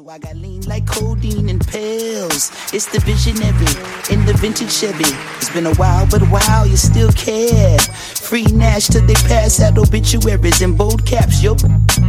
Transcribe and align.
So 0.00 0.08
I 0.08 0.18
got 0.18 0.34
lean 0.36 0.62
like 0.62 0.86
codeine 0.86 1.50
and 1.50 1.60
pills. 1.66 2.50
It's 2.72 2.86
the 2.86 3.00
visionary 3.04 3.68
in 4.08 4.24
the 4.24 4.32
vintage 4.40 4.72
Chevy. 4.72 5.04
It's 5.36 5.50
been 5.50 5.66
a 5.66 5.74
while, 5.74 6.06
but 6.10 6.22
wow, 6.30 6.64
you 6.64 6.78
still 6.78 7.12
care. 7.12 7.78
Free 7.78 8.44
Nash 8.44 8.86
till 8.86 9.04
they 9.04 9.14
pass 9.28 9.60
out 9.60 9.76
obituaries 9.76 10.62
in 10.62 10.74
bold 10.74 11.04
caps. 11.04 11.42
Yo, 11.42 11.54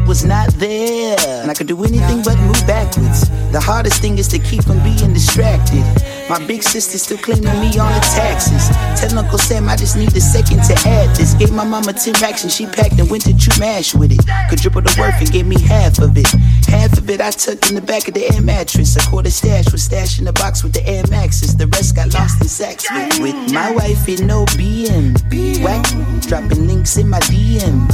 was 0.08 0.24
not 0.24 0.54
there. 0.54 1.18
And 1.42 1.52
I 1.52 1.54
could 1.54 1.68
do 1.68 1.84
anything 1.84 2.22
but 2.24 2.38
move 2.40 2.64
backwards. 2.66 3.28
The 3.52 3.60
hardest 3.60 4.02
thing 4.02 4.18
is 4.20 4.30
to 4.30 4.40
keep 4.40 4.64
from 4.64 4.82
being 4.84 5.12
distracted. 5.12 5.84
My 6.30 6.40
big 6.48 6.64
sister 6.64 6.98
still 6.98 7.18
claiming 7.18 7.60
me 7.60 7.78
on 7.78 7.92
the 7.92 8.00
taxes. 8.16 8.70
Tell 9.02 9.20
Uncle 9.20 9.38
Sam 9.38 9.68
I 9.68 9.76
just 9.76 9.98
need 9.98 10.16
a 10.16 10.22
second 10.22 10.64
to 10.64 10.74
add 10.88 11.14
this. 11.18 11.34
Gave 11.34 11.52
my 11.52 11.66
mama 11.66 11.92
10 11.92 12.14
racks 12.22 12.44
and 12.44 12.52
she 12.52 12.68
packed 12.68 12.98
and 13.00 13.10
went 13.10 13.24
to 13.24 13.36
chew 13.36 13.52
mash 13.60 13.94
with 13.94 14.14
it. 14.14 14.24
Could 14.50 14.60
triple 14.60 14.82
the 14.82 14.96
worth 14.98 15.20
and 15.20 15.30
gave 15.30 15.46
me 15.46 15.60
half 15.60 16.00
of 16.00 16.16
it. 16.16 16.32
Half 16.72 16.98
of 16.98 17.10
it 17.10 17.20
I 17.22 17.32
took 17.32 17.70
in 17.70 17.76
the 17.76 17.82
back 17.82 18.08
of 18.08 18.14
the 18.14 18.34
air 18.34 18.42
mattress. 18.42 18.96
A 18.96 19.10
quarter 19.10 19.30
stash 19.30 19.72
was 19.72 19.84
stashed 19.84 20.20
in 20.20 20.26
the 20.26 20.34
box 20.34 20.64
with 20.64 20.74
the 20.74 20.88
Air 20.88 21.04
Maxes. 21.10 21.56
The 21.56 21.68
rest 21.68 21.96
got 21.96 22.14
lost 22.14 22.42
in 22.42 22.48
sacks 22.48 22.90
with, 22.90 23.20
with 23.20 23.54
my 23.54 23.72
wife 23.72 24.08
in 24.08 24.26
no 24.26 24.46
BM. 24.58 25.20
Whack, 25.64 25.86
dropping 26.28 26.68
links 26.68 26.98
in 26.98 27.10
my 27.10 27.20
DM. 27.28 27.88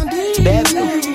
Bad 0.43 0.67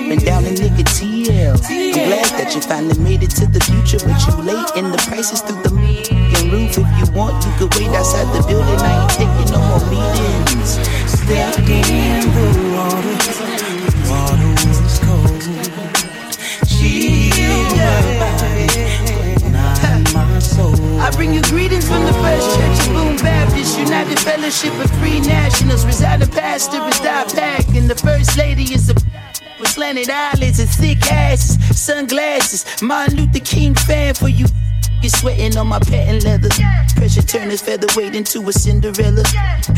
been 0.08 0.18
down 0.18 0.44
in 0.44 0.54
nigga 0.54 0.84
TL. 0.84 1.54
I'm 1.64 2.08
glad 2.08 2.28
that 2.36 2.54
you 2.54 2.60
finally 2.60 2.98
made 2.98 3.22
it 3.22 3.30
to 3.38 3.46
the 3.46 3.60
future, 3.60 3.98
but 4.04 4.18
you 4.26 4.34
late 4.42 4.70
and 4.76 4.92
the 4.92 4.98
prices 5.08 5.40
through 5.40 5.62
the 5.62 5.70
roof. 5.70 6.76
If 6.76 6.88
you 6.98 7.14
want, 7.14 7.44
you 7.46 7.52
could 7.58 7.72
wait 7.78 7.94
outside 7.94 8.26
the 8.34 8.42
building. 8.46 8.80
I 8.82 9.02
ain't 9.02 9.10
taking 9.14 9.48
no 9.54 9.62
more 9.62 9.84
meetings. 9.88 10.76
Step 11.08 11.58
in. 11.70 12.28
The 12.34 12.76
water 12.76 13.51
bring 21.22 21.34
you 21.34 21.42
greetings 21.42 21.86
from 21.86 22.04
the 22.04 22.12
First 22.14 22.50
Church 22.56 22.88
of 22.88 22.94
Boone 22.94 23.16
Baptist 23.18 23.78
United 23.78 24.18
Fellowship 24.18 24.74
of 24.84 24.90
Free 24.98 25.20
Nationals. 25.20 25.86
Residing 25.86 26.26
pastor 26.26 26.84
is 26.88 26.98
Die 26.98 27.24
Pack, 27.32 27.68
and 27.76 27.88
the 27.88 27.94
First 27.94 28.36
Lady 28.36 28.64
is 28.64 28.90
a 28.90 28.94
with 29.60 29.68
slanted 29.68 30.10
eyelids 30.10 30.58
and 30.58 30.68
thick 30.68 31.00
asses, 31.12 31.80
sunglasses. 31.80 32.64
Martin 32.82 33.18
Luther 33.18 33.38
King 33.38 33.72
fan 33.76 34.14
for 34.14 34.28
you. 34.28 34.46
You 35.02 35.08
sweating 35.08 35.56
on 35.56 35.66
my 35.66 35.80
patent 35.80 36.22
leather. 36.22 36.48
Pressure 36.94 37.22
turn 37.22 37.48
this 37.48 37.60
featherweight 37.60 38.14
into 38.14 38.38
a 38.48 38.52
Cinderella. 38.52 39.24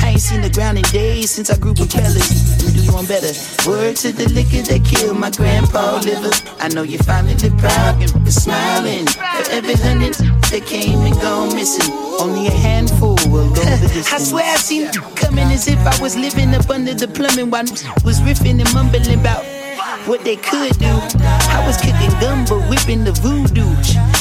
I 0.02 0.10
ain't 0.10 0.20
seen 0.20 0.42
the 0.42 0.50
ground 0.50 0.76
in 0.76 0.84
days 0.92 1.30
since 1.30 1.48
I 1.48 1.56
grew 1.56 1.72
propellers. 1.72 2.28
Me 2.60 2.84
do 2.84 2.92
one 2.92 3.06
better. 3.06 3.32
Word 3.66 3.96
to 4.04 4.12
the 4.12 4.28
liquor 4.28 4.60
that 4.68 4.84
killed 4.84 5.18
my 5.18 5.30
grandpa 5.30 6.00
liver. 6.04 6.28
I 6.60 6.68
know 6.68 6.82
you're 6.82 7.02
finally 7.02 7.34
proud 7.56 8.02
and 8.02 8.32
smiling. 8.32 9.06
For 9.06 9.50
every 9.50 9.76
hundred 9.76 10.12
that 10.12 10.62
came 10.66 11.00
and 11.00 11.18
gone 11.22 11.54
missing, 11.54 11.90
only 12.20 12.48
a 12.48 12.50
handful 12.50 13.16
will 13.32 13.48
go 13.48 13.64
the 13.64 13.88
distance. 13.94 14.12
I 14.12 14.18
swear 14.18 14.44
I 14.44 14.56
seen 14.56 14.92
coming 15.16 15.48
as 15.48 15.66
if 15.68 15.78
I 15.78 15.98
was 16.02 16.16
living 16.16 16.54
up 16.54 16.68
under 16.68 16.92
the 16.92 17.08
plumbing 17.08 17.48
while 17.48 17.64
was 18.04 18.20
riffing 18.20 18.60
and 18.60 18.74
mumbling 18.74 19.20
about 19.20 19.63
what 20.06 20.22
they 20.24 20.36
could 20.36 20.78
do. 20.78 20.94
I 21.18 21.62
was 21.66 21.76
kicking 21.76 22.10
gumbo, 22.20 22.60
whipping 22.68 23.04
the 23.04 23.12
voodoo. 23.12 23.68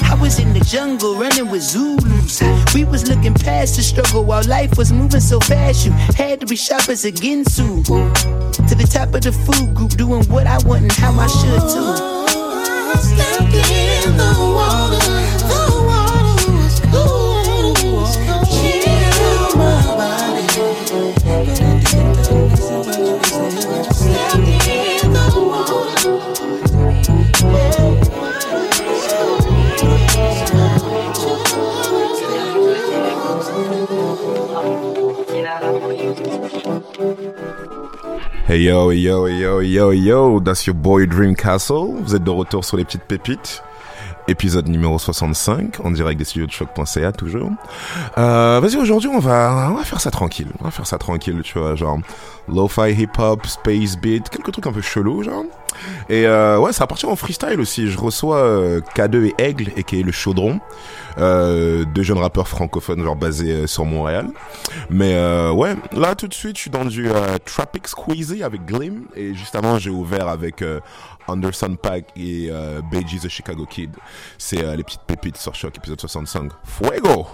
I 0.09 0.15
was 0.19 0.39
in 0.39 0.53
the 0.53 0.59
jungle 0.61 1.15
running 1.15 1.49
with 1.49 1.61
Zulus. 1.61 2.41
We 2.73 2.85
was 2.85 3.07
looking 3.09 3.33
past 3.33 3.75
the 3.75 3.83
struggle 3.83 4.23
while 4.23 4.43
life 4.43 4.77
was 4.77 4.91
moving 4.91 5.19
so 5.19 5.39
fast. 5.39 5.85
You 5.85 5.91
had 6.15 6.39
to 6.41 6.45
be 6.45 6.55
sharp 6.55 6.89
as 6.89 7.05
a 7.05 7.11
Ginsu. 7.11 7.83
To 7.83 8.75
the 8.75 8.87
top 8.89 9.13
of 9.13 9.21
the 9.21 9.31
food 9.31 9.73
group, 9.75 9.91
doing 9.91 10.23
what 10.25 10.47
I 10.47 10.57
want 10.65 10.83
and 10.83 10.91
how 10.91 11.11
I 11.19 11.27
should 11.27 11.61
too. 11.73 12.13
Stuck 12.99 13.53
in 13.53 14.17
the 14.17 14.35
water, 14.39 15.22
Hey 38.53 38.65
yo, 38.65 38.91
yo, 38.91 39.25
yo, 39.25 39.61
yo, 39.61 39.89
yo, 39.89 40.39
that's 40.39 40.67
your 40.67 40.75
boy 40.75 41.07
Dream 41.07 41.33
Dreamcastle. 41.33 42.03
Vous 42.03 42.13
êtes 42.13 42.23
de 42.23 42.29
retour 42.29 42.63
sur 42.63 42.77
les 42.77 42.85
petites 42.85 43.01
pépites. 43.01 43.63
Épisode 44.27 44.69
numéro 44.69 44.97
65, 44.97 45.81
en 45.83 45.91
direct 45.91 46.17
des 46.17 46.23
studios 46.23 46.45
de 46.45 46.51
choc.ca 46.51 47.11
toujours. 47.11 47.51
Euh, 48.17 48.59
vas-y, 48.61 48.77
aujourd'hui, 48.77 49.09
on 49.09 49.19
va, 49.19 49.69
on 49.71 49.75
va 49.75 49.83
faire 49.83 49.99
ça 49.99 50.11
tranquille. 50.11 50.47
On 50.61 50.63
va 50.63 50.71
faire 50.71 50.87
ça 50.87 50.97
tranquille, 50.97 51.41
tu 51.43 51.59
vois, 51.59 51.75
genre, 51.75 51.99
lo-fi 52.47 52.91
hip-hop, 52.91 53.45
space 53.45 53.97
beat, 53.97 54.29
quelques 54.29 54.51
trucs 54.51 54.67
un 54.67 54.71
peu 54.71 54.81
chelous, 54.81 55.23
genre. 55.23 55.43
Et 56.09 56.25
euh, 56.25 56.57
ouais, 56.59 56.73
ça 56.73 56.83
va 56.83 56.87
partir 56.87 57.09
en 57.09 57.15
freestyle 57.15 57.59
aussi. 57.59 57.89
Je 57.89 57.97
reçois 57.97 58.37
euh, 58.37 58.81
K2 58.95 59.25
et 59.25 59.35
Aigle, 59.37 59.71
et 59.75 59.83
qui 59.83 59.99
est 59.99 60.03
le 60.03 60.11
chaudron. 60.11 60.59
Euh, 61.19 61.85
deux 61.93 62.01
jeunes 62.01 62.17
rappeurs 62.17 62.47
francophones 62.47 63.03
genre 63.03 63.15
basés 63.15 63.51
euh, 63.51 63.67
sur 63.67 63.85
Montréal. 63.85 64.27
Mais 64.89 65.13
ouais, 65.51 65.75
là 65.91 66.15
tout 66.15 66.27
de 66.27 66.33
suite, 66.33 66.55
je 66.57 66.61
suis 66.61 66.71
dans 66.71 66.85
du 66.85 67.09
Tropic 67.45 67.87
Squeezy 67.87 68.43
avec 68.43 68.65
Glim 68.65 69.03
et 69.15 69.33
juste 69.33 69.55
avant, 69.55 69.77
j'ai 69.77 69.89
ouvert 69.89 70.27
avec 70.27 70.63
Anderson 71.27 71.75
Pack 71.81 72.05
et 72.15 72.47
euh, 72.49 72.81
the 72.91 73.29
Chicago 73.29 73.65
Kid. 73.65 73.95
C'est 74.37 74.63
euh, 74.63 74.75
les 74.75 74.83
petites 74.83 75.01
pépites 75.01 75.37
sur 75.37 75.55
Choc 75.55 75.77
épisode 75.77 75.99
65. 75.99 76.51
Fuego. 76.63 77.27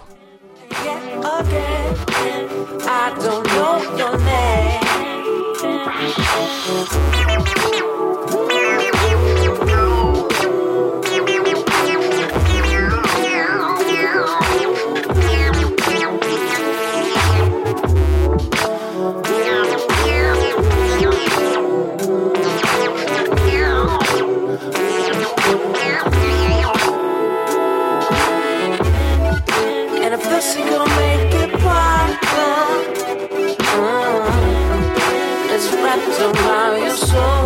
show. 37.07 37.38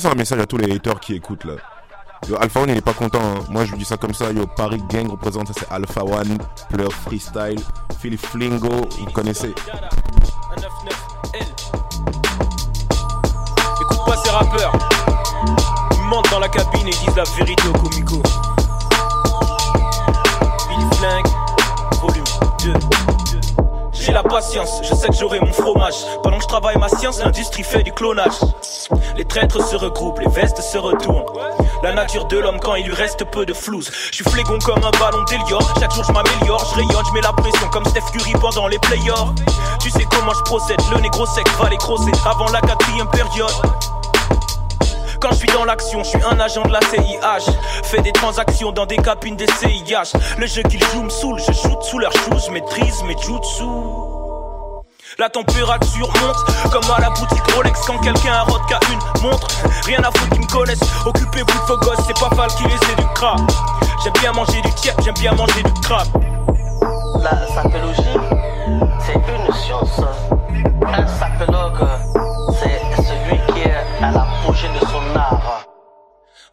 C'est 0.00 0.08
un 0.08 0.14
message 0.14 0.40
à 0.40 0.46
tous 0.46 0.56
les 0.56 0.72
haters 0.72 0.98
qui 0.98 1.14
écoutent 1.14 1.44
là. 1.44 1.56
Yo, 2.26 2.36
Alpha 2.40 2.60
One 2.60 2.70
il 2.70 2.76
est 2.78 2.80
pas 2.80 2.94
content, 2.94 3.20
hein. 3.20 3.44
moi 3.50 3.66
je 3.66 3.72
lui 3.72 3.78
dis 3.78 3.84
ça 3.84 3.98
comme 3.98 4.14
ça. 4.14 4.32
Yo, 4.32 4.46
Paris 4.46 4.82
Gang 4.88 5.10
représente 5.10 5.48
ça, 5.48 5.52
c'est 5.58 5.70
Alpha 5.70 6.02
One, 6.02 6.38
Pleur 6.70 6.90
Freestyle, 6.90 7.60
Philippe 8.00 8.24
Flingo, 8.24 8.88
vous 8.98 9.10
connaissez. 9.12 9.54
Écoute 13.80 14.00
pas 14.06 14.16
ces 14.24 14.30
rappeurs. 14.30 14.72
Ils 15.92 16.08
mentent 16.08 16.30
dans 16.30 16.40
la 16.40 16.48
cabine 16.48 16.88
et 16.88 16.92
disent 16.92 17.16
la 17.16 17.24
vérité 17.36 17.68
au 17.68 17.72
comico. 17.72 18.22
Billy 20.68 20.86
Flingue, 20.96 21.26
volume 22.00 22.24
2. 22.64 22.72
J'ai 23.92 24.12
la 24.12 24.22
patience, 24.22 24.80
je 24.82 24.94
sais 24.94 25.08
que 25.08 25.14
j'aurai 25.14 25.40
mon 25.40 25.52
fromage. 25.52 26.06
Pendant 26.22 26.38
que 26.38 26.44
je 26.44 26.48
travaille 26.48 26.78
ma 26.78 26.88
science, 26.88 27.22
l'industrie 27.22 27.64
fait 27.64 27.82
du 27.82 27.92
clonage. 27.92 28.40
Traîtres 29.30 29.64
se 29.64 29.76
regroupent, 29.76 30.18
les 30.18 30.28
vestes 30.28 30.60
se 30.60 30.76
retournent. 30.76 31.24
La 31.84 31.92
nature 31.92 32.24
de 32.24 32.36
l'homme 32.36 32.58
quand 32.58 32.74
il 32.74 32.86
lui 32.86 32.94
reste 32.94 33.24
peu 33.30 33.46
de 33.46 33.54
flouze. 33.54 33.88
Je 34.10 34.16
suis 34.16 34.24
flégon 34.24 34.58
comme 34.58 34.82
un 34.82 34.90
ballon 34.98 35.22
d'Elior. 35.22 35.62
Chaque 35.78 35.94
jour 35.94 36.02
je 36.02 36.10
m'améliore, 36.10 36.68
je 36.68 36.74
rayonne, 36.74 37.04
je 37.06 37.12
mets 37.12 37.20
la 37.20 37.32
pression 37.32 37.68
comme 37.68 37.84
Steph 37.84 38.10
Curry 38.12 38.32
pendant 38.40 38.66
les 38.66 38.80
playoffs. 38.80 39.30
Tu 39.80 39.88
sais 39.90 40.04
comment 40.10 40.34
je 40.34 40.42
procède, 40.42 40.80
le 40.92 41.00
négro 41.00 41.26
sec 41.26 41.46
va 41.60 41.68
les 41.68 41.76
crosser 41.76 42.10
avant 42.26 42.50
la 42.50 42.60
quatrième 42.60 43.08
période. 43.10 43.52
Quand 45.20 45.30
je 45.30 45.36
suis 45.36 45.48
dans 45.50 45.64
l'action, 45.64 46.02
je 46.02 46.08
suis 46.08 46.22
un 46.28 46.40
agent 46.40 46.64
de 46.64 46.72
la 46.72 46.80
CIH. 46.80 47.52
Fais 47.84 48.02
des 48.02 48.12
transactions 48.12 48.72
dans 48.72 48.86
des 48.86 48.96
cabines 48.96 49.36
des 49.36 49.46
CIH. 49.46 50.18
Le 50.38 50.46
jeu 50.48 50.62
qu'ils 50.62 50.82
jouent 50.86 51.04
me 51.04 51.08
saoule, 51.08 51.38
je 51.38 51.52
shoot 51.52 51.80
sous 51.82 52.00
leurs 52.00 52.12
shoes, 52.12 52.46
je 52.48 52.50
maîtrise 52.50 53.04
mes 53.04 53.16
jutsu. 53.16 54.09
La 55.20 55.28
température 55.28 56.08
monte 56.22 56.72
comme 56.72 56.90
à 56.96 56.98
la 56.98 57.10
boutique 57.10 57.52
Rolex 57.54 57.78
quand 57.86 57.98
quelqu'un 57.98 58.32
a 58.32 58.46
qu'à 58.66 58.80
une 58.90 59.22
montre. 59.22 59.48
Rien 59.84 59.98
à 59.98 60.04
foutre 60.04 60.30
qu'ils 60.30 60.40
me 60.40 60.46
connaissent. 60.46 60.80
Occupez-vous 61.04 61.58
de 61.58 61.66
vos 61.66 61.76
gosses, 61.76 62.06
c'est 62.06 62.18
pas 62.18 62.34
Fal 62.34 62.48
qui 62.56 62.64
les 62.64 62.78
c'est 62.86 62.96
du 62.96 63.06
crap. 63.14 63.38
J'aime 64.02 64.14
bien 64.14 64.32
manger 64.32 64.62
du 64.62 64.72
tiep, 64.76 64.94
j'aime 65.04 65.12
bien 65.20 65.32
manger 65.32 65.62
du 65.62 65.72
crap. 65.82 66.08
La 67.22 67.46
sapélogie, 67.48 68.16
c'est 69.00 69.12
une 69.12 69.54
science. 69.56 70.00
Un 70.86 71.06
sapélogue, 71.06 71.86
c'est 72.58 73.02
celui 73.02 73.52
qui 73.52 73.68
est 73.68 74.02
à 74.02 74.12
l'apogée 74.12 74.68
de 74.68 74.86
son 74.86 75.18
art. 75.18 75.66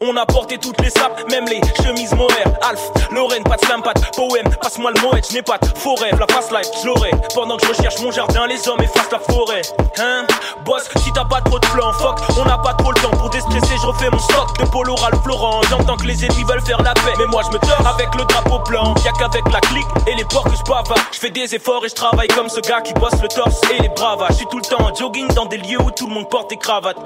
On 0.01 0.15
a 0.17 0.25
porté 0.25 0.57
toutes 0.57 0.79
les 0.81 0.89
sapes, 0.89 1.23
même 1.31 1.45
les 1.45 1.61
chemises 1.81 2.13
Moher, 2.13 2.43
Alf, 2.69 2.91
Lorraine, 3.11 3.43
pas 3.43 3.55
de 3.55 3.65
slam, 3.65 3.81
pas 3.81 3.93
de 3.93 4.01
poème, 4.15 4.46
passe-moi 4.57 4.91
le 4.95 5.01
moët, 5.01 5.27
je 5.29 5.33
n'ai 5.35 5.41
pas 5.41 5.57
de 5.57 5.67
faux 5.77 5.95
rêve, 5.95 6.19
la 6.19 6.27
fast 6.27 6.51
life, 6.51 6.67
je 6.81 6.87
l'aurai. 6.87 7.11
Pendant 7.33 7.57
que 7.57 7.65
je 7.65 7.71
recherche 7.71 7.99
mon 8.01 8.11
jardin, 8.11 8.47
les 8.47 8.67
hommes 8.67 8.81
effacent 8.81 9.11
la 9.11 9.19
forêt. 9.19 9.61
Hein, 9.99 10.25
boss, 10.65 10.89
si 10.97 11.11
t'as 11.13 11.25
pas 11.25 11.41
trop 11.41 11.59
de 11.59 11.65
plan, 11.67 11.91
fuck, 11.93 12.19
on 12.37 12.45
n'a 12.45 12.57
pas 12.57 12.73
trop 12.73 12.91
le 12.91 13.01
temps 13.01 13.11
pour 13.11 13.29
déstresser, 13.29 13.75
je 13.81 13.87
refais 13.87 14.09
mon 14.09 14.19
stock 14.19 14.57
de 14.59 14.65
polo 14.65 14.95
Ralph 14.95 15.21
Florent. 15.23 15.61
J'entends 15.69 15.97
que 15.97 16.05
les 16.05 16.25
ennemis 16.25 16.43
veulent 16.43 16.65
faire 16.65 16.81
la 16.81 16.93
paix, 16.93 17.13
mais 17.17 17.25
moi 17.25 17.41
je 17.45 17.49
me 17.49 17.59
tords 17.59 17.87
avec 17.87 18.13
le 18.15 18.23
drapeau 18.25 18.59
blanc. 18.69 18.93
Y'a 19.05 19.11
qu'avec 19.11 19.43
la 19.51 19.59
clique 19.61 19.87
et 20.07 20.15
les 20.15 20.25
porcs 20.25 20.45
que 20.45 20.55
je 20.55 20.63
bavard. 20.63 20.97
Je 21.11 21.19
fais 21.19 21.29
des 21.29 21.55
efforts 21.55 21.85
et 21.85 21.89
je 21.89 21.95
travaille 21.95 22.27
comme 22.29 22.49
ce 22.49 22.59
gars 22.61 22.81
qui 22.81 22.93
bosse 22.93 23.21
le 23.21 23.27
torse 23.27 23.61
et 23.71 23.81
les 23.81 23.89
bravas. 23.89 24.27
Je 24.29 24.35
suis 24.35 24.47
tout 24.47 24.57
le 24.57 24.63
temps 24.63 24.81
en 24.81 24.93
jogging 24.93 25.27
dans 25.33 25.45
des 25.45 25.57
lieux 25.57 25.81
où 25.81 25.91
tout 25.91 26.07
le 26.07 26.13
monde 26.13 26.29
porte 26.29 26.49
des 26.49 26.57
cravates. 26.57 26.97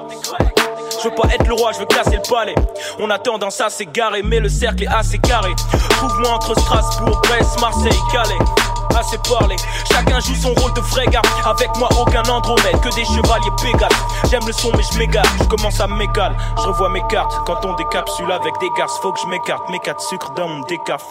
Je 1.00 1.08
veux 1.10 1.16
pas 1.16 1.28
être 1.34 1.48
le 1.48 1.54
roi, 1.54 1.72
je 1.72 1.80
veux 1.80 1.86
casser 1.86 2.18
le 2.18 2.30
palais. 2.30 2.56
On 3.00 3.10
attend 3.10 3.38
dans 3.38 3.50
ça, 3.50 3.70
c'est 3.70 3.86
garé, 3.92 4.22
mais 4.24 4.40
le 4.40 4.50
cercle 4.50 4.84
est 4.84 4.88
assez 4.88 5.20
carré. 5.20 5.52
Trouve-moi 5.90 6.30
entre 6.30 6.60
Strasbourg, 6.60 7.22
Brest, 7.28 7.60
Marseille, 7.60 8.00
Calais. 8.12 8.38
Assez 8.98 9.18
parlé, 9.30 9.56
chacun 9.92 10.20
joue 10.20 10.36
son 10.36 10.54
rôle 10.54 10.74
de 10.74 11.10
gars. 11.10 11.22
Avec 11.46 11.70
moi, 11.78 11.90
aucun 12.00 12.24
Andromède, 12.24 12.80
que 12.82 12.94
des 12.94 13.06
chevaliers 13.06 13.52
pégases. 13.62 13.90
J'aime 14.30 14.46
le 14.46 14.54
son, 14.54 14.72
mais 14.76 14.84
je 14.92 14.98
m'égare. 15.00 15.26
Je 15.40 15.46
commence 15.46 15.80
à 15.80 15.88
m'égaler. 15.88 16.36
Je 16.58 16.68
revois 16.68 16.90
mes 16.90 17.04
cartes 17.10 17.34
quand 17.46 17.64
on 17.66 17.74
décapsule 17.76 18.32
avec 18.32 18.54
des 18.60 18.70
garces. 18.78 19.00
Faut 19.00 19.12
que 19.12 19.20
je 19.20 19.28
m'écarte, 19.28 19.70
mes 19.70 19.80
quatre 19.80 20.02
sucres 20.02 20.32
dans 20.36 20.48
mon 20.48 20.62
décaf. 20.62 21.04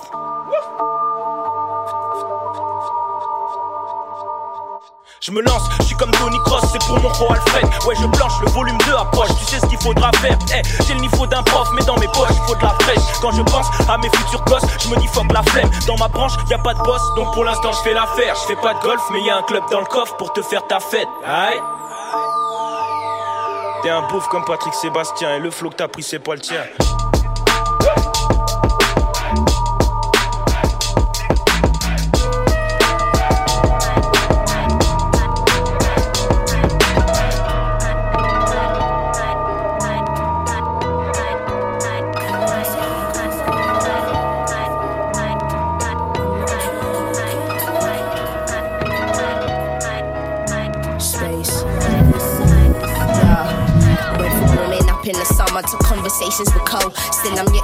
Je 5.21 5.33
me 5.33 5.43
lance, 5.43 5.63
je 5.81 5.85
suis 5.85 5.97
comme 5.97 6.11
Tony 6.13 6.39
Cross, 6.45 6.65
c'est 6.73 6.83
pour 6.87 6.99
mon 6.99 7.11
pro 7.11 7.31
Alfred. 7.31 7.67
Ouais, 7.87 7.95
je 7.95 8.07
planche, 8.07 8.33
le 8.41 8.51
volume 8.53 8.79
2 8.87 8.95
approche, 8.95 9.29
tu 9.39 9.45
sais 9.45 9.61
ce 9.61 9.67
qu'il 9.67 9.79
faudra 9.79 10.11
faire. 10.13 10.39
Eh, 10.57 10.63
j'ai 10.87 10.95
le 10.95 11.01
niveau 11.01 11.27
d'un 11.27 11.43
prof, 11.43 11.69
mais 11.75 11.83
dans 11.83 11.99
mes 11.99 12.09
poches, 12.09 12.33
faut 12.47 12.55
de 12.55 12.63
la 12.63 12.71
fraîche. 12.81 13.03
Quand 13.21 13.31
je 13.33 13.43
pense 13.43 13.67
à 13.87 13.99
mes 13.99 14.09
futurs 14.09 14.43
gosses, 14.47 14.65
je 14.83 14.89
me 14.89 14.97
dis 14.97 15.09
la 15.35 15.43
flemme. 15.43 15.71
Dans 15.87 15.99
ma 15.99 16.09
branche, 16.09 16.33
y 16.49 16.55
a 16.55 16.59
pas 16.59 16.73
de 16.73 16.79
boss, 16.79 17.03
donc 17.17 17.35
pour 17.35 17.45
l'instant, 17.45 17.71
je 17.73 17.81
fais 17.83 17.93
l'affaire. 17.93 18.35
Je 18.35 18.55
fais 18.55 18.61
pas 18.63 18.73
de 18.73 18.81
golf, 18.81 19.03
mais 19.13 19.21
y 19.21 19.29
a 19.29 19.37
un 19.37 19.43
club 19.43 19.63
dans 19.71 19.81
le 19.81 19.87
coffre 19.87 20.17
pour 20.17 20.33
te 20.33 20.41
faire 20.41 20.67
ta 20.67 20.81
fête. 20.81 21.09
Aïe. 21.27 21.61
T'es 23.83 23.91
un 23.91 24.09
bouffe 24.09 24.27
comme 24.29 24.47
Patrick 24.47 24.73
Sébastien, 24.73 25.37
et 25.37 25.39
le 25.39 25.51
flow 25.51 25.69
que 25.69 25.77
t'as 25.77 25.89
pris, 25.89 26.03
c'est 26.03 26.19
pas 26.19 26.33
le 26.33 26.41
tien. 26.41 26.63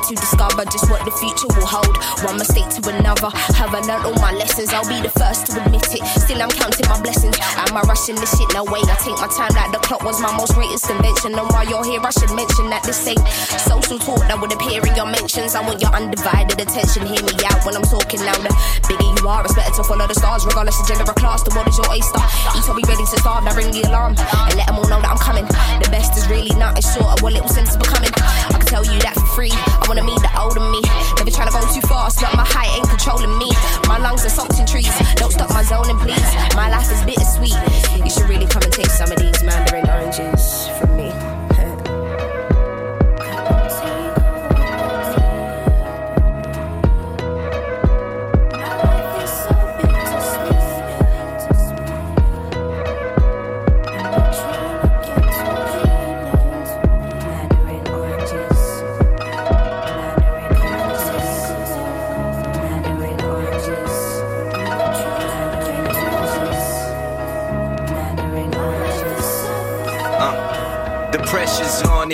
To 0.08 0.14
discover 0.14 0.62
just 0.70 0.86
what 0.86 1.02
the 1.02 1.10
future 1.18 1.50
will 1.58 1.66
hold. 1.66 1.94
One 2.22 2.38
mistake 2.38 2.70
to 2.78 2.80
another. 2.94 3.30
Have 3.58 3.74
I 3.74 3.82
learned 3.82 4.06
all 4.06 4.18
my 4.22 4.30
lessons? 4.30 4.70
I'll 4.70 4.86
be 4.86 5.02
the 5.02 5.10
first 5.18 5.50
to 5.50 5.58
admit 5.58 5.82
it. 5.90 6.02
Still, 6.22 6.38
I'm 6.42 6.50
counting 6.54 6.86
my 6.86 7.00
blessings. 7.02 7.34
Am 7.42 7.74
I 7.74 7.82
rushing 7.82 8.14
this 8.14 8.30
shit? 8.38 8.46
No 8.54 8.62
way. 8.62 8.78
I 8.86 8.94
take 9.02 9.18
my 9.18 9.26
time 9.34 9.50
like 9.58 9.74
the 9.74 9.82
clock 9.82 10.06
was 10.06 10.22
my 10.22 10.30
most 10.38 10.54
greatest 10.54 10.86
invention. 10.86 11.34
And 11.34 11.46
while 11.50 11.66
you're 11.66 11.82
here, 11.82 11.98
I 11.98 12.10
should 12.14 12.30
mention 12.38 12.70
that 12.70 12.86
this 12.86 13.02
ain't 13.02 13.22
social 13.66 13.98
talk 13.98 14.22
that 14.30 14.38
would 14.38 14.54
appear 14.54 14.78
in 14.78 14.94
your 14.94 15.10
mentions. 15.10 15.58
I 15.58 15.62
want 15.66 15.82
your 15.82 15.90
undivided 15.90 16.54
attention. 16.54 17.02
Hear 17.10 17.22
me 17.26 17.34
out 17.50 17.66
when 17.66 17.74
I'm 17.74 17.86
talking 17.86 18.22
louder. 18.22 18.54
Bigger 18.86 19.10
you 19.10 19.26
are, 19.26 19.42
it's 19.42 19.58
better 19.58 19.74
to 19.74 19.82
follow 19.82 20.06
the 20.06 20.14
stars, 20.14 20.46
regardless 20.46 20.78
of 20.78 20.86
gender 20.86 21.02
or 21.02 21.18
class. 21.18 21.42
The 21.42 21.50
world 21.50 21.66
is 21.66 21.78
your 21.82 21.90
oyster. 21.90 22.22
You 22.54 22.62
told 22.62 22.78
me 22.78 22.86
ready 22.86 23.02
to 23.02 23.16
starve, 23.18 23.42
now 23.42 23.58
ring 23.58 23.74
the 23.74 23.82
alarm 23.90 24.14
and 24.14 24.54
let 24.54 24.70
them 24.70 24.78
all 24.78 24.86
know 24.86 25.02
that 25.02 25.10
I'm 25.10 25.18
coming. 25.18 25.50
The 25.82 25.90
best 25.90 26.14
is 26.14 26.30
really 26.30 26.54
nothing 26.54 26.86
short 26.86 27.10
of 27.10 27.18
what 27.26 27.34
little 27.34 27.50
sense 27.50 27.74
is 27.74 27.76
becoming. 27.76 28.14
Tell 28.66 28.84
you 28.84 28.98
that 29.00 29.14
for 29.14 29.26
free. 29.26 29.52
I 29.52 29.84
wanna 29.88 30.04
meet 30.04 30.20
the 30.20 30.30
older 30.38 30.60
me. 30.60 30.82
Never 31.16 31.30
trying 31.30 31.48
to 31.48 31.54
go 31.54 31.62
too 31.72 31.80
fast, 31.86 32.20
but 32.20 32.34
my 32.34 32.44
height 32.44 32.70
ain't 32.76 32.88
controlling 32.88 33.38
me. 33.38 33.50
My 33.86 33.98
lungs 33.98 34.24
are 34.24 34.28
soaked 34.28 34.56
trees. 34.66 34.90
Don't 35.14 35.32
stop 35.32 35.50
my 35.50 35.62
zoning, 35.62 35.98
please. 35.98 36.28
My 36.54 36.68
life 36.68 36.90
is 36.90 37.02
bittersweet. 37.04 37.56
You 38.04 38.10
should 38.10 38.28
really 38.28 38.46
come 38.46 38.62
and 38.62 38.72
taste 38.72 38.98
some 38.98 39.10
of 39.10 39.18
these 39.18 39.42
mandarin 39.42 39.88
oranges 39.88 40.68
from 40.78 40.96
me. 40.96 41.25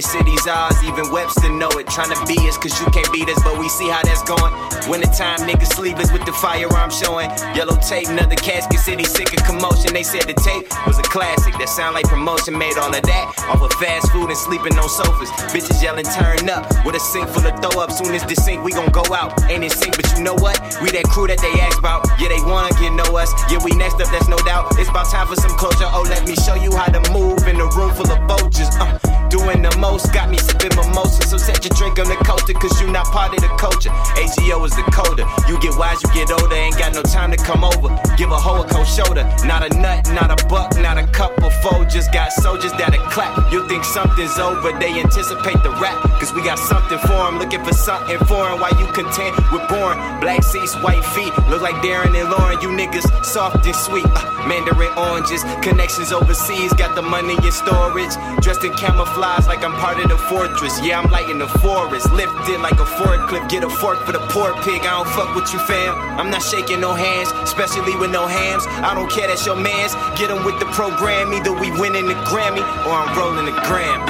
The 0.03 0.09
city's 0.09 0.47
ours, 0.47 0.75
even 0.83 1.11
Webster 1.15 1.49
know 1.49 1.71
it. 1.79 1.87
Trying 1.87 2.11
to 2.11 2.19
be 2.27 2.35
us, 2.51 2.59
cause 2.59 2.75
you 2.81 2.87
can't 2.91 3.07
beat 3.13 3.29
us, 3.31 3.39
but 3.43 3.59
we 3.59 3.69
see 3.69 3.87
how 3.87 4.03
that's 4.03 4.23
going. 4.27 4.51
Wintertime, 4.91 5.47
niggas 5.47 5.79
sleeveless 5.79 6.11
with 6.11 6.27
the 6.27 6.33
firearm 6.33 6.91
showing. 6.91 7.31
Yellow 7.55 7.79
tape, 7.79 8.09
another 8.11 8.35
casket 8.35 8.81
city, 8.81 9.05
sick 9.05 9.31
of 9.31 9.45
commotion. 9.47 9.95
They 9.95 10.03
said 10.03 10.27
the 10.27 10.35
tape 10.35 10.67
was 10.87 10.99
a 10.99 11.07
classic, 11.07 11.55
that 11.59 11.69
sound 11.69 11.95
like 11.95 12.07
promotion. 12.11 12.59
Made 12.59 12.77
all 12.79 12.91
of 12.91 13.03
that 13.03 13.25
off 13.47 13.63
of 13.63 13.73
fast 13.79 14.11
food 14.11 14.27
and 14.27 14.37
sleeping 14.37 14.75
on 14.75 14.89
sofas. 14.89 15.31
Bitches 15.55 15.79
yelling, 15.79 16.09
turn 16.19 16.51
up, 16.51 16.67
with 16.85 16.99
a 16.99 17.01
sink 17.01 17.29
full 17.31 17.47
of 17.47 17.55
throw 17.63 17.79
up. 17.79 17.93
Soon 17.93 18.15
as 18.15 18.27
the 18.27 18.35
sink, 18.35 18.65
we 18.65 18.73
gon' 18.73 18.91
go 18.91 19.07
out. 19.15 19.31
Ain't 19.47 19.63
in 19.63 19.71
sync, 19.71 19.95
but 19.95 20.11
you 20.17 20.25
know 20.25 20.35
what? 20.35 20.59
We 20.83 20.91
that 20.99 21.07
crew 21.07 21.31
that 21.31 21.39
they 21.39 21.55
ask 21.63 21.79
about. 21.79 22.03
Yeah, 22.19 22.29
they 22.29 22.43
wanna 22.43 22.75
get 22.83 22.91
know 22.91 23.15
us. 23.15 23.31
Yeah, 23.47 23.63
we 23.63 23.71
next 23.79 24.03
up, 24.03 24.11
that's 24.11 24.27
no 24.27 24.39
doubt. 24.43 24.75
It's 24.83 24.91
about 24.91 25.07
time 25.15 25.29
for 25.29 25.37
some 25.37 25.55
closure. 25.55 25.87
Oh, 25.95 26.03
let 26.11 26.27
me 26.27 26.35
show 26.35 26.59
you 26.59 26.75
how 26.75 26.91
to 26.91 27.01
move 27.13 27.47
in 27.47 27.61
a 27.61 27.69
room 27.79 27.95
full 27.95 28.11
of 28.11 28.19
vultures. 28.27 28.73
Uh, 28.83 28.99
doing 29.33 29.63
the 29.63 29.73
most, 29.79 30.13
got 30.13 30.29
me 30.29 30.37
sipping 30.37 30.77
mimosas. 30.77 31.31
So 31.31 31.39
set 31.39 31.65
your 31.65 31.73
drink 31.73 31.99
on 31.99 32.07
the 32.07 32.21
coaster, 32.29 32.53
cause 32.53 32.79
you 32.81 32.93
not 32.93 33.07
part 33.07 33.33
of 33.33 33.41
the 33.41 33.49
culture. 33.57 33.89
AGO 34.21 34.63
is 34.69 34.77
the 34.77 34.85
coder. 34.93 35.25
You 35.49 35.59
get 35.59 35.73
wise, 35.81 36.05
you 36.05 36.13
get 36.13 36.31
older, 36.31 36.55
ain't 36.55 36.77
got 36.77 36.93
no 36.93 37.03
time 37.03 37.33
to 37.33 37.39
come 37.41 37.65
over. 37.65 37.89
Give 38.21 38.31
a 38.31 38.37
hoe 38.37 38.61
a 38.61 38.69
cold 38.69 38.87
shoulder. 38.87 39.25
Not 39.49 39.65
a 39.65 39.73
nut, 39.81 40.13
not 40.13 40.29
a 40.29 40.39
buck, 40.47 40.77
not 40.77 40.99
a 41.01 41.09
of 41.43 41.55
foe. 41.65 41.85
Just 41.89 42.13
got 42.13 42.31
soldiers 42.33 42.73
that'll 42.73 43.01
clap. 43.09 43.33
You 43.51 43.67
think 43.69 43.85
something's 43.85 44.37
over, 44.39 44.77
they 44.79 44.93
anticipate 45.01 45.63
the 45.65 45.73
rap. 45.81 45.97
Cause 46.21 46.33
we 46.35 46.45
got 46.45 46.59
something 46.59 46.99
for 46.99 47.27
'em, 47.27 47.39
looking 47.39 47.65
for 47.65 47.73
something 47.73 48.19
foreign. 48.27 48.61
Why 48.61 48.71
you 48.79 48.87
content 48.93 49.33
with 49.51 49.65
boring? 49.69 49.99
Black 50.21 50.43
seats, 50.43 50.75
white 50.85 51.05
feet, 51.15 51.33
look 51.49 51.63
like 51.63 51.77
Darren 51.77 52.13
and 52.21 52.29
Lauren. 52.31 52.61
You 52.61 52.69
niggas 52.69 53.07
soft 53.25 53.65
and 53.65 53.75
sweet. 53.75 54.05
Uh, 54.05 54.47
Mandarin 54.47 54.93
oranges, 54.97 55.43
connections 55.63 56.13
overseas, 56.13 56.73
got 56.75 56.95
the 56.95 57.03
money 57.03 57.37
in 57.47 57.53
storage. 57.53 58.15
Dressed 58.43 58.65
in 58.65 58.75
camouflage 58.75 59.22
like 59.23 59.63
I'm 59.63 59.73
part 59.79 60.01
of 60.01 60.09
the 60.09 60.19
fortress. 60.19 60.85
Yeah, 60.85 60.99
I'm 60.99 61.09
lighting 61.11 61.39
the 61.39 61.47
forest, 61.47 62.11
lifted 62.13 62.61
like 62.61 62.75
a 62.81 62.89
forklift. 62.99 63.49
Get 63.49 63.63
a 63.63 63.71
fork 63.71 64.05
for 64.05 64.11
the 64.11 64.19
poor 64.35 64.53
pig. 64.65 64.81
I 64.83 64.99
don't 64.99 65.09
fuck 65.15 65.35
with 65.37 65.53
you, 65.53 65.61
fam. 65.61 65.97
I'm 66.19 66.29
not 66.29 66.43
shaking 66.43 66.81
no 66.81 66.93
hands, 66.93 67.31
especially 67.43 67.95
with 67.97 68.11
no 68.11 68.27
hams. 68.27 68.67
I 68.67 68.95
don't 68.95 69.11
care, 69.11 69.29
that's 69.29 69.47
your 69.47 69.55
mans. 69.55 69.95
Get 70.19 70.31
'em 70.31 70.45
with 70.45 70.59
the 70.59 70.67
program. 70.75 71.33
Either 71.33 71.53
we 71.53 71.71
winning 71.71 72.07
the 72.07 72.15
Grammy 72.31 72.63
or 72.85 72.95
I'm 72.95 73.17
rolling 73.17 73.47
the 73.47 73.53
gram. 73.63 74.01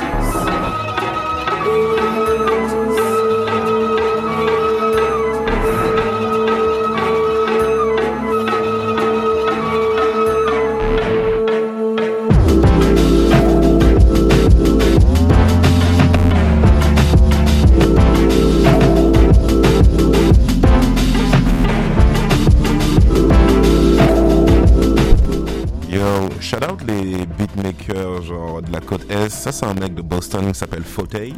De 28.63 28.73
la 28.73 28.81
côte 28.81 29.11
Est. 29.11 29.31
Ça, 29.31 29.53
c'est 29.53 29.67
un 29.67 29.75
mec 29.75 29.95
de 29.95 30.03
Boston 30.03 30.53
qui 30.53 30.59
s'appelle 30.59 30.85
Fauteuil. 30.85 31.35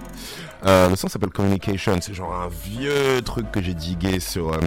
Euh, 0.66 0.88
le 0.88 0.96
son 0.96 1.08
s'appelle 1.08 1.30
Communication. 1.30 1.98
C'est 2.00 2.14
genre 2.14 2.34
un 2.34 2.48
vieux 2.48 3.20
truc 3.22 3.50
que 3.50 3.60
j'ai 3.60 3.74
digué 3.74 4.20
sur 4.20 4.52
euh. 4.52 4.60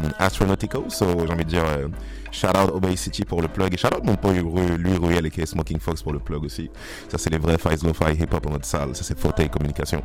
So, 0.89 1.05
j'ai 1.25 1.33
envie 1.33 1.43
de 1.45 1.49
dire 1.49 1.65
euh, 1.65 1.87
shout 2.31 2.47
out 2.47 2.71
Obey 2.73 2.95
City 2.95 3.25
pour 3.25 3.41
le 3.41 3.47
plug. 3.47 3.73
Et 3.73 3.77
shout 3.77 3.87
out 3.95 4.03
mon 4.03 4.15
pote 4.15 4.35
lui, 4.35 4.97
Ruel, 4.97 5.25
et 5.25 5.45
Smoking 5.45 5.79
Fox 5.79 6.03
pour 6.03 6.13
le 6.13 6.19
plug 6.19 6.43
aussi. 6.43 6.69
Ça, 7.09 7.17
c'est 7.17 7.29
les 7.29 7.37
vrais 7.37 7.57
Fives 7.57 7.83
Lo-Fi 7.83 8.13
hip 8.19 8.33
hop 8.33 8.45
en 8.45 8.51
mode 8.51 8.65
salle. 8.65 8.95
Ça, 8.95 9.03
c'est 9.03 9.17
Fauteuil 9.17 9.49
Communication. 9.49 10.01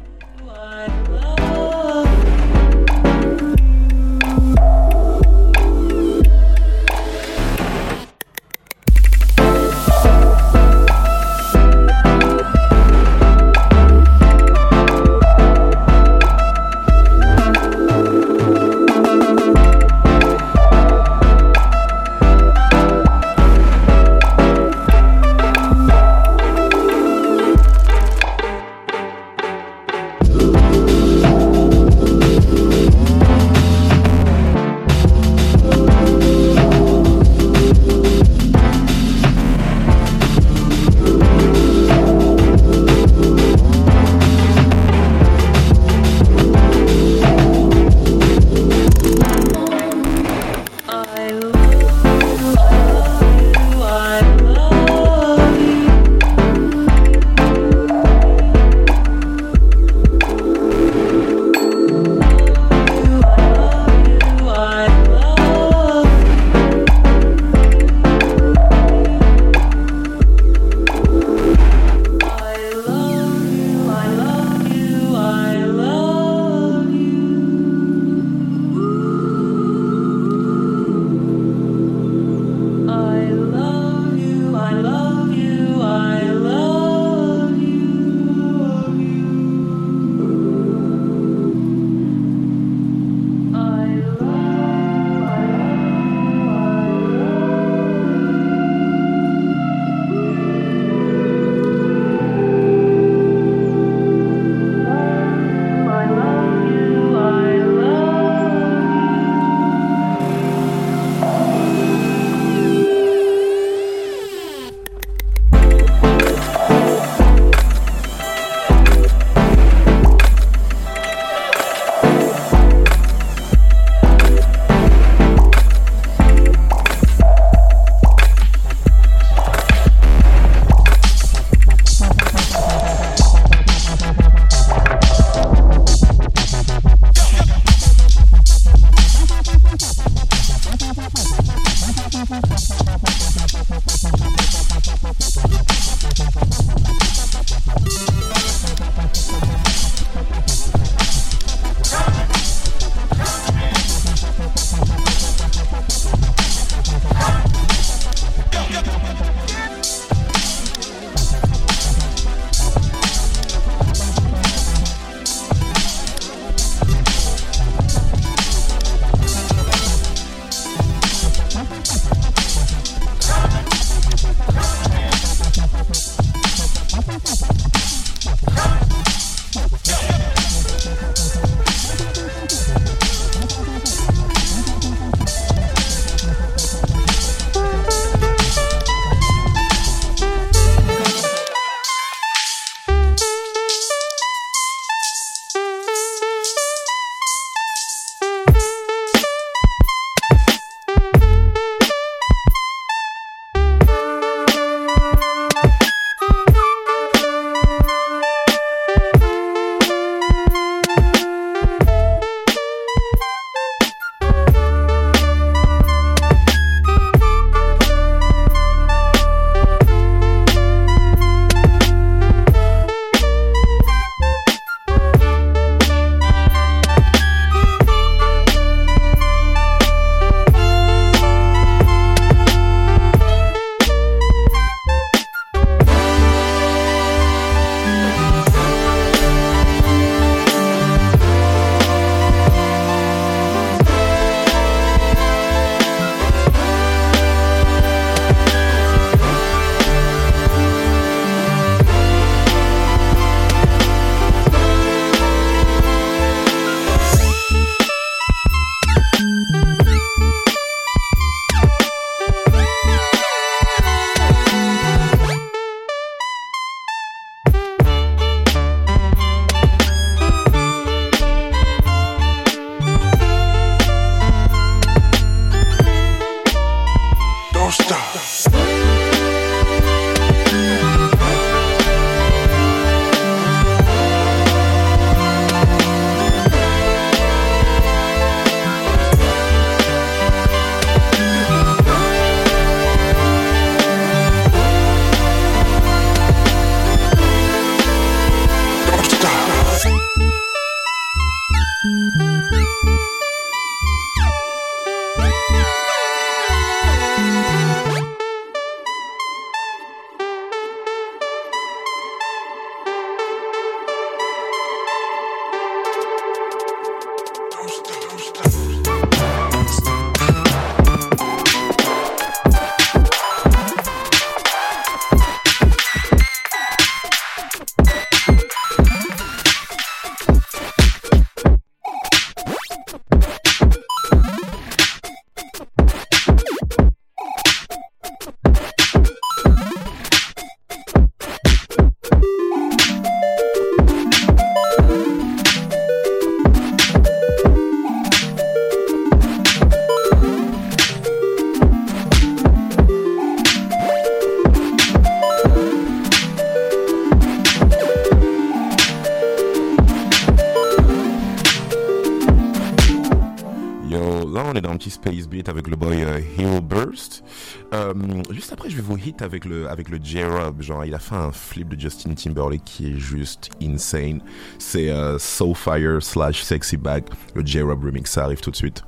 Avec 369.23 369.45
le, 369.45 369.69
avec 369.69 369.89
le 369.89 369.99
J-Rob. 370.03 370.61
Genre, 370.61 370.85
il 370.85 370.95
a 370.95 370.99
fait 370.99 371.15
un 371.15 371.33
flip 371.33 371.69
de 371.69 371.81
Justin 371.81 372.15
Timberlake 372.15 372.65
qui 372.65 372.89
est 372.89 372.99
juste 372.99 373.51
insane. 373.63 374.21
C'est 374.59 374.91
euh, 374.91 375.19
Soulfire 375.19 376.03
slash 376.03 376.43
Sexy 376.43 376.77
Bag. 376.77 377.05
Le 377.35 377.45
J-Rob 377.45 377.85
remix, 377.85 378.11
ça 378.11 378.25
arrive 378.25 378.41
tout 378.41 378.51
de 378.51 378.57
suite. 378.57 378.83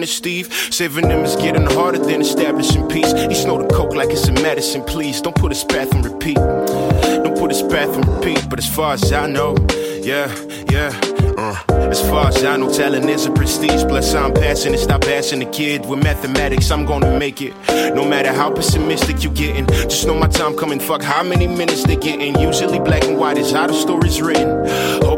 Be 0.00 0.06
Steve. 0.06 0.52
Saving 0.70 1.08
them 1.08 1.24
is 1.24 1.36
getting 1.36 1.66
harder 1.66 1.98
than 1.98 2.20
establishing 2.20 2.88
peace. 2.88 3.12
He 3.12 3.34
snowed 3.34 3.68
the 3.68 3.74
coke 3.74 3.94
like 3.94 4.10
it's 4.10 4.26
a 4.28 4.32
medicine, 4.32 4.82
please. 4.82 5.20
Don't 5.20 5.36
put 5.36 5.52
his 5.52 5.64
path 5.64 5.94
on 5.94 6.02
repeat. 6.02 6.36
Don't 6.36 7.36
put 7.36 7.50
his 7.50 7.62
path 7.62 7.88
on 7.88 8.02
repeat, 8.14 8.48
but 8.48 8.58
as 8.58 8.74
far 8.74 8.94
as 8.94 9.12
I 9.12 9.26
know, 9.26 9.56
yeah, 10.02 10.34
yeah. 10.70 10.98
Uh, 11.36 11.56
as 11.90 12.00
far 12.08 12.28
as 12.28 12.44
I 12.44 12.56
know, 12.56 12.72
talent 12.72 13.08
is 13.08 13.26
a 13.26 13.30
prestige. 13.30 13.82
Plus, 13.84 14.14
I'm 14.14 14.32
passing 14.32 14.74
it. 14.74 14.78
Stop 14.78 15.04
asking 15.04 15.40
the 15.40 15.46
kid 15.46 15.86
with 15.86 16.02
mathematics. 16.02 16.70
I'm 16.70 16.84
gonna 16.84 17.18
make 17.18 17.40
it. 17.40 17.54
No 17.94 18.04
matter 18.04 18.32
how 18.32 18.52
pessimistic 18.52 19.24
you 19.24 19.30
getting, 19.30 19.66
just 19.66 20.06
know 20.06 20.14
my 20.14 20.28
time 20.28 20.56
coming. 20.56 20.78
Fuck 20.78 21.02
how 21.02 21.22
many 21.22 21.46
minutes 21.46 21.84
they 21.84 21.96
getting. 21.96 22.38
Usually 22.38 22.78
black 22.78 23.04
and 23.04 23.18
white 23.18 23.38
is 23.38 23.50
how 23.50 23.66
the 23.66 23.74
story's 23.74 24.20
written. 24.20 24.48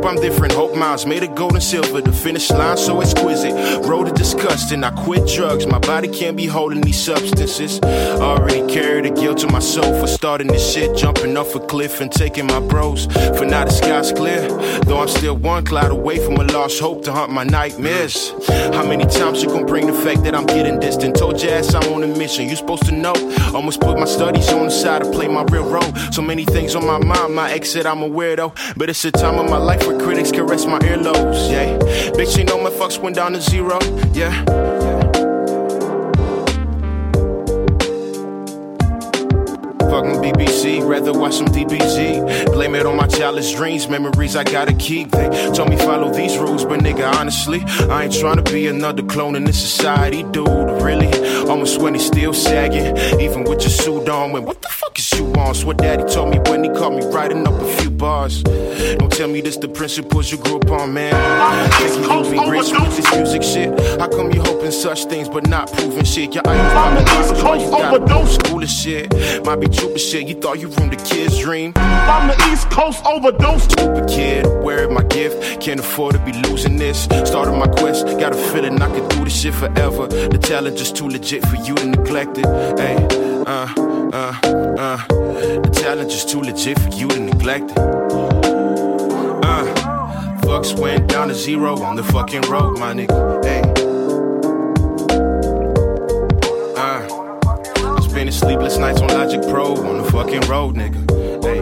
Hope 0.05 0.17
I'm 0.17 0.21
different. 0.21 0.53
Hope 0.53 0.77
miles 0.77 1.07
made 1.07 1.23
of 1.23 1.35
gold 1.35 1.55
and 1.55 1.62
silver. 1.62 2.03
The 2.03 2.12
finish 2.12 2.51
line 2.51 2.77
so 2.77 3.01
exquisite. 3.01 3.55
Road 3.87 4.05
to 4.05 4.12
disgusting. 4.12 4.85
I 4.85 4.90
quit 4.90 5.27
drugs. 5.27 5.67
My 5.67 5.79
body 5.79 6.09
can't 6.09 6.37
be 6.37 6.45
holding 6.45 6.83
these 6.83 7.03
substances. 7.03 7.81
Already 7.81 8.71
carried 8.71 9.07
the 9.07 9.19
guilt 9.19 9.38
to 9.38 9.47
my 9.47 9.61
soul 9.61 9.99
for 9.99 10.07
starting 10.07 10.49
this 10.49 10.75
shit. 10.75 10.95
Jumping 10.95 11.35
off 11.38 11.55
a 11.55 11.61
cliff 11.61 12.03
and 12.03 12.12
taking 12.12 12.45
my 12.45 12.61
bros. 12.61 13.07
For 13.38 13.47
now 13.47 13.64
the 13.64 13.71
sky's 13.71 14.12
clear. 14.12 14.47
Though 14.81 15.01
I'm 15.01 15.09
still 15.09 15.38
one 15.38 15.64
cloud 15.64 15.90
away 15.90 16.19
from 16.23 16.35
a 16.35 16.45
lost 16.53 16.81
hope 16.81 17.03
to 17.05 17.12
haunt 17.12 17.33
my 17.33 17.45
nightmares. 17.45 18.31
How 18.75 18.87
many 18.87 19.07
times 19.07 19.43
you 19.43 19.49
gon' 19.49 19.64
bring 19.64 19.87
the 19.87 19.95
fact 19.95 20.23
that 20.25 20.35
I'm 20.35 20.45
getting 20.45 20.81
distant? 20.81 21.17
Told 21.17 21.40
your 21.40 21.53
ass 21.53 21.73
I'm 21.73 21.90
on 21.95 22.03
a 22.03 22.09
mission. 22.09 22.47
You 22.47 22.57
supposed 22.57 22.85
to 22.85 22.93
know. 22.93 23.14
Almost 23.55 23.81
put 23.81 23.97
my 23.99 24.05
studies 24.05 24.49
on 24.53 24.64
the 24.64 24.71
side 24.71 25.05
to 25.05 25.11
play 25.11 25.29
my 25.29 25.45
real 25.45 25.69
role. 25.71 25.95
So 26.11 26.21
many 26.21 26.45
things 26.45 26.75
on 26.75 26.85
my 26.85 26.99
mind. 26.99 27.35
My 27.35 27.53
ex 27.53 27.71
said 27.71 27.87
I'm 27.87 28.03
a 28.03 28.09
weirdo. 28.09 28.77
But 28.77 28.90
it's 28.90 29.05
a 29.05 29.12
time 29.12 29.38
of 29.38 29.49
my 29.49 29.59
life 29.59 29.87
where 29.87 29.99
critics 29.99 30.33
caress 30.33 30.67
my 30.67 30.81
earlobes. 30.81 31.51
Yeah. 31.51 31.79
Bitch, 32.11 32.37
you 32.37 32.45
know 32.45 32.61
my 32.61 32.71
fucks 32.71 32.99
went 32.99 33.14
down 33.14 33.33
to 33.35 33.40
zero. 33.40 33.79
Yeah. 34.12 34.33
Fucking 39.95 40.21
BBC, 40.21 40.85
rather 40.85 41.12
watch 41.17 41.35
some 41.35 41.47
DBG. 41.47 42.47
Blame 42.47 42.75
it 42.75 42.85
on 42.85 42.97
my 42.97 43.07
childish 43.07 43.55
dreams, 43.55 43.87
memories 43.88 44.35
I 44.35 44.43
gotta 44.43 44.73
keep. 44.75 45.12
They 45.12 45.29
told 45.55 45.71
me 45.71 45.77
follow 45.77 46.12
these 46.12 46.37
rules, 46.37 46.64
but 46.64 46.81
nigga, 46.81 47.14
honestly, 47.14 47.62
I 47.88 48.05
ain't 48.05 48.12
trying 48.12 48.43
to 48.43 48.53
be 48.53 48.67
another 48.67 49.05
clone 49.05 49.37
in 49.37 49.45
this 49.45 49.61
society, 49.61 50.25
dude. 50.25 50.49
Really, 50.83 51.12
almost 51.48 51.80
when 51.80 51.94
he's 51.94 52.07
still 52.07 52.33
sagging, 52.33 52.96
even 53.20 53.44
with 53.44 53.61
your 53.61 53.70
suit 53.70 54.09
on. 54.09 54.33
When 54.33 54.44
what 55.64 55.79
the 55.79 55.85
fuck 55.85 56.07
is 56.07 56.14
you 56.14 56.20
on? 56.20 56.24
So 56.24 56.29
what 56.29 56.29
daddy 56.29 56.31
told 56.31 56.31
me 56.31 56.38
when 56.50 56.64
he 56.64 56.70
caught 56.70 56.92
me 56.92 57.05
writing 57.07 57.46
up 57.46 57.61
a 57.61 57.66
few 57.77 57.90
bars. 57.90 58.42
Don't 58.42 59.12
tell 59.12 59.29
me 59.29 59.40
this 59.40 59.57
the 59.57 59.68
principles 59.68 60.31
you 60.31 60.38
grew 60.38 60.57
up 60.57 60.70
on, 60.70 60.92
man. 60.92 61.12
Think 61.72 61.94
you 61.96 62.31
be 62.31 62.50
rich 62.50 62.72
with 62.72 62.96
this 62.96 63.14
music 63.14 63.42
shit? 63.42 64.00
How 64.00 64.09
come 64.09 64.33
you 64.33 64.42
hoping 64.42 64.70
such 64.70 65.05
things 65.07 65.29
but 65.29 65.46
not 65.48 65.72
proving 65.72 66.05
shit? 66.05 66.35
Your 66.35 66.42
popping 66.42 67.05
bottles 67.07 67.42
while 67.42 67.57
you 67.61 67.70
got 67.70 68.12
old 68.12 68.29
school 68.29 68.62
as 68.62 68.70
shit. 68.70 69.12
Might 69.44 69.61
be 69.61 69.68
true, 69.68 69.90
but 69.90 70.00
shit, 70.00 70.29
you 70.29 70.35
thought 70.35 70.61
you 70.61 70.68
ruined 70.68 70.92
the 70.92 70.96
kid's 70.96 71.38
dream. 71.38 71.72
I'm 71.77 72.29
the 72.29 72.53
East 72.53 72.70
Coast 72.70 73.05
overdose. 73.07 73.64
Stupid 73.64 74.09
kid, 74.09 74.46
where 74.62 74.88
my 74.90 75.03
gift? 75.05 75.61
Can't 75.61 75.81
afford 75.81 76.14
to 76.14 76.20
be 76.20 76.33
losing 76.48 76.77
this. 76.77 77.05
Started 77.24 77.53
my 77.53 77.66
quest, 77.66 78.07
got 78.18 78.33
a 78.33 78.37
feeling 78.37 78.81
I 78.83 78.88
could 78.88 79.09
do 79.11 79.24
this 79.24 79.40
shit 79.40 79.55
forever. 79.55 80.07
The 80.07 80.38
talent 80.38 80.77
just 80.77 80.96
too 80.96 81.09
legit 81.09 81.46
for 81.46 81.57
you 81.57 81.74
to 81.77 81.87
neglect 81.87 82.38
it. 82.38 82.46
Hey, 82.79 82.96
uh, 83.46 83.72
uh, 84.12 84.35
uh. 84.78 85.07
The 85.07 85.70
talent 85.72 86.11
just 86.11 86.28
too 86.28 86.40
legit 86.40 86.78
for 86.78 86.88
you 86.90 87.09
to 87.09 87.20
neglect 87.20 87.70
it. 87.70 87.78
Uh, 87.78 89.64
fucks 90.42 90.78
went 90.78 91.09
down 91.09 91.28
to 91.28 91.35
zero 91.35 91.78
on 91.80 91.96
the 91.96 92.04
fucking 92.04 92.42
road, 92.42 92.78
my 92.78 92.92
nigga. 92.94 93.44
Hey. 93.44 93.62
Uh, 96.76 98.00
spending 98.00 98.33
sleepless 98.33 98.78
nights 98.78 99.00
on 99.00 99.09
Logic 99.09 99.42
Pro 99.50 99.74
on 99.74 100.02
the 100.02 100.11
fucking 100.11 100.42
road, 100.42 100.76
nigga. 100.76 101.02
Hey, 101.44 101.61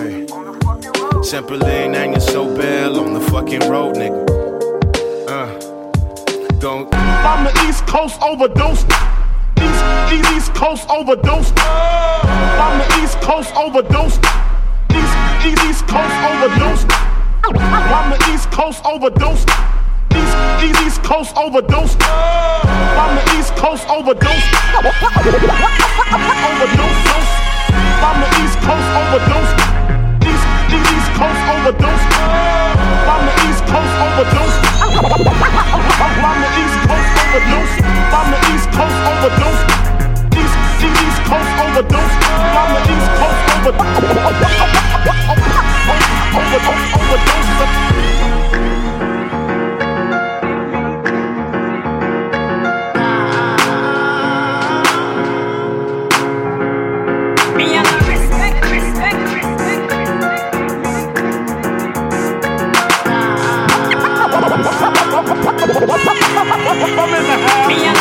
hey. 0.00 0.26
Simple 1.22 1.64
ain't 1.66 1.94
hanging 1.94 2.20
so 2.20 2.56
bad 2.56 2.92
on 2.92 3.14
the 3.14 3.20
fucking 3.20 3.68
road, 3.70 3.94
nigga. 3.94 4.28
Uh, 5.28 5.46
don't. 6.58 6.92
I'm 6.94 7.44
the 7.44 7.68
East 7.68 7.86
Coast 7.86 8.20
overdose. 8.20 8.84
East, 10.36 10.54
Coast 10.54 10.88
overdose. 10.90 11.52
I'm 11.56 12.78
the 12.78 12.86
East 13.02 13.20
Coast 13.20 13.54
overdose. 13.56 14.18
East, 14.90 15.14
East, 15.46 15.64
East 15.64 15.86
Coast 15.88 16.14
overdose. 16.30 16.84
I'm 17.44 18.10
the 18.10 18.18
East 18.32 18.50
Coast 18.50 18.84
overdose. 18.84 19.44
East, 20.14 20.36
East, 20.62 20.80
East 20.86 21.02
Coast 21.02 21.36
overdose. 21.36 21.96
I'm 22.00 23.16
the 23.16 23.24
East 23.38 23.56
Coast 23.56 23.88
overdose. 23.88 24.44
Overdose. 26.50 27.30
I'm 28.00 28.20
the 28.20 28.28
East 28.42 28.58
Coast 28.60 28.88
overdose. 29.00 29.52
East, 30.28 30.44
East, 30.72 30.90
East 30.92 31.10
Coast 31.16 31.42
overdose. 31.54 32.04
I'm 33.08 33.22
the 33.26 33.34
East 33.48 33.62
Coast 33.66 33.94
overdose. 34.04 34.79
I'm 35.00 35.08
the 35.08 36.50
East 36.60 36.76
Coast 36.84 37.08
overdose. 37.24 37.72
I'm 38.12 38.28
the 38.28 38.36
East 38.52 38.68
Coast 38.76 39.00
overdose. 39.08 39.64
East, 40.36 40.52
East, 40.84 41.24
Coast 41.24 41.48
overdose. 41.56 42.14
I'm 42.52 42.68
the 42.76 42.84
East 42.84 43.08
Coast 43.16 43.40
overdose. 43.56 43.96
Overdose. 47.56 48.79
up 66.82 67.08
in 67.08 67.24
the 67.24 67.36
house. 67.46 67.99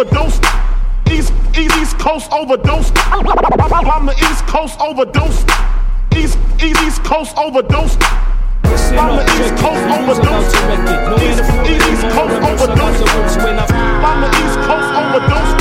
Overdose. 0.00 0.40
East, 1.10 1.32
East, 1.58 1.76
East 1.76 1.98
Coast 1.98 2.32
overdose. 2.32 2.90
I'm 2.96 4.06
the 4.06 4.14
East 4.16 4.46
Coast 4.46 4.80
overdose. 4.80 5.44
East, 6.16 6.38
East, 6.62 6.80
East 6.82 7.04
Coast 7.04 7.36
overdose. 7.36 7.98
I'm 8.96 9.16
the 9.16 9.24
East 9.36 9.56
Coast 9.60 9.84
overdose. 9.92 10.48
East, 11.20 11.44
East, 11.68 11.84
East 11.84 12.04
Coast 12.16 12.32
overdose. 12.40 13.00
I'm 14.00 14.20
the 14.24 14.30
East 14.40 14.58
Coast 14.64 14.88
overdose. 14.96 15.52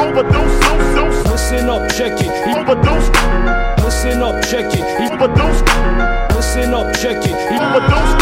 Overdose, 0.00 0.60
dose, 0.60 0.94
dose. 0.96 1.18
Listen 1.30 1.68
up, 1.70 1.88
check 1.92 2.20
it. 2.20 2.30
Overdose. 2.56 3.08
Listen 3.84 4.22
up, 4.22 4.42
check 4.42 4.74
it. 4.74 5.12
Overdose. 5.12 5.62
Listen 6.34 6.74
up, 6.74 6.94
check 6.96 7.22
it. 7.24 7.36
Overdose. 7.62 8.12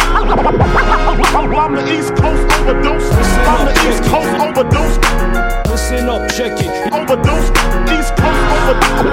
I'm 1.56 1.74
the 1.74 1.82
East 1.98 2.14
Coast. 2.16 2.57
I'm 3.48 3.64
the 3.64 3.72
East 3.88 4.04
Coast 4.04 4.28
overdose. 4.44 4.96
Listen 5.70 6.08
up, 6.08 6.28
check 6.36 6.52
it. 6.60 6.68
Overdose. 6.92 7.48
East 7.96 8.12
Coast 8.20 8.40
overdose. 8.52 9.08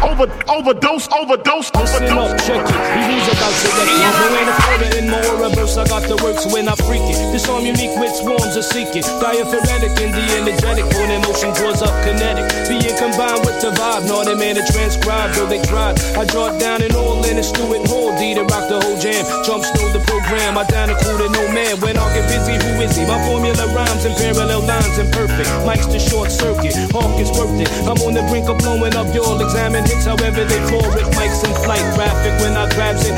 Over, 0.00 0.26
overdose, 0.48 1.08
overdose, 1.12 1.70
Listen 1.74 2.16
up, 2.16 2.38
check 2.40 2.64
it. 2.64 2.72
He 3.04 3.20
about 3.20 3.52
to 3.52 3.68
wreck 3.76 3.88
it. 3.88 4.00
No 4.16 4.24
ain't 4.40 4.48
a 4.48 4.56
photo 4.64 4.88
in 4.96 5.04
more 5.10 5.34
reverse. 5.44 5.76
I 5.76 5.84
got 5.86 6.02
the 6.08 6.16
works 6.24 6.50
when 6.52 6.68
I 6.68 6.74
freak 6.74 7.04
it. 7.04 7.19
Arm 7.50 7.66
unique 7.66 7.98
with 7.98 8.14
swarms 8.14 8.54
of 8.54 8.64
seeking. 8.64 9.02
Diaphoretic 9.18 9.92
and 9.98 10.14
the 10.14 10.24
energetic. 10.38 10.86
When 10.94 11.10
emotion 11.10 11.50
draws 11.58 11.82
up 11.82 11.90
kinetic. 12.06 12.46
Being 12.70 12.94
combined 12.94 13.42
with 13.42 13.58
the 13.58 13.74
vibe. 13.74 14.06
Not 14.06 14.30
a 14.30 14.36
man 14.38 14.54
to 14.54 14.64
transcribe, 14.70 15.34
though 15.34 15.50
they 15.50 15.60
tried. 15.66 15.98
I 16.14 16.24
draw 16.24 16.54
down 16.58 16.82
and 16.82 16.94
all 16.94 17.18
in 17.26 17.38
a 17.38 17.42
and 17.42 17.86
hold. 17.90 18.18
D 18.18 18.34
to 18.34 18.46
rock 18.46 18.70
the 18.70 18.78
whole 18.78 18.98
jam. 19.02 19.26
Jump 19.42 19.66
through 19.74 19.90
the 19.90 20.02
program. 20.06 20.56
I 20.56 20.64
down 20.70 20.90
a 20.90 20.96
cool 21.02 21.18
to 21.18 21.28
no 21.28 21.42
man. 21.50 21.80
When 21.82 21.98
I 21.98 22.06
get 22.14 22.30
busy, 22.30 22.54
who 22.54 22.70
is 22.86 22.94
he? 22.94 23.02
My 23.04 23.18
formula 23.26 23.66
rhymes 23.74 24.04
and 24.06 24.14
parallel 24.14 24.62
lines 24.62 24.98
and 24.98 25.10
perfect. 25.10 25.50
Mike's 25.66 25.90
the 25.90 25.98
short 25.98 26.30
circuit. 26.30 26.74
Hawk 26.94 27.18
is 27.18 27.30
worth 27.34 27.58
it. 27.58 27.68
I'm 27.82 27.98
on 28.06 28.14
the 28.14 28.22
brink 28.30 28.46
of 28.48 28.58
blowing 28.62 28.94
up. 28.94 29.10
You'll 29.10 29.40
examine 29.42 29.82
hits 29.82 30.06
however 30.06 30.46
they 30.46 30.60
fall 30.70 30.86
it. 30.94 31.06
Mike's 31.18 31.42
in 31.42 31.52
flight. 31.66 31.82
Graphic 31.98 32.38
when 32.38 32.54
I 32.54 32.70
grabs 32.70 33.02
it. 33.08 33.14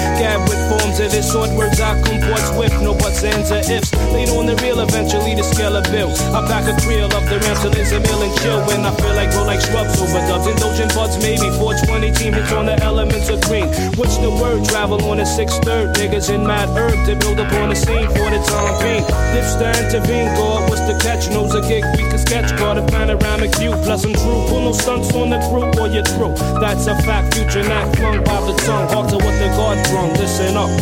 With 0.92 1.00
forms 1.00 1.06
of 1.06 1.12
this 1.12 1.32
sort. 1.32 1.50
Words 1.56 1.80
I 1.80 1.94
comport 2.02 2.40
swift. 2.52 2.82
No 2.82 2.92
buts, 2.92 3.24
ands, 3.24 3.50
or 3.50 3.64
ifs. 3.64 3.92
Later 4.12 4.32
on 4.36 4.46
the 4.46 4.56
real, 4.60 4.80
eventually 4.80 5.34
the 5.34 5.42
scale 5.42 5.76
of 5.76 5.84
bill. 5.84 6.10
I 6.36 6.44
pack 6.46 6.68
a 6.68 6.76
creel 6.84 7.08
of 7.08 7.24
the 7.28 7.40
ramp 7.40 7.60
till 7.60 7.72
it's 7.72 7.92
a 7.92 7.96
and 7.96 8.34
chill. 8.40 8.60
When 8.68 8.84
I 8.84 8.92
feel 9.00 9.14
like 9.14 9.30
grow 9.30 9.44
like 9.44 9.60
shrubs 9.60 9.96
overdubs. 9.96 10.52
Indulgent 10.52 10.94
buds 10.94 11.16
maybe. 11.22 11.48
420 11.56 12.12
team 12.12 12.32
hits 12.34 12.52
on 12.52 12.66
the 12.66 12.76
elements 12.82 13.28
of 13.28 13.40
green. 13.48 13.68
What's 13.96 14.18
the 14.18 14.30
word? 14.30 14.64
Travel 14.68 15.00
on 15.08 15.20
a 15.20 15.26
six 15.26 15.56
third. 15.60 15.96
Niggas 15.96 16.28
in 16.28 16.46
mad 16.46 16.68
herb 16.76 16.96
to 17.06 17.16
build 17.16 17.40
up 17.40 17.52
on 17.56 17.70
the 17.70 17.76
scene 17.76 18.08
for 18.12 18.28
the 18.28 18.40
time 18.44 18.76
being. 18.84 19.04
Dips 19.32 19.56
to 19.56 19.72
intervene. 19.72 20.28
God, 20.36 20.68
what's 20.68 20.84
the 20.84 20.96
catch? 21.00 21.28
Knows 21.30 21.54
a 21.54 21.62
gig 21.64 21.84
we 21.96 22.04
can 22.04 22.18
sketch. 22.18 22.52
Got 22.58 22.76
a 22.76 22.84
panoramic 22.84 23.54
view. 23.56 23.72
Plus 23.84 24.04
I'm 24.04 24.12
true. 24.12 24.44
Pull 24.48 24.60
no 24.68 24.72
stunts 24.72 25.14
on 25.14 25.30
the 25.30 25.40
crew 25.48 25.72
or 25.80 25.88
you're 25.88 26.04
through. 26.04 26.36
That's 26.60 26.86
a 26.86 26.96
fact. 27.02 27.34
Future 27.34 27.64
not 27.64 27.96
flung 27.96 28.20
by 28.24 28.40
the 28.44 28.54
tongue. 28.68 28.88
Hard 28.92 29.08
to 29.10 29.16
what 29.16 29.36
the 29.40 29.48
guard 29.56 29.80
drunk. 29.88 30.18
Listen 30.20 30.56
up. 30.56 30.81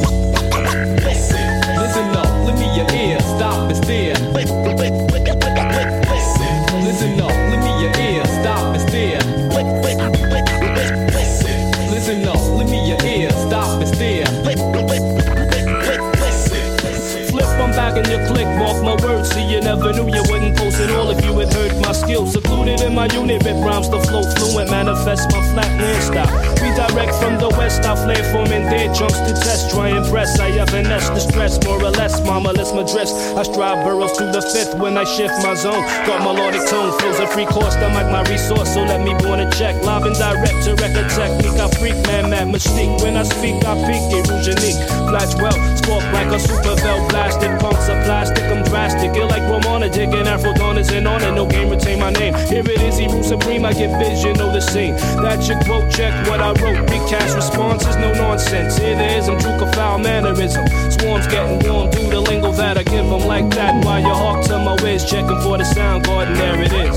Secluded 22.61 22.85
in 22.85 22.93
my 22.93 23.07
unit, 23.07 23.43
rip 23.43 23.57
rhymes 23.65 23.89
to 23.89 23.99
flow 24.05 24.21
fluent, 24.21 24.69
manifest 24.69 25.31
my 25.33 25.41
flatland 25.49 26.03
style. 26.03 26.29
Redirect 26.61 27.15
from 27.17 27.39
the 27.41 27.49
west, 27.57 27.81
I 27.85 27.95
flare 27.95 28.23
forming 28.31 28.69
dead 28.69 28.93
chunks 28.93 29.17
to 29.17 29.33
test, 29.33 29.71
try 29.73 29.89
and 29.89 30.05
press. 30.05 30.39
I 30.39 30.51
have 30.61 30.71
an 30.75 30.85
S 30.85 31.09
to 31.09 31.19
stress, 31.19 31.57
more 31.65 31.81
or 31.81 31.89
less, 31.89 32.23
mama, 32.23 32.53
let's 32.53 32.71
my 32.71 32.83
dress. 32.83 33.09
I 33.33 33.41
strive 33.41 33.83
burrows 33.83 34.13
to 34.19 34.25
the 34.29 34.43
fifth 34.53 34.77
when 34.77 34.95
I 34.95 35.05
shift 35.05 35.33
my 35.41 35.55
zone. 35.55 35.81
Got 36.05 36.21
melodic 36.21 36.69
tone, 36.69 36.93
flows 36.99 37.17
a 37.19 37.25
free 37.33 37.47
course, 37.47 37.73
I 37.81 37.89
like 37.97 38.11
my 38.13 38.21
resource, 38.29 38.71
so 38.75 38.83
let 38.83 39.01
me 39.01 39.17
born 39.25 39.39
a 39.39 39.49
check. 39.57 39.81
Live 39.81 40.05
and 40.05 40.13
direct 40.13 40.61
to 40.65 40.77
record 40.77 41.09
technique, 41.09 41.57
I 41.57 41.67
freak, 41.81 41.97
man, 42.05 42.29
mad 42.29 42.45
mystique. 42.53 42.93
When 43.01 43.17
I 43.17 43.23
speak, 43.23 43.65
I 43.65 43.73
peak, 43.89 44.05
it 44.13 44.29
rouge 44.29 44.45
unique. 44.45 44.77
Flash 45.09 45.33
well, 45.41 45.57
spark 45.81 46.05
like 46.13 46.29
a 46.29 46.37
super 46.37 46.77
bell 46.77 47.09
blasted. 47.09 47.57
Punks 47.57 47.89
are 47.89 47.97
plastic, 48.05 48.45
I'm 48.53 48.61
drastic. 48.69 49.17
Ill 49.17 49.27
like 49.33 49.41
Romana, 49.49 49.89
digging 49.89 50.29
Afro 50.29 50.53
Dawners 50.53 50.93
and 50.93 51.07
on 51.07 51.23
it. 51.25 51.33
No 51.33 51.47
game, 51.49 51.73
retain 51.73 51.97
my 51.97 52.11
name. 52.11 52.37
Here 52.51 52.67
it 52.67 52.81
is, 52.81 52.97
he 52.97 53.07
rule 53.07 53.23
supreme. 53.23 53.63
I 53.63 53.71
get 53.71 53.97
vision, 53.97 54.33
know 54.33 54.51
the 54.51 54.59
scene. 54.59 54.95
That 55.23 55.47
your 55.47 55.57
quote, 55.63 55.89
check 55.89 56.27
what 56.27 56.41
I 56.41 56.51
wrote. 56.59 56.85
Big 56.87 56.99
cash 57.07 57.33
responses, 57.33 57.95
no 57.95 58.13
nonsense. 58.13 58.75
There 58.75 59.17
is, 59.17 59.29
I'm 59.29 59.37
a 59.37 59.71
foul 59.71 59.99
mannerism. 59.99 60.67
Swarms 60.91 61.27
getting 61.27 61.59
warm, 61.65 61.89
do 61.91 62.09
the 62.09 62.19
lingo 62.19 62.51
better 62.51 62.83
give 62.83 63.05
'em 63.05 63.25
like 63.25 63.49
that 63.51 63.85
while 63.85 64.01
you 64.01 64.13
hawk 64.13 64.43
to 64.47 64.57
my 64.59 64.75
waist, 64.83 65.07
checking 65.07 65.39
for 65.41 65.57
the 65.57 65.63
sound 65.63 66.05
guard, 66.05 66.27
and 66.27 66.35
there 66.35 66.61
it 66.61 66.73
is. 66.73 66.95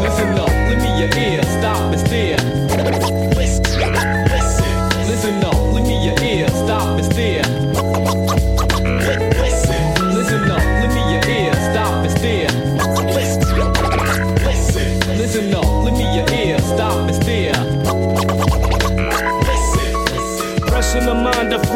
Listen 0.00 0.28
up, 0.40 0.48
lend 0.48 0.82
me 0.82 0.90
your 0.98 1.10
ear, 1.16 1.42
stop 1.44 1.78
and 1.92 2.00
stare. 2.00 3.15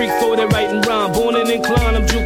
Mind, 0.01 0.11
a 0.11 0.19
freak 0.19 0.21
for 0.21 0.37
the 0.37 0.47
right 0.49 0.69
and 0.69 0.87
rhyme. 0.87 1.13
Born 1.13 1.30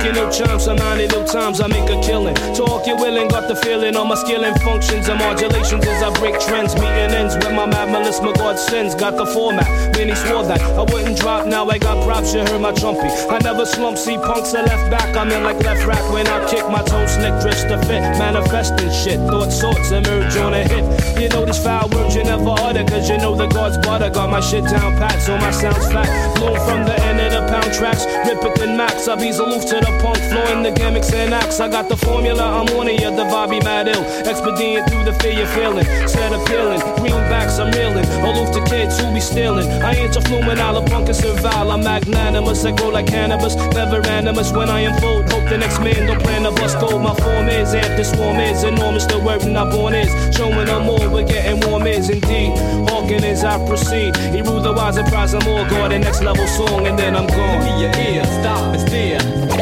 juking 0.04 0.14
no 0.14 0.30
chimes. 0.30 0.68
I'm 0.68 0.76
nine 0.76 1.08
no 1.08 1.26
times, 1.26 1.60
I 1.60 1.66
make 1.66 1.88
a 1.90 2.00
killing. 2.00 2.34
Talk 2.54 2.86
you 2.86 2.96
willing, 2.96 3.28
got 3.28 3.48
the 3.48 3.56
feeling 3.56 3.96
on 3.96 4.08
my 4.08 4.14
skill 4.14 4.44
and 4.44 4.60
functions 4.62 5.08
and 5.08 5.18
modulations 5.18 5.86
as 5.86 6.02
I 6.02 6.10
break 6.18 6.38
trends. 6.40 6.74
Meeting 6.74 7.12
ends 7.14 7.34
with 7.36 7.52
my 7.54 7.66
mad 7.66 7.90
my 7.90 8.32
God 8.32 8.58
sends. 8.58 8.94
Got 8.94 9.16
the 9.16 9.26
format, 9.26 9.68
many 9.96 10.14
swore 10.14 10.44
that 10.44 10.60
I 10.60 10.82
wouldn't 10.82 11.18
drop. 11.18 11.46
Now 11.46 11.68
I 11.68 11.78
got 11.78 12.04
props, 12.04 12.34
you 12.34 12.40
heard 12.40 12.60
my 12.60 12.72
trumpy. 12.72 13.08
I 13.30 13.38
never 13.38 13.66
slump, 13.66 13.98
see 13.98 14.16
punks 14.16 14.54
are 14.54 14.62
left 14.62 14.90
back. 14.90 15.16
I'm 15.16 15.30
in 15.30 15.42
like 15.42 15.62
left 15.62 15.86
rack 15.86 16.04
when 16.12 16.26
I 16.26 16.46
kick 16.48 16.68
my 16.68 16.82
toe 16.82 17.06
slick, 17.06 17.40
dress 17.40 17.62
to 17.64 17.78
fit. 17.86 18.02
Manifesting 18.18 18.90
shit, 18.90 19.18
thought 19.28 19.50
sorts 19.52 19.90
emerge 19.90 20.36
on 20.36 20.54
a 20.54 20.62
hit. 20.64 20.84
You 21.20 21.28
know 21.28 21.44
these 21.44 21.62
foul 21.62 21.88
words, 21.88 22.14
you 22.14 22.24
never 22.24 22.54
utter, 22.58 22.84
cause 22.84 23.08
you 23.08 23.18
know 23.18 23.34
the 23.34 23.46
God's 23.46 23.78
butter. 23.78 24.10
Got 24.10 24.30
my 24.30 24.40
shit 24.40 24.64
down 24.64 24.96
pat, 24.96 25.20
so 25.20 25.36
my 25.38 25.50
sound's 25.50 25.86
fat. 25.88 26.08
Blown 26.36 26.58
from 26.66 26.84
the 26.84 26.96
end 27.04 27.20
of 27.20 27.32
the 27.32 27.42
pound 27.52 27.72
tracks, 27.72 28.04
rip 28.26 28.42
it 28.44 28.54
than 28.58 28.76
max. 28.76 29.08
I 29.08 29.16
bees 29.16 29.38
aloof 29.38 29.64
to 29.66 29.80
the 29.80 29.93
punk, 30.00 30.18
flowing 30.30 30.62
the 30.62 30.70
gimmicks 30.70 31.12
and 31.12 31.34
acts. 31.34 31.60
I 31.60 31.68
got 31.68 31.88
the 31.88 31.96
formula, 31.96 32.42
I'm 32.42 32.68
on 32.76 32.88
it, 32.88 33.00
the 33.00 33.24
vibe 33.24 33.50
be 33.50 33.60
mad 33.60 33.88
ill. 33.88 34.02
Expedient 34.28 34.88
through 34.88 35.04
the 35.04 35.12
fear 35.20 35.32
you're 35.32 35.46
feeling, 35.48 35.84
set 36.08 36.32
appealing. 36.32 36.80
Greenbacks, 36.98 37.58
I'm 37.58 37.70
reeling, 37.72 38.06
aloof 38.24 38.52
to 38.54 38.62
kids 38.70 38.98
who 38.98 39.12
be 39.12 39.20
stealing. 39.20 39.68
I 39.82 39.94
ain't 39.94 40.16
a 40.16 40.20
fluent, 40.20 40.60
I'll 40.60 40.76
a 40.78 40.82
punk 40.86 41.08
and 41.08 41.16
survive. 41.16 41.68
I'm 41.68 41.82
magnanimous, 41.82 42.64
I 42.64 42.72
grow 42.72 42.88
like 42.88 43.06
cannabis, 43.06 43.54
never 43.74 44.04
animus 44.06 44.52
when 44.52 44.70
I 44.70 44.80
unfold. 44.80 45.30
Hope 45.30 45.48
the 45.48 45.58
next 45.58 45.80
man 45.80 46.06
don't 46.06 46.22
plan 46.22 46.42
to 46.44 46.52
bust 46.52 46.78
gold. 46.80 47.02
My 47.02 47.14
form 47.14 47.48
is, 47.48 47.74
amp 47.74 47.96
the 47.96 48.04
swarm 48.04 48.38
is 48.38 48.64
enormous, 48.64 49.06
the 49.06 49.18
word 49.18 49.46
not 49.46 49.70
born 49.70 49.94
is. 49.94 50.10
Showing 50.34 50.66
them 50.66 50.84
more, 50.86 51.08
we're 51.08 51.26
getting 51.26 51.60
warm 51.68 51.86
is 51.86 52.10
indeed. 52.10 52.56
Hawking 52.88 53.24
as 53.24 53.44
I 53.44 53.64
proceed, 53.66 54.16
he 54.34 54.42
rule 54.42 54.60
the 54.60 54.72
wise 54.72 54.96
and 54.96 55.08
prize 55.08 55.32
them 55.32 55.46
all. 55.46 55.64
Go 55.68 55.88
the 55.88 55.98
next 55.98 56.22
level 56.22 56.46
song, 56.46 56.86
and 56.86 56.98
then 56.98 57.16
I'm 57.16 57.26
gone. 57.26 57.80
Your 57.80 57.94
ear, 57.96 58.24
stop 58.24 58.74
and 58.74 58.80
stare. 58.80 59.53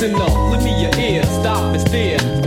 Listen 0.00 0.14
up, 0.16 0.50
lend 0.50 0.64
me 0.64 0.82
your 0.82 0.94
ear, 0.98 1.24
stop 1.24 1.74
and 1.74 1.80
stare. 1.80 2.37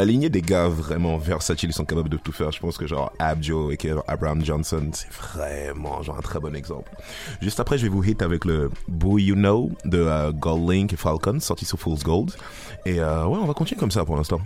La 0.00 0.06
lignée 0.06 0.30
des 0.30 0.40
gars 0.40 0.66
vraiment 0.66 1.18
versatiles, 1.18 1.68
ils 1.68 1.74
sont 1.74 1.84
capables 1.84 2.08
de 2.08 2.16
tout 2.16 2.32
faire. 2.32 2.50
Je 2.52 2.58
pense 2.58 2.78
que 2.78 2.86
genre 2.86 3.12
Abjo 3.18 3.70
et 3.70 3.78
Abraham 4.08 4.42
Johnson, 4.42 4.88
c'est 4.94 5.12
vraiment 5.12 6.02
genre 6.02 6.16
un 6.16 6.22
très 6.22 6.40
bon 6.40 6.56
exemple. 6.56 6.90
Juste 7.42 7.60
après, 7.60 7.76
je 7.76 7.82
vais 7.82 7.90
vous 7.90 8.02
hit 8.02 8.22
avec 8.22 8.46
le 8.46 8.70
Boy 8.88 9.24
You 9.24 9.34
Know 9.34 9.70
de 9.84 9.98
euh, 9.98 10.32
Gold 10.32 10.70
Link 10.70 10.94
et 10.94 10.96
Falcon, 10.96 11.38
sorti 11.40 11.66
sur 11.66 11.78
Fool's 11.78 12.02
Gold. 12.02 12.32
Et 12.86 12.98
euh, 12.98 13.26
ouais, 13.26 13.38
on 13.42 13.44
va 13.44 13.52
continuer 13.52 13.78
comme 13.78 13.90
ça 13.90 14.06
pour 14.06 14.16
l'instant. 14.16 14.40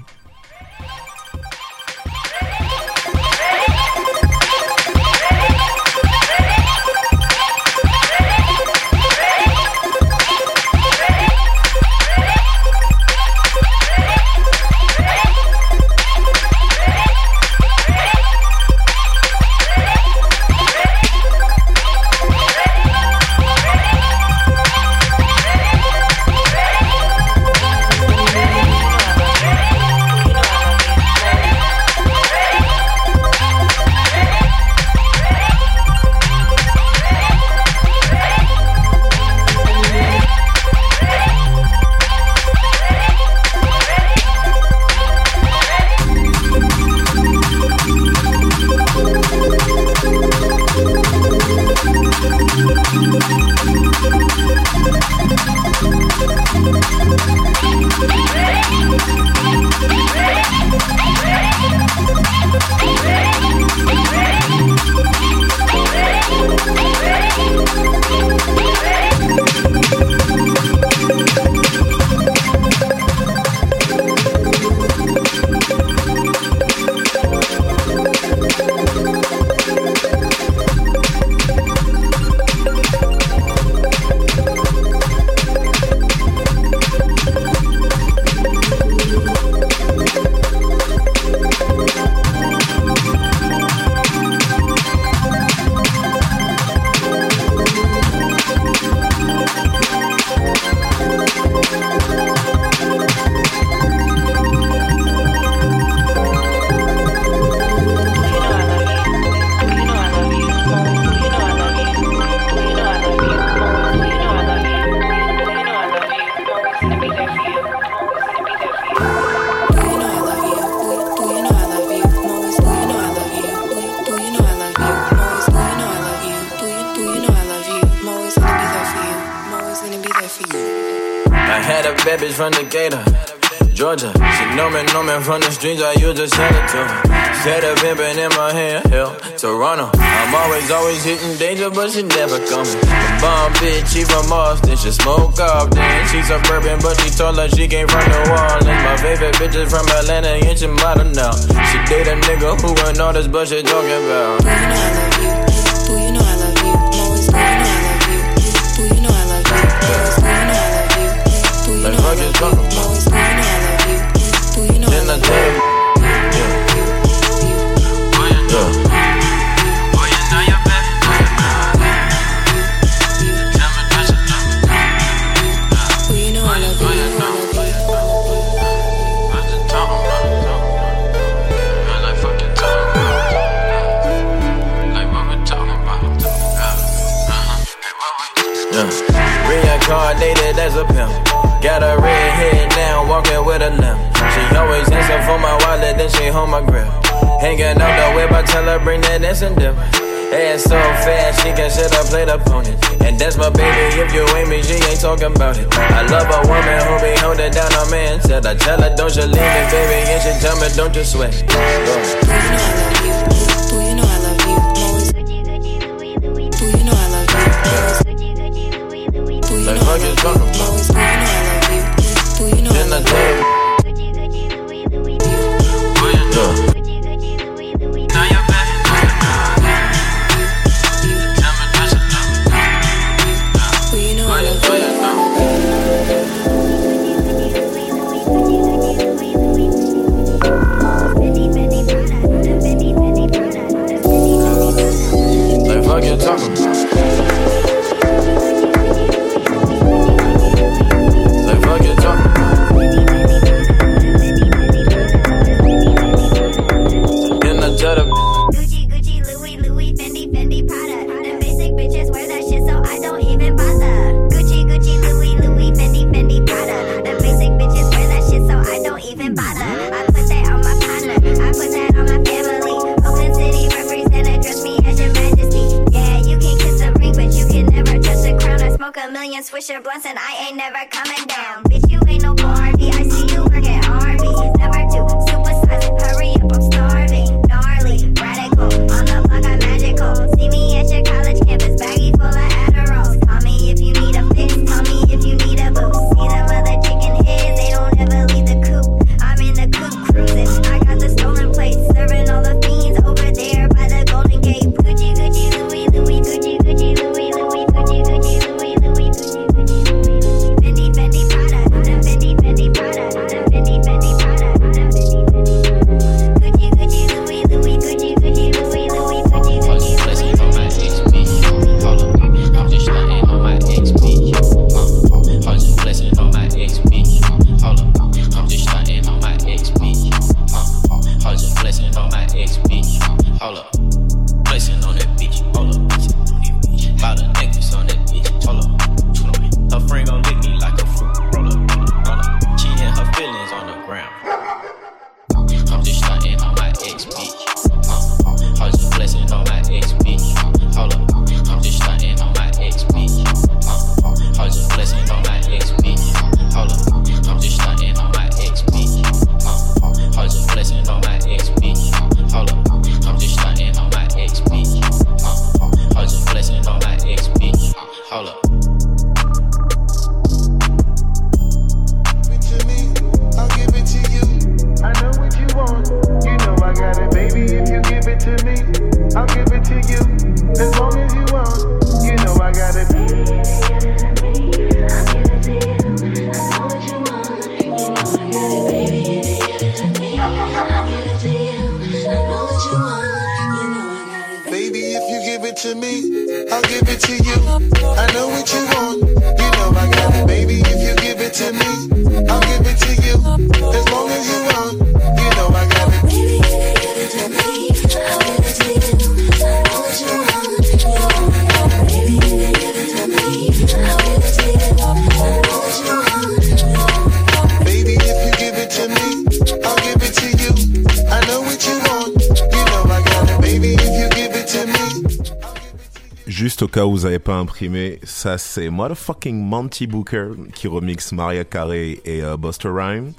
Vous 426.91 427.01
n'avez 427.01 427.19
pas 427.19 427.35
imprimé, 427.35 428.01
ça 428.03 428.37
c'est 428.39 428.69
motherfucking 428.69 429.37
Monty 429.37 429.87
Booker 429.87 430.31
qui 430.55 430.69
remixe 430.69 431.13
Maria 431.13 431.45
Carey 431.45 432.01
et 432.05 432.23
euh, 432.23 432.37
Buster 432.37 432.69
Rhyme 432.69 433.13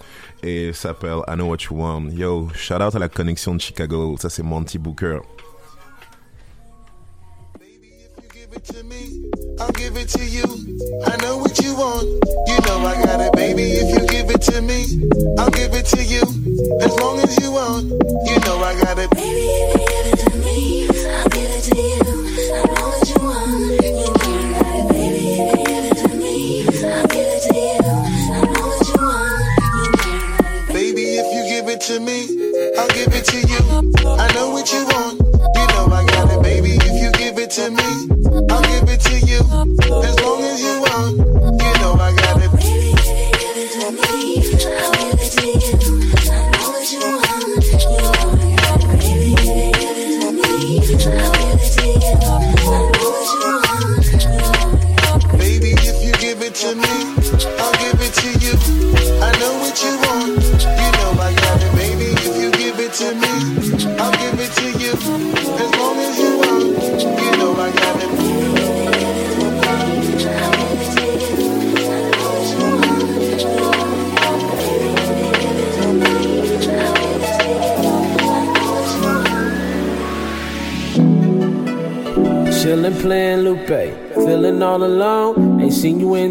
et 0.44 0.74
s'appelle 0.74 1.20
I 1.28 1.34
Know 1.34 1.46
What 1.46 1.58
You 1.70 1.78
Want. 1.78 2.10
Yo, 2.12 2.50
shout 2.54 2.76
out 2.76 2.96
à 2.96 3.00
la 3.00 3.10
connexion 3.10 3.56
de 3.56 3.62
Chicago, 3.62 4.16
ça 4.20 4.30
c'est 4.30 4.44
Monty 4.44 4.78
Booker. 4.78 5.20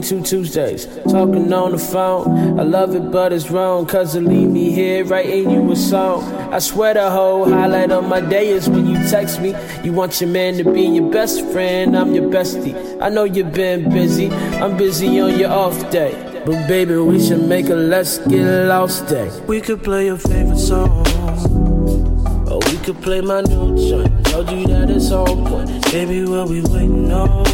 Two 0.05 0.23
Tuesdays. 0.23 0.87
Talking 1.11 1.51
on 1.53 1.73
the 1.73 1.79
phone. 1.79 2.61
I 2.61 2.63
love 2.63 2.95
it, 2.95 3.11
but 3.11 3.33
it's 3.33 3.51
wrong. 3.51 3.87
Cause 3.87 4.13
to 4.13 4.21
leave 4.21 4.51
me 4.51 4.71
here 4.71 5.03
writing 5.05 5.51
you 5.51 5.73
a 5.73 5.77
song. 5.77 6.23
I 6.53 6.59
swear 6.59 6.93
the 6.93 7.11
whole 7.11 7.49
highlight 7.49 7.91
of 7.91 8.07
my 8.07 8.21
day 8.21 8.49
is 8.49 8.69
when 8.69 8.87
you 8.87 8.97
text 9.09 9.41
me. 9.41 9.55
You 9.83 9.93
want 9.95 10.21
your 10.21 10.29
man 10.29 10.59
to 10.59 10.65
be 10.65 10.83
your 10.83 11.11
best 11.11 11.41
friend, 11.53 11.97
I'm 11.97 12.15
your 12.15 12.31
bestie. 12.31 12.75
I 13.01 13.09
know 13.09 13.25
you've 13.25 13.55
been 13.55 13.89
busy, 13.91 14.31
I'm 14.31 14.77
busy 14.77 15.21
on 15.21 15.39
your 15.39 15.51
off 15.51 15.91
day. 15.91 16.13
But 16.45 16.69
baby, 16.69 16.97
we 16.97 17.19
should 17.27 17.49
make 17.49 17.71
a 17.71 17.75
let's 17.75 18.19
get 18.19 18.45
lost 18.69 19.09
day. 19.09 19.31
We 19.47 19.63
could 19.63 19.83
play 19.83 20.07
your 20.07 20.19
favorite 20.19 20.59
song. 20.59 21.07
Or 22.47 22.59
we 22.71 22.77
could 22.85 23.01
play 23.01 23.23
my 23.23 23.41
new 23.41 23.75
joint. 23.89 24.27
Told 24.27 24.51
you 24.51 24.67
that 24.67 24.91
it's 24.91 25.11
on 25.11 25.47
point. 25.47 25.83
Baby, 25.91 26.27
what 26.27 26.51
we 26.51 26.61
waiting 26.61 27.11
on? 27.11 27.54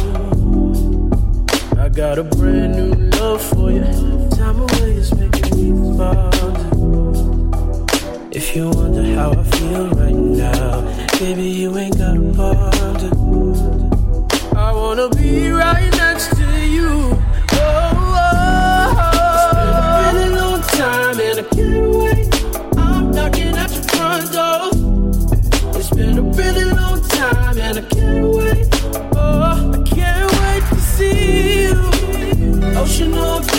Got 2.01 2.17
a 2.17 2.23
brand 2.23 2.75
new 2.77 2.95
love 3.19 3.43
for 3.43 3.71
you. 3.71 3.83
Time 4.31 4.59
away 4.59 4.95
is 4.95 5.13
making 5.13 5.55
me 5.55 5.69
respond. 5.71 7.53
If 8.35 8.55
you 8.55 8.71
wonder 8.71 9.03
how 9.13 9.33
I 9.33 9.43
feel 9.43 9.87
right 9.91 10.15
now, 10.15 10.81
baby, 11.19 11.43
you 11.43 11.77
ain't 11.77 11.99
got 11.99 12.17
a 12.17 12.21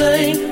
same 0.02 0.51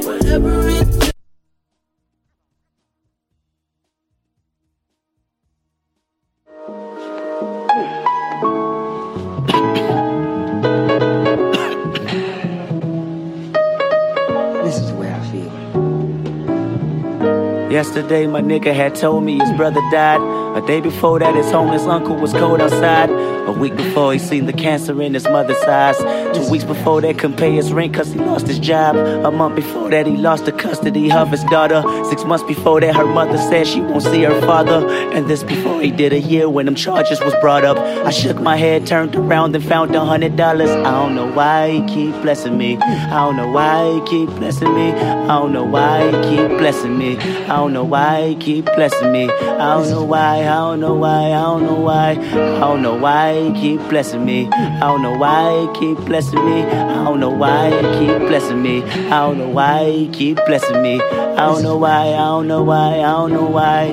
Yesterday, 18.10 18.26
my 18.26 18.42
nigga 18.42 18.74
had 18.74 18.96
told 18.96 19.22
me 19.22 19.38
his 19.38 19.52
brother 19.52 19.80
died. 19.92 20.20
A 20.56 20.66
day 20.66 20.80
before 20.80 21.20
that, 21.20 21.36
his 21.36 21.48
homeless 21.52 21.82
uncle 21.82 22.16
was 22.16 22.32
cold 22.32 22.60
outside. 22.60 23.08
A 23.08 23.52
week 23.52 23.76
before, 23.76 24.12
he 24.12 24.18
seen 24.18 24.46
the 24.46 24.52
cancer 24.52 25.00
in 25.00 25.14
his 25.14 25.22
mother's 25.24 25.62
eyes. 25.62 25.96
Two 26.36 26.50
weeks 26.50 26.64
before 26.64 27.00
that, 27.02 27.18
couldn't 27.18 27.36
pay 27.36 27.54
his 27.54 27.72
rent 27.72 27.94
cause 27.94 28.12
he 28.12 28.18
lost 28.18 28.48
his 28.48 28.58
job. 28.58 28.96
A 28.96 29.30
month 29.30 29.54
before 29.54 29.90
that, 29.90 30.08
he 30.08 30.16
lost 30.16 30.44
the 30.44 30.50
custody 30.50 31.12
of 31.12 31.30
his 31.30 31.44
daughter. 31.44 31.84
Six 32.08 32.24
months 32.24 32.42
before 32.42 32.80
that, 32.80 32.96
her 32.96 33.06
mother 33.06 33.38
said 33.38 33.68
she 33.68 33.80
won't 33.80 34.02
see 34.02 34.24
her 34.24 34.40
father. 34.40 34.88
And 35.14 35.30
this 35.30 35.44
before 35.44 35.80
he 35.80 35.92
did 35.92 36.12
a 36.12 36.18
year 36.18 36.48
when 36.48 36.66
them 36.66 36.74
charges 36.74 37.20
was 37.20 37.34
brought 37.40 37.64
up. 37.64 37.78
I 37.78 38.10
shook 38.10 38.40
my 38.40 38.56
head, 38.56 38.88
turned 38.88 39.14
around, 39.14 39.54
and 39.54 39.64
found 39.64 39.94
a 39.94 40.04
hundred 40.04 40.34
dollars. 40.34 40.70
I 40.70 40.90
don't 40.90 41.14
know 41.14 41.30
why 41.30 41.70
he 41.70 41.80
keep 41.86 42.20
blessing 42.22 42.58
me. 42.58 42.76
I 42.76 43.24
don't 43.24 43.36
know 43.36 43.50
why 43.52 43.92
he 43.92 44.00
keep 44.00 44.28
blessing 44.30 44.74
me. 44.74 44.90
I 44.92 45.38
don't 45.38 45.52
know 45.52 45.64
why 45.64 46.06
he 46.06 46.36
keep 46.36 46.58
blessing 46.58 46.98
me. 46.98 47.16
I 47.18 47.56
don't 47.56 47.72
know 47.72 47.84
why 47.84 47.99
he 48.00 48.34
keep 48.36 48.64
blessing 48.64 49.12
me. 49.12 49.24
I 49.28 49.74
don't 49.74 49.90
know 49.90 50.04
why, 50.04 50.40
I 50.40 50.44
don't 50.44 50.80
know 50.80 50.94
why, 50.94 51.32
I 51.32 51.42
don't 51.42 51.62
know 51.64 51.80
why. 51.80 52.10
I 52.10 52.60
don't 52.60 52.82
know 52.82 52.96
why 52.96 53.40
he 53.40 53.60
keep 53.60 53.80
blessing 53.88 54.24
me. 54.24 54.48
I 54.48 54.80
don't 54.80 55.02
know 55.02 55.16
why 55.16 55.60
he 55.60 55.80
keep 55.80 55.98
blessing 56.06 56.44
me. 56.44 56.62
I 56.62 57.04
don't 57.04 57.20
know 57.20 57.30
why 57.30 57.70
he 57.70 57.82
keep 57.98 58.18
blessing 58.28 58.62
me. 58.62 58.82
I 58.82 59.20
don't 59.26 59.38
know 59.38 59.48
why 59.48 59.90
he 59.90 60.08
keep 60.08 60.36
blessing 60.46 60.82
me. 60.82 61.00
I 61.40 61.46
don't 61.46 61.62
know 61.62 61.78
why, 61.78 62.08
I 62.08 62.18
don't 62.18 62.48
know 62.48 62.62
why, 62.62 62.98
I 62.98 63.12
don't 63.12 63.32
know 63.32 63.46
why. 63.46 63.86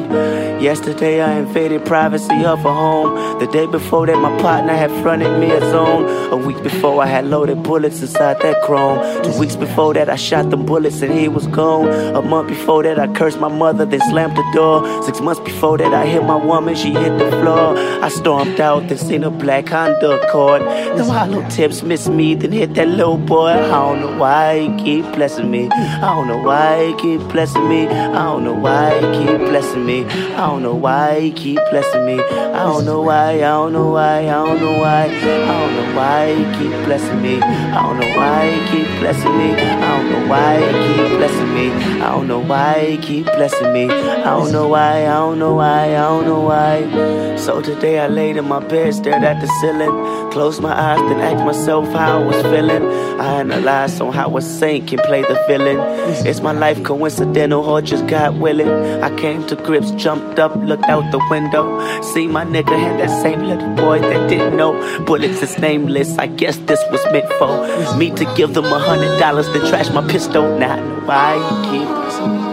Yesterday 0.60 1.22
I 1.22 1.40
invaded 1.40 1.86
privacy 1.86 2.44
of 2.44 2.66
a 2.66 2.74
home. 2.74 3.40
The 3.40 3.48
day 3.48 3.68
before 3.68 4.06
that 4.08 4.18
my 4.18 4.36
partner 4.42 4.74
had 4.74 4.92
fronted 5.02 5.40
me 5.40 5.52
a 5.52 5.62
zone. 5.72 6.34
A 6.34 6.36
week 6.36 6.62
before 6.62 7.02
I 7.02 7.06
had 7.06 7.26
loaded 7.28 7.64
bullets 7.64 8.02
inside 8.02 8.42
that 8.42 8.62
chrome. 8.64 9.00
Two 9.24 9.40
weeks 9.40 9.56
before 9.56 9.94
that 9.94 10.10
I 10.10 10.18
shot 10.18 10.50
them 10.50 10.66
bullets 10.66 11.02
and 11.02 11.14
he 11.14 11.28
was 11.30 11.48
gone. 11.48 11.88
A 12.16 12.22
month 12.22 12.50
before 12.50 12.84
that 12.84 13.00
I 13.00 13.08
cursed 13.14 13.40
my 13.40 13.48
mother, 13.48 13.86
then 13.98 14.10
slammed 14.10 14.38
the 14.38 14.44
door. 14.54 15.04
Six 15.04 15.22
months 15.22 15.42
before 15.42 15.78
that 15.78 15.94
I 15.94 16.06
hit 16.06 16.24
my 16.24 16.36
woman, 16.36 16.76
she 16.76 16.92
hit 16.92 17.18
the 17.18 17.30
floor. 17.42 17.78
I 17.78 18.10
stormed 18.10 18.60
out, 18.60 18.88
then 18.88 18.98
seen 18.98 19.24
a 19.24 19.30
black 19.30 19.70
Honda 19.70 20.22
Accord. 20.22 20.62
Them 20.62 21.08
hollow 21.08 21.48
tips 21.50 21.84
miss 21.84 22.08
me, 22.08 22.36
then 22.36 22.52
hit 22.52 22.74
that 22.76 22.88
little 22.88 23.18
boy. 23.18 23.50
I 23.50 23.70
don't 23.70 24.02
know 24.02 24.18
why 24.18 24.60
he 24.60 24.84
keep 24.84 25.06
blessing 25.14 25.50
me. 25.52 25.70
I 25.70 26.02
don't 26.02 26.28
know 26.28 26.38
why 26.38 26.88
he 26.88 26.94
keep 26.96 27.22
blessing 27.30 27.68
me. 27.68 27.88
I 27.88 28.24
don't 28.24 28.44
know 28.44 28.54
why 28.54 28.96
he 28.96 29.26
keep 29.26 29.40
blessing 29.50 29.86
me. 29.86 30.06
I 30.06 30.48
don't 30.48 30.64
know 30.64 30.76
why 30.76 31.20
he 31.20 31.32
keep 31.32 31.60
blessing 31.72 32.06
me. 32.06 32.20
I 32.58 32.64
don't 32.64 32.86
know 32.86 33.02
why, 33.02 33.36
I 33.36 33.40
don't 33.40 33.74
know 33.74 33.92
why, 33.92 34.20
I 34.20 34.32
don't 34.32 34.60
know 34.60 34.80
why. 34.80 35.06
I 35.06 35.46
don't 35.46 35.76
know 35.76 35.96
why 35.96 36.34
he 36.34 36.44
keep 36.58 36.86
blessing 36.86 37.22
me. 37.22 37.40
I 37.40 37.82
don't 37.84 38.00
know 38.00 38.18
why 38.18 38.50
he 38.50 38.60
keep 38.72 39.00
blessing 39.00 39.38
me. 39.38 39.54
I 39.54 39.98
don't 39.98 40.10
know 40.12 40.28
why 40.28 40.58
he 40.58 40.72
keep 40.88 41.18
blessing 41.18 41.54
me. 41.54 41.68
I 42.02 42.10
don't 42.12 42.28
know 42.28 42.40
why 42.40 42.86
he 42.86 42.98
keep 42.98 43.26
blessing 43.26 43.74
me. 43.74 43.77
I 43.86 44.24
don't 44.24 44.52
know 44.52 44.68
why, 44.68 45.06
I 45.06 45.14
don't 45.14 45.40
know 45.40 45.54
why, 45.56 45.96
I 45.96 46.02
don't 46.02 46.26
know 46.26 46.42
why. 46.42 47.36
So 47.38 47.62
today 47.62 48.00
I 48.00 48.08
laid 48.08 48.38
in 48.38 48.46
my 48.46 48.60
bed, 48.60 48.94
stared 48.94 49.24
at 49.24 49.40
the 49.40 49.48
ceiling, 49.62 50.32
closed 50.32 50.62
my 50.62 50.74
eyes, 50.74 51.00
then 51.10 51.20
asked 51.20 51.46
myself 51.46 51.88
how 51.90 52.20
I 52.20 52.24
was 52.24 52.42
feeling. 52.44 52.84
I 53.20 53.40
analyzed 53.40 54.02
on 54.02 54.14
how 54.14 54.36
a 54.38 54.42
saint 54.42 54.88
can 54.88 55.00
play 55.00 55.22
the 55.22 55.42
villain. 55.48 55.78
Is 56.26 56.42
my 56.42 56.52
life 56.52 56.84
coincidental 56.84 57.64
or 57.64 57.82
just 57.82 58.08
God 58.08 58.40
willing? 58.40 58.70
I 59.04 59.16
came 59.18 59.46
to 59.48 59.56
grips, 59.56 59.92
jumped 59.92 60.40
up, 60.40 60.56
looked 60.56 60.86
out 60.86 61.10
the 61.12 61.26
window. 61.30 61.80
See 62.02 62.28
my 62.28 62.46
nigga 62.46 62.78
had 62.78 63.00
that 63.00 63.22
same 63.22 63.44
little 63.44 63.76
boy 63.76 64.00
that 64.00 64.30
didn't 64.30 64.58
know. 64.58 64.74
Bullets 65.06 65.42
is 65.42 65.58
nameless, 65.60 66.18
I 66.18 66.28
guess 66.28 66.58
this 66.58 66.84
was 66.92 67.04
meant 67.12 67.32
for 67.34 67.98
me 67.98 68.12
to 68.12 68.26
give 68.36 68.54
them 68.54 68.66
a 68.66 68.80
hundred 68.80 69.20
dollars, 69.20 69.48
then 69.48 69.68
trash 69.70 69.90
my 69.92 70.06
pistol. 70.08 70.46
I 70.64 70.80
know 70.80 70.98
why 71.06 71.38
keep 71.70 72.47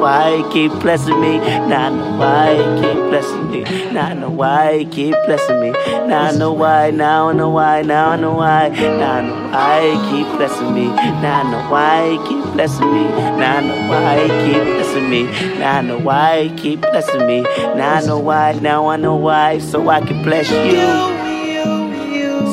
why 0.00 0.36
he 0.38 0.42
keep 0.52 0.72
blessing 0.80 1.20
me. 1.20 1.38
Now 1.38 1.86
I 1.86 1.90
know 1.90 2.16
why 2.18 2.54
he 2.56 2.64
keep 2.80 2.98
blessing 3.10 3.50
me. 3.50 3.60
Now 3.92 4.06
I 4.06 4.14
know 4.14 4.30
why 4.30 4.78
he 4.78 4.84
keep 4.86 5.14
blessing 5.26 5.60
me. 5.60 5.70
Now 5.70 6.22
I 6.22 6.32
know 6.32 6.52
why. 6.52 6.90
Now 6.90 7.28
I 7.28 7.32
know 7.32 7.50
why. 7.50 7.82
Now 7.82 8.10
I 8.10 8.16
know 8.16 8.34
why. 8.34 8.68
Now 8.68 9.12
I 9.12 9.20
know 9.20 9.50
why 9.52 9.80
he 9.90 9.96
keep 10.10 10.26
blessing 10.36 10.72
me. 10.74 10.86
Now 10.86 11.40
I 11.40 11.50
know 11.50 11.70
why 11.70 12.10
he 12.10 12.18
keep 12.28 12.44
blessing 12.54 12.92
me. 12.92 13.04
Now 13.04 13.56
I 13.56 13.60
know 13.60 13.88
why 13.90 14.22
he 14.22 14.28
keep 14.52 14.62
blessing 14.64 15.10
me. 15.10 15.22
Now 15.58 15.78
I 15.78 15.80
know 15.82 15.98
why 15.98 16.42
he 16.44 16.56
keep 16.56 16.80
blessing 16.80 17.26
me. 17.26 17.42
Now 17.42 17.94
I 17.94 18.06
know 18.06 18.18
why. 18.18 18.52
Now 18.52 18.86
I 18.88 18.96
know 18.96 19.16
why. 19.16 19.58
So 19.58 19.88
I 19.88 20.00
can 20.00 20.22
bless 20.22 20.50
you. 20.50 21.10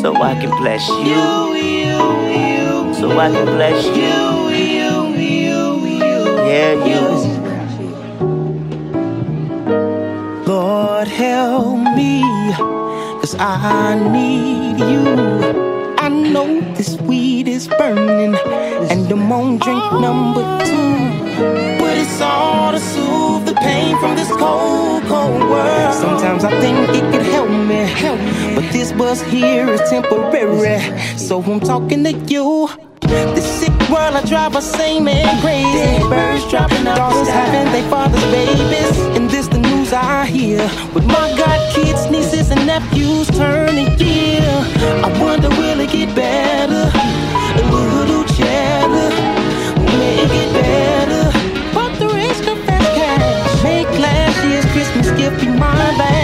So 0.01 0.15
I 0.15 0.35
can 0.39 0.51
bless 0.61 0.87
you. 0.89 1.23
So 2.93 3.17
I 3.17 3.29
can 3.31 3.45
bless 3.45 3.85
you. 3.85 4.47
Yeah, 6.47 6.85
you. 6.85 7.16
Lord, 10.97 11.09
help 11.09 11.95
me, 11.95 12.23
cause 13.21 13.35
I 13.37 13.93
need 14.11 14.79
you. 14.79 15.93
I 15.99 16.09
know 16.09 16.59
this 16.73 16.99
weed 17.01 17.47
is 17.47 17.67
burning, 17.67 18.33
and 18.33 19.11
I'm 19.11 19.31
on 19.31 19.59
drink 19.59 19.91
number 20.01 20.41
two. 20.65 21.77
But 21.77 21.97
it's 21.99 22.19
all 22.19 22.71
to 22.71 22.79
soothe 22.79 23.45
the 23.45 23.53
pain 23.53 23.95
from 23.99 24.15
this 24.15 24.29
cold, 24.29 25.03
cold 25.03 25.43
world. 25.51 25.93
Sometimes 25.93 26.43
I 26.43 26.59
think 26.61 26.89
it 26.89 27.05
could 27.11 27.27
help 27.27 27.51
me, 27.51 27.85
but 28.55 28.67
this 28.73 28.91
buzz 28.91 29.21
here 29.21 29.69
is 29.69 29.81
temporary. 29.91 30.79
So 31.15 31.43
I'm 31.43 31.59
talking 31.59 32.05
to 32.05 32.11
you. 32.11 32.69
This 33.01 33.45
sick 33.59 33.89
world 33.89 34.15
I 34.15 34.25
drive 34.25 34.55
a 34.55 34.61
same 34.63 35.07
and 35.07 35.41
crazy. 35.41 36.09
Birds 36.09 36.49
dropping 36.49 36.87
out, 36.87 36.97
daughters 36.97 37.27
having 37.27 37.71
their 37.71 37.87
father's 37.87 38.23
babies, 38.31 38.97
and 39.15 39.29
this 39.29 39.47
news 39.87 39.93
I 39.93 40.25
hear. 40.25 40.59
With 40.93 41.05
my 41.05 41.33
god 41.37 41.73
kids, 41.73 42.09
nieces 42.09 42.51
and 42.51 42.65
nephews 42.65 43.27
turning 43.27 43.97
year. 43.99 44.41
I 45.03 45.09
wonder 45.21 45.49
will 45.49 45.79
it 45.79 45.91
get 45.91 46.13
better? 46.15 46.91
A 46.93 47.63
little 47.71 48.23
cheddar, 48.35 49.09
will 49.79 50.19
it 50.23 50.29
get 50.29 50.53
better? 50.53 51.31
But 51.73 51.97
the 51.99 52.05
of 52.51 52.65
that 52.67 52.83
cash 52.97 53.63
make 53.63 53.87
last 53.99 54.43
year's 54.45 54.65
Christmas 54.73 55.11
gift 55.11 55.39
be 55.41 55.47
my 55.47 55.75
bag. 55.97 56.16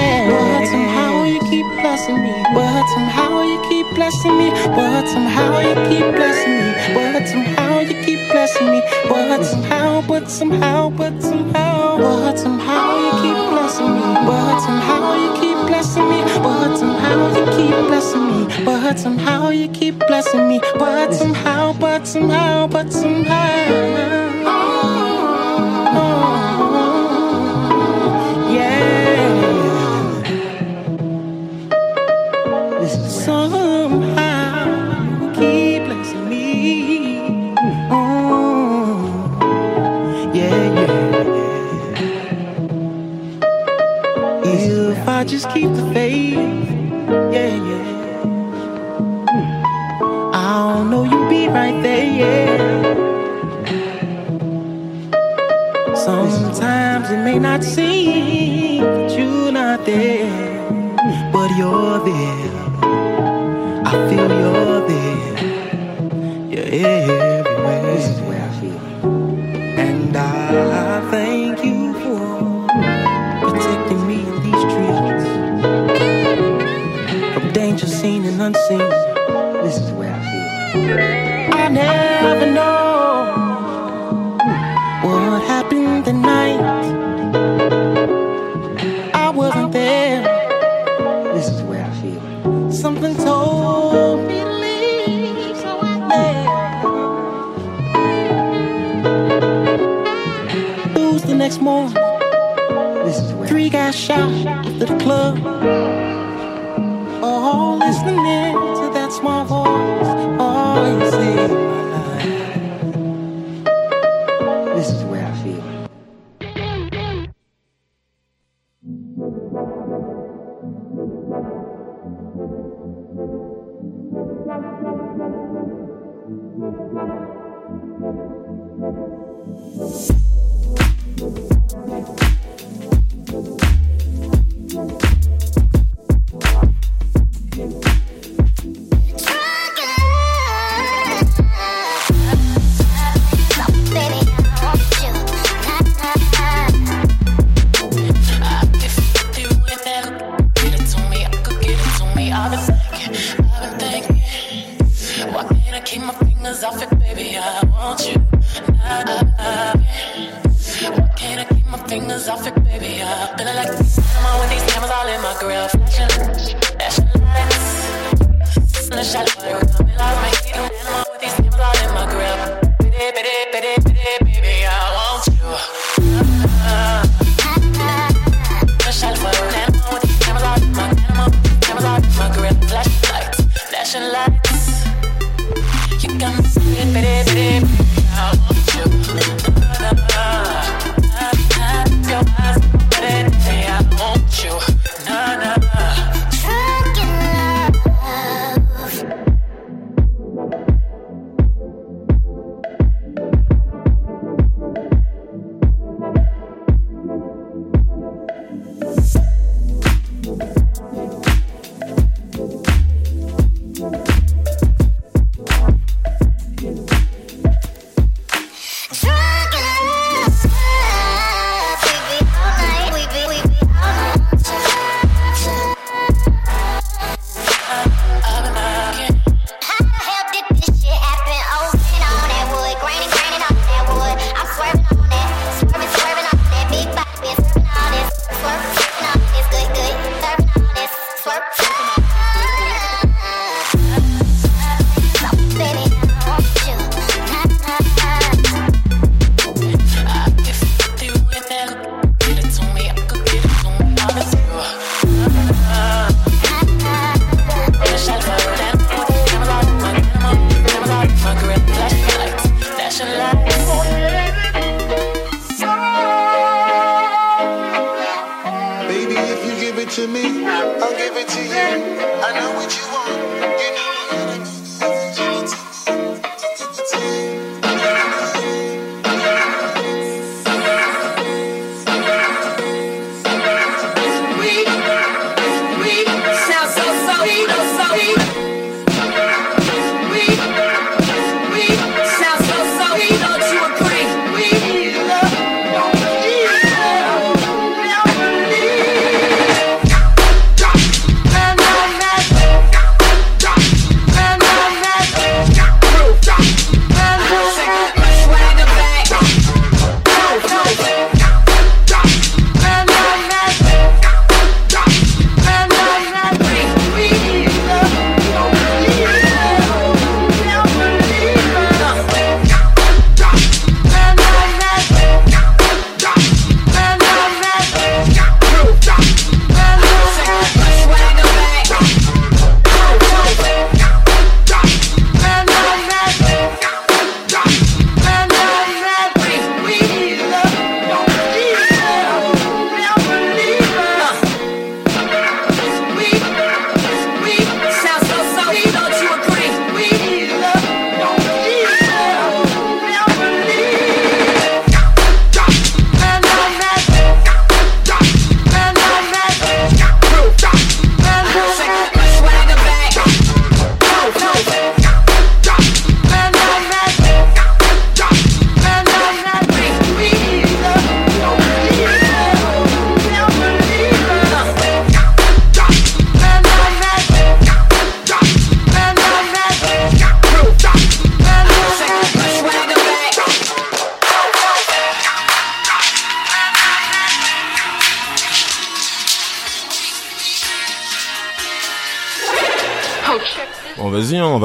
Blessing 2.04 2.24
me. 2.24 2.44
But 2.54 2.88
somehow 2.90 3.42
you 3.42 3.62
keep 3.70 3.88
blessing 3.96 4.38
me. 4.38 4.50
But 4.76 5.08
somehow 5.08 5.60
you 5.60 5.76
keep 5.88 6.16
blessing 6.16 6.54
me. 6.60 6.94
But 6.94 7.28
somehow 7.28 7.80
you 7.80 8.04
keep 8.04 8.32
blessing 8.32 8.72
me. 8.72 8.82
But 9.08 9.44
somehow, 9.44 10.02
but 10.08 10.30
somehow, 10.30 10.90
but 10.90 11.22
somehow, 11.22 11.98
but 11.98 12.38
somehow 12.38 12.98
you 12.98 13.12
keep 13.24 13.50
blessing 13.52 13.94
me. 13.94 14.02
But 14.28 14.60
somehow 14.60 15.14
you 15.16 15.34
keep 15.40 15.68
blessing 15.68 16.10
me. 16.10 16.22
But 16.44 16.78
somehow 16.78 17.30
you 17.38 17.46
keep 17.56 17.88
blessing 17.88 18.26
me. 18.32 18.66
But 18.66 19.00
somehow 19.00 19.50
you 19.50 19.68
keep 19.70 20.00
blessing 20.00 20.48
me. 20.50 20.60
But 20.78 21.14
somehow, 21.14 21.74
but 21.80 22.06
somehow, 22.06 22.68
but. 22.68 22.92
Somehow 22.92 24.43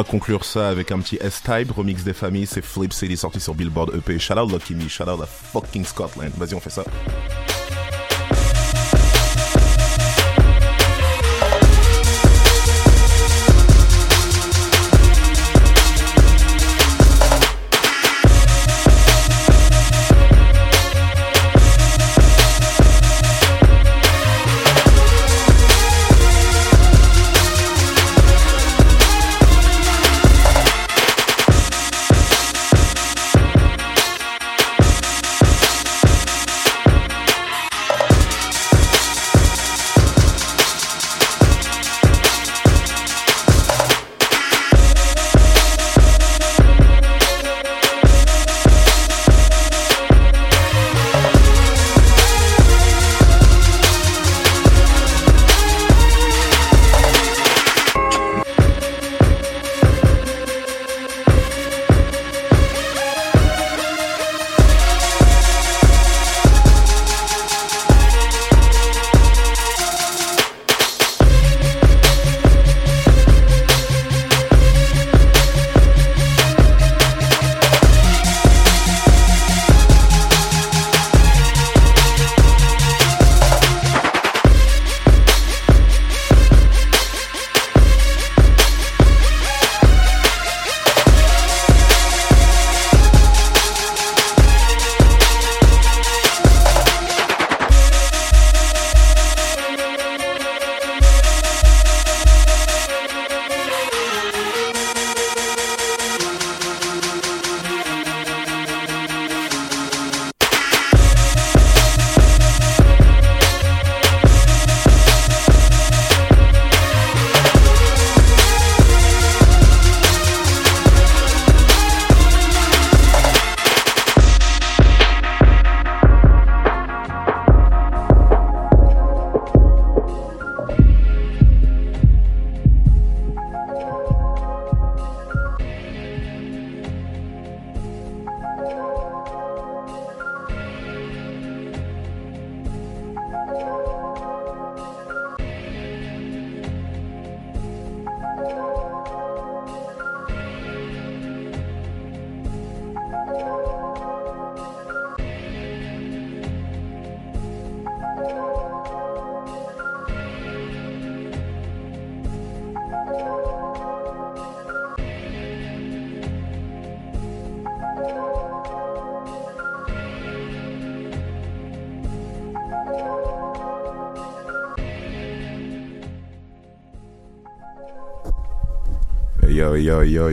conclure 0.09 0.45
ça 0.45 0.71
avec 0.71 0.91
un 0.91 0.99
petit 0.99 1.19
S-Type, 1.21 1.71
remix 1.71 2.03
des 2.03 2.15
familles, 2.15 2.47
c'est 2.47 2.63
Flip 2.63 2.93
City 2.93 3.17
sorti 3.17 3.41
sur 3.41 3.55
Billboard 3.55 3.95
EP. 3.95 4.19
Shout 4.19 4.35
out 4.35 4.51
Lucky 4.51 4.75
Me, 4.75 4.89
shout 4.89 5.05
out 5.05 5.21
à 5.23 5.27
fucking 5.27 5.85
Scotland. 5.85 6.33
Vas-y, 6.37 6.55
on 6.55 6.61
fait 6.61 6.71
ça. 6.71 6.85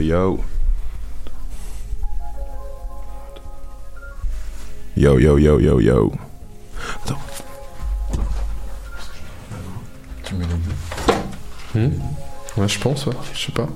Yo, 0.00 0.44
yo, 4.96 5.18
yo. 5.18 5.38
Yo, 5.38 5.60
yo, 5.60 5.80
yo. 5.80 6.12
Attends. 7.04 7.18
Tu 10.24 10.34
mets 10.34 10.46
les 10.46 10.54
deux 10.54 10.76
Hmm? 11.74 11.90
Ouais, 12.56 12.68
je 12.68 12.78
pense, 12.78 13.06
ouais. 13.06 13.12
Je 13.34 13.38
sais 13.46 13.52
pas. 13.52 13.68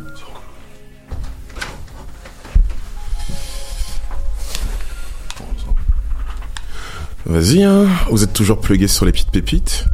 Vas-y, 7.27 7.63
hein. 7.63 7.87
Vous 8.11 8.25
êtes 8.25 8.33
toujours 8.33 8.61
plugués 8.61 8.89
sur 8.89 9.05
les 9.05 9.13
petites 9.13 9.31
pépites. 9.31 9.85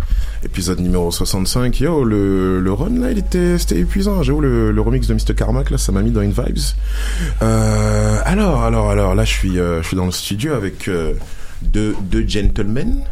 Épisode 0.56 0.80
numéro 0.80 1.10
65. 1.12 1.80
Yo, 1.80 2.02
le, 2.02 2.60
le 2.60 2.72
run 2.72 2.98
là, 2.98 3.10
il 3.10 3.18
était, 3.18 3.58
c'était 3.58 3.78
épuisant. 3.78 4.22
J'avoue, 4.22 4.40
le, 4.40 4.72
le 4.72 4.80
remix 4.80 5.06
de 5.06 5.12
Mr. 5.12 5.34
Carmack 5.36 5.68
là, 5.68 5.76
ça 5.76 5.92
m'a 5.92 6.00
mis 6.00 6.10
dans 6.12 6.22
une 6.22 6.30
vibes. 6.30 6.56
Euh, 7.42 8.16
alors, 8.24 8.62
alors, 8.62 8.88
alors, 8.88 9.14
là, 9.14 9.26
je 9.26 9.32
suis, 9.32 9.58
euh, 9.60 9.82
je 9.82 9.88
suis 9.88 9.98
dans 9.98 10.06
le 10.06 10.12
studio 10.12 10.54
avec 10.54 10.88
euh, 10.88 11.12
deux, 11.60 11.94
deux 12.10 12.26
gentlemen. 12.26 13.02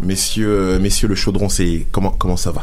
Messieurs, 0.00 0.80
messieurs 0.80 1.06
le 1.06 1.14
chaudron, 1.14 1.48
c'est 1.48 1.86
comment, 1.92 2.10
comment 2.10 2.36
ça 2.36 2.50
va? 2.50 2.62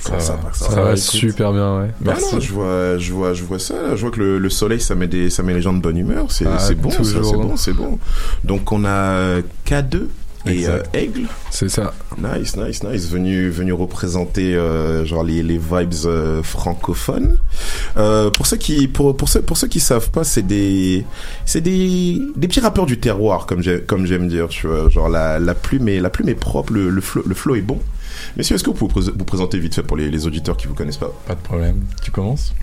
Ça 0.00 0.12
va, 0.12 0.18
va, 0.18 0.52
ça 0.52 0.82
va 0.82 0.96
super 0.96 1.52
bien, 1.52 1.80
ouais. 1.80 1.88
Bah 2.00 2.12
Merci. 2.16 2.34
non, 2.36 2.40
je 2.40 2.52
vois, 2.52 2.98
je 2.98 3.12
vois, 3.12 3.34
je 3.34 3.42
vois 3.42 3.58
ça. 3.58 3.74
là. 3.82 3.96
Je 3.96 4.00
vois 4.02 4.12
que 4.12 4.20
le, 4.20 4.38
le 4.38 4.48
soleil, 4.48 4.80
ça 4.80 4.94
met 4.94 5.08
des, 5.08 5.28
ça 5.28 5.42
met 5.42 5.54
les 5.54 5.60
gens 5.60 5.72
de 5.72 5.80
bonne 5.80 5.96
humeur. 5.96 6.26
C'est, 6.30 6.46
Ah, 6.46 6.60
c'est 6.60 6.76
bon, 6.76 6.90
c'est 7.02 7.18
bon, 7.20 7.56
c'est 7.56 7.72
bon. 7.72 7.98
Donc 8.44 8.70
on 8.70 8.84
a 8.84 9.40
K2 9.66 10.02
et 10.48 10.66
euh. 10.66 10.82
Aigle. 10.92 11.28
C'est 11.50 11.68
ça. 11.68 11.94
Nice, 12.18 12.56
nice, 12.56 12.82
nice. 12.82 13.08
Venu, 13.08 13.50
venu 13.50 13.72
représenter 13.72 14.54
euh, 14.54 15.04
genre 15.04 15.24
les, 15.24 15.42
les 15.42 15.58
vibes 15.58 15.92
euh, 16.04 16.42
francophones. 16.42 17.38
Euh, 17.96 18.30
pour 18.30 18.46
ceux 18.46 18.56
qui, 18.56 18.88
pour, 18.88 19.16
pour 19.16 19.28
ceux, 19.28 19.42
pour 19.42 19.56
ceux 19.56 19.68
qui 19.68 19.80
savent 19.80 20.10
pas, 20.10 20.24
c'est 20.24 20.46
des, 20.46 21.04
c'est 21.44 21.60
des, 21.60 22.20
des 22.36 22.48
petits 22.48 22.60
rappeurs 22.60 22.86
du 22.86 22.98
terroir, 22.98 23.46
comme 23.46 23.62
j'ai, 23.62 23.80
comme 23.80 24.06
j'aime 24.06 24.28
dire. 24.28 24.48
Tu 24.48 24.66
vois, 24.66 24.88
genre 24.88 25.08
la, 25.08 25.38
la 25.38 25.54
plume 25.54 25.88
est, 25.88 26.00
la 26.00 26.10
plume 26.10 26.28
est 26.28 26.34
propre, 26.34 26.72
le, 26.72 26.90
le 26.90 27.00
flow, 27.00 27.22
le 27.26 27.34
flow 27.34 27.54
est 27.54 27.62
bon. 27.62 27.80
Messieurs, 28.36 28.56
est-ce 28.56 28.64
que 28.64 28.70
vous 28.70 28.88
pouvez 28.88 29.10
vous 29.10 29.24
présenter 29.24 29.58
vite 29.58 29.74
fait 29.74 29.82
pour 29.82 29.96
les, 29.96 30.10
les 30.10 30.26
auditeurs 30.26 30.56
qui 30.56 30.66
vous 30.66 30.74
connaissent 30.74 30.96
pas? 30.96 31.12
Pas 31.26 31.34
de 31.34 31.40
problème. 31.40 31.82
Tu 32.02 32.10
commences? 32.10 32.54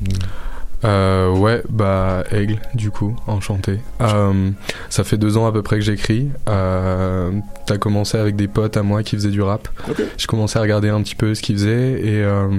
Euh, 0.83 1.29
ouais, 1.31 1.63
bah 1.69 2.23
Aigle, 2.31 2.59
du 2.73 2.91
coup, 2.91 3.15
enchanté. 3.27 3.79
Euh, 4.01 4.49
ça 4.89 5.03
fait 5.03 5.17
deux 5.17 5.37
ans 5.37 5.45
à 5.47 5.51
peu 5.51 5.61
près 5.61 5.77
que 5.77 5.81
j'écris. 5.81 6.29
Euh, 6.49 7.31
T'as 7.65 7.77
commencé 7.77 8.17
avec 8.17 8.35
des 8.35 8.49
potes 8.49 8.75
à 8.75 8.83
moi 8.83 9.03
qui 9.03 9.15
faisaient 9.15 9.29
du 9.29 9.41
rap. 9.41 9.69
Ok. 9.89 10.01
J'ai 10.17 10.27
commencé 10.27 10.59
à 10.59 10.61
regarder 10.61 10.89
un 10.89 11.01
petit 11.01 11.15
peu 11.15 11.33
ce 11.33 11.41
qu'ils 11.41 11.55
faisaient 11.55 12.01
et 12.01 12.21
euh, 12.23 12.49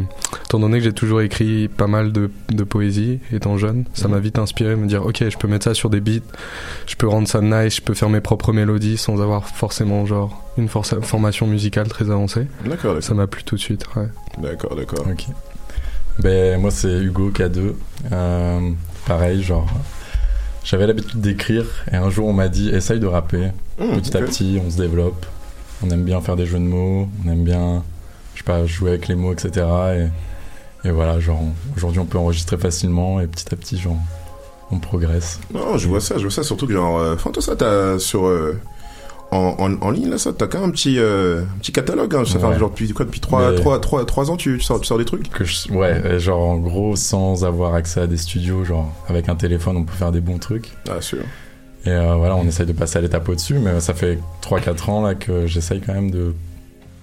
étant 0.46 0.58
donné 0.58 0.78
que 0.78 0.84
j'ai 0.84 0.94
toujours 0.94 1.20
écrit 1.20 1.68
pas 1.68 1.86
mal 1.86 2.10
de, 2.12 2.30
de 2.50 2.64
poésie 2.64 3.20
étant 3.30 3.58
jeune, 3.58 3.84
ça 3.92 4.08
m'a 4.08 4.18
vite 4.18 4.38
inspiré, 4.38 4.76
me 4.76 4.86
dire 4.86 5.04
ok, 5.04 5.28
je 5.28 5.36
peux 5.36 5.46
mettre 5.48 5.64
ça 5.64 5.74
sur 5.74 5.90
des 5.90 6.00
beats, 6.00 6.24
je 6.86 6.94
peux 6.96 7.06
rendre 7.06 7.28
ça 7.28 7.42
nice, 7.42 7.76
je 7.76 7.82
peux 7.82 7.92
faire 7.92 8.08
mes 8.08 8.22
propres 8.22 8.52
mélodies 8.54 8.96
sans 8.96 9.20
avoir 9.20 9.46
forcément 9.46 10.06
genre 10.06 10.42
une 10.56 10.68
formation 10.68 11.46
musicale 11.46 11.88
très 11.88 12.10
avancée. 12.10 12.46
D'accord, 12.64 13.02
Ça 13.02 13.12
m'a 13.12 13.26
plu 13.26 13.42
tout 13.44 13.56
de 13.56 13.60
suite. 13.60 13.84
Ouais. 13.96 14.08
D'accord, 14.38 14.74
d'accord. 14.74 15.04
Ok. 15.10 15.26
Ben, 16.18 16.60
moi, 16.60 16.70
c'est 16.70 16.92
Hugo 16.92 17.30
K2. 17.30 17.74
Euh, 18.12 18.70
pareil, 19.06 19.42
genre, 19.42 19.66
j'avais 20.62 20.86
l'habitude 20.86 21.20
d'écrire 21.20 21.66
et 21.92 21.96
un 21.96 22.10
jour, 22.10 22.28
on 22.28 22.32
m'a 22.32 22.48
dit 22.48 22.70
essaye 22.70 23.00
de 23.00 23.06
rapper. 23.06 23.50
Mmh, 23.78 23.96
petit 23.96 24.16
à 24.16 24.20
petit, 24.20 24.60
on 24.64 24.70
se 24.70 24.76
développe. 24.76 25.26
On 25.82 25.90
aime 25.90 26.04
bien 26.04 26.20
faire 26.20 26.36
des 26.36 26.46
jeux 26.46 26.58
de 26.58 26.64
mots, 26.64 27.08
on 27.24 27.30
aime 27.30 27.44
bien, 27.44 27.82
je 28.34 28.38
sais 28.38 28.44
pas, 28.44 28.64
jouer 28.64 28.90
avec 28.90 29.08
les 29.08 29.16
mots, 29.16 29.32
etc. 29.32 29.66
et 30.84 30.90
voilà, 30.90 31.18
genre, 31.18 31.42
aujourd'hui, 31.76 32.00
on 32.00 32.06
peut 32.06 32.18
enregistrer 32.18 32.56
facilement 32.56 33.20
et 33.20 33.26
petit 33.26 33.52
à 33.52 33.56
petit, 33.56 33.76
genre, 33.76 33.98
on 34.70 34.78
progresse. 34.78 35.40
Non, 35.52 35.76
je 35.78 35.88
vois 35.88 36.00
ça, 36.00 36.16
je 36.16 36.22
vois 36.22 36.30
ça 36.30 36.42
surtout 36.42 36.66
que 36.66 36.72
genre, 36.72 36.98
euh, 36.98 37.16
toi 37.16 37.42
ça 37.42 37.56
t'as 37.56 37.98
sur 37.98 38.26
euh, 38.26 38.58
en, 39.34 39.56
en, 39.58 39.82
en 39.82 39.90
ligne 39.90 40.08
là 40.10 40.18
ça 40.18 40.32
t'as 40.32 40.46
quand 40.46 40.60
même 40.60 40.68
un 40.70 40.72
petit 40.72 40.98
euh, 40.98 41.42
un 41.42 41.58
petit 41.58 41.72
catalogue, 41.72 42.14
hein, 42.14 42.24
ça 42.24 42.38
Ouais. 42.38 42.52
fait 42.52 42.58
genre 42.58 42.70
depuis 42.70 42.92
quoi 42.92 43.04
depuis 43.04 43.20
trois 43.20 43.50
Mais- 43.50 43.56
trois 43.56 43.80
trois 43.80 44.04
trois 44.06 44.30
ans 44.30 44.36
tu, 44.36 44.56
tu 44.58 44.64
sors 44.64 44.80
tu 44.80 44.86
sors 44.86 44.98
des 44.98 45.04
trucs. 45.04 45.28
Que 45.30 45.44
je- 45.44 45.70
ouais, 45.72 46.00
et 46.14 46.18
genre, 46.20 46.40
en 46.42 46.56
gros, 46.58 46.96
sans 46.96 47.44
avoir 47.44 47.74
accès 47.74 48.00
à 48.00 48.06
des 48.06 48.16
studios, 48.16 48.64
genre, 48.64 48.90
avec 49.08 49.28
un 49.28 49.34
téléphone, 49.36 49.76
on 49.76 49.84
peut 49.84 49.92
faire 49.94 50.12
des 50.12 50.20
bons 50.20 50.38
trucs. 50.38 50.70
Ah, 50.88 51.00
sûr. 51.00 51.18
Et 51.86 51.90
euh, 51.90 52.14
voilà, 52.14 52.36
on 52.36 52.44
essaye 52.46 52.64
de 52.66 52.72
passer 52.72 52.98
à 52.98 53.02
l'étape 53.02 53.28
au-dessus, 53.28 53.58
mais 53.58 53.78
ça 53.80 53.92
fait 53.92 54.18
3-4 54.42 54.88
ans 54.90 55.02
là 55.02 55.14
que 55.14 55.46
j'essaye 55.46 55.80
quand 55.82 55.92
même 55.94 56.10
de 56.10 56.34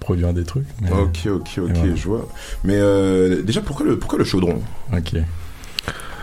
produire 0.00 0.32
des 0.32 0.42
trucs. 0.44 0.66
mais- 0.80 0.90
Ok 0.90 1.26
ok 1.26 1.48
ok 1.58 1.70
voilà. 1.76 1.94
je 1.94 2.08
vois. 2.08 2.28
Mais 2.64 2.74
euh, 2.76 3.42
déjà 3.42 3.60
pourquoi 3.60 3.86
le 3.86 3.96
pourquoi 3.98 4.18
le 4.18 4.24
chaudron? 4.24 4.60
Ok. 4.92 5.14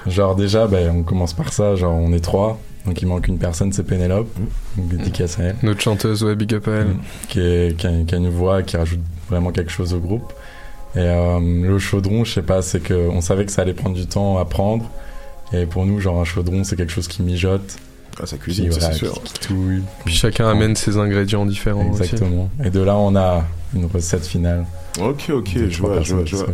Genre 0.07 0.35
déjà, 0.35 0.67
ben, 0.67 0.89
on 0.95 1.03
commence 1.03 1.33
par 1.33 1.53
ça, 1.53 1.75
genre 1.75 1.93
on 1.93 2.11
est 2.13 2.19
trois, 2.19 2.59
donc 2.85 3.01
il 3.01 3.07
manque 3.07 3.27
une 3.27 3.37
personne, 3.37 3.71
c'est 3.73 3.83
Pénélope, 3.83 4.29
dédicace 4.77 5.39
à 5.39 5.43
elle. 5.43 5.55
Notre 5.63 5.81
chanteuse, 5.81 6.23
ouais, 6.23 6.35
big 6.35 6.53
up 6.53 6.67
à 6.67 6.71
elle. 6.71 6.95
Qui, 7.27 7.39
est, 7.39 7.77
qui, 7.77 7.87
a, 7.87 7.91
qui 8.05 8.15
a 8.15 8.17
une 8.17 8.29
voix, 8.29 8.63
qui 8.63 8.77
rajoute 8.77 9.01
vraiment 9.29 9.51
quelque 9.51 9.71
chose 9.71 9.93
au 9.93 9.99
groupe. 9.99 10.33
Et 10.95 10.99
euh, 10.99 11.39
le 11.39 11.77
chaudron, 11.77 12.23
je 12.23 12.33
sais 12.33 12.41
pas, 12.41 12.61
c'est 12.61 12.79
qu'on 12.79 13.21
savait 13.21 13.45
que 13.45 13.51
ça 13.51 13.61
allait 13.61 13.73
prendre 13.73 13.95
du 13.95 14.07
temps 14.07 14.37
à 14.37 14.45
prendre. 14.45 14.89
Et 15.53 15.65
pour 15.65 15.85
nous, 15.85 15.99
genre 15.99 16.19
un 16.19 16.25
chaudron, 16.25 16.63
c'est 16.63 16.75
quelque 16.75 16.91
chose 16.91 17.07
qui 17.07 17.21
mijote. 17.21 17.77
Ah, 18.21 18.25
ça 18.25 18.37
cuisine, 18.37 18.71
c'est 18.71 18.93
sûr. 18.93 19.13
Qui, 19.23 19.33
qui 19.33 19.47
touille. 19.47 19.81
Puis 20.05 20.13
chacun 20.13 20.47
amène 20.49 20.75
ses 20.75 20.97
ingrédients 20.97 21.45
différents 21.45 21.89
aussi. 21.91 22.03
Exactement. 22.03 22.49
Et 22.63 22.69
de 22.69 22.81
là, 22.81 22.97
on 22.97 23.15
a 23.15 23.43
une 23.75 23.85
recette 23.85 24.25
finale. 24.25 24.65
Ok, 24.99 25.29
ok, 25.29 25.49
je 25.69 25.79
vois, 25.79 26.01
je 26.01 26.15
vois, 26.15 26.25
je 26.25 26.35
vois. 26.35 26.47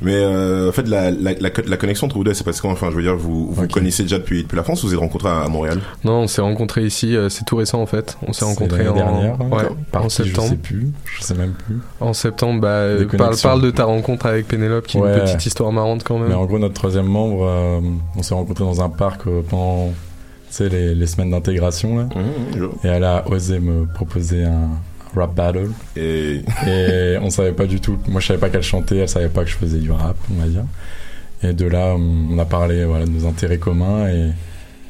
Mais 0.00 0.14
euh, 0.16 0.70
en 0.70 0.72
fait, 0.72 0.88
la, 0.88 1.10
la, 1.10 1.34
la, 1.38 1.50
co- 1.50 1.62
la 1.64 1.76
connexion 1.76 2.06
entre 2.06 2.16
vous 2.16 2.24
deux, 2.24 2.32
c'est 2.34 2.42
parce 2.42 2.60
qu'enfin, 2.60 2.90
je 2.90 2.96
veux 2.96 3.02
dire, 3.02 3.14
vous 3.14 3.52
vous 3.52 3.68
connaissez 3.68 4.02
déjà 4.02 4.18
depuis, 4.18 4.42
depuis 4.42 4.56
la 4.56 4.64
France 4.64 4.82
ou 4.82 4.88
vous 4.88 4.94
êtes 4.94 4.98
rencontrés 4.98 5.28
à, 5.28 5.42
à 5.42 5.48
Montréal? 5.48 5.78
Non, 6.02 6.22
on 6.22 6.26
s'est 6.26 6.40
rencontrés 6.40 6.84
ici, 6.84 7.14
euh, 7.14 7.28
c'est 7.28 7.44
tout 7.44 7.54
récent 7.56 7.80
en 7.80 7.86
fait. 7.86 8.16
On 8.26 8.32
s'est 8.32 8.46
rencontrés 8.46 8.88
en, 8.88 8.94
dernière, 8.94 9.34
hein, 9.34 9.48
ouais, 9.52 9.64
par 9.92 10.04
en 10.04 10.08
qui, 10.08 10.16
je 10.16 10.24
septembre. 10.24 10.48
sais 10.48 10.56
plus, 10.56 10.88
je 11.04 11.22
sais 11.22 11.34
même 11.34 11.52
plus. 11.52 11.76
En 12.00 12.14
septembre, 12.14 12.62
bah, 12.62 12.68
euh, 12.68 13.06
parle, 13.42 13.60
de 13.60 13.70
ta 13.70 13.84
rencontre 13.84 14.26
avec 14.26 14.48
Pénélope, 14.48 14.86
qui 14.86 14.96
est 14.96 15.00
une 15.00 15.20
petite 15.20 15.46
histoire 15.46 15.70
marrante 15.70 16.02
quand 16.02 16.18
même. 16.18 16.30
Mais 16.30 16.34
en 16.34 16.46
gros, 16.46 16.58
notre 16.58 16.74
troisième 16.74 17.06
membre, 17.06 17.44
euh, 17.46 17.80
on 18.16 18.22
s'est 18.22 18.34
rencontrés 18.34 18.64
dans 18.64 18.80
un 18.80 18.88
parc 18.88 19.26
euh, 19.26 19.42
pendant 19.48 19.92
sais, 20.54 20.68
les, 20.68 20.94
les 20.94 21.06
semaines 21.06 21.30
d'intégration. 21.30 21.98
là. 21.98 22.04
Mmh, 22.04 22.68
et 22.84 22.88
elle 22.88 23.04
a 23.04 23.26
osé 23.28 23.58
me 23.60 23.86
proposer 23.86 24.44
un 24.44 24.70
rap 25.14 25.34
battle. 25.34 25.70
Et, 25.96 26.42
et 26.66 27.18
on 27.20 27.30
savait 27.30 27.52
pas 27.52 27.66
du 27.66 27.80
tout. 27.80 27.98
Moi, 28.08 28.20
je 28.20 28.26
savais 28.28 28.40
pas 28.40 28.50
qu'elle 28.50 28.62
chantait, 28.62 28.98
elle 28.98 29.08
savait 29.08 29.28
pas 29.28 29.44
que 29.44 29.50
je 29.50 29.56
faisais 29.56 29.78
du 29.78 29.90
rap, 29.90 30.16
on 30.30 30.40
va 30.40 30.46
dire. 30.48 30.64
Et 31.42 31.52
de 31.52 31.66
là, 31.66 31.94
on 31.96 32.38
a 32.38 32.44
parlé 32.44 32.84
voilà, 32.84 33.04
de 33.04 33.10
nos 33.10 33.26
intérêts 33.26 33.58
communs 33.58 34.08
et 34.08 34.30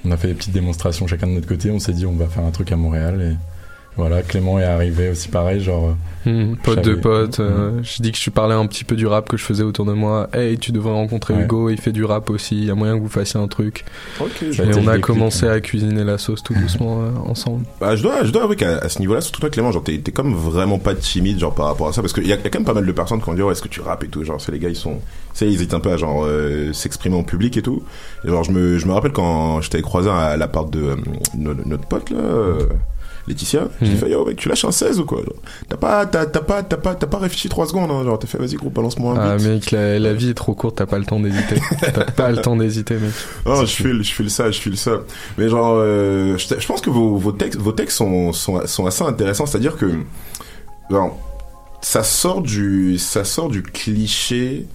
on 0.05 0.11
a 0.11 0.17
fait 0.17 0.29
des 0.29 0.35
petites 0.35 0.53
démonstrations 0.53 1.07
chacun 1.07 1.27
de 1.27 1.33
notre 1.33 1.49
côté. 1.49 1.71
On 1.71 1.79
s'est 1.79 1.93
dit, 1.95 2.07
on 2.07 2.13
va 2.13 2.27
faire 2.27 2.45
un 2.45 2.51
truc 2.51 2.71
à 2.73 2.77
Montréal. 2.77 3.21
Et 3.23 3.37
voilà, 3.97 4.23
Clément 4.23 4.59
est 4.59 4.65
arrivé 4.65 5.11
aussi 5.11 5.29
pareil, 5.29 5.61
genre. 5.61 5.97
Hmm, 6.25 6.55
je 6.55 6.61
pote 6.63 6.85
de 6.85 6.95
pote, 6.95 7.41
euh, 7.41 7.81
je 7.83 8.01
dis 8.01 8.13
que 8.13 8.17
je 8.19 8.31
parlais 8.31 8.55
un 8.55 8.65
petit 8.67 8.85
peu 8.85 8.95
du 8.95 9.09
rap 9.09 9.29
que 9.29 9.37
je 9.37 9.43
faisais 9.43 9.65
autour 9.65 9.85
de 9.85 9.93
moi. 9.93 10.29
Hey, 10.33 10.57
tu 10.57 10.71
devrais 10.71 10.93
rencontrer 10.93 11.35
Ouais. 11.35 11.43
Hugo, 11.43 11.69
il 11.69 11.81
fait 11.81 11.91
du 11.91 12.05
rap 12.05 12.31
aussi, 12.31 12.57
il 12.57 12.65
y 12.67 12.71
a 12.71 12.77
moyen 12.77 12.97
que 12.97 13.03
vous 13.03 13.09
fassiez 13.09 13.41
un 13.41 13.49
truc. 13.49 13.85
Ok, 14.21 14.31
je 14.53 14.63
Et 14.63 14.67
on 14.67 14.87
a 14.87 14.93
déclic, 14.93 15.01
commencé 15.01 15.47
hein. 15.47 15.53
à 15.53 15.61
cuisiner 15.61 16.05
la 16.05 16.19
sauce 16.19 16.43
tout 16.45 16.55
doucement 16.55 17.03
euh, 17.03 17.11
ensemble. 17.29 17.65
Bah, 17.81 17.97
je 17.97 18.05
dois, 18.05 18.23
je 18.25 18.31
dois 18.31 18.45
avouer 18.45 18.55
qu'à 18.55 18.79
à 18.79 18.89
ce 18.89 19.01
niveau-là, 19.01 19.21
surtout 19.21 19.41
toi, 19.41 19.51
Clément, 19.51 19.73
genre, 19.73 19.83
t'es, 19.83 19.99
t'es 19.99 20.13
comme 20.13 20.33
vraiment 20.33 20.79
pas 20.79 20.95
timide, 20.95 21.41
genre, 21.41 21.55
par 21.55 21.67
rapport 21.67 21.89
à 21.89 21.93
ça, 21.93 22.03
parce 22.03 22.13
qu'il 22.13 22.27
y 22.29 22.33
a, 22.33 22.37
y 22.37 22.39
a 22.39 22.51
quand 22.51 22.61
même 22.61 22.65
pas 22.65 22.75
mal 22.75 22.87
de 22.87 22.93
personnes 22.93 23.19
qui 23.21 23.27
vont 23.27 23.35
dire, 23.35 23.47
ouais, 23.47 23.53
est-ce 23.53 23.63
que 23.63 23.69
tu 23.69 23.81
rappes 23.81 24.05
et 24.05 24.09
tout, 24.09 24.23
genre, 24.23 24.41
c'est 24.41 24.53
les 24.53 24.61
gars, 24.61 24.69
ils 24.69 24.77
sont, 24.77 24.95
tu 24.95 25.01
sais, 25.35 25.47
ils 25.49 25.55
hésitent 25.55 25.75
un 25.75 25.81
peu 25.81 25.91
à, 25.91 25.97
genre, 25.97 26.25
euh, 26.25 26.73
s'exprimer 26.73 27.17
en 27.17 27.25
public 27.25 27.57
et 27.57 27.63
tout. 27.63 27.83
Et 28.25 28.29
genre, 28.29 28.45
je 28.45 28.53
me, 28.53 28.79
je 28.79 28.87
me 28.87 28.93
rappelle 28.93 29.13
quand 29.13 29.61
je 29.61 29.71
t'avais 29.71 29.83
croisé 29.83 30.09
à 30.09 30.37
l'appart 30.37 30.73
de 30.73 30.83
euh, 30.83 30.97
notre, 31.37 31.67
notre 31.67 31.87
pote, 31.87 32.11
là, 32.11 32.19
Laetitia, 33.29 33.69
j'ai 33.81 33.91
Mhm. 33.93 33.97
fait, 33.99 34.11
yo, 34.11 34.25
mec, 34.25 34.37
tu 34.37 34.49
lâches 34.49 34.65
un 34.65 34.73
16 34.73 34.99
ou 34.99 35.05
quoi. 35.05 35.23
T'as 35.69 35.77
pas, 35.77 36.07
t'as, 36.07 36.27
pas, 36.27 36.63
t'as 36.65 36.77
pas, 36.77 36.95
t'as 36.97 37.07
pas 37.07 37.19
réfléchi 37.19 37.49
3 37.49 37.67
secondes, 37.69 37.91
hein, 37.91 38.03
genre, 38.05 38.19
t'as 38.19 38.27
fait, 38.27 38.37
vas-y, 38.39 38.55
gros, 38.57 38.69
balance-moi 38.71 39.15
un 39.17 39.21
Ah 39.21 39.39
mec, 39.39 39.71
la, 39.71 39.99
la 40.01 40.13
vie 40.13 40.31
est 40.31 40.35
trop 40.35 40.55
courte, 40.55 40.77
t'as 40.77 40.87
pas 40.87 40.99
le 40.99 41.05
temps 41.05 41.21
d'hésiter. 41.21 41.55
t'as 41.95 42.05
pas 42.11 42.31
le 42.33 42.39
temps 42.39 42.57
d'hésiter 42.57 42.95
mec. 42.95 43.13
Non, 43.47 43.61
je 43.65 43.67
file, 43.67 44.03
je 44.03 44.13
file 44.13 44.31
ça, 44.31 44.51
je 44.51 44.59
file 44.61 44.77
ça. 44.77 45.03
Mais 45.39 45.49
genre, 45.49 45.75
euh, 45.77 46.37
je, 46.37 46.47
je 46.59 46.67
pense 46.67 46.81
que 46.81 46.91
vos, 46.91 47.17
vos 47.17 47.33
textes, 47.33 47.61
vos 47.61 47.73
textes 47.73 47.97
sont, 47.99 48.33
sont, 48.33 48.67
sont 48.67 48.87
assez 48.87 49.05
intéressants. 49.05 49.47
C'est-à-dire 49.47 49.77
que, 49.77 49.87
genre, 50.91 51.17
ça 51.81 52.03
sort 52.03 52.43
du, 52.43 52.99
ça 52.99 53.25
sort 53.25 53.49
du 53.51 53.63
cliché, 53.63 54.67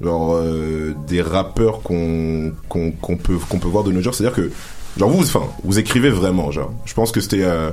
genre, 0.00 0.34
euh, 0.36 0.94
des 1.08 1.22
rappeurs 1.22 1.82
qu'on, 1.82 2.52
qu'on, 2.68 2.92
qu'on 2.92 3.16
peut, 3.16 3.36
qu'on 3.48 3.58
peut 3.58 3.68
voir 3.68 3.82
de 3.84 3.90
nos 3.92 4.00
jours. 4.00 4.14
C'est-à-dire 4.14 4.36
que, 4.36 4.50
genre, 4.98 5.10
vous, 5.10 5.22
enfin, 5.22 5.42
vous 5.64 5.78
écrivez 5.78 6.10
vraiment, 6.10 6.50
genre. 6.50 6.72
Je 6.84 6.94
pense 6.94 7.12
que 7.12 7.20
c'était 7.20 7.42
euh, 7.42 7.70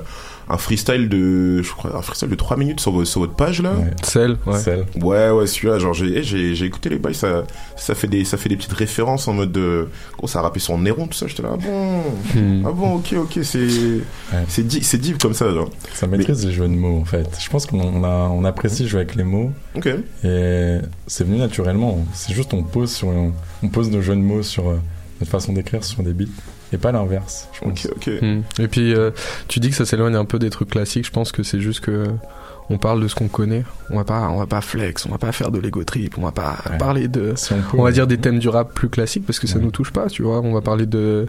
un 0.49 0.57
freestyle 0.57 1.07
de, 1.07 1.61
je 1.61 1.71
crois, 1.71 1.95
un 1.95 2.01
freestyle 2.01 2.27
de 2.29 2.35
3 2.35 2.57
minutes 2.57 2.81
sur, 2.81 2.91
vo- 2.91 3.05
sur 3.05 3.21
votre 3.21 3.33
page 3.33 3.61
là. 3.61 3.73
Celle, 4.03 4.37
ouais. 4.45 4.59
Celle. 4.59 4.85
Ouais, 5.01 5.29
ouais, 5.29 5.47
celui-là, 5.47 5.79
genre, 5.79 5.93
j'ai, 5.93 6.17
eh, 6.17 6.23
j'ai, 6.23 6.53
j'ai 6.53 6.65
écouté 6.65 6.89
les 6.89 6.99
bails, 6.99 7.15
ça, 7.15 7.43
ça 7.77 7.95
fait 7.95 8.07
des, 8.07 8.25
ça 8.25 8.35
fait 8.37 8.49
des 8.49 8.57
petites 8.57 8.73
références 8.73 9.27
en 9.29 9.33
mode 9.33 9.53
de, 9.53 9.87
gros, 10.17 10.27
ça 10.27 10.39
a 10.39 10.41
rappé 10.41 10.59
sur 10.59 10.77
Néron, 10.77 11.07
tout 11.07 11.17
ça, 11.17 11.27
j'étais 11.27 11.43
là, 11.43 11.51
ah 11.53 11.57
bon, 11.57 12.01
Hmm. 12.35 12.65
ah 12.65 12.71
bon, 12.71 12.95
ok, 12.95 13.13
ok, 13.17 13.39
c'est, 13.43 13.67
c'est 14.49 14.67
deep, 14.67 14.83
c'est 14.83 14.97
deep 14.97 15.17
comme 15.21 15.33
ça, 15.33 15.49
genre. 15.53 15.69
Ça 15.93 16.07
maîtrise 16.07 16.45
les 16.45 16.51
jeux 16.51 16.67
de 16.67 16.73
mots 16.73 16.97
en 16.99 17.05
fait. 17.05 17.27
Je 17.39 17.49
pense 17.49 17.65
qu'on 17.65 17.79
on 17.79 18.03
a, 18.03 18.27
on 18.29 18.43
apprécie 18.43 18.87
jouer 18.87 19.01
avec 19.01 19.15
les 19.15 19.23
mots. 19.23 19.51
Ok. 19.75 19.87
Et 20.23 20.77
c'est 21.07 21.23
venu 21.25 21.37
naturellement. 21.37 22.05
C'est 22.13 22.33
juste 22.33 22.53
on 22.53 22.63
pose 22.63 22.91
sur, 22.91 23.07
on 23.09 23.67
pose 23.69 23.89
nos 23.91 24.01
jeux 24.01 24.15
de 24.15 24.21
mots 24.21 24.43
sur 24.43 24.67
euh, 24.69 24.79
notre 25.21 25.31
façon 25.31 25.53
d'écrire 25.53 25.83
sur 25.83 26.03
des 26.03 26.13
beats 26.13 26.25
et 26.73 26.77
pas 26.77 26.91
l'inverse. 26.91 27.47
Ok, 27.63 27.87
ok. 27.95 28.09
Hmm. 28.21 28.41
Et 28.59 28.67
puis 28.67 28.93
euh, 28.93 29.11
tu 29.47 29.59
dis 29.59 29.69
que 29.69 29.75
ça 29.75 29.85
s'éloigne 29.85 30.15
un 30.15 30.25
peu 30.25 30.39
des 30.39 30.49
trucs 30.49 30.69
classiques. 30.71 31.05
Je 31.05 31.11
pense 31.11 31.31
que 31.31 31.43
c'est 31.43 31.59
juste 31.59 31.81
que 31.81 32.05
on 32.69 32.77
parle 32.77 33.01
de 33.01 33.07
ce 33.07 33.15
qu'on 33.15 33.27
connaît. 33.27 33.63
On 33.89 33.97
va 33.97 34.03
pas, 34.05 34.29
on 34.29 34.37
va 34.39 34.45
pas 34.47 34.61
flex, 34.61 35.05
on 35.05 35.09
va 35.09 35.17
pas 35.17 35.31
faire 35.33 35.51
de 35.51 35.59
l'ego 35.59 35.83
trip, 35.83 36.17
on 36.17 36.21
va 36.21 36.31
pas 36.31 36.55
parler 36.79 37.07
de, 37.07 37.33
Si 37.35 37.51
on 37.53 37.57
peut, 37.57 37.63
on 37.73 37.77
va 37.77 37.83
ouais. 37.83 37.91
dire 37.91 38.07
des 38.07 38.17
thèmes 38.17 38.39
du 38.39 38.47
rap 38.49 38.73
plus 38.73 38.89
classiques 38.89 39.25
parce 39.25 39.39
que 39.39 39.47
ça 39.47 39.59
nous 39.59 39.71
touche 39.71 39.91
pas, 39.91 40.07
tu 40.07 40.23
vois. 40.23 40.39
On 40.39 40.53
va 40.53 40.61
parler 40.61 40.85
de 40.85 41.27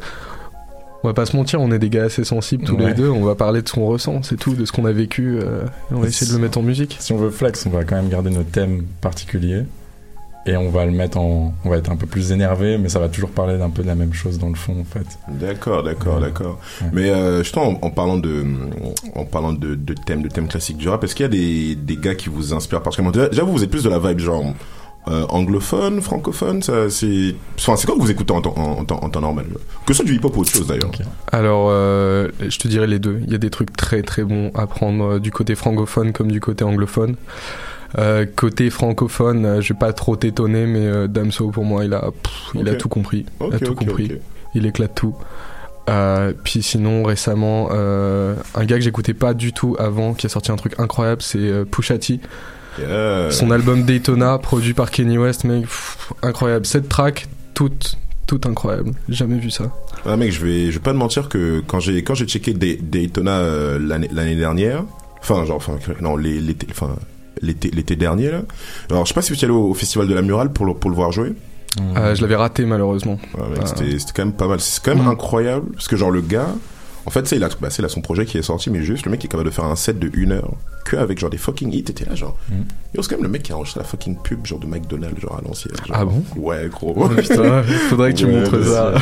on 1.03 1.09
va 1.09 1.13
pas 1.13 1.27
se 1.27 1.37
mentir, 1.37 1.61
on 1.61 1.71
est 1.71 1.79
des 1.79 1.91
gars 1.91 2.05
assez 2.05 2.25
sensibles 2.25 2.65
tous 2.65 2.79
les 2.79 2.87
Ouais. 2.87 2.95
deux. 2.95 3.11
On 3.11 3.25
va 3.25 3.35
parler 3.35 3.61
de 3.61 3.69
ce 3.69 3.75
qu'on 3.75 3.85
ressent, 3.87 4.23
c'est 4.23 4.39
tout, 4.39 4.55
de 4.55 4.65
ce 4.65 4.73
qu'on 4.73 4.87
a 4.87 4.93
vécu. 4.93 5.39
euh, 5.39 5.65
et 5.91 5.95
on 5.95 5.99
va 6.01 6.07
essayer 6.09 6.27
de 6.31 6.35
le 6.35 6.43
mettre 6.43 6.57
en 6.57 6.63
musique. 6.63 6.97
Si 6.99 7.13
on 7.13 7.19
veut 7.19 7.29
flex, 7.31 7.67
on 7.67 7.71
va 7.71 7.85
quand 7.85 7.97
même 7.97 8.09
garder 8.09 8.31
nos 8.31 8.43
thèmes 8.43 8.85
particuliers 9.03 9.65
et 10.47 10.57
on 10.57 10.71
va 10.71 10.85
le 10.85 10.93
mettre 10.93 11.19
en, 11.19 11.55
on 11.65 11.71
va 11.71 11.79
être 11.79 11.91
un 11.91 11.97
peu 11.97 12.07
plus 12.07 12.33
énervé, 12.33 12.77
mais 12.79 12.89
ça 12.89 12.99
va 12.99 13.09
toujours 13.09 13.31
parler 13.31 13.57
d'un 13.57 13.71
peu 13.71 13.83
de 13.83 13.87
la 13.89 13.95
même 13.95 14.13
chose 14.13 14.39
dans 14.39 14.49
le 14.49 14.55
fond 14.55 14.77
en 14.81 14.85
fait. 14.85 15.07
D'accord, 15.29 15.83
d'accord, 15.83 16.21
d'accord. 16.21 16.59
Mais 16.93 17.11
euh, 17.11 17.43
justement, 17.43 17.69
en, 17.69 17.87
en 17.87 17.91
parlant 17.91 18.19
de, 18.19 18.45
en 19.15 19.25
parlant 19.25 19.53
de, 19.53 19.75
de 19.75 19.95
thèmes, 19.95 20.23
de 20.23 20.29
thèmes 20.29 20.49
classiques 20.49 20.77
du 20.77 20.89
rap, 20.89 21.03
est-ce 21.05 21.15
qu'il 21.15 21.25
y 21.25 21.27
a 21.27 21.29
des, 21.31 21.75
des 21.77 21.97
gars 21.97 22.15
qui 22.15 22.29
vous 22.29 22.53
inspirent 22.53 22.83
particulièrement? 22.83 23.29
Déjà, 23.31 23.43
vous, 23.43 23.53
vous 23.53 23.65
êtes 23.65 23.71
plus 23.71 23.85
de 23.85 23.89
la 23.91 23.99
vibe 23.99 24.19
genre 24.19 24.45
euh, 25.07 25.27
anglophone, 25.29 26.01
francophone, 26.01 26.63
ça, 26.63 26.89
c'est, 26.89 27.35
enfin, 27.59 27.77
c'est 27.77 27.87
quoi 27.87 27.95
que 27.95 28.01
vous 28.01 28.11
écoutez 28.11 28.33
en 28.33 28.41
temps, 28.41 28.55
en, 28.57 28.81
en 28.81 28.85
temps, 28.85 29.01
en 29.03 29.11
temps 29.11 29.21
normal? 29.21 29.45
Que 29.87 29.93
ce 29.93 29.99
soit 29.99 30.05
du 30.07 30.15
hip-hop 30.15 30.35
ou 30.37 30.41
autre 30.41 30.51
chose 30.51 30.67
d'ailleurs. 30.67 30.91
Alors, 31.31 31.69
euh, 31.71 32.29
je 32.49 32.59
te 32.59 32.69
dirais 32.69 32.87
les 32.87 32.99
deux. 32.99 33.21
Il 33.27 33.31
y 33.31 33.35
a 33.35 33.39
des 33.39 33.51
trucs 33.51 33.77
très 33.77 34.03
très 34.03 34.25
bons 34.25 34.51
à 34.55 34.67
prendre 34.67 35.05
euh, 35.05 35.21
du 35.21 35.31
côté 35.31 35.55
francophone 35.55 36.13
comme 36.13 36.33
du 36.33 36.41
côté 36.41 36.65
anglophone. 36.65 37.17
Euh, 37.99 38.27
côté 38.35 38.71
francophone, 38.71 39.45
euh, 39.47 39.61
je 39.61 39.73
vais 39.73 39.79
pas 39.79 39.93
trop 39.93 40.17
t'étonner, 40.17 40.67
mais 40.67 40.85
euh, 40.87 41.07
Damso 41.07 41.51
pour 41.51 41.65
moi, 41.65 41.85
il 41.85 41.95
a, 41.95 42.01
pff, 42.11 42.33
il 42.61 42.69
a 42.69 42.75
tout 42.75 42.89
compris. 42.89 43.25
il 43.49 43.55
a 43.55 43.59
tout 43.59 43.75
compris. 43.75 44.13
Il 44.55 44.67
éclate 44.67 44.95
tout. 44.95 45.15
Euh, 45.91 46.33
puis 46.45 46.63
sinon, 46.63 47.03
récemment, 47.05 47.69
euh, 47.73 48.35
un 48.55 48.65
gars 48.65 48.77
que 48.77 48.83
j'écoutais 48.83 49.15
pas 49.15 49.35
du 49.35 49.53
tout 49.53 49.77
avant, 49.79 50.15
qui 50.15 50.27
a 50.27 50.29
sorti 50.29 50.51
un 50.51 50.57
truc 50.57 50.75
incroyable, 50.79 51.23
c'est 51.23 51.39
euh, 51.39 51.65
Pusha 51.65 51.99
T. 51.99 52.21
Yeah. 52.81 53.31
Son 53.31 53.51
album 53.53 53.85
Daytona, 53.85 54.39
produit 54.39 54.75
par 54.75 54.91
Kenny 54.91 55.17
West, 55.19 55.45
mec, 55.45 55.63
pff, 55.63 56.13
incroyable. 56.23 56.67
Cette 56.67 56.89
track, 56.89 57.29
toute, 57.53 57.97
toute 58.27 58.47
incroyable. 58.47 58.91
Jamais 59.09 59.39
vu 59.39 59.51
ça. 59.51 59.71
Ah 60.07 60.17
mec, 60.17 60.33
je 60.33 60.45
vais, 60.45 60.67
je 60.67 60.73
vais 60.73 60.79
pas 60.83 60.91
te 60.93 60.97
mentir 60.97 61.29
que 61.29 61.63
quand 61.67 61.79
j'ai, 61.79 62.03
quand 62.03 62.15
j'ai 62.15 62.27
checké 62.27 62.55
Day- 62.55 62.79
Daytona 62.83 63.79
l'année, 63.79 64.09
l'année 64.13 64.35
dernière, 64.37 64.83
enfin 65.21 65.45
genre, 65.45 65.57
enfin 65.59 65.77
non 66.01 66.17
les- 66.17 66.41
l'été, 66.41 66.67
enfin 66.71 66.97
l'été, 67.43 67.71
l'été 67.71 67.97
dernier 67.97 68.31
là. 68.31 68.43
Alors 68.91 69.05
je 69.05 69.09
sais 69.09 69.15
pas 69.15 69.23
si 69.23 69.33
vous 69.33 69.39
êtes 69.39 69.45
allé 69.45 69.53
au, 69.53 69.71
au 69.71 69.75
festival 69.75 70.07
de 70.09 70.15
la 70.15 70.23
Murale 70.23 70.53
pour 70.53 70.67
le, 70.67 70.75
pour 70.75 70.91
le 70.91 70.97
voir 70.97 71.13
jouer. 71.13 71.33
Euh, 71.97 72.15
je 72.15 72.23
l'avais 72.23 72.37
raté 72.37 72.65
malheureusement. 72.67 73.19
Ouais, 73.37 73.49
mec, 73.51 73.63
Euh, 73.63 73.67
c'était, 73.67 73.99
c'était 73.99 74.13
quand 74.15 74.25
même 74.27 74.35
pas 74.35 74.47
mal. 74.47 74.61
C'est 74.61 74.83
quand 74.83 74.95
même 74.95 75.09
incroyable 75.09 75.73
parce 75.73 75.89
que 75.89 75.97
genre 75.97 76.11
le 76.13 76.21
gars, 76.21 76.49
En 77.07 77.11
fait, 77.11 77.27
c'est 77.27 77.37
il 77.37 77.45
a, 77.45 77.49
bah, 77.61 77.69
c'est 77.71 77.83
là 77.83 77.89
son 77.89 78.01
projet 78.01 78.25
qui 78.25 78.39
est 78.39 78.43
sorti, 78.43 78.71
mais 78.71 78.83
juste 78.83 79.05
le 79.05 79.11
mec 79.11 79.21
qui 79.21 79.27
est 79.27 79.31
capable 79.31 79.49
de 79.51 79.55
faire 79.55 79.65
un 79.67 79.77
set 79.77 79.99
de 79.99 80.11
une 80.15 80.33
heure 80.33 80.53
que 80.85 80.97
avec 80.97 81.19
genre 81.19 81.31
des 81.31 81.37
fucking 81.39 81.73
hits. 81.73 81.85
T'étais 81.85 82.05
là, 82.07 82.15
genre. 82.15 82.37
Mm. 82.49 82.55
Yo, 82.95 83.03
c'est 83.03 83.09
quand 83.11 83.17
même 83.17 83.25
le 83.25 83.29
mec 83.29 83.43
qui 83.43 83.53
a 83.53 83.57
enregistré 83.57 83.81
la 83.81 83.87
fucking 83.87 84.17
pub, 84.23 84.47
genre 84.47 84.59
de 84.59 84.67
McDonald's, 84.67 85.21
genre 85.21 85.39
à 85.39 85.43
l'ancienne. 85.47 85.75
genre. 85.87 85.97
Ah 85.99 86.05
bon? 86.05 86.23
Ouais, 86.37 86.69
gros. 86.71 86.95
Oh, 86.97 87.09
putain, 87.09 87.63
faudrait 87.91 88.13
que 88.13 88.19
tu 88.19 88.27
montres 88.27 88.65
ça. 88.65 88.95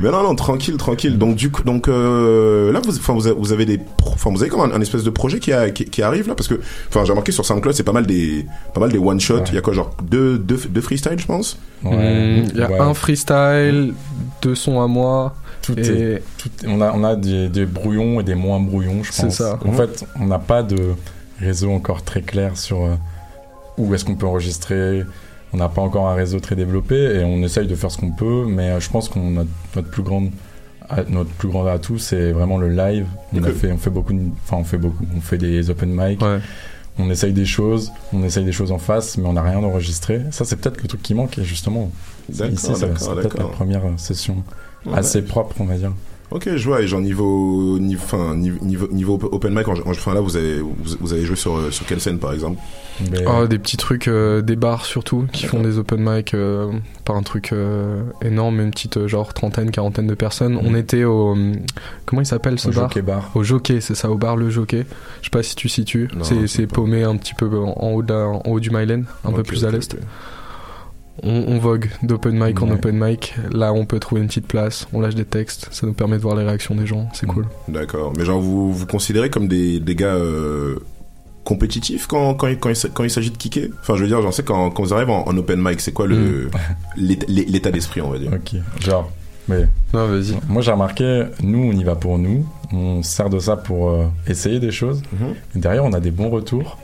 mais 0.00 0.10
non, 0.10 0.22
non, 0.22 0.34
tranquille, 0.34 0.76
tranquille. 0.76 1.18
Donc, 1.18 1.36
du 1.36 1.50
coup, 1.50 1.62
donc, 1.62 1.88
euh, 1.88 2.70
là, 2.72 2.80
vous, 2.84 2.96
enfin, 2.96 3.14
vous, 3.14 3.26
avez- 3.26 3.36
vous 3.38 3.52
avez 3.52 3.64
des, 3.66 3.80
enfin, 4.06 4.30
vous 4.30 4.40
avez 4.42 4.50
comme 4.50 4.60
un, 4.60 4.74
un 4.74 4.80
espèce 4.80 5.02
de 5.04 5.10
projet 5.10 5.38
qui, 5.40 5.52
a, 5.52 5.70
qui, 5.70 5.84
qui 5.86 6.02
arrive 6.02 6.28
là, 6.28 6.34
parce 6.34 6.48
que, 6.48 6.60
enfin, 6.88 7.04
j'ai 7.04 7.10
remarqué 7.12 7.32
sur 7.32 7.44
SoundCloud, 7.44 7.74
c'est 7.74 7.82
pas 7.82 7.92
mal 7.92 8.06
des, 8.06 8.46
pas 8.74 8.80
mal 8.80 8.90
des 8.92 8.98
one 8.98 9.20
shot. 9.20 9.40
Il 9.48 9.54
y 9.54 9.58
a 9.58 9.60
quoi, 9.60 9.72
genre 9.72 9.94
deux, 10.02 10.38
deux, 10.38 10.56
deux 10.68 10.80
freestyles, 10.80 11.18
je 11.18 11.26
pense? 11.26 11.58
Hum, 11.84 11.92
Il 11.94 12.56
y 12.56 12.62
a 12.62 12.82
un 12.82 12.94
freestyle, 12.94 13.94
deux 14.42 14.54
sons 14.54 14.80
à 14.80 14.86
moi. 14.86 15.34
Tout 15.62 15.78
et... 15.78 15.82
est, 15.82 16.22
tout 16.38 16.50
on 16.66 16.80
a, 16.80 16.92
on 16.92 17.04
a 17.04 17.16
des, 17.16 17.48
des 17.48 17.64
brouillons 17.66 18.20
et 18.20 18.24
des 18.24 18.34
moins 18.34 18.60
brouillons, 18.60 19.02
je 19.02 19.10
pense. 19.10 19.16
C'est 19.16 19.30
ça. 19.30 19.58
En 19.64 19.72
fait, 19.72 20.04
on 20.20 20.26
n'a 20.26 20.38
pas 20.38 20.62
de 20.62 20.94
réseau 21.40 21.70
encore 21.72 22.02
très 22.02 22.22
clair 22.22 22.56
sur 22.56 22.84
euh, 22.84 22.94
où 23.78 23.94
est-ce 23.94 24.04
qu'on 24.04 24.16
peut 24.16 24.26
enregistrer. 24.26 25.04
On 25.52 25.58
n'a 25.58 25.68
pas 25.68 25.82
encore 25.82 26.08
un 26.08 26.14
réseau 26.14 26.40
très 26.40 26.56
développé 26.56 26.96
et 26.96 27.24
on 27.24 27.42
essaye 27.42 27.66
de 27.66 27.74
faire 27.74 27.90
ce 27.90 27.98
qu'on 27.98 28.10
peut, 28.12 28.44
mais 28.46 28.70
euh, 28.70 28.80
je 28.80 28.90
pense 28.90 29.08
qu'on 29.08 29.38
a 29.40 29.44
notre 29.76 29.90
plus 29.90 30.02
grande 30.02 30.30
notre 31.08 31.30
plus 31.30 31.48
grand 31.48 31.64
atout 31.66 31.96
c'est 31.96 32.32
vraiment 32.32 32.58
le 32.58 32.68
live. 32.68 33.06
On 33.32 33.42
a 33.42 33.50
fait 33.50 33.72
on 33.72 33.78
fait 33.78 33.88
beaucoup 33.88 34.12
de- 34.12 34.28
enfin 34.44 34.58
on 34.58 34.64
fait 34.64 34.76
beaucoup, 34.76 35.04
on 35.16 35.20
fait 35.22 35.38
des 35.38 35.70
open 35.70 35.90
mic. 35.90 36.20
On 36.98 37.08
essaye 37.08 37.32
des 37.32 37.46
choses, 37.46 37.90
on 38.12 38.22
essaye 38.22 38.44
des 38.44 38.52
choses 38.52 38.70
en 38.70 38.78
face, 38.78 39.16
mais 39.16 39.26
on 39.26 39.32
n'a 39.32 39.40
rien 39.40 39.56
enregistré. 39.64 40.20
Ça, 40.30 40.44
c'est 40.44 40.56
peut-être 40.56 40.82
le 40.82 40.88
truc 40.88 41.00
qui 41.00 41.14
manque, 41.14 41.38
et 41.38 41.44
justement. 41.44 41.90
Ici, 42.30 42.72
c'est 42.74 42.86
peut-être 43.14 43.38
la 43.38 43.44
première 43.44 43.86
euh, 43.86 43.96
session 43.96 44.42
Ouais. 44.86 44.94
assez 44.98 45.22
propre, 45.22 45.56
on 45.60 45.64
va 45.64 45.74
dire. 45.76 45.92
Ok, 46.30 46.48
je 46.56 46.64
vois. 46.66 46.80
Et 46.80 46.86
genre 46.86 47.02
niveau, 47.02 47.78
niveau, 47.78 48.02
enfin, 48.02 48.34
niveau, 48.34 48.88
niveau, 48.90 49.18
open 49.30 49.54
mic, 49.54 49.68
en- 49.68 49.74
en- 49.74 49.90
enfin 49.90 50.14
là, 50.14 50.20
vous 50.22 50.36
avez, 50.38 50.60
vous, 50.60 50.74
vous 50.98 51.12
avez 51.12 51.26
joué 51.26 51.36
sur, 51.36 51.56
euh, 51.56 51.70
sur 51.70 51.84
quelle 51.84 52.00
scène, 52.00 52.18
par 52.18 52.32
exemple? 52.32 52.58
Oh, 53.26 53.46
des 53.46 53.58
petits 53.58 53.76
trucs, 53.76 54.08
euh, 54.08 54.40
des 54.40 54.56
bars 54.56 54.86
surtout, 54.86 55.26
qui 55.30 55.44
font 55.44 55.60
des 55.60 55.76
open 55.78 56.00
mic, 56.02 56.32
euh, 56.32 56.72
pas 57.04 57.12
un 57.12 57.22
truc 57.22 57.52
euh, 57.52 58.02
énorme, 58.22 58.56
mais 58.56 58.62
une 58.64 58.70
petite 58.70 58.96
euh, 58.96 59.08
genre 59.08 59.34
trentaine, 59.34 59.70
quarantaine 59.70 60.06
de 60.06 60.14
personnes. 60.14 60.58
On 60.62 60.74
était 60.74 61.04
au. 61.04 61.36
Comment 62.06 62.22
il 62.22 62.26
s'appelle 62.26 62.58
ce 62.58 62.68
Au 62.68 62.72
bar? 62.72 62.88
Jockey 62.88 63.02
Bar. 63.02 63.30
Au 63.34 63.42
Jockey, 63.42 63.82
c'est 63.82 63.94
ça, 63.94 64.10
au 64.10 64.16
bar 64.16 64.36
Le 64.38 64.48
Jockey. 64.48 64.86
Je 65.20 65.26
sais 65.26 65.30
pas 65.30 65.42
si 65.42 65.54
tu 65.54 65.68
situes. 65.68 66.08
Non, 66.16 66.24
C'est 66.46 66.66
paumé 66.66 67.02
un 67.02 67.16
petit 67.18 67.34
peu 67.34 67.46
en, 67.58 67.90
haut, 67.90 68.02
de 68.02 68.10
la- 68.12 68.26
en 68.28 68.40
haut 68.46 68.58
du 68.58 68.70
Mylen, 68.70 69.04
un 69.26 69.32
peu 69.32 69.42
plus 69.42 69.66
à 69.66 69.70
l'est. 69.70 69.96
On, 71.24 71.44
on 71.48 71.58
vogue 71.58 71.88
d'open 72.02 72.32
mic 72.36 72.60
en 72.62 72.70
open 72.70 72.98
mic. 72.98 73.34
Là, 73.52 73.72
on 73.72 73.86
peut 73.86 74.00
trouver 74.00 74.20
une 74.22 74.26
petite 74.26 74.46
place, 74.48 74.88
on 74.92 75.00
lâche 75.00 75.14
des 75.14 75.24
textes, 75.24 75.68
ça 75.70 75.86
nous 75.86 75.92
permet 75.92 76.16
de 76.16 76.22
voir 76.22 76.34
les 76.36 76.42
réactions 76.44 76.74
des 76.74 76.86
gens, 76.86 77.08
c'est 77.14 77.26
cool. 77.26 77.46
D'accord. 77.68 78.12
Mais 78.18 78.24
genre, 78.24 78.40
vous 78.40 78.72
vous 78.72 78.86
considérez 78.86 79.30
comme 79.30 79.46
des, 79.46 79.78
des 79.78 79.94
gars 79.94 80.14
euh, 80.16 80.78
compétitifs 81.44 82.06
quand, 82.06 82.34
quand, 82.34 82.46
il- 82.48 82.58
quand, 82.58 82.68
il, 82.68 82.72
s- 82.72 82.88
quand 82.92 83.04
il 83.04 83.10
s'agit 83.10 83.30
de 83.30 83.36
kicker? 83.36 83.68
Enfin, 83.80 83.94
je 83.96 84.02
veux 84.02 84.08
dire, 84.08 84.20
j'en 84.22 84.32
sais, 84.32 84.42
quand, 84.42 84.70
quand 84.70 84.82
vous 84.82 84.94
arrivez 84.94 85.12
en, 85.12 85.22
en 85.28 85.36
open 85.36 85.60
mic, 85.62 85.80
c'est 85.80 85.92
quoi 85.92 86.06
le 86.06 86.50
l'état- 86.96 87.26
l'état 87.28 87.70
d'esprit, 87.70 88.00
on 88.00 88.10
va 88.10 88.18
dire? 88.18 88.32
Ok, 88.32 88.60
genre, 88.80 89.10
mais. 89.48 89.68
Non, 89.94 90.06
vas-y. 90.08 90.34
Moi, 90.48 90.62
j'ai 90.62 90.72
remarqué, 90.72 91.24
nous, 91.42 91.58
on 91.58 91.72
y 91.72 91.84
va 91.84 91.94
pour 91.96 92.18
nous. 92.18 92.46
On 92.72 93.02
sert 93.02 93.28
de 93.28 93.38
ça 93.38 93.56
pour 93.56 93.90
euh, 93.90 94.06
essayer 94.26 94.58
des 94.60 94.70
choses. 94.70 95.02
Mhm. 95.12 95.34
Et 95.54 95.58
derrière, 95.58 95.84
on 95.84 95.92
a 95.92 96.00
des 96.00 96.10
bons 96.10 96.30
retours. 96.30 96.78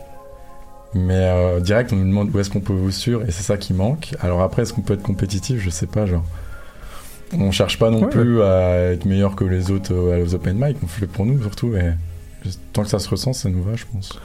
Mais 0.95 1.15
euh, 1.15 1.61
direct, 1.61 1.93
on 1.93 1.97
nous 1.97 2.07
demande 2.07 2.35
où 2.35 2.39
est-ce 2.39 2.51
qu'on 2.51 2.61
peut 2.61 2.73
vous 2.73 2.91
suivre, 2.91 3.23
et 3.27 3.31
c'est 3.31 3.43
ça 3.43 3.57
qui 3.57 3.75
manque. 3.75 4.15
Alors 4.21 4.41
après, 4.43 4.63
est-ce 4.63 4.73
qu'on 4.73 4.81
peut 4.81 4.95
être 4.95 5.03
compétitif? 5.03 5.61
Je 5.61 5.71
sais 5.71 5.87
pas, 5.87 6.07
genre. 6.07 6.25
On 7.35 7.51
cherche 7.51 7.79
pas 7.79 7.91
non 7.91 8.03
Ouais, 8.05 8.09
plus 8.09 8.41
à 8.43 8.93
être 8.93 9.05
meilleur 9.05 9.37
que 9.37 9.45
les 9.45 9.71
autres 9.71 9.93
euh, 9.93 10.25
aux 10.25 10.35
open 10.35 10.57
mic. 10.59 10.79
On 10.83 10.87
fait 10.87 11.07
pour 11.07 11.27
nous 11.27 11.41
surtout, 11.43 11.75
et 11.77 11.93
tant 12.73 12.83
que 12.83 12.89
ça 12.89 12.99
se 12.99 13.09
ressent, 13.09 13.33
ça 13.35 13.51
nous 13.51 13.63
va, 13.63 13.77
je 13.77 13.85
pense. 13.93 14.19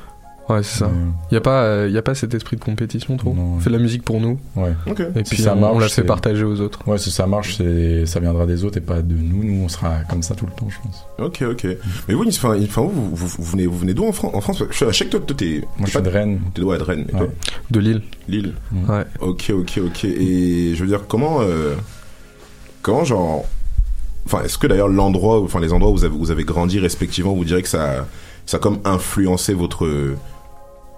Ouais, 0.49 0.61
c'est 0.61 0.79
ça. 0.79 0.91
Il 1.31 1.35
y 1.35 1.37
a 1.37 1.41
pas, 1.41 1.63
euh, 1.63 1.89
y 1.89 1.97
a 1.97 2.01
pas 2.01 2.15
cet 2.15 2.33
esprit 2.33 2.57
de 2.57 2.61
compétition 2.61 3.15
trop. 3.15 3.33
Non, 3.33 3.55
ouais. 3.55 3.61
fait 3.61 3.69
de 3.69 3.75
la 3.77 3.81
musique 3.81 4.03
pour 4.03 4.19
nous. 4.19 4.37
Ouais. 4.57 4.73
Ok. 4.87 4.99
Et 4.99 5.23
Si 5.23 5.35
puis 5.35 5.43
ça 5.43 5.55
on, 5.55 5.59
marche, 5.61 5.73
on 5.75 5.79
la 5.79 5.87
fait 5.87 5.93
c'est- 5.95 6.03
partager 6.03 6.43
aux 6.43 6.59
autres. 6.59 6.85
Ouais, 6.85 6.97
si 6.97 7.11
ça 7.11 7.27
marche, 7.27 7.55
c'est- 7.57 8.05
ça 8.05 8.19
viendra 8.19 8.45
des 8.45 8.65
autres 8.65 8.77
et 8.77 8.81
pas 8.81 9.01
de 9.01 9.13
nous. 9.15 9.41
Nous, 9.43 9.63
on 9.63 9.69
sera 9.69 9.99
comme 10.09 10.21
ça 10.21 10.35
tout 10.35 10.45
le 10.45 10.51
temps, 10.51 10.67
je 10.69 10.77
pense. 10.83 11.05
Ok, 11.17 11.43
ok. 11.49 11.65
Mais 12.09 12.13
vous, 12.13 12.25
enfin, 12.27 12.55
vous, 12.81 13.15
vous, 13.15 13.27
vous 13.27 13.43
venez, 13.43 13.67
vous 13.67 13.77
venez 13.77 13.93
d'où 13.93 14.03
en, 14.05 14.11
Fran- 14.11 14.31
en 14.33 14.41
France? 14.41 14.61
Je 14.69 14.91
sais 14.91 15.05
que 15.05 15.11
toi, 15.11 15.21
toi, 15.25 15.35
t'es. 15.37 15.61
Moi, 15.77 15.85
je 15.85 15.85
suis 15.85 15.93
pas- 15.93 16.01
de 16.01 16.09
Rennes. 16.09 16.41
T'es 16.53 16.61
ouais, 16.61 16.77
de 16.77 16.83
Rennes. 16.83 17.05
Et 17.07 17.11
toi 17.11 17.21
Ouais. 17.21 17.29
De 17.71 17.79
Lille. 17.79 18.01
Lille. 18.27 18.53
Mm. 18.71 18.89
Ouais. 18.89 19.03
Ok, 19.21 19.49
ok, 19.55 19.79
ok. 19.85 20.03
Et 20.05 20.75
je 20.75 20.81
veux 20.81 20.89
dire, 20.89 21.05
comment, 21.07 21.37
euh, 21.41 21.73
comment 22.81 23.05
genre, 23.05 23.45
enfin, 24.25 24.41
est-ce 24.43 24.57
que 24.57 24.67
d'ailleurs 24.67 24.89
l'endroit, 24.89 25.39
où- 25.39 25.45
enfin 25.45 25.61
les 25.61 25.71
endroits 25.71 25.91
où 25.91 25.95
vous 25.95 26.03
avez, 26.03 26.15
vous 26.17 26.31
avez 26.31 26.43
grandi 26.43 26.79
respectivement, 26.79 27.33
vous 27.33 27.45
direz 27.45 27.61
que 27.61 27.69
ça, 27.69 28.07
ça 28.45 28.57
a 28.57 28.59
comme 28.59 28.79
influencé 28.83 29.53
votre, 29.53 29.87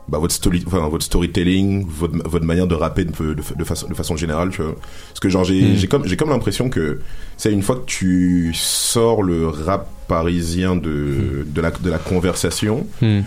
bah, 0.08 0.20
votre 0.20 0.34
story, 0.34 0.64
enfin, 0.68 0.88
votre 0.88 1.04
storytelling, 1.04 1.86
votre, 1.88 2.16
votre 2.28 2.46
manière 2.46 2.68
de 2.68 2.76
rapper 2.76 3.06
de, 3.06 3.12
de, 3.12 3.34
de 3.34 3.64
façon, 3.64 3.88
de 3.88 3.94
façon 3.94 4.16
générale, 4.16 4.50
tu 4.52 4.62
vois. 4.62 4.76
Parce 5.10 5.20
que 5.20 5.30
genre 5.30 5.44
j'ai, 5.44 5.62
Mm. 5.62 5.76
j'ai 5.76 5.88
comme, 5.88 6.06
j'ai 6.08 6.18
comme 6.18 6.30
l'impression 6.30 6.70
que 6.70 7.00
c'est 7.38 7.52
une 7.52 7.62
fois 7.62 7.76
que 7.78 7.86
tu 7.86 8.52
sors 8.54 9.24
le 9.24 9.48
rap 9.48 9.88
parisien 10.08 10.76
de, 10.76 11.46
de 11.48 11.62
la, 11.62 11.72
de 11.72 11.90
la 11.90 11.98
conversation. 11.98 12.86
Hmm. 13.02 13.22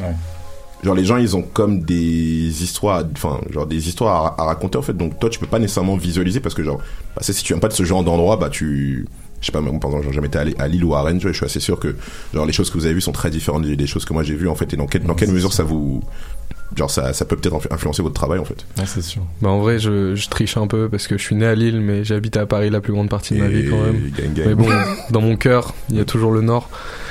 Genre 0.85 0.95
les 0.95 1.05
gens 1.05 1.17
ils 1.17 1.37
ont 1.37 1.43
comme 1.43 1.81
des 1.81 2.63
histoires, 2.63 3.03
enfin 3.13 3.41
genre 3.51 3.67
des 3.67 3.89
histoires 3.89 4.37
à, 4.39 4.43
à 4.43 4.45
raconter 4.45 4.79
en 4.79 4.83
fait. 4.83 4.97
Donc 4.97 5.19
toi 5.19 5.29
tu 5.29 5.41
peux 5.41 5.47
pas 5.49 5.59
nécessairement 5.59 5.97
visualiser 5.97 6.39
parce 6.39 6.55
que 6.55 6.63
genre 6.63 6.79
bah, 7.17 7.23
si 7.23 7.35
tu 7.43 7.53
viens 7.53 7.59
pas 7.61 7.67
de 7.67 7.73
ce 7.73 7.83
genre 7.83 8.05
d'endroit 8.05 8.37
bah 8.37 8.49
tu 8.49 9.07
je 9.41 9.47
sais 9.47 9.53
pas 9.53 9.61
moi 9.61 9.73
par 9.81 9.91
exemple 9.91 10.07
j'ai 10.07 10.15
jamais 10.15 10.29
été 10.29 10.39
allé 10.39 10.55
à 10.59 10.69
Lille 10.69 10.85
ou 10.85 10.95
à 10.95 11.03
Rennes 11.03 11.21
je 11.21 11.33
suis 11.33 11.45
assez 11.45 11.59
sûr 11.59 11.81
que 11.81 11.97
genre 12.33 12.47
les 12.47 12.53
choses 12.53 12.71
que 12.71 12.79
vous 12.79 12.85
avez 12.85 12.95
vues 12.95 13.01
sont 13.01 13.13
très 13.13 13.31
différentes 13.31 13.65
des, 13.65 13.87
choses 13.89 14.05
que 14.05 14.13
moi 14.13 14.23
j'ai 14.23 14.35
vues 14.37 14.49
en 14.49 14.55
fait 14.55 14.73
et 14.73 14.77
dans 14.77 14.87
quelle, 14.87 15.03
dans 15.03 15.15
quelle 15.15 15.33
mesure 15.33 15.53
ça 15.53 15.65
vous 15.65 16.01
genre 16.77 16.91
ça, 16.91 17.13
ça 17.13 17.25
peut 17.25 17.37
peut-être 17.37 17.57
influ- 17.57 17.73
influencer 17.73 18.03
votre 18.03 18.15
travail 18.15 18.39
en 18.39 18.45
fait. 18.45 18.65
Ouais, 18.79 18.85
c'est 18.87 19.03
sûr. 19.03 19.23
Bah 19.43 19.49
en 19.51 19.59
vrai, 19.61 19.79
je, 19.79 20.15
je 20.15 20.29
triche 20.29 20.57
un 20.57 20.67
peu 20.67 20.89
parce 20.89 21.07
que 21.07 21.17
je 21.19 21.23
suis 21.23 21.35
né 21.37 21.47
à 21.47 21.55
Lille, 21.55 21.81
mais 21.81 22.05
j'ai 22.05 22.15
habité 22.15 22.39
à 22.39 22.47
Paris 22.47 22.71
la 22.71 22.81
plus 22.81 22.93
grande 22.93 23.09
partie 23.09 23.35
de 23.35 23.41
ma 23.41 23.49
vie 23.49 23.69
quand 23.69 23.77
même. 23.81 24.11
gang, 24.17 24.33
gang. 24.35 24.47
Mais 24.49 24.55
bon, 24.55 24.69
dans 25.11 25.21
mon 25.21 25.37
cœur, 25.37 25.75
il 25.91 25.97
y 25.97 26.01
a 26.01 26.05
toujours 26.05 26.33
le 26.33 26.41
Nord. 26.43 26.69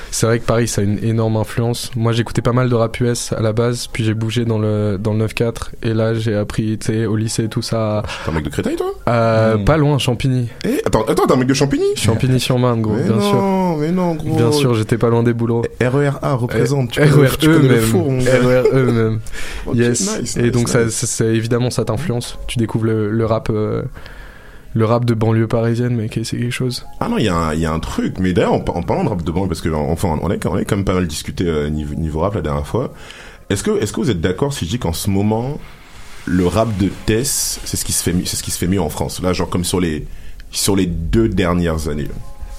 C'est 0.10 0.26
vrai 0.26 0.40
que 0.40 0.46
Paris, 0.46 0.70
ça 0.70 0.80
a 0.82 0.86
une 0.86 1.04
énorme 1.04 1.36
influence. 1.36 1.92
Moi, 1.98 2.14
j'écoutais 2.14 2.42
pas 2.42 2.54
mal 2.54 2.70
de 2.70 2.76
rap 2.76 2.98
US 3.02 3.34
à 3.34 3.42
la 3.42 3.52
base, 3.52 3.88
puis 3.88 4.06
j'ai 4.06 4.14
bougé 4.14 4.46
dans 4.46 4.58
le 4.58 4.98
dans 4.98 5.14
le 5.14 5.26
9-4, 5.28 5.72
et 5.84 5.94
là, 5.94 6.14
j'ai 6.14 6.34
appris, 6.34 6.78
tu 6.78 6.88
sais, 6.88 7.06
au 7.06 7.18
lycée, 7.18 7.50
tout 7.50 7.62
ça. 7.62 8.04
T'es 8.24 8.32
un 8.32 8.34
mec 8.34 8.46
de 8.46 8.50
Créteil 8.50 8.78
toi? 8.78 8.88
Euh, 9.10 9.58
Mm. 9.58 9.66
Pas 9.66 9.76
loin, 9.78 9.98
Champigny. 9.98 10.48
Eh 10.64 10.80
attends 10.86 11.04
attends 11.04 11.28
t'es 11.28 11.34
un 11.34 11.38
mec 11.38 11.48
de 11.48 11.54
Champigny? 11.54 11.84
Champigny-sur-Marne, 11.96 12.82
gros, 12.82 12.94
Mais 12.96 13.04
bien 13.04 13.20
sûr. 13.20 13.36
Mais 13.78 13.92
non 13.92 14.16
gros. 14.16 14.36
Bien 14.36 14.52
sûr, 14.52 14.74
j'étais 14.74 14.98
pas 14.98 15.10
loin 15.10 15.24
des 15.24 15.34
boulots. 15.34 15.64
RERA 15.82 16.34
représente. 16.36 16.92
tu 16.92 17.00
RERE 17.02 17.12
connais- 17.16 17.30
tu 17.40 17.48
connais 17.48 17.60
le 17.68 17.76
même. 17.76 17.80
four, 17.82 18.12
mon 18.12 18.18
gars. 18.22 18.40
RERE 18.42 18.74
même. 18.74 19.20
Ok, 19.68 19.76
yes. 19.76 20.20
nice, 20.20 20.38
et 20.38 20.44
nice, 20.44 20.52
donc 20.52 20.70
ça, 20.70 20.86
nice. 20.86 20.94
ça- 20.96 21.08
ça- 21.08 21.26
évidemment, 21.26 21.70
ça 21.70 21.86
t'influence. 21.86 22.38
Tu 22.48 22.58
découvres 22.60 22.86
le, 22.86 23.10
le 23.12 23.26
rap, 23.26 23.50
euh, 23.50 23.84
le 24.74 24.86
rap 24.86 25.06
de 25.06 25.14
banlieue 25.14 25.48
parisienne, 25.48 25.96
mais 25.96 26.08
c'est 26.12 26.38
quelque 26.38 26.52
chose? 26.52 26.86
Ah 27.00 27.08
non, 27.10 27.18
il 27.18 27.26
y, 27.26 27.30
a 27.30 27.36
un- 27.36 27.54
il 27.54 27.60
y 27.60 27.66
a 27.66 27.72
un 27.74 27.80
truc. 27.80 28.16
Mais 28.20 28.34
d'ailleurs, 28.34 28.54
en, 28.54 28.58
en 28.68 28.82
parlant 28.84 29.04
de 29.04 29.10
rap 29.10 29.22
de 29.24 29.32
banlieue, 29.32 29.48
parce 29.48 29.62
que 29.62 29.70
enfin, 29.70 30.10
on 30.22 30.30
a, 30.30 30.36
on 30.46 30.56
a 30.56 30.64
quand 30.66 30.76
même 30.76 30.86
pas 30.86 30.94
mal 30.94 31.08
discuté 31.08 31.46
euh, 31.48 31.70
niveau, 31.70 31.96
niveau 31.96 32.20
rap 32.20 32.36
la 32.36 32.42
dernière 32.42 32.68
fois. 32.68 32.94
Est-ce 33.50 33.64
que, 33.64 33.82
est-ce 33.82 33.94
que 33.94 34.02
vous 34.02 34.10
êtes 34.10 34.22
d'accord 34.22 34.54
si 34.54 34.66
je 34.66 34.72
dis 34.72 34.80
qu'en 34.80 34.94
ce 34.94 35.10
moment, 35.10 35.58
le 36.26 36.46
rap 36.46 36.76
de 36.78 36.90
Tess, 37.06 37.60
c'est 37.64 37.78
ce 37.78 37.86
qui 37.86 37.94
se 37.94 38.04
fait, 38.04 38.12
mieux- 38.14 38.26
c'est 38.26 38.36
ce 38.36 38.44
qui 38.44 38.52
se 38.52 38.58
fait 38.58 38.68
mieux 38.68 38.82
en 38.82 38.90
France? 38.90 39.22
Là, 39.22 39.32
genre 39.34 39.50
comme 39.50 39.64
sur 39.64 39.80
les, 39.80 40.06
sur 40.52 40.76
les 40.76 40.86
deux 40.86 41.30
dernières 41.30 41.88
années. 41.88 42.08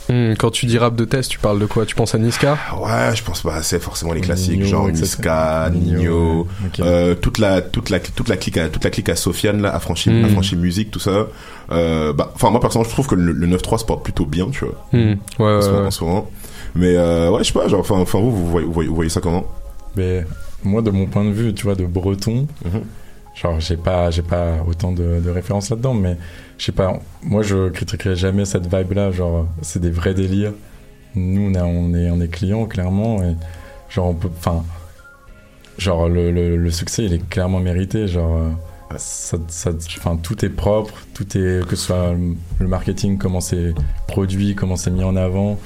Hmm, 0.08 0.32
quand 0.38 0.50
tu 0.50 0.64
dis 0.66 0.78
rap 0.78 0.96
de 0.96 1.04
test, 1.04 1.30
tu 1.30 1.38
parles 1.38 1.58
de 1.58 1.66
quoi? 1.66 1.84
Tu 1.84 1.94
penses 1.94 2.14
à 2.14 2.18
Niska? 2.18 2.56
Ouais, 2.80 3.14
je 3.14 3.22
pense 3.22 3.42
pas. 3.42 3.62
C'est 3.62 3.78
forcément 3.78 4.12
les 4.14 4.22
classiques, 4.22 4.52
Nino, 4.60 4.66
genre. 4.66 4.88
Niska, 4.88 5.70
Nino, 5.70 6.46
euh, 6.80 7.14
toute 7.14 7.38
la, 7.38 7.60
toute 7.60 7.90
la, 7.90 8.00
toute 8.00 8.28
la 8.28 8.36
clique, 8.38 8.56
à, 8.56 8.68
toute 8.70 8.84
la 8.84 8.90
clique 8.90 9.08
à 9.10 9.16
Sofiane 9.16 9.60
là, 9.60 9.74
affranchie, 9.74 10.10
Mm. 10.10 10.24
affranchie 10.24 10.56
musique, 10.56 10.90
tout 10.90 10.98
ça. 11.00 11.26
Euh, 11.70 12.12
bah, 12.14 12.32
enfin 12.34 12.48
moi 12.50 12.60
personnellement, 12.60 12.88
je 12.88 12.94
trouve 12.94 13.06
que 13.06 13.14
le, 13.14 13.32
le 13.32 13.46
9-3 13.46 13.78
se 13.78 13.84
porte 13.84 14.02
plutôt 14.02 14.24
bien, 14.24 14.48
tu 14.50 14.64
vois. 14.64 14.74
Hmm, 14.92 14.96
Ouais, 14.98 15.16
en, 15.40 15.56
ouais, 15.56 15.62
ce, 15.62 15.68
ouais. 15.70 15.86
en 15.86 15.90
ce 15.90 16.04
moment. 16.04 16.30
Mais 16.74 16.96
euh, 16.96 17.30
ouais, 17.30 17.40
je 17.44 17.48
sais 17.48 17.52
pas, 17.58 17.68
genre, 17.68 17.80
enfin, 17.80 17.96
enfin 17.96 18.18
vous, 18.18 18.30
vous 18.30 18.46
voyez, 18.50 18.66
vous 18.66 18.72
voyez, 18.72 18.88
vous 18.88 18.94
voyez 18.94 19.10
ça 19.10 19.20
comment? 19.20 19.44
Mais 19.96 20.24
moi, 20.64 20.80
de 20.80 20.90
mon 20.90 21.06
point 21.06 21.24
de 21.24 21.30
vue, 21.32 21.52
tu 21.52 21.64
vois, 21.64 21.74
de 21.74 21.84
breton, 21.84 22.46
Mhm. 22.64 22.82
genre, 23.34 23.60
j'ai 23.60 23.76
pas, 23.76 24.10
j'ai 24.10 24.22
pas 24.22 24.54
autant 24.66 24.92
de, 24.92 25.20
de 25.22 25.30
références 25.30 25.68
là-dedans, 25.70 25.92
mais 25.94 26.16
je 26.58 26.64
sais 26.64 26.72
pas, 26.72 26.98
moi, 27.22 27.42
je 27.42 27.68
critiquerai 27.70 28.16
jamais 28.16 28.44
cette 28.44 28.72
vibe-là, 28.72 29.10
genre, 29.12 29.46
c'est 29.62 29.80
des 29.80 29.90
vrais 29.90 30.14
délires. 30.14 30.52
Nous, 31.14 31.50
on, 31.50 31.54
a- 31.54 31.64
on 31.64 31.94
est, 31.94 32.10
on 32.10 32.20
est 32.20 32.28
clients, 32.28 32.66
clairement, 32.66 33.22
et 33.22 33.34
genre, 33.88 34.08
on 34.08 34.14
peut, 34.14 34.28
enfin, 34.36 34.64
genre, 35.78 36.08
le, 36.08 36.30
le, 36.30 36.56
le 36.56 36.70
succès, 36.70 37.04
il 37.04 37.12
est 37.14 37.28
clairement 37.28 37.60
mérité, 37.60 38.08
genre, 38.08 38.36
euh, 38.38 38.50
ça, 38.96 39.36
ça, 39.48 39.70
enfin, 39.98 40.16
tout 40.16 40.44
est 40.44 40.48
propre, 40.50 40.94
tout 41.14 41.26
est, 41.38 41.66
que 41.66 41.76
ce 41.76 41.86
soit 41.86 42.14
le- 42.60 42.66
marketing, 42.66 43.18
comment 43.18 43.40
c'est 43.40 43.74
produit, 44.08 44.54
comment 44.54 44.76
c'est 44.76 44.90
mis 44.90 45.04
en 45.04 45.14
avant. 45.16 45.58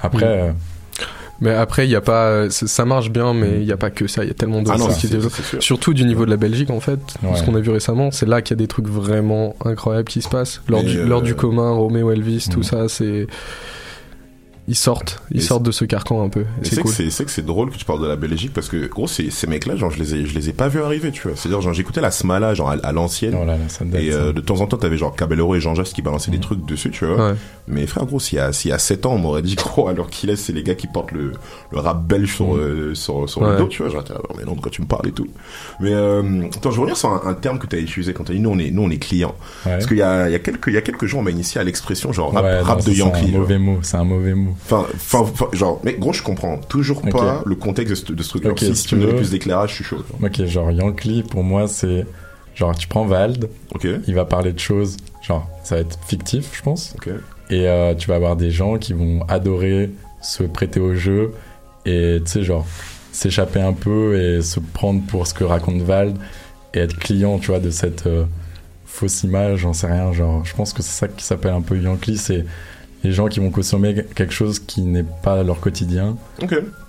Après, 0.00 0.48
Mhm. 0.48 0.54
Euh, 1.42 1.44
Mais 1.44 1.54
après, 1.54 1.86
il 1.86 1.90
y 1.90 1.96
a 1.96 2.00
pas, 2.00 2.26
euh, 2.26 2.50
ça 2.50 2.84
marche 2.84 3.10
bien, 3.10 3.32
mais 3.34 3.58
il 3.60 3.64
y 3.64 3.72
a 3.72 3.76
pas 3.76 3.90
que 3.90 4.06
ça. 4.06 4.24
Il 4.24 4.28
y 4.28 4.30
a 4.30 4.34
tellement 4.34 4.62
d'autres 4.62 4.78
Ah 4.80 4.86
choses 4.86 4.96
qui 4.98 5.08
développent. 5.08 5.32
Surtout 5.60 5.94
du 5.94 6.04
niveau 6.04 6.24
de 6.26 6.30
la 6.30 6.36
Belgique, 6.36 6.70
en 6.70 6.80
fait. 6.80 7.00
Ouais. 7.22 7.36
Ce 7.36 7.42
qu'on 7.42 7.54
a 7.54 7.60
vu 7.60 7.70
récemment, 7.70 8.10
c'est 8.10 8.26
là 8.26 8.42
qu'il 8.42 8.56
y 8.56 8.58
a 8.58 8.62
des 8.62 8.68
trucs 8.68 8.88
vraiment 8.88 9.56
incroyables 9.64 10.08
qui 10.08 10.22
se 10.22 10.28
passent. 10.28 10.60
Lors, 10.68 10.82
Mais, 10.82 10.90
du, 10.90 10.98
euh, 10.98 11.06
lors 11.06 11.22
du 11.22 11.34
commun, 11.34 11.70
Roméo 11.72 12.10
Elvis, 12.12 12.48
tout 12.50 12.58
Mhm. 12.58 12.64
ça, 12.64 12.88
c'est. 12.88 13.26
Ils 14.70 14.76
sortent, 14.76 15.20
ils 15.32 15.38
Et 15.38 15.40
sortent 15.40 15.64
de 15.64 15.72
ce 15.72 15.84
carcan 15.84 16.22
un 16.22 16.28
peu. 16.28 16.44
C'est 16.62 16.76
cool. 16.80 16.84
que 16.92 16.96
c'est 16.96 17.10
c'est 17.10 17.24
que 17.24 17.30
c'est 17.32 17.44
drôle 17.44 17.70
que 17.70 17.76
tu 17.76 17.84
parles 17.84 18.00
de 18.00 18.06
la 18.06 18.14
Belgique 18.14 18.52
parce 18.54 18.68
que 18.68 18.86
gros 18.86 19.08
ces, 19.08 19.28
ces 19.30 19.48
mecs 19.48 19.66
là 19.66 19.74
genre 19.74 19.90
je 19.90 19.98
les 19.98 20.14
ai 20.14 20.26
je 20.26 20.32
les 20.32 20.48
ai 20.48 20.52
pas 20.52 20.68
vus 20.68 20.80
arriver 20.80 21.10
tu 21.10 21.26
vois. 21.26 21.36
C'est 21.36 21.48
à 21.48 21.50
dire 21.50 21.60
genre 21.60 21.74
j'écoutais 21.74 22.00
la 22.00 22.12
Smala 22.12 22.54
genre 22.54 22.70
à, 22.70 22.74
à 22.84 22.92
l'ancienne. 22.92 23.34
Oh 23.36 23.44
là 23.44 23.56
là, 23.56 23.68
ça 23.68 23.84
date, 23.84 24.00
et 24.00 24.12
euh, 24.12 24.32
de 24.32 24.40
temps 24.40 24.60
en 24.60 24.66
temps 24.68 24.76
t'avais 24.76 24.96
genre 24.96 25.16
Caballero 25.16 25.56
et 25.56 25.60
Jean 25.60 25.74
Jacques 25.74 25.86
qui 25.88 26.02
balançaient 26.02 26.30
des 26.30 26.38
trucs 26.38 26.64
dessus 26.64 26.92
tu 26.92 27.04
vois. 27.04 27.30
Ouais. 27.30 27.34
mais 27.66 27.84
frère 27.88 28.06
gros 28.06 28.20
s'il 28.20 28.38
y 28.38 28.40
a 28.40 28.52
s'il 28.52 28.70
y 28.70 28.72
a 28.72 28.78
7 28.78 29.06
ans 29.06 29.14
on 29.14 29.18
m'aurait 29.18 29.42
dit 29.42 29.54
gros 29.56 29.88
alors 29.88 30.08
qu'il 30.08 30.30
est 30.30 30.36
c'est 30.36 30.52
les 30.52 30.62
gars 30.62 30.76
qui 30.76 30.86
portent 30.86 31.10
le, 31.10 31.32
le 31.72 31.78
rap 31.80 32.04
belge 32.06 32.32
sur 32.36 32.54
euh, 32.54 32.94
sur, 32.94 33.28
sur 33.28 33.44
le 33.44 33.56
dos 33.58 33.66
tu 33.66 33.82
vois. 33.82 33.90
Genre 33.90 34.04
là, 34.08 34.20
mais 34.38 34.44
non 34.44 34.54
de 34.54 34.60
quoi 34.60 34.70
tu 34.70 34.82
me 34.82 34.86
parles 34.86 35.08
et 35.08 35.12
tout. 35.12 35.26
Mais 35.80 35.92
euh, 35.92 36.44
attends 36.54 36.70
je 36.70 36.76
veux 36.76 36.82
revenir 36.82 36.96
sur 36.96 37.08
un, 37.10 37.22
un 37.28 37.34
terme 37.34 37.58
que 37.58 37.66
t'as 37.66 37.78
utilisé 37.78 38.12
quand 38.12 38.22
t'as 38.24 38.34
dit 38.34 38.40
nous 38.40 38.50
on 38.50 38.58
est 38.60 38.70
nous 38.70 38.82
on 38.82 38.90
est 38.90 38.98
clients. 38.98 39.34
Parce 39.64 39.86
qu'il 39.86 39.96
y 39.96 40.02
a 40.02 40.28
il 40.28 40.32
y 40.32 40.36
a 40.36 40.38
quelques 40.38 40.68
il 40.68 40.74
y 40.74 40.78
a 40.78 40.82
quelques 40.82 41.06
jours 41.06 41.18
on 41.18 41.24
m'a 41.24 41.30
initié 41.32 41.60
à 41.60 41.64
l'expression 41.64 42.12
genre 42.12 42.32
rap, 42.32 42.44
Ouais, 42.44 42.60
rap 42.60 42.78
non, 42.78 42.84
de 42.84 42.90
Yankee 42.92 43.20
C'est 43.20 43.34
un 43.34 43.38
mauvais 43.38 43.58
mot, 43.58 43.78
c'est 43.82 43.96
un 43.96 44.04
mauvais 44.04 44.34
mot. 44.34 44.54
Enfin, 44.64 44.86
genre, 45.52 45.80
mais 45.82 45.94
gros, 45.94 46.12
je 46.12 46.22
comprends 46.22 46.58
toujours 46.58 47.02
pas 47.02 47.42
le 47.44 47.54
contexte 47.56 47.90
de 47.90 47.94
ce, 47.96 48.12
de 48.12 48.22
ce 48.22 48.28
truc-là. 48.30 48.50
Ok, 48.50 48.60
si, 48.60 48.76
si 48.76 48.86
tu 48.86 48.96
me 48.96 49.00
donnes 49.00 49.10
veux. 49.10 49.16
plus 49.16 49.30
d'éclairage, 49.30 49.70
je 49.70 49.74
suis 49.76 49.84
chaud. 49.84 50.04
Ok, 50.22 50.44
genre 50.44 50.70
Yankee, 50.70 51.22
pour 51.22 51.42
moi, 51.42 51.66
c'est. 51.68 52.06
Genre, 52.54 52.76
tu 52.76 52.88
prends 52.88 53.06
Vald, 53.06 53.48
il 54.06 54.14
va 54.14 54.24
parler 54.24 54.52
de 54.52 54.58
choses, 54.58 54.96
genre, 55.22 55.48
ça 55.62 55.76
va 55.76 55.80
être 55.80 55.98
fictif, 56.06 56.50
je 56.52 56.62
pense. 56.62 56.94
Et 57.48 57.66
euh, 57.66 57.94
tu 57.94 58.08
vas 58.08 58.16
avoir 58.16 58.36
des 58.36 58.50
gens 58.50 58.76
qui 58.76 58.92
vont 58.92 59.22
adorer 59.28 59.90
se 60.20 60.42
prêter 60.42 60.78
au 60.78 60.94
jeu 60.94 61.32
et, 61.86 62.20
tu 62.24 62.30
sais, 62.30 62.42
genre, 62.42 62.66
s'échapper 63.12 63.60
un 63.60 63.72
peu 63.72 64.20
et 64.20 64.42
se 64.42 64.60
prendre 64.60 65.00
pour 65.06 65.26
ce 65.26 65.34
que 65.34 65.44
raconte 65.44 65.80
Vald 65.82 66.16
et 66.74 66.80
être 66.80 66.98
client, 66.98 67.38
tu 67.38 67.48
vois, 67.48 67.60
de 67.60 67.70
cette 67.70 68.06
euh, 68.06 68.24
fausse 68.84 69.22
image, 69.22 69.60
j'en 69.60 69.72
sais 69.72 69.86
rien. 69.86 70.12
Genre, 70.12 70.44
je 70.44 70.54
pense 70.54 70.72
que 70.72 70.82
c'est 70.82 71.06
ça 71.06 71.08
qui 71.08 71.24
s'appelle 71.24 71.52
un 71.52 71.62
peu 71.62 71.78
Yankee, 71.78 72.18
c'est 72.18 72.44
les 73.04 73.12
gens 73.12 73.28
qui 73.28 73.40
vont 73.40 73.50
consommer 73.50 74.04
quelque 74.14 74.32
chose 74.32 74.58
qui 74.58 74.82
n'est 74.82 75.04
pas 75.22 75.42
leur 75.42 75.60
quotidien 75.60 76.16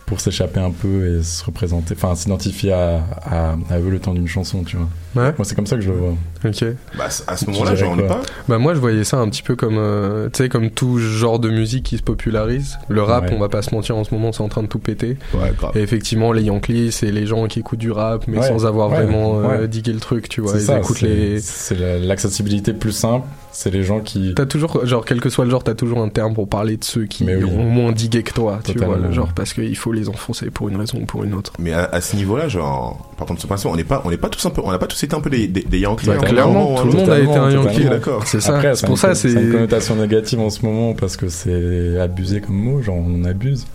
pour 0.06 0.20
s'échapper 0.20 0.60
un 0.60 0.72
peu 0.72 1.20
et 1.20 1.24
se 1.24 1.42
représenter, 1.46 1.94
enfin 1.96 2.16
s'identifier 2.16 2.74
à, 2.74 3.02
à, 3.24 3.56
à 3.70 3.80
eux 3.80 3.90
le 3.90 3.98
temps 4.00 4.14
d'une 4.14 4.28
chanson, 4.28 4.64
tu 4.66 4.76
vois. 4.76 4.88
Ouais. 5.16 5.34
Moi, 5.38 5.46
c'est 5.46 5.56
comme 5.56 5.66
ça 5.68 5.78
que 5.78 5.82
je 5.82 5.90
le 5.92 5.98
vois. 5.98 6.14
Ok. 6.44 6.66
Bah, 6.98 7.06
à 7.28 7.38
ce 7.38 7.46
moment-là, 7.50 7.76
j'en 7.76 7.98
ai 7.98 8.06
pas. 8.08 8.22
Bah 8.50 8.58
moi 8.58 8.74
je 8.74 8.80
voyais 8.80 9.04
ça 9.06 9.18
un 9.20 9.30
petit 9.30 9.44
peu 9.44 9.56
comme 9.56 9.78
euh, 9.78 10.28
tu 10.34 10.44
sais 10.44 10.50
comme 10.50 10.70
tout 10.70 10.98
genre 11.00 11.40
de 11.40 11.50
musique 11.50 11.84
qui 11.84 11.98
se 11.98 12.04
popularise. 12.04 12.78
Le 12.90 13.02
rap, 13.04 13.26
Ouais. 13.30 13.34
on 13.36 13.40
va 13.40 13.48
pas 13.48 13.62
se 13.62 13.74
mentir 13.74 13.96
en 13.96 14.04
ce 14.04 14.14
moment, 14.14 14.34
c'est 14.34 14.42
en 14.42 14.50
train 14.50 14.64
de 14.64 14.68
tout 14.68 14.80
péter. 14.80 15.18
Ouais, 15.34 15.54
grave. 15.58 15.72
Et 15.78 15.82
effectivement, 15.82 16.34
les 16.34 16.44
Yankees, 16.44 16.92
c'est 16.92 17.12
les 17.12 17.26
gens 17.26 17.48
qui 17.48 17.60
écoutent 17.60 17.80
du 17.80 17.92
rap 17.92 18.26
mais 18.28 18.40
Ouais, 18.40 18.48
sans 18.50 18.66
avoir 18.66 18.90
ouais, 18.90 19.04
vraiment 19.04 19.40
euh, 19.40 19.62
ouais. 19.62 19.68
digué 19.70 19.94
le 19.94 20.00
truc, 20.02 20.28
tu 20.28 20.42
vois, 20.42 20.54
ils 20.56 20.62
ça, 20.62 20.80
écoutent 20.80 20.98
c'est- 20.98 21.06
les 21.08 21.40
c'est 21.40 21.76
la- 21.80 22.00
l'accessibilité 22.00 22.74
plus 22.74 22.92
simple, 22.92 23.28
c'est 23.52 23.70
les 23.72 23.84
gens 23.84 24.00
qui. 24.00 24.34
T'as 24.36 24.46
toujours, 24.46 24.86
genre, 24.86 25.04
quel 25.06 25.20
que 25.22 25.30
soit 25.30 25.46
le 25.46 25.52
genre, 25.52 25.64
t'as 25.64 25.74
toujours 25.76 26.00
un 26.00 26.10
terme 26.10 26.34
pour 26.34 26.48
parler 26.48 26.78
de 26.78 26.84
ceux 26.84 27.06
qui 27.06 27.24
Mais 27.26 27.36
oui. 27.36 27.44
ont 27.44 27.64
moins 27.64 27.92
digué 27.92 28.24
que 28.24 28.34
toi, 28.34 28.60
tu 28.64 28.74
vois, 28.74 28.86
Totalement. 28.88 29.08
le 29.08 29.14
genre, 29.14 29.30
parce 29.36 29.54
qu'il 29.54 29.76
faut 29.78 29.92
les 29.92 30.10
enfoncer 30.10 30.50
pour 30.50 30.70
une 30.70 30.78
raison 30.78 31.00
ou 31.02 31.06
pour 31.06 31.24
une 31.24 31.34
autre. 31.34 31.52
Mais 31.60 31.74
à, 31.74 31.84
à 31.86 32.02
ce 32.02 32.16
niveau-là, 32.16 32.48
genre, 32.48 33.12
par 33.18 33.28
contre, 33.28 33.42
ce 33.42 33.48
principe, 33.48 33.70
on 33.70 33.76
n'est 33.76 33.84
pas, 33.84 34.02
on 34.06 34.10
n'est 34.10 34.18
pas 34.18 34.30
tous 34.30 34.46
un 34.46 34.50
peu, 34.52 34.62
on 34.64 34.72
n'a 34.72 34.80
pas 34.80 34.88
tous 34.88 35.04
été 35.04 35.16
un 35.16 35.22
peu 35.22 35.30
des, 35.30 35.48
des, 35.48 35.62
des 35.64 35.80
Yankees. 35.80 36.08
Bah, 36.08 36.14
un 36.16 36.18
clairement, 36.20 36.76
tout 36.82 36.88
le 36.88 36.94
un 36.94 36.98
monde 36.98 37.10
a 37.10 37.20
été 37.20 37.28
un 37.28 37.34
Totalement, 37.34 37.50
Yankee. 37.50 37.68
Totalement. 37.76 37.90
d'accord. 37.92 38.24
C'est 38.28 38.42
ça, 38.42 38.56
Après, 38.56 38.76
c'est 38.76 38.86
pour 38.86 38.96
une- 38.96 39.02
ça, 39.02 39.16
c'est 39.16 39.32
une 39.32 39.52
connotation 39.52 39.96
négative 39.96 40.40
en 40.40 40.50
ce 40.50 40.66
moment 40.66 40.94
parce 40.94 41.18
que 41.18 41.28
c'est 41.30 42.00
abusé 42.00 42.42
comme 42.42 42.56
mot, 42.56 42.82
genre 42.82 42.96
on 42.98 43.24
abuse, 43.26 43.66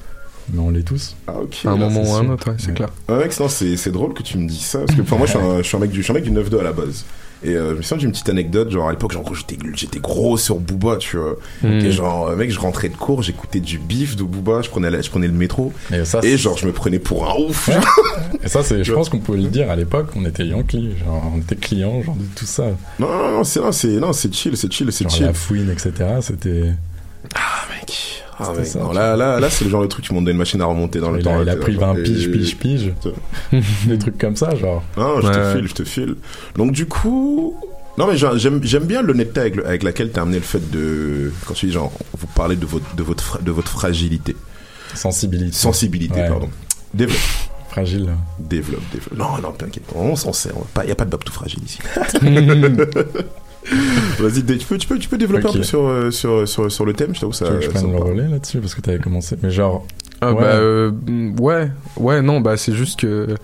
mais 0.52 0.60
on 0.60 0.70
l'est 0.70 0.82
tous. 0.84 1.16
Ah, 1.26 1.32
ok. 1.42 1.54
À 1.64 1.68
un 1.68 1.72
là, 1.72 1.76
moment 1.88 2.04
c'est 2.04 2.10
ou 2.10 2.14
à 2.14 2.18
un 2.20 2.28
autre, 2.30 2.48
ouais, 2.50 2.56
c'est 2.58 2.68
Ouais. 2.68 2.74
clair. 2.74 2.88
Ouais, 3.08 3.18
mec, 3.18 3.38
non, 3.40 3.48
c'est, 3.48 3.90
drôle 3.90 4.14
que 4.14 4.22
tu 4.22 4.38
me 4.38 4.48
dises 4.48 4.60
ça, 4.62 4.78
parce 4.80 4.94
que 4.94 5.02
pour 5.02 5.18
moi, 5.18 5.26
je 5.26 5.32
suis 5.32 5.40
un, 5.40 5.58
je 5.58 5.62
suis 5.62 5.76
un 5.76 5.80
mec 5.80 5.90
du, 5.90 5.98
je 5.98 6.02
suis 6.02 6.12
un 6.12 6.14
mec 6.14 6.24
du 6.24 6.30
9-2 6.30 6.60
à 6.60 6.62
la 6.62 6.72
base. 6.72 7.04
Et 7.44 7.50
euh, 7.50 7.72
je 7.72 7.76
me 7.76 7.82
souviens 7.82 7.96
d'une 7.98 8.12
petite 8.12 8.28
anecdote, 8.30 8.70
genre 8.70 8.88
à 8.88 8.92
l'époque, 8.92 9.12
genre, 9.12 9.34
j'étais, 9.34 9.58
j'étais 9.74 9.98
gros 10.00 10.36
sur 10.38 10.56
Booba, 10.58 10.96
tu 10.96 11.18
vois. 11.18 11.36
Mm. 11.62 11.66
Et 11.80 11.92
genre, 11.92 12.28
euh, 12.28 12.36
mec, 12.36 12.50
je 12.50 12.58
rentrais 12.58 12.88
de 12.88 12.96
cours, 12.96 13.22
j'écoutais 13.22 13.60
du 13.60 13.78
bif 13.78 14.16
de 14.16 14.22
Booba, 14.22 14.62
je 14.62 14.70
prenais, 14.70 14.90
la- 14.90 15.02
je 15.02 15.10
prenais 15.10 15.26
le 15.26 15.34
métro, 15.34 15.72
Et 15.92 16.04
ça, 16.04 16.20
et 16.22 16.36
genre, 16.38 16.56
je 16.56 16.66
me 16.66 16.72
prenais 16.72 16.98
pour 16.98 17.28
un 17.30 17.34
ouf. 17.38 17.68
Ouais. 17.68 17.74
Et 18.42 18.48
ça, 18.48 18.62
c'est, 18.62 18.82
je 18.82 18.92
pense 18.92 19.08
qu'on 19.10 19.18
pouvait 19.18 19.38
le 19.38 19.48
dire 19.48 19.70
à 19.70 19.76
l'époque, 19.76 20.08
on 20.16 20.24
était 20.24 20.46
Yankee, 20.46 20.92
genre 21.04 21.30
on 21.34 21.38
était 21.40 21.56
clients, 21.56 22.02
genre 22.02 22.16
de 22.16 22.24
tout 22.34 22.46
ça. 22.46 22.64
Non, 22.98 23.08
non, 23.08 23.32
non, 23.32 23.44
c'est, 23.44 23.60
non, 23.60 23.72
c'est, 23.72 23.88
non, 23.88 24.12
c'est 24.14 24.32
chill, 24.34 24.56
c'est 24.56 24.72
chill, 24.72 24.90
c'est 24.90 25.04
Genre 25.04 25.12
chill. 25.12 25.26
la 25.26 25.32
fouine, 25.34 25.70
etc. 25.70 25.92
C'était. 26.22 26.72
Ah. 27.34 27.65
Ah, 28.38 28.52
mec. 28.56 28.66
ça, 28.66 28.78
non, 28.80 28.90
tu 28.90 28.94
là, 28.96 29.16
là, 29.16 29.40
là, 29.40 29.48
c'est 29.50 29.64
le 29.64 29.70
genre 29.70 29.82
de 29.82 29.86
truc, 29.86 30.04
tu 30.04 30.12
montes 30.12 30.24
dans 30.26 30.30
une 30.30 30.36
machine 30.36 30.60
à 30.60 30.66
remonter 30.66 31.00
dans 31.00 31.10
le 31.10 31.20
Il 31.20 31.24
temps. 31.24 31.38
a, 31.38 31.42
il 31.42 31.48
a 31.48 31.56
pris 31.56 31.72
genre, 31.74 31.94
20 31.94 32.00
et- 32.00 32.02
piges, 32.02 32.30
piges, 32.30 32.56
piges. 32.56 32.92
Des 33.86 33.98
trucs 33.98 34.18
comme 34.18 34.36
ça, 34.36 34.54
genre. 34.54 34.82
Non, 34.96 35.20
je 35.20 35.26
Ouais. 35.28 35.32
te 35.32 35.56
file, 35.58 35.68
je 35.68 35.74
te 35.74 35.84
file. 35.84 36.16
Donc 36.56 36.72
du 36.72 36.86
coup, 36.86 37.54
non 37.98 38.06
mais 38.06 38.16
j'aime 38.18 38.60
j'aime 38.62 38.84
bien 38.84 39.00
l'honnêteté 39.00 39.40
avec, 39.40 39.58
avec 39.58 39.82
laquelle 39.82 40.10
t'as 40.10 40.22
amené 40.22 40.36
le 40.36 40.42
fait 40.44 40.70
de 40.70 41.32
quand 41.46 41.54
tu 41.54 41.66
dis 41.66 41.72
genre 41.72 41.90
vous 42.18 42.26
parlez 42.26 42.56
de 42.56 42.66
votre 42.66 42.94
de 42.94 43.02
votre 43.02 43.24
fra- 43.24 43.38
de 43.40 43.50
votre 43.50 43.70
fragilité, 43.70 44.36
Sensibilité. 44.94 45.56
sensibilité 45.56 46.20
Ouais. 46.20 46.28
pardon. 46.28 46.50
Développe, 46.92 47.18
Fragile. 47.70 48.10
développe, 48.38 48.82
développe. 48.92 49.18
Non 49.18 49.38
non 49.42 49.52
t'inquiète, 49.52 49.84
on 49.94 50.14
s'en 50.14 50.34
sert. 50.34 50.52
on 50.56 50.60
va 50.60 50.66
pas- 50.74 50.84
Y 50.84 50.90
a 50.92 50.94
pas 50.94 51.06
de 51.06 51.10
bab 51.10 51.24
tout 51.24 51.32
fragile 51.32 51.60
ici. 51.64 51.78
Vas-y, 54.20 54.44
tu 54.44 54.66
peux 54.66 54.78
tu 54.78 54.86
peux 54.86 54.98
tu 54.98 55.08
peux 55.08 55.18
développer 55.18 55.48
un 55.48 55.52
peu 55.52 55.62
sur 55.62 55.86
euh, 55.86 56.10
sur 56.10 56.46
sur 56.48 56.70
sur 56.70 56.84
le 56.86 56.92
thème, 56.92 57.14
je 57.14 57.20
t'avoue 57.20 57.32
ça. 57.32 57.46
tu 57.46 57.52
veux 57.52 57.58
que 57.58 57.64
je 57.64 57.70
prenne 57.70 57.86
me 57.88 57.92
le 57.96 58.02
relais 58.02 58.28
là-dessus 58.28 58.58
parce 58.58 58.74
que 58.74 58.80
t'avais 58.80 58.98
commencé. 58.98 59.36
Mais 59.42 59.50
genre. 59.50 59.86
Ah 60.20 60.32
Ouais. 60.32 60.40
bah 60.40 60.46
euh, 60.54 60.90
ouais, 61.40 61.70
ouais, 61.98 62.22
non, 62.22 62.40
bah 62.40 62.56
c'est 62.56 62.72
juste 62.72 63.00
que 63.00 63.34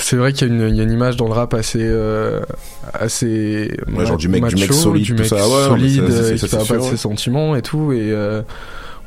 c'est 0.00 0.16
vrai 0.16 0.32
qu'il 0.32 0.48
y, 0.48 0.50
a 0.50 0.54
une- 0.54 0.68
il 0.68 0.76
y 0.76 0.80
a 0.80 0.84
une 0.84 0.92
image 0.92 1.16
dans 1.16 1.26
le 1.26 1.32
rap 1.32 1.52
assez 1.54 1.80
euh, 1.82 2.40
assez 2.94 3.76
Ouais, 3.94 4.06
genre 4.06 4.16
du 4.16 4.28
mec- 4.28 4.44
du 4.46 4.54
macho, 4.54 4.72
mec 4.72 4.72
solide, 4.72 5.04
du 5.04 5.12
tout 5.14 5.18
mec 5.22 5.26
ça, 5.28 5.36
ouais, 5.36 5.64
solide 5.64 6.10
ça, 6.10 6.32
qui 6.32 6.38
ça, 6.38 6.56
parle 6.56 6.68
pas 6.68 6.76
de 6.76 6.82
ses 6.82 6.96
sentiments 6.96 7.56
et 7.56 7.62
tout 7.62 7.92
et 7.92 8.10
euh, 8.12 8.42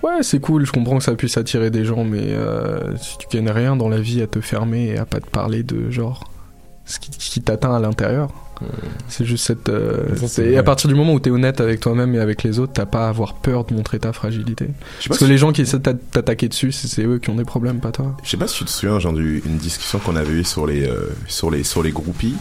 ouais 0.04 0.22
c'est 0.22 0.40
cool 0.40 0.66
je 0.66 0.72
comprends 0.72 0.98
que 0.98 1.04
ça 1.04 1.16
puisse 1.16 1.38
attirer 1.38 1.70
des 1.72 1.86
gens 1.86 2.04
mais 2.04 2.20
euh, 2.22 2.96
si 2.98 3.18
tu 3.18 3.28
gagnes 3.36 3.50
rien 3.50 3.76
dans 3.78 3.88
la 3.90 4.00
vie 4.00 4.22
à 4.22 4.28
te 4.28 4.42
fermer 4.42 4.90
et 4.90 4.98
à 4.98 5.06
pas 5.06 5.20
te 5.22 5.30
parler 5.30 5.64
de 5.64 5.90
genre 5.90 6.30
ce 6.86 7.00
qui, 7.00 7.10
qui 7.12 7.42
t'atteint 7.42 7.74
à 7.74 7.80
l'intérieur 7.80 8.30
c'est 9.08 9.26
juste 9.26 9.46
cette 9.46 9.70
euh, 9.70 10.06
et 10.40 10.58
à 10.58 10.64
partir 10.64 10.88
du 10.90 10.96
moment 10.96 11.14
où 11.14 11.20
t'es 11.20 11.30
honnête 11.30 11.62
avec 11.62 11.80
toi-même 11.80 12.14
et 12.16 12.20
avec 12.20 12.44
les 12.44 12.60
autres 12.60 12.74
t'as 12.74 12.86
pas 12.86 13.06
à 13.06 13.10
avoir 13.10 13.36
peur 13.36 13.64
de 13.66 13.74
montrer 13.74 14.00
ta 14.00 14.12
fragilité 14.14 14.68
parce 15.08 15.20
que 15.20 15.26
si- 15.26 15.32
les 15.32 15.38
gens 15.38 15.52
qui 15.54 15.62
essaient 15.62 15.78
de 15.78 15.84
t'a- 15.84 15.94
t'attaquer 15.94 16.48
dessus 16.50 16.72
c'est 16.72 16.88
c'est 16.88 17.04
eux 17.06 17.20
qui 17.20 17.30
ont 17.30 17.36
des 17.36 17.46
problèmes 17.46 17.80
pas 17.80 17.92
toi 17.92 18.18
Je 18.24 18.30
sais 18.30 18.38
pas 18.38 18.48
si 18.48 18.58
tu 18.60 18.66
te 18.66 18.70
souviens 18.70 19.00
genre 19.00 19.14
d'une 19.14 19.58
discussion 19.58 20.00
qu'on 20.00 20.16
avait 20.16 20.34
eue 20.34 20.44
sur 20.44 20.68
les 20.68 20.84
euh, 20.88 21.10
sur 21.28 21.50
les 21.52 21.64
sur 21.64 21.82
les 21.84 21.92
groupies. 21.92 22.36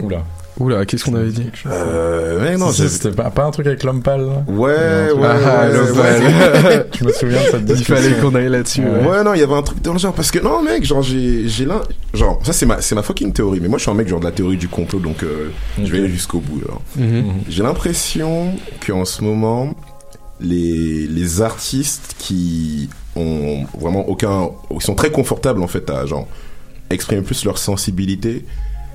Oula. 0.00 0.24
Oula 0.58 0.84
qu'est-ce 0.86 1.04
qu'on 1.04 1.14
avait 1.14 1.30
dit 1.30 1.46
Euh, 1.66 2.40
ouais, 2.40 2.56
non, 2.56 2.70
c'était 2.72 3.10
pas, 3.10 3.30
pas 3.30 3.44
un 3.44 3.50
truc 3.50 3.66
avec 3.66 3.82
l'homme 3.84 4.02
pâle 4.02 4.20
là 4.26 4.44
Ouais, 4.46 5.08
Non, 5.14 5.20
ouais, 5.22 5.28
Ah, 5.44 5.68
ouais, 5.68 5.80
ouais, 5.90 5.90
ouais. 5.90 6.86
Je 6.98 7.04
me 7.04 7.12
souviens 7.12 7.40
de 7.40 7.46
cette 7.46 7.60
il 7.60 7.64
discussion. 7.66 7.96
fallait 7.96 8.14
qu'on 8.20 8.34
aille 8.34 8.48
là-dessus 8.48 8.82
Ouais. 8.82 9.08
ouais. 9.08 9.24
non, 9.24 9.34
il 9.34 9.40
y 9.40 9.42
avait 9.42 9.54
un 9.54 9.62
truc 9.62 9.80
dans 9.82 9.92
le 9.94 9.98
genre 9.98 10.12
parce 10.14 10.30
que 10.30 10.38
non, 10.40 10.62
mec, 10.62 10.84
genre 10.84 11.02
j'ai 11.02 11.48
j'ai 11.48 11.64
l'un 11.64 11.80
genre 12.14 12.38
ça 12.44 12.52
c'est 12.52 12.66
ma 12.66 12.80
c'est 12.80 12.94
ma 12.94 13.02
fucking 13.02 13.32
théorie, 13.32 13.60
mais 13.60 13.68
moi 13.68 13.78
je 13.78 13.82
suis 13.82 13.90
un 13.90 13.94
mec 13.94 14.08
genre 14.08 14.20
de 14.20 14.24
la 14.26 14.32
théorie 14.32 14.56
du 14.58 14.68
complot 14.68 14.98
donc 15.00 15.22
euh, 15.22 15.50
je 15.82 15.90
vais 15.90 15.98
aller 15.98 16.08
jusqu'au 16.08 16.40
bout. 16.40 16.60
genre. 16.60 16.82
Mhm. 16.96 17.24
J'ai 17.48 17.62
l'impression 17.62 18.52
qu'en 18.86 19.04
ce 19.04 19.22
moment 19.24 19.74
les 20.40 21.06
les 21.06 21.40
artistes 21.40 22.14
qui 22.18 22.88
ont 23.16 23.64
vraiment 23.78 24.08
aucun 24.08 24.50
ils 24.74 24.82
sont 24.82 24.94
très 24.94 25.10
confortables 25.10 25.62
en 25.62 25.68
fait 25.68 25.88
à 25.90 26.04
genre 26.06 26.26
exprimer 26.90 27.22
plus 27.22 27.44
leur 27.44 27.56
sensibilité, 27.58 28.44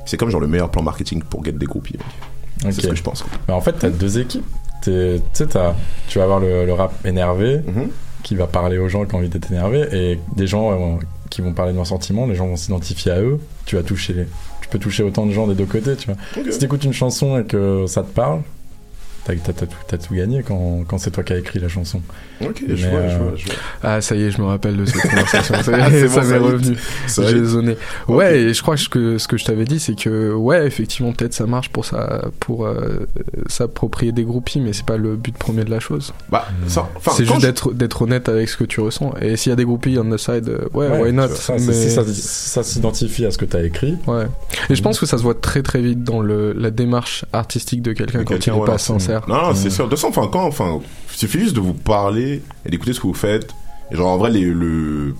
c'est 0.07 0.17
comme 0.17 0.29
genre 0.31 0.41
le 0.41 0.47
meilleur 0.47 0.69
plan 0.71 0.81
marketing 0.81 1.21
pour 1.21 1.45
get 1.45 1.51
des 1.51 1.65
groupies. 1.67 1.97
C'est 2.61 2.71
ce 2.71 2.87
que 2.87 2.95
je 2.95 3.03
pense. 3.03 3.23
Mais 3.47 3.53
en 3.53 3.61
fait, 3.61 3.73
t'as 3.73 3.89
deux 3.89 4.17
équipes. 4.17 4.45
T'es- 4.81 5.19
Tu 5.19 5.23
sais, 5.33 5.45
t'as- 5.47 5.75
tu 6.07 6.17
vas 6.17 6.23
avoir 6.23 6.39
le, 6.39 6.65
le 6.65 6.73
rap 6.73 6.93
énervé 7.05 7.57
Mhm. 7.67 7.89
qui 8.23 8.35
va 8.35 8.47
parler 8.47 8.77
aux 8.79 8.87
gens 8.89 9.05
qui 9.05 9.13
ont 9.13 9.19
envie 9.19 9.29
d'être 9.29 9.51
énervés 9.51 9.87
et 9.91 10.19
des 10.35 10.47
gens 10.47 10.71
euh, 10.71 10.95
qui 11.29 11.41
vont 11.41 11.53
parler 11.53 11.71
de 11.71 11.77
leurs 11.77 11.85
sentiments. 11.87 12.25
Les 12.25 12.35
gens 12.35 12.47
vont 12.47 12.55
s'identifier 12.55 13.11
à 13.11 13.21
eux. 13.21 13.39
Tu 13.65 13.75
vas 13.75 13.83
toucher. 13.83 14.27
Tu 14.61 14.69
peux 14.69 14.79
toucher 14.79 15.03
autant 15.03 15.25
de 15.25 15.31
gens 15.31 15.45
des 15.47 15.55
deux 15.55 15.65
côtés, 15.65 15.95
tu 15.95 16.07
vois. 16.07 16.15
Si 16.51 16.59
t'écoutes 16.59 16.83
une 16.83 16.93
chanson 16.93 17.39
et 17.39 17.43
que 17.45 17.85
ça 17.87 18.01
te 18.01 18.09
parle, 18.11 18.41
t'as 19.27 19.35
t'as- 19.35 19.53
t'as 19.53 19.65
tout, 19.65 19.75
t'as 19.87 19.97
tout 19.97 20.13
gagné 20.15 20.43
quand, 20.43 20.83
quand 20.87 20.97
c'est 20.97 21.11
toi 21.11 21.23
qui 21.23 21.33
as 21.33 21.37
écrit 21.37 21.59
la 21.59 21.67
chanson. 21.67 22.01
Ok, 22.41 22.63
Mais, 22.67 22.75
je 22.77 22.87
vois, 22.87 23.07
je 23.07 23.15
euh, 23.15 23.17
vois, 23.17 23.33
je 23.35 23.45
vois. 23.45 23.55
Ah 23.83 24.01
ça 24.01 24.15
y 24.15 24.23
est, 24.23 24.31
je 24.31 24.41
me 24.41 24.47
rappelle 24.47 24.77
de 24.77 24.85
cette 24.85 25.01
conversation. 25.09 25.55
Ça, 25.63 25.71
y 25.71 25.75
est, 25.75 25.81
Ah, 25.81 25.89
ça 25.89 25.91
bon, 25.91 25.97
m'est 25.99 26.09
ça 26.09 26.21
y 26.27 26.31
est. 26.33 26.37
revenu. 26.37 26.77
J'ai 27.17 27.45
zoné. 27.45 27.77
Ouais, 28.07 28.39
et 28.39 28.53
je 28.53 28.61
crois 28.61 28.75
que 28.75 29.17
ce 29.17 29.27
que, 29.27 29.37
je 29.37 29.45
t'avais 29.45 29.65
dit, 29.65 29.79
c'est 29.79 29.95
que 29.95 30.33
ouais, 30.33 30.65
effectivement, 30.67 31.11
peut-être 31.13 31.33
ça 31.33 31.45
marche 31.45 31.69
pour 31.69 31.85
ça, 31.85 32.25
pour 32.39 32.65
euh, 32.65 33.05
s'approprier 33.47 34.11
des 34.11 34.23
groupies, 34.23 34.59
mais 34.59 34.73
c'est 34.73 34.85
pas 34.85 34.97
le 34.97 35.15
but 35.15 35.35
premier 35.37 35.63
de 35.63 35.69
la 35.71 35.79
chose. 35.79 36.13
Bah, 36.29 36.47
ça, 36.67 36.89
enfin, 36.95 37.11
c'est 37.15 37.25
juste 37.25 37.41
je- 37.41 37.45
d'être 37.47 37.73
d'être 37.73 38.01
honnête 38.01 38.29
avec 38.29 38.49
ce 38.49 38.57
que 38.57 38.63
tu 38.63 38.79
ressens. 38.81 39.13
Et 39.21 39.35
s'il 39.37 39.49
y 39.49 39.53
a 39.53 39.55
des 39.55 39.65
groupies 39.65 39.97
on 39.99 40.09
the 40.09 40.17
side, 40.17 40.49
euh, 40.49 40.67
ouais, 40.73 40.87
why 41.01 41.13
not? 41.13 41.29
Ça, 41.29 41.53
mais- 41.53 41.73
Si 41.73 41.91
ça, 41.91 42.03
si 42.05 42.21
ça 42.21 42.63
s'identifie 42.63 43.25
à 43.25 43.31
ce 43.31 43.37
que 43.37 43.45
t'as 43.45 43.63
écrit, 43.63 43.95
Ouais. 44.07 44.25
Et 44.69 44.75
je 44.75 44.81
pense 44.81 44.99
que 44.99 45.05
ça 45.05 45.17
se 45.17 45.23
voit 45.23 45.33
très 45.35 45.61
très 45.63 45.81
vite 45.81 46.03
dans 46.03 46.21
le, 46.21 46.53
la 46.53 46.71
démarche 46.71 47.25
artistique 47.33 47.81
de 47.81 47.93
quelqu'un 47.93 48.23
quand 48.23 48.35
il 48.45 48.49
est 48.49 48.53
voilà, 48.53 48.73
pas 48.73 48.77
c'est- 48.77 48.87
Non, 49.27 49.47
non, 49.47 49.55
c'est 49.55 49.69
sûr. 49.69 49.85
De 49.85 49.89
toute 49.89 49.99
façon, 49.99 50.09
enfin, 50.09 50.29
quand, 50.31 50.45
enfin, 50.45 50.79
il 51.11 51.17
suffit 51.17 51.39
juste 51.39 51.55
de 51.55 51.59
vous 51.59 51.73
parler 51.73 52.41
et 52.65 52.69
d'écouter 52.69 52.93
ce 52.93 52.99
que 52.99 53.07
vous 53.07 53.13
faites. 53.13 53.53
Et 53.91 53.95
genre, 53.95 54.07
en 54.09 54.17
vrai, 54.17 54.31
les, 54.31 54.43
le, 54.43 55.15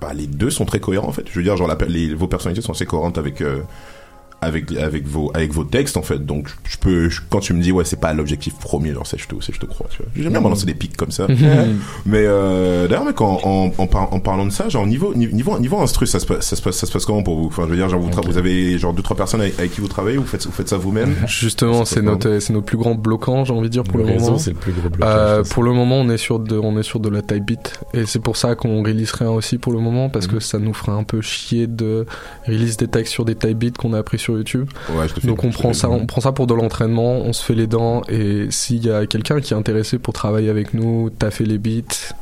bah, 0.00 0.12
les 0.14 0.26
deux 0.26 0.50
sont 0.50 0.64
très 0.64 0.80
cohérents, 0.80 1.08
en 1.08 1.12
fait. 1.12 1.24
Je 1.28 1.34
veux 1.38 1.42
dire, 1.42 1.56
genre, 1.56 1.68
la, 1.68 1.76
les, 1.86 2.14
vos 2.14 2.28
personnalités 2.28 2.64
sont 2.64 2.72
assez 2.72 2.86
cohérentes 2.86 3.18
avec, 3.18 3.40
euh, 3.40 3.60
avec 4.42 4.70
avec 4.72 5.06
vos 5.06 5.30
avec 5.34 5.52
vos 5.52 5.64
textes 5.64 5.96
en 5.96 6.02
fait. 6.02 6.24
Donc 6.24 6.48
je 6.64 6.76
peux 6.76 7.08
je- 7.08 7.20
quand 7.30 7.40
tu 7.40 7.52
me 7.54 7.62
dis 7.62 7.72
ouais 7.72 7.84
c'est 7.84 7.98
pas 8.00 8.12
l'objectif 8.12 8.54
premier 8.54 8.92
genre 8.92 9.06
c'est 9.06 9.18
je 9.18 9.26
te 9.26 9.34
c'est 9.40 9.54
je 9.54 9.60
te 9.60 9.66
crois. 9.66 9.86
tu 9.90 9.98
vois. 10.02 10.06
J'aime 10.16 10.32
bien 10.32 10.40
balancer 10.40 10.66
des 10.66 10.74
pics 10.74 10.96
comme 10.96 11.10
ça. 11.10 11.26
Mais 12.06 12.22
euh, 12.24 12.86
d'ailleurs 12.88 13.04
mec 13.04 13.20
en, 13.20 13.40
en, 13.42 13.72
en, 13.76 13.86
par- 13.86 14.12
en 14.12 14.20
parlant 14.20 14.46
de 14.46 14.50
ça 14.52 14.68
genre 14.68 14.86
niveau 14.86 15.14
niveau 15.14 15.58
niveau 15.58 15.78
instru 15.80 16.06
ça 16.06 16.18
se 16.20 16.26
passe 16.26 16.46
ça 16.46 16.56
se 16.56 16.62
passe 16.62 16.76
ça 16.76 16.86
se 16.86 16.92
passe 16.92 17.04
comment 17.06 17.22
pour 17.22 17.36
vous? 17.38 17.46
Enfin 17.46 17.64
je 17.64 17.70
veux 17.70 17.76
dire 17.76 17.88
genre 17.88 18.00
vous, 18.00 18.10
tra- 18.10 18.24
vous 18.26 18.38
avez 18.38 18.78
genre 18.78 18.92
deux 18.92 19.02
trois 19.02 19.16
personnes 19.16 19.40
avec, 19.40 19.58
avec 19.58 19.72
qui 19.72 19.80
vous 19.80 19.88
travaillez 19.88 20.16
vous 20.18 20.24
faites 20.26 20.44
vous 20.46 20.52
faites 20.52 20.68
ça 20.68 20.76
vous-même? 20.76 21.14
Justement, 21.26 21.84
c'est 21.84 22.02
notre, 22.02 22.38
c'est 22.38 22.52
notre 22.52 22.66
plus 22.66 22.76
grand 22.76 22.94
bloquant, 22.94 23.44
j'ai 23.44 23.52
envie 23.52 23.68
de 23.68 23.72
dire 23.72 23.84
pour 23.84 23.98
Le 23.98 24.04
le, 24.04 24.12
réseau, 24.12 24.26
moment. 24.26 24.38
c'est 24.38 24.50
le 24.50 24.56
plus 24.56 24.72
gros 24.72 24.88
blocage, 24.88 25.14
Euh, 25.16 25.42
pour 25.44 25.62
le 25.62 25.72
moment, 25.72 25.96
on 25.96 26.08
est 26.10 26.16
sur 26.18 26.38
de, 26.38 26.56
on 26.58 26.78
est 26.78 26.82
sur 26.82 27.00
de 27.00 27.08
la 27.08 27.22
type 27.22 27.44
beat, 27.44 27.80
et 27.94 28.06
c'est 28.06 28.18
pour 28.20 28.36
ça 28.36 28.54
qu'on 28.54 28.82
release 28.82 29.12
rien 29.12 29.30
aussi 29.30 29.58
pour 29.58 29.72
le 29.72 29.78
moment, 29.80 30.08
parce 30.08 30.26
Mhm. 30.26 30.32
que 30.34 30.40
ça 30.40 30.58
nous 30.58 30.74
ferait 30.74 30.92
un 30.92 31.04
peu 31.04 31.20
chier 31.20 31.66
de 31.66 32.06
release 32.46 32.76
des 32.76 32.88
textes 32.88 33.12
sur 33.12 33.24
des 33.24 33.34
type 33.34 33.58
beats 33.58 33.70
qu'on 33.78 33.92
a 33.92 33.98
appris 33.98 34.18
sur 34.18 34.25
YouTube. 34.34 34.68
Ouais, 34.90 35.06
Donc 35.24 35.44
on 35.44 35.50
prend 35.50 35.72
ça, 35.72 35.88
on 35.90 36.06
prend 36.06 36.20
ça 36.20 36.32
pour 36.32 36.46
de 36.46 36.54
l'entraînement, 36.54 37.12
on 37.16 37.32
se 37.32 37.44
fait 37.44 37.54
les 37.54 37.66
dents, 37.66 38.02
et 38.08 38.46
s'il 38.50 38.84
y 38.84 38.90
a 38.90 39.06
quelqu'un 39.06 39.40
qui 39.40 39.54
est 39.54 39.56
intéressé 39.56 39.98
pour 39.98 40.12
travailler 40.14 40.50
avec 40.50 40.74
nous, 40.74 41.10
taffer 41.10 41.44
les 41.44 41.58
beats, 41.58 42.14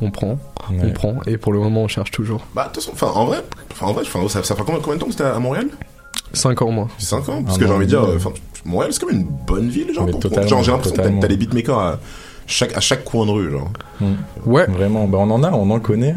on 0.00 0.10
prend, 0.10 0.38
on 0.82 0.90
prend, 0.90 1.14
et 1.26 1.36
pour 1.38 1.52
le 1.52 1.60
moment, 1.60 1.82
on 1.82 1.88
cherche 1.88 2.10
toujours. 2.10 2.44
Bah 2.54 2.64
de 2.68 2.74
toute 2.74 2.82
façon 2.82 2.92
enfin 2.94 3.18
en 3.18 3.26
vrai 3.26 3.38
enfin 3.72 3.86
en 3.86 3.92
vrai 3.92 4.04
ça, 4.28 4.42
ça 4.42 4.54
fait 4.54 4.62
combien, 4.64 4.80
combien 4.80 4.96
de 4.96 5.00
temps 5.00 5.06
que 5.06 5.12
c'était 5.12 5.24
à 5.24 5.38
Montréal? 5.38 5.68
5 6.32 6.62
ans, 6.62 6.70
moi. 6.72 6.88
5 6.98 7.28
ans 7.28 7.42
Parce 7.44 7.56
Un 7.56 7.60
que 7.60 7.66
j'ai 7.66 7.72
envie 7.72 7.84
de 7.86 7.90
dire, 7.90 8.02
euh, 8.04 8.18
Montréal, 8.64 8.92
c'est 8.92 9.00
quand 9.00 9.06
même 9.12 9.20
une 9.20 9.26
bonne 9.46 9.68
ville, 9.68 9.92
genre. 9.94 10.06
Mais 10.06 10.10
pour- 10.12 10.22
genre, 10.48 10.62
j'ai 10.64 10.72
l'impression 10.72 10.96
que 10.96 11.20
t'as- 11.20 11.28
des 11.28 11.36
beatmakers 11.36 11.78
à 11.78 11.98
chaque, 12.46 12.76
à 12.76 12.80
chaque 12.80 13.04
coin 13.04 13.24
de 13.26 13.30
rue, 13.30 13.50
genre. 13.50 13.70
Ouais. 14.46 14.66
Vraiment, 14.66 15.06
bah 15.06 15.18
on 15.20 15.30
en 15.30 15.42
a, 15.44 15.52
on 15.52 15.70
en 15.70 15.78
connaît. 15.80 16.16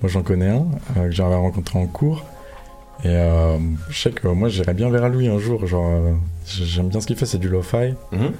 Moi 0.00 0.10
j'en 0.10 0.22
connais 0.22 0.48
un 0.48 0.66
euh, 0.96 1.06
que 1.08 1.12
j'avais 1.12 1.34
rencontré 1.34 1.78
en 1.78 1.86
cours. 1.86 2.24
Et 3.04 3.08
euh, 3.08 3.58
je 3.90 3.98
sais 4.00 4.10
que 4.12 4.28
moi 4.28 4.48
j'irais 4.48 4.74
bien 4.74 4.88
vers 4.88 5.08
lui 5.08 5.26
un 5.26 5.38
jour. 5.38 5.66
Genre, 5.66 5.90
euh, 5.92 6.12
j'aime 6.46 6.88
bien 6.88 7.00
ce 7.00 7.06
qu'il 7.08 7.16
fait, 7.16 7.26
c'est 7.26 7.38
du 7.38 7.48
lo-fi. 7.48 7.94
Mhm. 8.12 8.32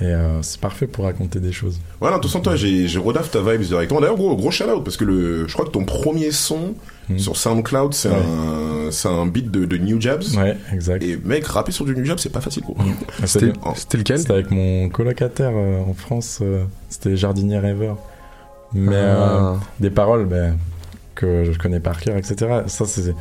Et 0.00 0.04
euh, 0.04 0.42
c'est 0.42 0.60
parfait 0.60 0.86
pour 0.86 1.04
raconter 1.04 1.40
des 1.40 1.52
choses. 1.52 1.80
Voilà, 2.00 2.16
de 2.18 2.22
toute 2.22 2.30
façon, 2.30 2.42
toi, 2.42 2.54
j'ai, 2.54 2.86
j'ai 2.86 2.98
rodaf 2.98 3.30
ta 3.30 3.40
vibes 3.40 3.62
directement. 3.62 4.00
D'ailleurs, 4.02 4.16
gros, 4.16 4.36
gros 4.36 4.50
shout 4.50 4.64
out, 4.64 4.84
parce 4.84 4.98
que 4.98 5.04
le, 5.04 5.48
je 5.48 5.52
crois 5.54 5.64
que 5.64 5.70
ton 5.70 5.84
premier 5.86 6.32
son 6.32 6.74
sur 7.16 7.36
SoundCloud, 7.36 7.92
c'est 7.94 8.08
Ouais. 8.10 8.14
un, 8.16 8.90
c'est 8.90 9.08
un 9.08 9.26
beat 9.26 9.50
de, 9.50 9.64
de 9.64 9.76
New 9.78 9.98
Jabs. 10.00 10.22
Ouais, 10.36 10.56
exact. 10.72 11.02
Et 11.02 11.18
mec, 11.24 11.46
rapper 11.46 11.72
sur 11.72 11.84
du 11.86 11.94
New 11.96 12.04
Jabs, 12.04 12.18
c'est 12.18 12.32
pas 12.32 12.40
facile, 12.42 12.62
gros. 12.62 12.76
C'était 13.24 13.52
c'était 13.76 13.98
lequel? 13.98 14.18
C'était 14.18 14.32
avec 14.32 14.50
mon 14.50 14.88
colocataire 14.90 15.52
euh, 15.54 15.80
en 15.80 15.94
France. 15.94 16.40
euh, 16.42 16.64
c'était 16.90 17.16
Jardinier 17.16 17.58
Rêveur. 17.58 17.96
Mais 18.74 18.96
Ah. 18.96 19.52
euh, 19.52 19.54
des 19.80 19.90
paroles 19.90 20.26
ben, 20.26 20.56
que 21.14 21.44
je 21.44 21.58
connais 21.58 21.80
par 21.80 22.00
cœur, 22.00 22.16
etc. 22.16 22.62
Ça, 22.66 22.84
c'est 22.86 23.14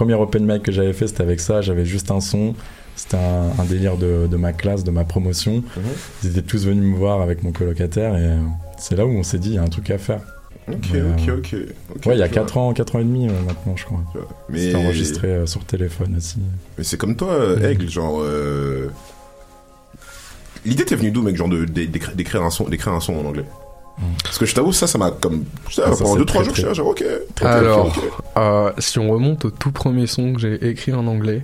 premier 0.00 0.14
open 0.14 0.46
mic 0.46 0.62
que 0.62 0.72
j'avais 0.72 0.92
fait. 0.94 1.06
C'était 1.08 1.22
avec 1.22 1.40
ça. 1.40 1.60
J'avais 1.60 1.84
juste 1.84 2.10
un 2.10 2.20
son. 2.20 2.54
C'était 2.96 3.16
un, 3.18 3.50
un 3.60 3.64
délire 3.64 3.96
de, 3.96 4.26
de 4.30 4.36
ma 4.36 4.52
classe, 4.52 4.82
de 4.84 4.90
ma 4.90 5.04
promotion. 5.04 5.56
Mhm. 5.56 5.82
Ils 6.24 6.30
étaient 6.30 6.42
tous 6.42 6.64
venus 6.66 6.84
me 6.84 6.96
voir 6.96 7.20
avec 7.20 7.42
mon 7.42 7.52
colocataire. 7.52 8.14
Et 8.16 8.24
euh, 8.24 8.38
c'est 8.78 8.96
là 8.96 9.04
où 9.06 9.10
on 9.10 9.22
s'est 9.22 9.38
dit, 9.38 9.50
il 9.50 9.54
y 9.56 9.58
a 9.58 9.62
un 9.62 9.68
truc 9.68 9.90
à 9.90 9.98
faire. 9.98 10.20
Ok, 10.68 10.76
euh, 10.94 11.12
ok. 11.14 11.54
ok, 11.96 12.06
ouais, 12.06 12.14
il 12.14 12.18
y 12.18 12.22
a 12.22 12.28
tu 12.28 12.34
4 12.34 12.56
ans, 12.58 12.72
4 12.72 12.96
ans 12.96 12.98
et 13.00 13.04
demi 13.04 13.26
euh, 13.28 13.32
maintenant, 13.46 13.74
je 13.76 13.84
crois. 13.84 14.00
Mais- 14.48 14.58
C'était 14.60 14.76
enregistré 14.76 15.28
euh, 15.28 15.46
sur 15.46 15.64
téléphone 15.64 16.14
aussi. 16.16 16.36
Mais 16.78 16.84
c'est 16.84 16.96
comme 16.96 17.16
toi, 17.16 17.56
Mhm. 17.56 17.64
Aigle, 17.64 17.88
genre. 17.90 18.22
L'idée 20.64 20.84
t'est 20.84 20.94
venue 20.96 21.10
d'où, 21.10 21.22
mec, 21.22 21.36
genre 21.36 21.48
de- 21.48 21.64
un 22.44 22.50
son, 22.50 22.68
d'écrire 22.68 22.92
un 22.92 23.00
son 23.00 23.14
en 23.14 23.24
anglais? 23.24 23.44
Parce 24.24 24.38
que 24.38 24.46
je 24.46 24.54
t'avoue, 24.54 24.72
ça, 24.72 24.86
ça 24.86 24.96
m'a 24.98 25.10
comme. 25.10 25.44
Ah, 25.66 25.70
ça, 25.70 25.82
pendant 25.98 26.14
c'est 26.14 26.20
2-3 26.20 26.24
très, 26.26 26.34
jours, 26.38 26.44
je 26.44 26.48
très- 26.50 26.54
suis 26.60 26.62
là, 26.68 26.74
genre, 26.74 26.88
ok. 26.88 27.04
ok, 27.40 27.46
Alors, 27.46 27.86
ok. 27.86 28.02
euh, 28.38 28.72
si 28.78 28.98
on 28.98 29.10
remonte 29.10 29.44
au 29.44 29.50
tout 29.50 29.72
premier 29.72 30.06
son 30.06 30.32
que 30.34 30.40
j'ai 30.40 30.54
écrit 30.68 30.92
en 30.94 31.06
anglais, 31.06 31.42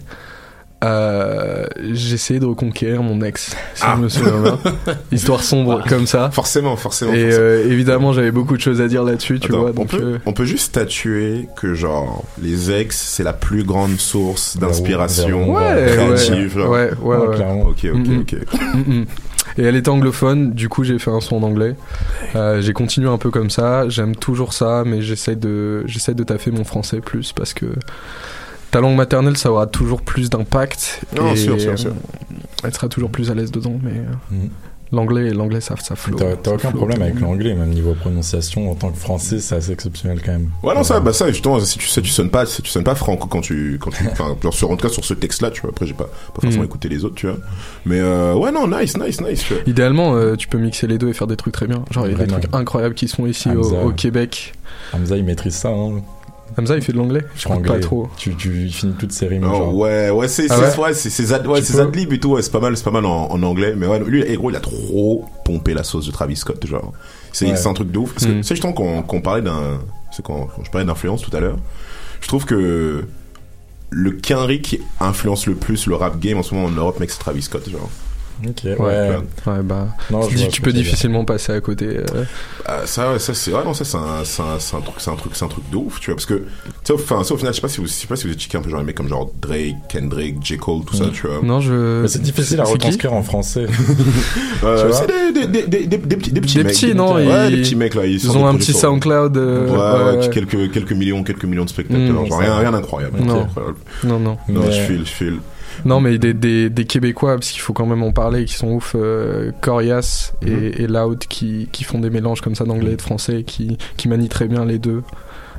euh, 0.84 1.64
j'ai 1.92 2.14
essayé 2.14 2.38
de 2.38 2.44
reconquérir 2.44 3.02
mon 3.02 3.22
ex, 3.22 3.56
si 3.74 3.82
Ah. 3.84 3.94
je 3.96 4.02
me 4.02 4.08
souviens 4.10 4.40
bien. 4.42 4.58
Histoire 5.12 5.42
sombre 5.42 5.82
comme 5.88 6.06
ça. 6.06 6.30
Forcément, 6.30 6.76
forcément. 6.76 7.12
Et 7.14 7.22
forcément. 7.30 7.42
euh, 7.44 7.70
évidemment, 7.70 8.12
j'avais 8.12 8.30
beaucoup 8.30 8.56
de 8.56 8.60
choses 8.62 8.80
à 8.82 8.86
dire 8.88 9.02
là-dessus, 9.02 9.40
tu 9.40 9.48
Attends, 9.50 9.60
vois. 9.60 9.70
on, 9.70 9.72
Donc, 9.72 9.88
peut, 9.88 10.02
euh, 10.02 10.18
on 10.26 10.32
peut 10.34 10.44
juste 10.44 10.66
statuer 10.66 11.48
que 11.56 11.74
genre 11.74 12.24
les 12.42 12.70
ex 12.70 12.96
c'est 12.96 13.22
la 13.22 13.32
plus 13.32 13.64
grande 13.64 13.98
source 13.98 14.58
d'inspiration 14.58 15.54
Ouais, 15.54 15.86
créative. 15.86 16.56
ouais, 16.58 16.66
ouais, 16.66 16.90
ouais, 17.00 17.16
ouais. 17.16 17.62
Ok, 17.66 17.86
ok, 17.94 18.08
ok. 18.20 18.36
Mm, 18.74 18.78
mm. 19.00 19.04
Et 19.58 19.62
elle 19.62 19.76
était 19.76 19.88
anglophone, 19.88 20.52
du 20.52 20.68
coup 20.68 20.84
j'ai 20.84 20.98
fait 20.98 21.10
un 21.10 21.20
son 21.20 21.36
en 21.36 21.42
anglais. 21.42 21.74
Euh, 22.34 22.60
j'ai 22.60 22.72
continué 22.72 23.08
un 23.08 23.18
peu 23.18 23.30
comme 23.30 23.50
ça, 23.50 23.88
j'aime 23.88 24.14
toujours 24.14 24.52
ça, 24.52 24.82
mais 24.84 25.00
j'essaie 25.02 25.36
de, 25.36 25.82
j'essaie 25.86 26.14
de 26.14 26.24
taffer 26.24 26.50
mon 26.50 26.64
français 26.64 27.00
plus 27.00 27.32
parce 27.32 27.54
que 27.54 27.66
ta 28.70 28.80
langue 28.80 28.96
maternelle 28.96 29.36
ça 29.36 29.50
aura 29.50 29.66
toujours 29.66 30.02
plus 30.02 30.28
d'impact. 30.30 31.04
Non, 31.16 31.32
et 31.32 31.36
sûr, 31.36 31.60
sûr, 31.60 31.78
sûr. 31.78 31.92
Elle 32.64 32.74
sera 32.74 32.88
toujours 32.88 33.10
plus 33.10 33.30
à 33.30 33.34
l'aise 33.34 33.50
dedans, 33.50 33.78
mais 33.82 33.92
euh, 33.92 34.04
Mhm. 34.36 34.50
L'anglais, 34.92 35.30
l'anglais 35.30 35.60
ça, 35.60 35.74
ça 35.82 35.96
flotte. 35.96 36.18
T'as 36.20 36.36
t'as 36.36 36.50
ça 36.50 36.56
aucun 36.56 36.72
problème 36.72 37.02
avec 37.02 37.20
l'anglais, 37.20 37.54
même 37.54 37.70
niveau 37.70 37.94
prononciation. 37.94 38.70
En 38.70 38.74
tant 38.74 38.90
que 38.90 38.98
français, 38.98 39.38
c'est 39.40 39.54
assez 39.56 39.72
exceptionnel 39.72 40.20
quand 40.24 40.32
même. 40.32 40.50
Ouais 40.62 40.74
non 40.74 40.82
ça 40.84 41.00
bah 41.00 41.12
ça 41.12 41.28
justement 41.30 41.58
si 41.60 41.78
tu 41.78 41.88
sais 41.88 42.02
tu 42.02 42.10
sonnes 42.10 42.30
pas 42.30 42.46
si 42.46 42.62
tu 42.62 42.70
sonnes 42.70 42.84
pas 42.84 42.94
franco 42.94 43.26
quand 43.26 43.40
tu 43.40 43.78
quand 43.80 43.90
tu 43.90 44.06
enfin 44.10 44.36
genre 44.42 44.54
sur 44.54 44.70
en 44.70 44.76
tout 44.76 44.86
cas 44.86 44.92
sur 44.92 45.04
ce 45.04 45.14
texte 45.14 45.42
là 45.42 45.50
tu 45.50 45.60
vois 45.62 45.70
après 45.70 45.86
j'ai 45.86 45.94
pas 45.94 46.04
pas 46.34 46.42
forcément 46.42 46.62
Mm. 46.62 46.66
écouté 46.66 46.88
les 46.88 47.04
autres 47.04 47.14
tu 47.16 47.26
vois 47.26 47.36
mais 47.84 47.98
euh, 48.00 48.34
ouais 48.34 48.52
non 48.52 48.66
nice 48.68 48.96
nice 48.96 49.20
nice 49.20 49.44
tu 49.44 49.54
vois. 49.54 49.62
Idéalement, 49.66 50.14
euh, 50.14 50.36
tu 50.36 50.48
peux 50.48 50.58
mixer 50.58 50.86
les 50.86 50.98
deux 50.98 51.08
et 51.08 51.12
faire 51.12 51.26
des 51.26 51.36
trucs 51.36 51.52
très 51.54 51.66
bien. 51.66 51.84
Genre, 51.90 52.06
il 52.06 52.12
y 52.12 52.14
a 52.14 52.18
des 52.18 52.26
trucs 52.26 52.54
incroyables 52.54 52.94
qui 52.94 53.08
se 53.08 53.16
font 53.16 53.26
ici 53.26 53.48
au, 53.50 53.60
Hamza. 53.64 53.82
au 53.84 53.90
Québec. 53.90 54.54
Hamza, 54.92 55.16
il 55.16 55.24
maîtrise 55.24 55.54
ça. 55.54 55.68
Hein. 55.68 56.00
Hamza, 56.58 56.74
il 56.76 56.82
fait 56.82 56.92
de 56.92 56.98
l'anglais 56.98 57.22
Je 57.36 57.44
crois 57.44 57.60
pas 57.60 57.78
trop. 57.80 58.08
Tu, 58.16 58.34
tu 58.34 58.68
finis 58.70 58.94
toutes 58.98 59.12
ces 59.12 59.26
rimes. 59.26 59.44
Oh, 59.46 59.54
genre. 59.56 59.74
ouais 59.74 60.10
ouais 60.10 60.28
c'est 60.28 60.46
Ah 60.50 60.58
ouais 60.58 60.78
ouais, 60.78 60.94
c'est 60.94 61.32
ad, 61.32 61.46
ouais, 61.46 61.80
adlib 61.80 62.12
et 62.12 62.18
tout 62.20 62.30
ouais, 62.30 62.42
c'est 62.42 62.52
pas 62.52 62.60
mal 62.60 62.76
c'est 62.76 62.84
pas 62.84 62.90
mal 62.90 63.04
en, 63.04 63.30
en 63.30 63.42
anglais 63.42 63.74
mais 63.76 63.86
ouais 63.86 63.98
lui 64.00 64.24
eh, 64.26 64.36
gros 64.36 64.50
il 64.50 64.56
a 64.56 64.60
trop 64.60 65.24
pompé 65.44 65.74
la 65.74 65.82
sauce 65.84 66.06
de 66.06 66.12
Travis 66.12 66.36
Scott 66.36 66.64
genre 66.66 66.92
c'est 67.32 67.66
un 67.66 67.74
truc 67.74 67.90
de 67.90 67.98
ouf 67.98 68.12
parce 68.14 68.24
que 68.26 68.30
Mm. 68.32 68.36
tu 68.36 68.42
sais 68.44 68.54
justement 68.54 68.72
qu'on 68.72 69.02
qu'on 69.02 69.20
parlait 69.20 69.42
d'un 69.42 69.78
c'est 70.12 70.24
quand, 70.24 70.48
quand 70.56 70.64
je 70.64 70.70
parlais 70.70 70.86
d'influence 70.86 71.20
tout 71.22 71.36
à 71.36 71.40
l'heure 71.40 71.58
je 72.22 72.28
trouve 72.28 72.46
que 72.46 73.04
le 73.90 74.10
quinri 74.12 74.62
qui 74.62 74.80
influence 75.00 75.46
le 75.46 75.54
plus 75.54 75.86
le 75.86 75.94
rap 75.96 76.18
game 76.18 76.38
en 76.38 76.42
ce 76.42 76.54
moment 76.54 76.68
en 76.68 76.70
Europe 76.70 76.98
mec 77.00 77.10
c'est 77.10 77.18
Travis 77.18 77.42
Scott 77.42 77.68
genre 77.68 77.90
Ok, 78.44 78.60
ouais. 78.64 78.74
Ouais, 78.78 79.16
ouais, 79.46 79.62
bah. 79.62 79.86
Non, 80.10 80.28
je 80.28 80.36
dis- 80.36 80.48
tu 80.48 80.60
que 80.60 80.64
peux 80.66 80.70
tu 80.70 80.76
dire. 80.76 80.84
difficilement 80.84 81.24
passer 81.24 81.52
à 81.52 81.60
côté. 81.60 81.86
euh. 81.98 82.24
Ah, 82.66 82.80
ça 82.84 83.12
ouais, 83.12 83.18
ça 83.18 83.32
c'est 83.32 83.52
ouais, 83.52 83.64
non 83.64 83.72
ça 83.74 83.84
c'est 83.84 83.96
un, 83.96 84.24
c'est 84.24 84.42
un, 84.42 84.58
c'est 84.58 84.76
un 84.76 84.80
truc 84.80 84.94
c'est 84.98 85.10
un 85.10 85.14
truc 85.16 85.32
c'est 85.36 85.44
un 85.44 85.48
truc 85.48 85.70
de 85.70 85.76
ouf 85.76 86.00
tu 86.00 86.10
vois 86.10 86.16
parce 86.16 86.26
que 86.26 86.34
tu 86.34 86.42
sais 86.84 86.92
enfin 86.92 87.22
ça 87.24 87.32
au 87.34 87.36
final 87.36 87.52
je 87.52 87.56
sais 87.56 87.62
pas 87.62 87.68
si 87.68 87.78
vous 87.80 87.86
je 87.86 87.92
sais 87.92 88.06
pas 88.06 88.16
si 88.16 88.26
vous 88.26 88.32
êtes 88.32 88.40
checké 88.40 88.58
un 88.58 88.60
peu 88.60 88.68
genre 88.70 88.80
les 88.80 88.84
mecs 88.86 88.96
comme 88.96 89.08
genre 89.08 89.30
Drake 89.40 89.76
Kendrick 89.88 90.44
J 90.44 90.58
Cole 90.58 90.84
tout 90.84 90.96
ça 90.96 91.04
Mm. 91.06 91.10
tu 91.12 91.26
vois 91.28 91.40
Non, 91.42 91.60
je. 91.60 92.02
Mais 92.02 92.08
c'est 92.08 92.20
difficile 92.22 92.60
à 92.60 92.64
retranscrire 92.64 93.12
en 93.14 93.22
français. 93.22 93.66
Euh, 94.64 94.82
Tu 94.82 94.88
vois? 94.88 94.96
c'est 94.96 95.32
des, 95.32 95.46
des, 95.46 95.66
des, 95.66 95.86
des, 95.86 95.96
des 95.96 96.16
petits 96.16 96.32
des 96.32 96.40
petits 96.40 96.56
Des 96.58 96.64
mecs 96.64 96.72
petits, 96.74 96.94
non, 96.94 97.14
ouais 97.14 97.24
ils- 97.48 97.56
des 97.56 97.62
petits 97.62 97.76
mecs 97.76 97.94
là 97.94 98.04
ils, 98.06 98.16
Ils 98.16 98.30
ont 98.30 98.34
des 98.34 98.42
un 98.42 98.54
petit 98.56 98.72
SoundCloud. 98.72 99.36
euh, 99.36 99.66
ouais, 99.66 99.72
ouais, 99.72 100.12
ouais, 100.14 100.18
ouais. 100.26 100.30
quelques 100.30 100.72
quelques 100.72 100.92
millions 100.92 101.22
quelques 101.22 101.44
millions 101.44 101.64
de 101.64 101.70
spectateurs 101.70 102.22
Mm, 102.22 102.26
genre 102.26 102.38
rien 102.40 102.72
d'incroyable 102.72 103.18
Non. 103.20 103.42
Incroyable. 103.42 103.76
Non, 104.04 104.18
non. 104.18 104.36
non 104.48 104.62
je 104.70 104.80
file 104.80 105.02
je 105.04 105.10
file 105.10 105.38
Non, 105.84 106.00
mais 106.00 106.18
des, 106.18 106.34
des, 106.34 106.70
des 106.70 106.84
Québécois, 106.84 107.34
parce 107.34 107.50
qu'il 107.50 107.60
faut 107.60 107.72
quand 107.72 107.86
même 107.86 108.02
en 108.02 108.12
parler, 108.12 108.44
qui 108.44 108.54
sont 108.54 108.68
ouf, 108.72 108.94
euh, 108.96 109.52
Corias 109.60 110.32
Mhm. 110.42 110.48
et, 110.48 110.82
et 110.82 110.86
Loud, 110.86 111.18
qui, 111.28 111.68
qui 111.72 111.84
font 111.84 111.98
des 111.98 112.10
mélanges 112.10 112.40
comme 112.40 112.54
ça 112.54 112.64
d'anglais 112.64 112.92
et 112.92 112.96
de 112.96 113.02
français, 113.02 113.42
qui, 113.44 113.78
qui 113.96 114.08
manient 114.08 114.28
très 114.28 114.48
bien 114.48 114.64
les 114.64 114.78
deux. 114.78 115.02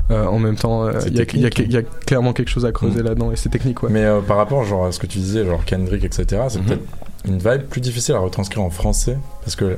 Euh, 0.09 0.25
en 0.25 0.39
même 0.39 0.55
temps, 0.55 0.85
euh, 0.85 0.93
il 1.07 1.17
y, 1.17 1.21
a- 1.21 1.23
y 1.49 1.77
y 1.79 1.85
clairement 2.05 2.31
quelque 2.31 2.49
chose 2.49 2.65
à 2.65 2.71
creuser 2.71 2.99
Mhm. 2.99 3.05
là-dedans, 3.05 3.31
et 3.31 3.35
c'est 3.35 3.49
technique, 3.49 3.83
ouais. 3.83 3.89
Mais 3.91 4.05
euh, 4.05 4.21
par 4.21 4.37
rapport 4.37 4.63
genre, 4.63 4.85
à 4.85 4.91
ce 4.91 4.99
que 4.99 5.07
tu 5.07 5.17
disais, 5.19 5.45
genre 5.45 5.63
Kendrick, 5.65 6.03
etc., 6.05 6.43
c'est 6.49 6.59
Mhm. 6.59 6.65
peut-être 6.65 6.81
une 7.27 7.37
vibe 7.39 7.63
plus 7.69 7.81
difficile 7.81 8.15
à 8.15 8.19
retranscrire 8.19 8.63
en 8.63 8.69
français. 8.69 9.17
Parce 9.43 9.55
que, 9.57 9.77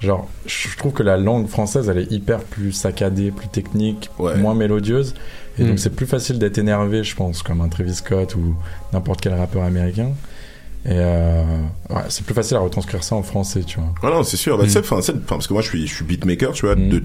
genre, 0.00 0.28
je 0.46 0.76
trouve 0.76 0.92
que 0.92 1.02
la 1.02 1.16
langue 1.16 1.48
française, 1.48 1.88
elle 1.88 1.98
est 1.98 2.12
hyper 2.12 2.40
plus 2.40 2.72
saccadée, 2.72 3.30
plus 3.30 3.48
technique, 3.48 4.10
Ouais. 4.18 4.36
moins 4.36 4.54
mélodieuse. 4.54 5.14
Et 5.58 5.64
donc, 5.64 5.78
c'est 5.78 5.94
plus 5.96 6.06
facile 6.06 6.38
d'être 6.38 6.58
énervé, 6.58 7.02
je 7.02 7.16
pense, 7.16 7.42
comme 7.42 7.62
un 7.62 7.68
Travis 7.68 7.94
Scott 7.94 8.34
ou 8.34 8.54
n'importe 8.92 9.22
quel 9.22 9.32
rappeur 9.34 9.62
américain. 9.62 10.10
Et 10.84 10.90
euh, 10.92 11.42
ouais, 11.90 12.02
c'est 12.10 12.24
plus 12.26 12.34
facile 12.34 12.58
à 12.58 12.60
retranscrire 12.60 13.02
ça 13.02 13.16
en 13.16 13.22
français, 13.22 13.62
tu 13.64 13.80
vois. 13.80 13.92
Ouais, 14.02 14.14
non, 14.14 14.22
c'est 14.22 14.36
sûr. 14.36 14.58
Bah, 14.58 14.64
Mm. 14.64 15.20
parce 15.26 15.46
que 15.46 15.52
moi, 15.54 15.62
je 15.62 15.68
suis, 15.68 15.86
je 15.86 15.94
suis 15.94 16.04
beatmaker, 16.04 16.52
tu 16.52 16.66
vois. 16.66 16.76
Mm. 16.76 16.88
De 16.90 17.02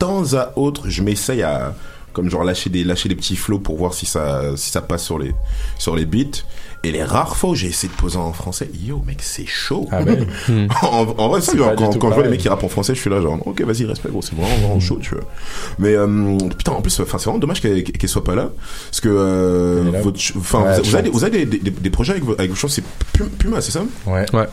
temps 0.00 0.34
à 0.34 0.52
autre, 0.56 0.90
je 0.90 1.02
m'essaye 1.02 1.42
à, 1.42 1.74
comme 2.12 2.28
genre, 2.28 2.42
lâcher 2.42 2.68
des, 2.68 2.82
lâcher 2.82 3.08
des 3.08 3.14
petits 3.14 3.36
flows 3.36 3.60
pour 3.60 3.76
voir 3.76 3.94
si 3.94 4.06
ça, 4.06 4.56
si 4.56 4.70
ça 4.70 4.82
passe 4.82 5.04
sur 5.04 5.18
les, 5.20 5.32
sur 5.78 5.94
les 5.94 6.04
beats. 6.04 6.42
Et 6.84 6.92
les 6.92 7.02
rares 7.02 7.36
fois 7.36 7.50
où 7.50 7.54
j'ai 7.54 7.68
essayé 7.68 7.90
de 7.92 7.96
poser 7.98 8.18
en 8.18 8.32
français, 8.32 8.68
yo, 8.86 9.02
mec, 9.06 9.18
c'est 9.22 9.46
chaud. 9.46 9.88
Ah 9.90 10.02
ben, 10.02 10.26
Hmm. 10.48 10.66
en, 10.82 11.06
en 11.16 11.28
vrai, 11.28 11.40
C'est 11.40 11.56
quand, 11.56 11.74
je 12.10 12.14
vois 12.14 12.22
les 12.22 12.28
mecs 12.28 12.40
qui 12.40 12.48
rappent 12.48 12.62
en 12.64 12.68
français, 12.68 12.94
je 12.94 13.00
suis 13.00 13.08
là, 13.10 13.20
genre, 13.22 13.38
ok, 13.46 13.62
vas-y, 13.62 13.84
respect, 13.86 14.10
gros, 14.10 14.20
c'est 14.22 14.34
vraiment, 14.36 14.54
vraiment 14.58 14.80
chaud, 14.80 14.98
tu 15.00 15.14
vois. 15.14 15.24
Mais, 15.78 15.94
euh, 15.94 16.36
putain, 16.56 16.72
en 16.72 16.82
plus, 16.82 17.00
enfin, 17.00 17.16
c'est 17.18 17.24
vraiment 17.24 17.38
dommage 17.38 17.60
qu'elle 17.62 17.82
qu'elle 17.82 18.10
soit 18.10 18.22
pas 18.24 18.34
là. 18.34 18.50
Parce 18.90 19.00
que, 19.00 19.08
euh, 19.10 19.80
Elle 19.82 19.88
est 19.88 19.92
là. 19.92 20.00
votre, 20.02 20.20
enfin, 20.36 20.62
Ouais, 20.62 20.76
vous, 20.78 20.84
je 20.84 20.90
vous 20.90 20.94
avez, 20.96 21.02
des- 21.04 21.08
chante. 21.10 21.18
vous 21.20 21.24
avez 21.24 21.44
des, 21.46 21.58
des, 21.58 21.70
des 21.70 21.90
projets 21.90 22.12
avec 22.12 22.24
vos, 22.24 22.34
avec 22.34 22.50
vos 22.50 22.56
chansons, 22.56 22.82
c'est 23.14 23.28
Puma- 23.38 23.60
c'est 23.60 23.70
ça? 23.72 23.82
ouais. 24.06 24.26
Ouais. 24.34 24.46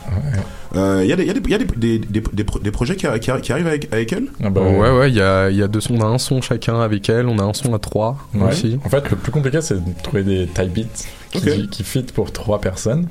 Euh, 0.74 1.00
Il 1.04 1.10
y 1.10 1.12
a 1.12 1.16
des, 1.16 1.24
il 1.24 1.28
y 1.28 1.30
a 1.30 1.34
des, 1.34 1.40
il 1.44 1.50
y 1.50 1.54
a 1.54 1.58
des, 1.58 1.64
des, 1.76 1.98
des, 1.98 2.22
des, 2.32 2.44
pro- 2.44 2.58
des 2.58 2.70
projets 2.70 2.96
qui, 2.96 3.06
arri- 3.06 3.20
qui, 3.20 3.30
arri- 3.30 3.40
qui 3.42 3.52
arrivent 3.52 3.66
avec, 3.66 3.92
avec 3.92 4.10
elle? 4.12 4.28
Ah 4.42 4.48
bah, 4.48 4.62
ouais, 4.62 4.90
ouais, 4.90 5.10
il 5.10 5.16
y 5.16 5.20
a, 5.20 5.50
il 5.50 5.56
y 5.56 5.62
a 5.62 5.68
deux 5.68 5.80
sons, 5.82 5.94
on 5.98 6.02
a 6.02 6.06
un 6.06 6.18
son 6.18 6.40
chacun 6.40 6.80
avec 6.80 7.08
elle, 7.10 7.26
on 7.28 7.38
a 7.38 7.42
un 7.42 7.52
son 7.52 7.74
à 7.74 7.78
3 7.78 8.16
Ouais. 8.34 8.48
aussi. 8.48 8.78
En 8.84 8.88
fait, 8.88 9.10
le 9.10 9.16
plus 9.16 9.32
compliqué, 9.32 9.60
c'est 9.60 9.74
de 9.74 10.02
trouver 10.02 10.22
des 10.22 10.46
type 10.46 10.72
beats 10.72 11.04
qui, 11.32 11.38
Ok. 11.38 11.68
qui 11.70 11.82
fit 11.84 12.02
pour 12.14 12.32
trois 12.32 12.60
personnes. 12.60 13.08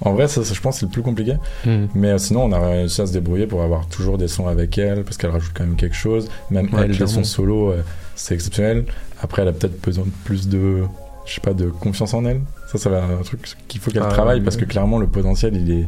En 0.00 0.12
vrai, 0.12 0.28
ça, 0.28 0.44
ça, 0.44 0.52
je 0.54 0.60
pense, 0.60 0.78
c'est 0.80 0.86
le 0.86 0.90
plus 0.92 1.02
compliqué. 1.02 1.34
Mm. 1.64 1.86
Mais 1.94 2.08
euh, 2.08 2.18
sinon, 2.18 2.44
on 2.44 2.52
a 2.52 2.58
réussi 2.58 3.00
à 3.00 3.06
se 3.06 3.12
débrouiller 3.12 3.46
pour 3.46 3.62
avoir 3.62 3.86
toujours 3.86 4.18
des 4.18 4.28
sons 4.28 4.46
avec 4.48 4.76
elle, 4.76 5.02
parce 5.04 5.16
qu'elle 5.16 5.30
rajoute 5.30 5.52
quand 5.54 5.64
même 5.64 5.76
quelque 5.76 5.96
chose. 5.96 6.28
Même 6.50 6.66
Ouais, 6.66 6.82
elle, 6.82 6.90
des 6.90 6.96
clairement. 6.96 7.12
sons 7.14 7.24
solo, 7.24 7.70
euh, 7.70 7.82
c'est 8.16 8.34
exceptionnel. 8.34 8.84
Après, 9.22 9.42
elle 9.42 9.48
a 9.48 9.52
peut-être 9.52 9.80
besoin 9.80 10.04
de 10.04 10.10
plus 10.24 10.48
de, 10.48 10.82
je 11.26 11.34
sais 11.34 11.40
pas, 11.40 11.54
de 11.54 11.68
confiance 11.70 12.12
en 12.12 12.24
elle. 12.24 12.40
Ça, 12.70 12.76
ça 12.78 12.90
va 12.90 12.98
être 12.98 13.20
un 13.20 13.22
truc 13.22 13.40
qu'il 13.68 13.80
faut 13.80 13.90
qu'elle 13.92 14.02
Ah, 14.04 14.08
travaille, 14.10 14.40
parce 14.42 14.56
que 14.56 14.64
clairement, 14.64 14.98
le 14.98 15.06
potentiel, 15.06 15.56
il 15.56 15.70
est, 15.70 15.86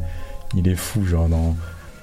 il 0.56 0.68
est 0.68 0.76
fou, 0.76 1.04
genre 1.04 1.28
dans, 1.28 1.56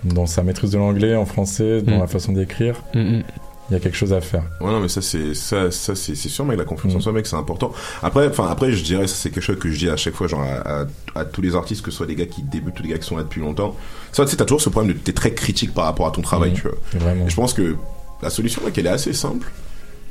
dans 0.03 0.25
sa 0.25 0.43
maîtrise 0.43 0.71
de 0.71 0.77
l'anglais, 0.77 1.15
en 1.15 1.25
français, 1.25 1.81
dans 1.81 1.95
Mm. 1.97 1.99
la 2.01 2.07
façon 2.07 2.33
d'écrire. 2.33 2.83
Mm, 2.93 2.99
mm. 2.99 3.23
Il 3.69 3.73
y 3.73 3.77
a 3.77 3.79
quelque 3.79 3.95
chose 3.95 4.11
à 4.13 4.19
faire. 4.21 4.43
Ouais, 4.59 4.71
non, 4.71 4.79
mais 4.81 4.89
ça, 4.89 5.01
c'est, 5.01 5.33
ça, 5.33 5.71
ça, 5.71 5.95
c'est, 5.95 6.15
sûr, 6.15 6.43
mec, 6.45 6.57
la 6.57 6.65
confiance 6.65 6.93
en 6.95 6.99
soi, 6.99 7.11
mec, 7.13 7.25
c'est 7.25 7.37
important. 7.37 7.71
Après, 8.01 8.27
enfin, 8.27 8.47
après, 8.49 8.71
je 8.73 8.83
dirais, 8.83 9.07
ça, 9.07 9.15
c'est 9.15 9.29
quelque 9.29 9.41
chose 9.43 9.57
que 9.57 9.71
je 9.71 9.77
dis 9.77 9.89
à 9.89 9.95
chaque 9.95 10.15
fois, 10.15 10.27
genre, 10.27 10.41
à, 10.43 10.81
à- 10.81 10.85
à 11.15 11.25
tous 11.25 11.41
les 11.41 11.55
artistes, 11.55 11.81
que 11.81 11.89
ce 11.89 11.97
soit 11.97 12.05
des 12.05 12.15
gars 12.15 12.25
qui 12.25 12.43
débutent 12.43 12.77
ou 12.79 12.83
des 12.83 12.89
gars 12.89 12.97
qui 12.97 13.07
sont 13.07 13.15
là 13.15 13.23
depuis 13.23 13.39
longtemps. 13.41 13.75
Ça, 14.11 14.25
tu 14.25 14.31
sais, 14.31 14.37
t'as 14.37 14.45
toujours 14.45 14.61
ce 14.61 14.69
problème 14.69 14.93
de, 14.93 14.97
t'es 14.99 15.13
très 15.13 15.33
critique 15.33 15.73
par 15.73 15.85
rapport 15.85 16.07
à 16.07 16.11
ton 16.11 16.21
travail, 16.21 16.49
Mhm. 16.51 16.55
tu 16.57 16.61
vois. 16.63 16.77
Vraiment. 16.93 17.25
Et 17.25 17.29
je 17.29 17.35
pense 17.35 17.53
que 17.53 17.75
la 18.21 18.29
solution, 18.29 18.61
mec, 18.65 18.77
elle 18.77 18.85
est 18.87 18.89
assez 18.89 19.13
simple. 19.13 19.49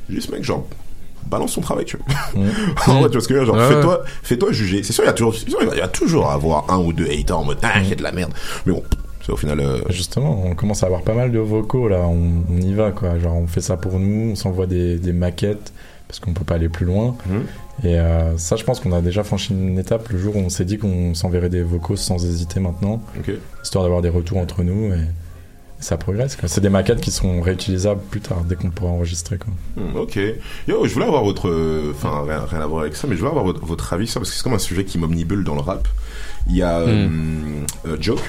Juste, 0.09 0.31
mec, 0.31 0.43
genre, 0.43 0.65
balance 1.27 1.53
ton 1.53 1.61
travail, 1.61 1.85
tu 1.85 1.97
vois. 1.97 2.43
en 2.87 2.99
vrai, 2.99 3.09
tu 3.09 3.13
vois 3.13 3.21
ce 3.21 3.27
que 3.27 3.35
je 3.35 3.39
veux 3.39 3.45
dire, 3.45 3.53
genre, 3.53 3.55
Ouais, 3.69 3.75
fais-toi, 3.75 4.01
fais-toi 4.23 4.51
juger. 4.51 4.81
C'est 4.83 4.93
sûr, 4.93 5.03
il 5.03 5.07
y 5.07 5.09
a 5.09 5.13
toujours, 5.13 5.33
sûr, 5.35 5.45
il 5.61 5.67
va- 5.67 5.75
il 5.75 5.79
va 5.81 5.87
toujours 5.87 6.29
avoir 6.31 6.69
un 6.71 6.79
ou 6.79 6.91
deux 6.91 7.05
haters 7.09 7.37
en 7.37 7.43
mode, 7.45 7.59
ah, 7.61 7.79
il 7.81 7.87
y 7.89 7.93
a 7.93 7.95
de 7.95 8.03
la 8.03 8.11
merde. 8.11 8.33
Mais 8.65 8.73
bon, 8.73 8.83
au 9.31 9.37
final, 9.37 9.59
euh, 9.59 9.79
Justement, 9.89 10.43
on 10.45 10.53
commence 10.55 10.83
à 10.83 10.87
avoir 10.87 11.01
pas 11.01 11.13
mal 11.13 11.31
de 11.31 11.39
vocaux 11.39 11.87
là, 11.87 12.01
on, 12.01 12.29
on 12.51 12.57
y 12.61 12.73
va 12.73 12.91
quoi. 12.91 13.17
Genre 13.19 13.35
on 13.35 13.47
fait 13.47 13.61
ça 13.61 13.77
pour 13.77 13.99
nous, 13.99 14.31
on 14.31 14.35
s'envoie 14.35 14.67
des, 14.67 14.97
des 14.97 15.13
maquettes 15.13 15.71
parce 16.07 16.19
qu'on 16.19 16.33
peut 16.33 16.43
pas 16.43 16.55
aller 16.55 16.69
plus 16.69 16.85
loin. 16.85 17.15
Et 17.83 17.97
euh, 17.99 18.37
ça, 18.37 18.55
je 18.55 18.63
pense 18.63 18.79
qu'on 18.79 18.91
a 18.91 19.01
déjà 19.01 19.23
franchi 19.23 19.53
une 19.53 19.79
étape 19.79 20.09
le 20.09 20.19
jour 20.19 20.35
où 20.35 20.39
on 20.39 20.49
s'est 20.49 20.65
dit 20.65 20.77
qu'on 20.77 21.15
s'enverrait 21.15 21.49
des 21.49 21.63
vocaux 21.63 21.95
sans 21.95 22.23
hésiter 22.23 22.59
maintenant, 22.59 23.01
histoire 23.63 23.83
d'avoir 23.83 24.01
des 24.03 24.09
retours 24.09 24.37
entre 24.37 24.61
nous 24.61 24.93
et, 24.93 24.97
et 24.99 25.81
ça 25.81 25.97
progresse. 25.97 26.35
quoi. 26.35 26.47
C'est 26.47 26.61
des 26.61 26.69
maquettes 26.69 27.01
qui 27.01 27.09
seront 27.09 27.41
réutilisables 27.41 28.01
plus 28.11 28.19
tard 28.21 28.43
dès 28.47 28.55
qu'on 28.55 28.69
pourra 28.69 28.91
enregistrer. 28.91 29.37
Quoi. 29.39 29.53
Hmm, 29.83 29.95
ok. 29.95 30.19
Yo, 30.67 30.85
je 30.85 30.93
voulais 30.93 31.05
avoir 31.07 31.23
votre. 31.23 31.47
euh, 31.49 31.91
Enfin, 31.95 32.23
rien, 32.27 32.45
rien 32.47 32.59
à 32.61 32.67
voir 32.67 32.81
avec 32.81 32.95
ça, 32.95 33.07
mais 33.07 33.15
je 33.15 33.19
voulais 33.21 33.31
avoir 33.31 33.45
votre, 33.45 33.65
votre 33.65 33.91
avis 33.93 34.05
sur 34.05 34.13
ça 34.15 34.19
parce 34.19 34.29
que 34.29 34.35
c'est 34.37 34.43
comme 34.43 34.53
un 34.53 34.59
sujet 34.59 34.83
qui 34.85 34.99
m'omnibule 34.99 35.43
dans 35.43 35.55
le 35.55 35.61
rap. 35.61 35.87
Il 36.47 36.55
y 36.55 36.61
a 36.61 36.77
euh, 36.79 37.07
euh, 37.87 37.97
Joke. 37.99 38.21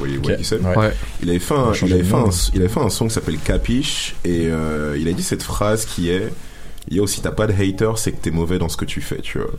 Vous 0.00 0.06
voyez, 0.06 0.16
vous 0.16 0.22
voyez 0.22 0.36
Ok, 0.36 0.42
qui 0.42 0.48
c'est 0.48 0.60
ouais. 0.60 0.76
Ouais. 0.76 0.92
Il 1.22 1.28
avait 1.30 1.38
fait 1.38 1.54
un, 1.54 1.72
il 1.86 1.92
avait 1.92 2.02
fait 2.02 2.14
un, 2.14 2.30
il 2.54 2.60
avait 2.60 2.68
fait 2.68 2.80
un 2.80 2.88
son 2.90 3.06
qui 3.08 3.14
s'appelle 3.14 3.38
Capiche 3.38 4.14
et 4.24 4.46
euh, 4.46 4.96
il 4.98 5.06
a 5.08 5.12
dit 5.12 5.22
cette 5.22 5.42
phrase 5.42 5.84
qui 5.84 6.10
est 6.10 6.32
Yo, 6.90 7.06
si 7.06 7.20
t'as 7.20 7.30
pas 7.30 7.46
de 7.46 7.52
hater, 7.52 7.90
c'est 7.96 8.12
que 8.12 8.16
t'es 8.22 8.30
mauvais 8.30 8.58
dans 8.58 8.68
ce 8.70 8.76
que 8.76 8.86
tu 8.86 9.00
fais, 9.02 9.18
tu 9.18 9.38
vois. 9.38 9.50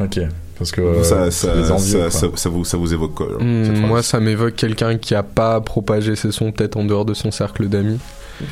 Ok, 0.00 0.20
parce 0.58 0.70
que 0.72 0.80
Vous, 0.80 0.98
euh, 0.98 1.02
ça, 1.04 1.30
ça, 1.30 1.52
envieux, 1.74 2.10
ça, 2.10 2.10
ça, 2.10 2.26
ça 2.34 2.48
vous, 2.48 2.64
ça 2.64 2.76
vous 2.76 2.92
évoque 2.92 3.14
quoi 3.14 3.28
genre, 3.30 3.42
Mm, 3.42 3.64
phrase 3.64 3.80
moi, 3.80 4.02
ça 4.02 4.20
m'évoque 4.20 4.54
quelqu'un 4.54 4.98
qui 4.98 5.14
a 5.14 5.22
pas 5.22 5.60
propagé 5.60 6.14
ses 6.16 6.30
sons 6.32 6.52
peut-être 6.52 6.76
en 6.76 6.84
dehors 6.84 7.04
de 7.04 7.14
son 7.14 7.30
cercle 7.30 7.68
d'amis. 7.68 7.98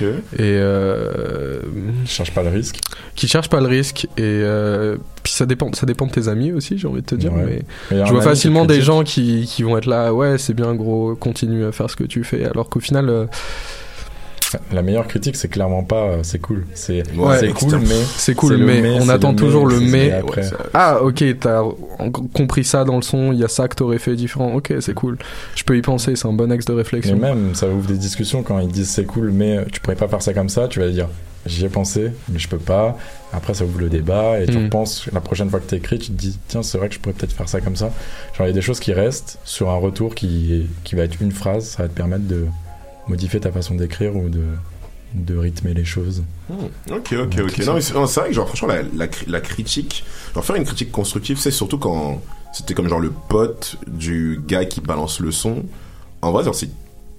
Et 0.01 0.41
euh, 0.41 1.61
cherche 2.07 2.33
pas 2.33 2.43
le 2.43 2.51
risque. 2.51 2.81
Qui 3.15 3.29
cherche 3.29 3.49
pas 3.49 3.61
le 3.61 3.67
risque. 3.67 4.07
Et 4.17 4.23
euh, 4.23 4.97
puis 5.23 5.33
ça 5.33 5.47
dépend, 5.47 5.73
ça 5.73 5.87
dépend 5.87 6.07
de 6.07 6.13
tes 6.13 6.29
amis 6.29 6.53
aussi, 6.53 6.79
j'ai 6.79 6.89
envie 6.89 7.03
de 7.03 7.07
te 7.07 7.15
dire. 7.15 7.33
Ouais. 7.33 7.63
Mais 7.91 8.05
je 8.05 8.11
vois 8.11 8.21
qui 8.21 8.27
facilement 8.27 8.65
des 8.65 8.81
gens 8.81 9.05
qui, 9.05 9.47
qui 9.47 9.63
vont 9.63 9.79
être 9.79 9.87
là, 9.87 10.13
ouais, 10.13 10.39
c'est 10.39 10.55
bien 10.55 10.75
gros, 10.75 11.15
continue 11.15 11.65
à 11.65 11.73
faire 11.73 11.91
ce 11.91 11.97
que 11.97 12.05
tu 12.05 12.25
fais. 12.25 12.45
Alors 12.45 12.69
qu'au 12.69 12.81
final, 12.81 13.09
euh, 13.09 13.27
La 14.73 14.83
meilleure 14.83 15.09
critique, 15.09 15.35
c'est 15.37 15.49
clairement 15.49 15.83
pas 15.83 16.03
euh, 16.03 16.19
c'est 16.23 16.39
cool. 16.39 16.65
C'est 16.75 17.03
Ouais, 17.17 17.49
cool, 17.53 17.79
mais 17.81 17.95
c'est 18.17 18.35
cool, 18.35 18.57
mais, 18.59 18.99
on 19.01 19.09
attend 19.09 19.35
toujours 19.35 19.67
le 19.67 19.81
mais. 19.81 20.13
après. 20.13 20.49
Ah, 20.73 21.03
ok, 21.03 21.25
t'as 21.41 21.63
compris 22.33 22.65
ça 22.65 22.85
dans 22.85 22.97
le 22.97 23.03
son, 23.03 23.33
il 23.33 23.39
y 23.41 23.45
a 23.45 23.49
ça 23.49 23.67
que 23.69 23.75
t'aurais 23.75 23.99
fait 23.99 24.15
différent. 24.15 24.55
Ok, 24.55 24.73
c'est 24.81 24.95
cool. 24.95 25.19
Je 25.57 25.65
peux 25.65 25.77
y 25.77 25.83
penser, 25.83 26.15
c'est 26.17 26.29
un 26.29 26.33
bon 26.33 26.51
axe 26.53 26.65
de 26.65 26.73
réflexion. 26.73 27.17
même, 27.17 27.55
ça 27.55 27.69
ouvre 27.69 27.87
des 27.89 27.99
discussions 27.99 28.43
quand 28.43 28.59
ils 28.61 28.69
disent 28.69 28.91
c'est 28.91 29.05
cool, 29.05 29.33
mais 29.33 29.65
tu 29.73 29.81
pourrais 29.81 29.97
pas 29.97 30.09
faire 30.09 30.23
ça 30.23 30.33
comme 30.33 30.49
ça. 30.49 30.69
Tu 30.69 30.79
vas 30.81 30.89
dire 30.91 31.09
j'y 31.45 31.65
ai 31.65 31.69
pensé, 31.69 32.11
mais 32.29 32.39
je 32.39 32.49
peux 32.49 32.59
pas. 32.59 32.97
Après, 33.33 33.55
ça 33.55 33.65
ouvre 33.65 33.79
le 33.81 33.89
débat 33.89 34.41
et 34.41 34.47
tu 34.47 34.59
Mm. 34.59 34.65
repenses 34.65 35.07
la 35.13 35.21
prochaine 35.21 35.49
fois 35.51 35.61
que 35.61 35.67
t'écris, 35.69 35.99
tu 35.99 36.09
te 36.09 36.13
dis 36.17 36.39
tiens, 36.49 36.63
c'est 36.63 36.79
vrai 36.79 36.89
que 36.89 36.95
je 36.95 37.01
pourrais 37.01 37.15
peut-être 37.15 37.33
faire 37.33 37.49
ça 37.49 37.61
comme 37.61 37.77
ça. 37.77 37.91
Genre, 38.37 38.47
il 38.47 38.51
y 38.51 38.53
a 38.53 38.55
des 38.55 38.63
choses 38.63 38.81
qui 38.81 38.93
restent 38.93 39.39
sur 39.45 39.71
un 39.71 39.77
retour 39.77 40.15
qui, 40.15 40.67
qui 40.85 40.95
va 40.95 41.03
être 41.03 41.17
une 41.21 41.33
phrase, 41.33 41.65
ça 41.67 41.83
va 41.85 41.89
te 41.89 41.95
permettre 41.95 42.27
de 42.27 42.47
modifier 43.09 43.41
ta 43.41 43.53
façon 43.53 43.75
d'écrire 43.75 44.15
ou 44.17 44.29
de, 44.29 44.43
de 45.15 45.37
rythmer 45.37 45.75
les 45.75 45.85
choses. 45.85 46.23
Hmm, 46.49 46.67
Ok, 46.93 47.13
ok, 47.13 47.35
ok. 47.45 47.59
Non, 47.67 47.81
c'est 47.81 47.93
vrai 48.21 48.29
que, 48.29 48.35
genre, 48.35 48.47
franchement, 48.49 48.69
la, 48.69 48.83
la, 48.95 49.07
cri- 49.09 49.27
la 49.29 49.41
critique, 49.41 50.05
genre, 50.35 50.45
faire 50.45 50.57
une 50.57 50.65
critique 50.65 50.91
constructive, 50.93 51.39
c'est 51.39 51.51
surtout 51.51 51.79
quand 51.79 52.23
c'était 52.53 52.75
comme, 52.75 52.89
genre, 52.89 53.01
le 53.01 53.13
pote 53.29 53.77
du 53.87 54.41
gars 54.47 54.65
qui 54.65 54.81
balance 54.81 55.21
le 55.21 55.31
son. 55.33 55.65
En 56.23 56.33
vrai, 56.33 56.45
genre, 56.45 56.55
c'est, 56.55 56.71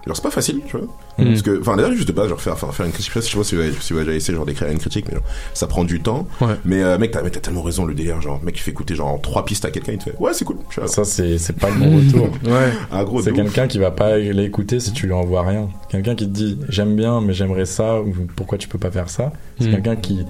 genre, 0.07 0.15
c'est 0.15 0.21
pas 0.23 0.31
facile, 0.31 0.61
tu 0.67 0.77
vois. 0.77 0.87
Mm. 1.17 1.25
Parce 1.29 1.41
que, 1.41 1.59
enfin, 1.61 1.75
déjà, 1.77 1.91
juste 1.91 2.07
de 2.07 2.13
base, 2.13 2.29
genre, 2.29 2.41
faire, 2.41 2.57
faire, 2.57 2.73
faire 2.73 2.85
une 2.85 2.91
critique, 2.91 3.11
je 3.13 3.19
sais 3.19 3.37
pas 3.37 3.43
si 3.43 3.55
vous 3.55 3.61
avez, 3.61 3.71
si 3.79 3.93
vous 3.93 3.99
avez 3.99 4.05
déjà 4.07 4.17
essayé, 4.17 4.35
genre, 4.35 4.45
d'écrire 4.45 4.69
une 4.69 4.79
critique, 4.79 5.05
mais 5.07 5.15
genre, 5.15 5.23
ça 5.53 5.67
prend 5.67 5.83
du 5.83 6.01
temps. 6.01 6.27
Ouais. 6.41 6.55
Mais, 6.65 6.83
euh, 6.83 6.97
mec, 6.97 7.11
t'as, 7.11 7.21
tellement 7.29 7.61
raison, 7.61 7.85
le 7.85 7.93
délire, 7.93 8.19
genre, 8.21 8.41
mec, 8.43 8.55
tu 8.55 8.63
fais 8.63 8.71
écouter, 8.71 8.95
genre, 8.95 9.19
trois 9.21 9.45
pistes 9.45 9.65
à 9.65 9.71
quelqu'un, 9.71 9.93
il 9.93 9.97
te 9.99 10.05
fait, 10.05 10.15
ouais, 10.19 10.33
c'est 10.33 10.45
cool. 10.45 10.57
Suis 10.71 10.81
là. 10.81 10.87
Ça, 10.87 11.03
c'est 11.03 11.37
c'est 11.37 11.53
pas 11.57 11.69
le 11.69 11.75
bon 11.75 11.97
retour. 11.97 12.29
Ouais. 12.47 12.71
Ah, 12.91 13.03
gros, 13.03 13.21
C'est 13.21 13.33
quelqu'un 13.33 13.67
qui 13.67 13.77
va 13.77 13.91
pas 13.91 14.17
l'écouter 14.17 14.79
si 14.79 14.91
tu 14.93 15.05
lui 15.07 15.13
envoies 15.13 15.41
rien. 15.43 15.69
Quelqu'un 15.89 16.15
qui 16.15 16.25
te 16.25 16.31
dit 16.31 16.57
j'aime 16.69 16.95
bien, 16.95 17.21
mais 17.21 17.33
j'aimerais 17.33 17.65
ça, 17.65 18.01
ou 18.01 18.13
pourquoi 18.35 18.57
tu 18.57 18.67
peux 18.67 18.77
pas 18.77 18.91
faire 18.91 19.09
ça. 19.09 19.31
C'est 19.59 19.67
Mm. 19.67 19.71
quelqu'un 19.71 19.95
qui 19.95 20.25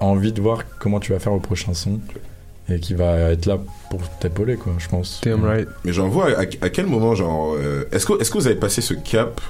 a 0.00 0.04
envie 0.04 0.32
de 0.32 0.40
voir 0.40 0.62
comment 0.78 1.00
tu 1.00 1.12
vas 1.12 1.18
faire 1.18 1.32
au 1.32 1.40
prochain 1.40 1.72
son 1.74 1.98
et 2.68 2.80
qui 2.80 2.94
va 2.94 3.16
être 3.30 3.46
là 3.46 3.58
pour 3.90 4.00
t'épauler, 4.18 4.56
quoi, 4.56 4.72
je 4.78 4.88
pense. 4.88 5.20
Damn 5.22 5.44
right. 5.44 5.68
Mais 5.84 5.92
j'en 5.92 6.08
vois 6.08 6.30
à, 6.36 6.40
à 6.42 6.68
quel 6.70 6.86
moment, 6.86 7.14
genre, 7.14 7.54
euh, 7.56 7.84
est-ce 7.92 8.06
que, 8.06 8.20
est-ce 8.20 8.30
que 8.30 8.38
vous 8.38 8.46
avez 8.46 8.56
passé 8.56 8.80
ce 8.80 8.94
cap 8.94 9.40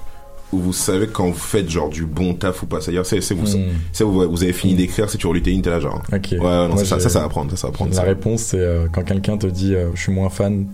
où 0.53 0.59
vous 0.59 0.73
savez 0.73 1.09
quand 1.09 1.27
vous 1.27 1.33
faites 1.35 1.69
genre 1.69 1.89
du 1.89 2.05
bon 2.07 2.35
taf 2.35 2.63
ou 2.63 2.67
pas 2.67 2.81
C'est-à-dire, 2.81 3.05
c'est, 3.07 3.21
c'est 3.21 3.35
vous, 3.35 3.47
Mm. 3.57 3.65
c'est 3.93 4.05
vous, 4.05 4.31
vous 4.31 4.43
avez 4.43 4.53
fini 4.53 4.75
d'écrire, 4.75 5.11
c'est 5.11 5.19
tu 5.19 5.27
relis 5.27 5.43
tes 5.43 5.51
lignes, 5.51 5.63
t'es 5.63 5.71
là, 5.71 5.81
genre. 5.81 6.03
Ok. 6.13 6.29
Ouais, 6.33 6.39
non, 6.39 6.69
Moi, 6.75 6.85
ça, 6.85 7.01
ça, 7.01 7.21
va 7.21 7.29
prendre, 7.29 7.51
ça, 7.51 7.57
ça 7.57 7.67
va 7.69 7.73
prendre. 7.73 7.91
La 7.91 7.97
ça. 7.97 8.03
réponse, 8.03 8.43
c'est 8.43 8.61
euh, 8.61 8.87
quand 8.93 9.03
quelqu'un 9.03 9.39
te 9.39 9.47
dit 9.47 9.75
euh, 9.75 9.89
je 9.95 10.01
suis 10.03 10.13
moins 10.13 10.29
fan, 10.31 10.67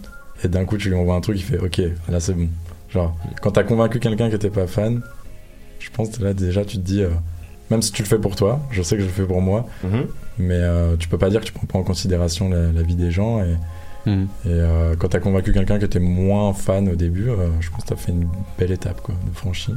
et 0.45 0.49
d'un 0.49 0.65
coup 0.65 0.77
tu 0.77 0.89
lui 0.89 0.97
envoies 0.97 1.15
un 1.15 1.21
truc, 1.21 1.39
il 1.39 1.45
fait 1.45 1.59
ok, 1.59 1.81
là 2.11 2.19
c'est 2.21 2.35
bon. 2.35 2.49
Genre, 2.91 3.17
quand 3.41 3.53
t'as 3.53 3.63
convaincu 3.63 3.99
quelqu'un 4.01 4.29
qui 4.29 4.35
était 4.35 4.51
pas 4.51 4.67
fan, 4.67 5.01
je 5.79 5.89
pense 5.91 6.11
que 6.11 6.23
là 6.25 6.35
déjà 6.35 6.65
tu 6.65 6.77
te 6.77 6.83
dis, 6.83 7.03
euh, 7.03 7.09
même 7.71 7.81
si 7.81 7.93
tu 7.93 8.03
le 8.03 8.09
fais 8.09 8.19
pour 8.19 8.37
toi, 8.37 8.61
je 8.73 8.83
sais 8.83 8.97
que 8.97 9.03
je 9.03 9.07
le 9.07 9.13
fais 9.13 9.23
pour 9.25 9.41
moi, 9.41 9.67
Mhm. 9.85 10.07
Mais 10.39 10.55
euh, 10.59 10.97
tu 10.97 11.09
peux 11.09 11.19
pas 11.19 11.31
dire 11.31 11.41
que 11.41 11.47
tu 11.47 11.53
prends 11.53 11.67
pas 11.67 11.79
en 11.79 11.83
considération 11.83 12.49
la, 12.49 12.73
la 12.73 12.83
vie 12.83 12.97
des 12.97 13.11
gens. 13.11 13.41
Et, 13.43 13.57
Mm. 14.05 14.23
et 14.23 14.27
euh, 14.49 14.97
quand 14.99 15.07
t'as 15.11 15.21
convaincu 15.21 15.53
quelqu'un 15.53 15.79
qui 15.79 15.85
était 15.85 16.01
moins 16.01 16.53
fan 16.55 16.89
au 16.89 16.97
début, 16.97 17.29
euh, 17.31 17.47
je 17.61 17.71
pense 17.71 17.85
que 17.85 17.91
t'as 17.91 17.95
fait 17.95 18.11
une 18.11 18.27
belle 18.59 18.73
étape 18.73 19.01
quoi, 19.01 19.15
de 19.15 19.31
franchie. 19.37 19.75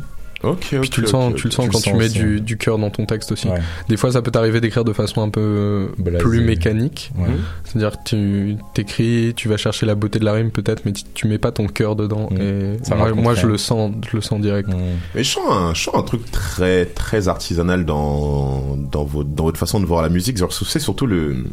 Puis 0.53 0.89
tu 0.89 1.01
le 1.01 1.07
sens, 1.07 1.33
tu 1.35 1.47
le 1.47 1.51
sens 1.51 1.65
Tu 1.65 1.71
quand 1.71 1.77
le 1.97 2.09
tu 2.09 2.23
mets 2.23 2.39
du, 2.39 2.57
cœur 2.57 2.77
dans 2.77 2.89
ton 2.89 3.05
texte 3.05 3.31
aussi. 3.31 3.47
Ouais. 3.47 3.59
Des 3.89 3.97
fois, 3.97 4.11
ça 4.11 4.21
peut 4.21 4.31
t'arriver 4.31 4.61
d'écrire 4.61 4.83
de 4.83 4.93
façon 4.93 5.21
un 5.21 5.29
peu 5.29 5.89
Blasé. 5.97 6.19
plus 6.23 6.41
mécanique. 6.41 7.11
Ouais. 7.17 7.25
C'est-à-dire 7.63 7.91
que 7.91 8.03
tu 8.05 8.57
t'écris, 8.73 9.33
tu 9.35 9.49
vas 9.49 9.57
chercher 9.57 9.85
la 9.85 9.95
beauté 9.95 10.19
de 10.19 10.25
la 10.25 10.33
rime 10.33 10.51
peut-être, 10.51 10.83
mais 10.85 10.93
tu, 10.93 11.03
tu 11.13 11.27
mets 11.27 11.37
pas 11.39 11.51
ton 11.51 11.67
cœur 11.67 11.95
dedans. 11.95 12.29
Mm. 12.31 12.41
Et 12.41 12.77
Ça 12.83 12.95
moi, 12.95 13.33
je 13.35 13.47
le 13.47 13.57
sens, 13.57 13.91
je 14.09 14.15
le 14.15 14.21
sens 14.21 14.39
direct. 14.41 14.69
Mm. 14.69 14.77
Mais 15.15 15.23
je 15.23 15.29
sens 15.31 15.43
un, 15.49 15.73
je 15.73 15.81
sens 15.83 15.95
un 15.95 16.03
truc 16.03 16.29
très, 16.31 16.85
très 16.85 17.27
artisanal 17.27 17.85
dans, 17.85 18.77
dans 18.91 19.03
votre, 19.03 19.29
dans 19.29 19.45
votre 19.45 19.57
façon 19.59 19.79
de 19.79 19.85
voir 19.85 20.01
la 20.01 20.09
musique. 20.09 20.37
Genre, 20.37 20.51
c'est 20.53 20.79
surtout 20.79 21.05
le, 21.07 21.43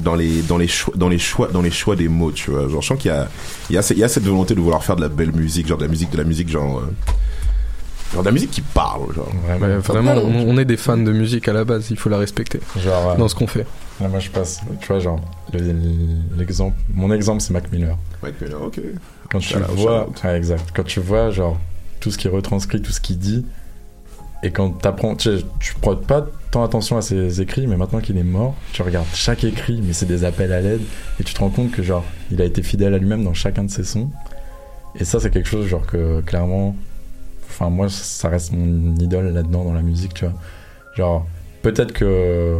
dans 0.00 0.14
les, 0.14 0.42
dans 0.42 0.56
les 0.58 0.68
choix, 0.68 0.94
dans 0.96 1.08
les 1.08 1.18
choix, 1.18 1.48
dans 1.48 1.62
les 1.62 1.70
choix 1.70 1.94
des 1.96 2.08
mots, 2.08 2.32
tu 2.32 2.50
vois. 2.50 2.68
Genre, 2.68 2.80
je 2.82 2.86
sens 2.86 2.98
qu'il 2.98 3.10
y 3.10 3.14
a, 3.14 3.28
il 3.68 3.74
y 3.74 3.78
a, 3.78 3.82
ce- 3.82 3.92
il 3.94 4.00
y 4.00 4.04
a 4.04 4.08
cette 4.08 4.24
volonté 4.24 4.54
de 4.54 4.60
vouloir 4.60 4.82
faire 4.82 4.96
de 4.96 5.02
la 5.02 5.08
belle 5.08 5.32
musique, 5.32 5.66
genre 5.66 5.78
de 5.78 5.84
la 5.84 5.90
musique, 5.90 6.10
de 6.10 6.16
la 6.16 6.24
musique, 6.24 6.48
genre, 6.48 6.78
euh, 6.78 6.90
genre 8.12 8.22
de 8.22 8.28
la 8.28 8.32
musique 8.32 8.50
qui 8.50 8.60
parle, 8.62 9.12
genre. 9.14 9.28
Vraiment. 9.46 9.66
Ouais, 9.66 9.76
vraiment, 9.78 10.12
on, 10.14 10.48
on 10.50 10.58
est 10.58 10.64
des 10.64 10.76
fans 10.76 10.96
de 10.96 11.12
musique 11.12 11.46
à 11.48 11.52
la 11.52 11.64
base, 11.64 11.90
il 11.90 11.96
faut 11.96 12.08
la 12.08 12.18
respecter 12.18 12.60
Genre, 12.78 13.10
euh, 13.10 13.16
dans 13.16 13.28
ce 13.28 13.34
qu'on 13.34 13.46
fait. 13.46 13.66
là, 14.00 14.08
moi 14.08 14.18
je 14.18 14.30
passe, 14.30 14.60
tu 14.80 14.86
vois, 14.88 14.98
genre, 15.00 15.20
le- 15.52 15.74
l'exemple, 16.36 16.76
mon 16.92 17.12
exemple 17.12 17.40
c'est 17.40 17.52
Mac 17.52 17.70
Miller. 17.72 17.96
Mais 18.22 18.32
là, 18.48 18.56
ok. 18.58 18.80
Quand 19.30 19.38
tu 19.38 19.56
vois, 19.76 20.08
ouais, 20.24 20.36
exact. 20.36 20.70
Quand 20.74 20.82
tu 20.84 21.00
vois, 21.00 21.30
genre, 21.30 21.58
tout 22.00 22.10
ce 22.10 22.18
qui 22.18 22.28
retranscrit, 22.28 22.82
tout 22.82 22.92
ce 22.92 23.00
qu'il 23.00 23.18
dit, 23.18 23.44
et 24.42 24.50
quand 24.50 24.70
t'apprends, 24.70 25.14
tu 25.16 25.36
sais, 25.38 25.44
tu 25.60 25.74
prêtes 25.74 26.00
pas 26.00 26.26
tant 26.50 26.64
attention 26.64 26.96
à 26.96 27.02
ses 27.02 27.40
écrits, 27.42 27.66
mais 27.66 27.76
maintenant 27.76 28.00
qu'il 28.00 28.16
est 28.16 28.22
mort, 28.24 28.54
tu 28.72 28.80
regardes 28.82 29.06
chaque 29.14 29.44
écrit, 29.44 29.80
mais 29.86 29.92
c'est 29.92 30.06
des 30.06 30.24
appels 30.24 30.52
à 30.52 30.60
l'aide, 30.60 30.80
et 31.20 31.24
tu 31.24 31.34
te 31.34 31.38
rends 31.40 31.50
compte 31.50 31.70
que, 31.70 31.82
genre, 31.82 32.04
il 32.32 32.40
a 32.40 32.44
été 32.46 32.62
fidèle 32.62 32.94
à 32.94 32.98
lui-même 32.98 33.22
dans 33.22 33.34
chacun 33.34 33.62
de 33.64 33.70
ses 33.70 33.84
sons. 33.84 34.08
Et 34.96 35.04
ça, 35.04 35.20
c'est 35.20 35.30
quelque 35.30 35.48
chose, 35.48 35.66
genre, 35.66 35.86
que 35.86 36.22
clairement, 36.22 36.74
enfin, 37.50 37.70
moi, 37.70 37.88
ça 37.88 38.28
reste 38.28 38.52
mon 38.52 38.94
idole 38.96 39.32
là-dedans, 39.32 39.64
dans 39.64 39.74
la 39.74 39.82
musique, 39.82 40.14
tu 40.14 40.24
vois. 40.24 40.34
Genre, 40.96 41.26
peut-être 41.62 41.92
que 41.92 42.58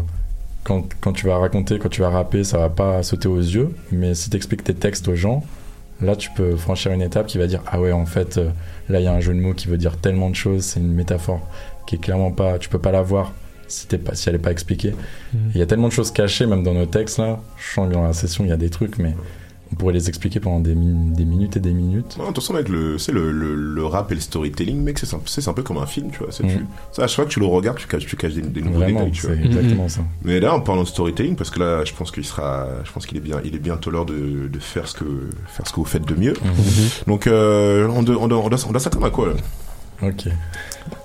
quand, 0.64 0.84
quand 1.00 1.12
tu 1.12 1.26
vas 1.26 1.38
raconter, 1.38 1.78
quand 1.78 1.88
tu 1.88 2.00
vas 2.00 2.10
rapper, 2.10 2.44
ça 2.44 2.58
va 2.58 2.68
pas 2.68 3.02
sauter 3.02 3.28
aux 3.28 3.38
yeux, 3.38 3.74
mais 3.92 4.14
si 4.14 4.30
t'expliques 4.30 4.64
tes 4.64 4.74
textes 4.74 5.08
aux 5.08 5.16
gens, 5.16 5.42
là 6.02 6.16
tu 6.16 6.30
peux 6.30 6.56
franchir 6.56 6.92
une 6.92 7.02
étape 7.02 7.26
qui 7.26 7.36
va 7.36 7.46
dire 7.46 7.62
ah 7.66 7.78
ouais 7.78 7.92
en 7.92 8.06
fait 8.06 8.38
euh, 8.38 8.48
là 8.88 9.00
il 9.00 9.04
y 9.04 9.06
a 9.06 9.12
un 9.12 9.20
jeu 9.20 9.34
de 9.34 9.38
mots 9.38 9.52
qui 9.52 9.68
veut 9.68 9.76
dire 9.76 9.98
tellement 9.98 10.30
de 10.30 10.34
choses 10.34 10.64
c'est 10.64 10.80
une 10.80 10.94
métaphore 10.94 11.46
qui 11.86 11.96
est 11.96 11.98
clairement 11.98 12.30
pas 12.30 12.58
tu 12.58 12.70
peux 12.70 12.78
pas 12.78 12.90
la 12.90 13.02
voir 13.02 13.34
si, 13.70 13.86
pas, 13.86 14.14
si 14.14 14.28
elle 14.28 14.34
est 14.34 14.38
pas 14.38 14.50
expliquée. 14.50 14.94
Mhm. 15.32 15.50
Il 15.54 15.58
y 15.58 15.62
a 15.62 15.66
tellement 15.66 15.88
de 15.88 15.92
choses 15.92 16.10
cachées, 16.10 16.46
même 16.46 16.62
dans 16.62 16.74
nos 16.74 16.86
textes 16.86 17.18
là. 17.18 17.40
Je 17.56 17.74
sens 17.74 17.88
que 17.88 17.94
dans 17.94 18.04
la 18.04 18.12
session, 18.12 18.44
il 18.44 18.50
y 18.50 18.52
a 18.52 18.56
des 18.56 18.70
trucs, 18.70 18.98
mais 18.98 19.14
on 19.72 19.76
pourrait 19.76 19.92
les 19.94 20.08
expliquer 20.08 20.40
pendant 20.40 20.60
des, 20.60 20.74
min- 20.74 21.12
des 21.14 21.24
minutes 21.24 21.56
et 21.56 21.60
des 21.60 21.72
minutes. 21.72 22.16
Non, 22.18 22.28
attention 22.28 22.54
avec 22.54 22.68
le, 22.68 22.98
c'est 22.98 23.12
le, 23.12 23.30
le, 23.30 23.54
le 23.54 23.84
rap 23.84 24.10
et 24.10 24.14
le 24.14 24.20
storytelling, 24.20 24.82
mec, 24.82 24.98
c'est 24.98 25.48
un, 25.48 25.52
peu 25.52 25.62
comme 25.62 25.78
un 25.78 25.86
film, 25.86 26.10
tu 26.10 26.18
vois. 26.18 26.28
Mm. 26.28 26.48
tu, 26.48 26.66
ça, 26.92 27.04
à 27.04 27.06
chaque 27.06 27.16
fois 27.16 27.24
que 27.26 27.30
tu 27.30 27.40
le 27.40 27.46
regardes, 27.46 27.78
tu 27.78 27.86
caches, 27.86 28.06
tu 28.06 28.16
caches 28.16 28.34
des, 28.34 28.42
des 28.42 28.62
nouveaux 28.62 28.78
Vraiment, 28.80 29.00
détails, 29.00 29.12
tu 29.12 29.26
vois. 29.26 29.36
c'est 29.36 29.44
exactement 29.46 29.88
ça. 29.88 30.00
Mais 30.22 30.40
là, 30.40 30.54
en 30.54 30.60
parlant 30.60 30.82
de 30.82 30.88
storytelling, 30.88 31.36
parce 31.36 31.50
que 31.50 31.60
là, 31.60 31.84
je 31.84 31.92
pense 31.94 32.10
qu'il 32.10 32.24
sera, 32.24 32.66
je 32.84 32.90
pense 32.92 33.06
qu'il 33.06 33.16
est 33.16 33.20
bien, 33.20 33.40
il 33.44 33.54
est 33.54 33.58
bientôt 33.60 33.90
l'heure 33.90 34.06
de, 34.06 34.48
de 34.52 34.58
faire 34.58 34.88
ce 34.88 34.94
que, 34.94 35.04
faire 35.46 35.66
ce 35.66 35.72
que 35.72 35.76
vous 35.76 35.84
faites 35.84 36.06
de 36.06 36.14
mieux. 36.14 36.34
Donc, 37.06 37.26
euh, 37.26 37.86
on, 37.94 38.02
doit, 38.02 38.16
on, 38.20 38.28
doit, 38.28 38.38
on 38.38 38.48
doit, 38.48 38.58
on 38.66 38.70
doit 38.70 38.80
s'attendre 38.80 39.06
à 39.06 39.10
quoi, 39.10 39.28
là? 39.28 39.34
Ok. 40.02 40.26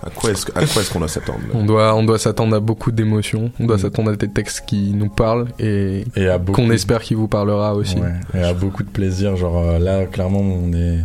À 0.04 0.10
quoi 0.10 0.32
est-ce, 0.32 0.46
qu'on 0.92 1.00
doit 1.00 1.08
s'attendre 1.08 1.40
On 1.54 1.66
doit, 1.66 1.96
on 1.96 2.04
doit 2.04 2.18
s'attendre 2.20 2.56
à 2.56 2.60
beaucoup 2.60 2.92
d'émotions. 2.92 3.52
On 3.60 3.66
doit 3.66 3.78
s'attendre 3.78 4.12
à 4.12 4.16
des 4.16 4.30
textes 4.30 4.64
qui 4.66 4.94
nous 4.94 5.10
parlent 5.10 5.48
et, 5.60 6.06
qu'on 6.54 6.70
espère 6.72 7.02
qu'il 7.02 7.18
vous 7.18 7.28
parlera 7.28 7.76
aussi. 7.76 7.98
Ouais, 7.98 8.14
et 8.34 8.44
à 8.44 8.54
beaucoup 8.54 8.84
de 8.84 8.90
plaisir. 8.90 9.36
Genre 9.36 9.58
euh, 9.58 9.80
là, 9.80 10.06
clairement, 10.06 10.40
on 10.40 10.72
est 10.74 11.00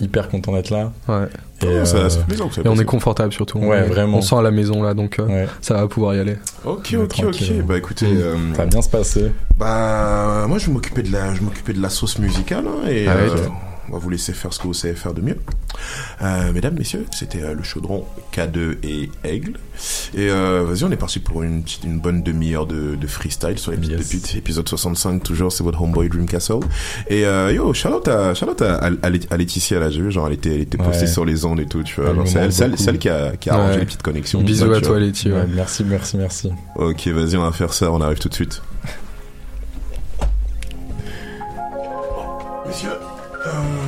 hyper 0.00 0.28
content 0.28 0.52
d'être 0.52 0.70
là. 0.70 0.92
Ouais. 1.08 1.24
Et, 1.62 1.66
Oh, 1.82 1.84
ça- 1.84 1.96
euh, 1.96 2.08
ça 2.08 2.18
fait 2.20 2.26
plaisir 2.26 2.48
que 2.48 2.54
ça 2.54 2.60
Et 2.64 2.68
on 2.68 2.76
est 2.76 2.84
confortable 2.84 3.32
surtout. 3.32 3.58
Ouais, 3.58 3.82
On- 3.84 3.88
vraiment. 3.88 4.18
On 4.18 4.22
sent 4.22 4.36
à 4.36 4.42
la 4.42 4.52
maison 4.52 4.80
là, 4.82 4.94
donc 4.94 5.18
euh, 5.18 5.46
ça 5.60 5.74
va 5.74 5.88
pouvoir 5.88 6.14
y 6.14 6.20
aller. 6.20 6.36
Ok, 6.64 6.94
ok, 7.02 7.24
ok. 7.26 7.52
Bah 7.66 7.76
écoutez, 7.78 8.06
Mm. 8.06 8.16
euh, 8.18 8.36
Ça 8.54 8.58
va 8.62 8.66
bien 8.66 8.82
se 8.82 8.88
passer. 8.88 9.32
Bah, 9.58 10.44
moi, 10.46 10.58
je 10.58 10.66
vais 10.66 10.72
m'occuper 10.72 11.02
de 11.02 11.10
la, 11.10 11.34
je 11.34 11.42
m'occuper 11.42 11.72
de 11.72 11.82
la 11.82 11.88
sauce 11.88 12.18
musicale 12.20 12.64
hein, 12.68 12.88
et 12.88 13.08
Ah 13.08 13.12
euh. 13.16 13.36
On 13.88 13.92
va 13.92 13.98
vous 13.98 14.10
laisser 14.10 14.32
faire 14.32 14.52
ce 14.52 14.58
que 14.58 14.64
vous 14.66 14.74
savez 14.74 14.94
faire 14.94 15.14
de 15.14 15.20
mieux. 15.20 15.38
Euh, 16.22 16.52
mesdames, 16.52 16.74
messieurs, 16.76 17.06
c'était 17.12 17.42
euh, 17.42 17.54
le 17.54 17.62
chaudron 17.62 18.04
K2 18.32 18.76
et 18.82 19.10
Aigle. 19.24 19.52
Et 20.14 20.28
euh, 20.30 20.64
vas-y, 20.66 20.84
on 20.84 20.90
est 20.90 20.96
parti 20.96 21.20
pour 21.20 21.42
une 21.42 21.62
petite, 21.62 21.84
une 21.84 21.98
bonne 22.00 22.22
demi-heure 22.22 22.66
de, 22.66 22.94
de 22.96 23.06
freestyle 23.06 23.58
sur 23.58 23.70
les 23.70 23.76
petites 23.78 23.96
pépites. 23.96 24.34
Épisode 24.36 24.68
65, 24.68 25.22
toujours, 25.22 25.52
c'est 25.52 25.62
votre 25.64 25.80
homeboy 25.82 26.08
Dream 26.08 26.26
Castle. 26.26 26.60
Et 27.08 27.24
euh, 27.24 27.52
yo, 27.52 27.72
shout 27.74 27.88
out 27.88 28.08
à, 28.08 28.32
out 28.32 28.62
à, 28.62 28.74
à, 28.76 28.90
à 29.02 29.36
Laetitia 29.36 29.78
là, 29.78 29.90
j'ai 29.90 30.00
vu, 30.02 30.10
genre 30.10 30.26
elle 30.26 30.32
était, 30.34 30.54
elle 30.54 30.60
était 30.62 30.78
postée 30.78 31.02
Ouais. 31.02 31.06
sur 31.06 31.24
les 31.24 31.44
ondes 31.44 31.60
et 31.60 31.66
tout, 31.66 31.82
tu 31.82 32.00
vois. 32.00 32.06
C'est 32.06 32.10
elle, 32.10 32.16
manque 32.44 32.52
c'est 32.52 32.64
elle- 32.64 32.70
beaucoup. 32.70 32.82
c'est 32.82 32.90
elle 32.90 32.98
qui 32.98 33.08
a, 33.08 33.36
qui 33.36 33.50
a 33.50 33.54
arrangé 33.54 33.78
les 33.80 33.86
petites 33.86 34.02
connexions. 34.02 34.40
Bisous 34.42 34.72
à 34.72 34.80
toi. 34.80 34.98
Letty, 34.98 35.28
ouais. 35.30 35.38
Ouais, 35.38 35.46
merci, 35.54 35.84
merci, 35.84 36.16
merci. 36.16 36.50
Ok, 36.76 37.06
vas-y, 37.08 37.36
on 37.36 37.42
va 37.44 37.52
faire 37.52 37.72
ça, 37.72 37.92
on 37.92 38.00
arrive 38.00 38.18
tout 38.18 38.28
de 38.28 38.34
suite. 38.34 38.60
Messieurs, 42.66 42.90
euh, 43.48 43.87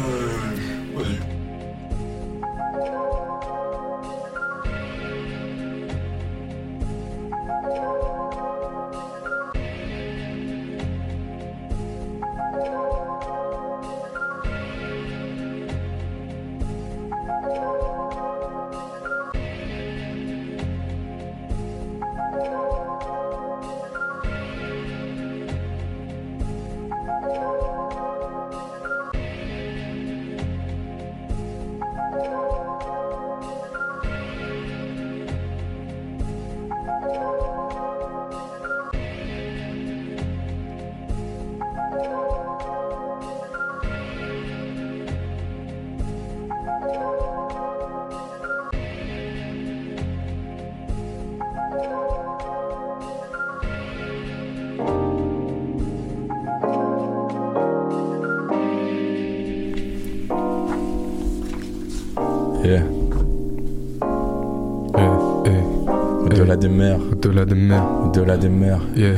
des 66.61 66.69
mers. 66.69 66.99
Au-delà 67.13 67.45
des 67.45 67.55
mers. 67.55 67.85
Au-delà 68.05 68.37
des 68.37 68.49
mers. 68.49 68.81
Yeah. 68.95 69.15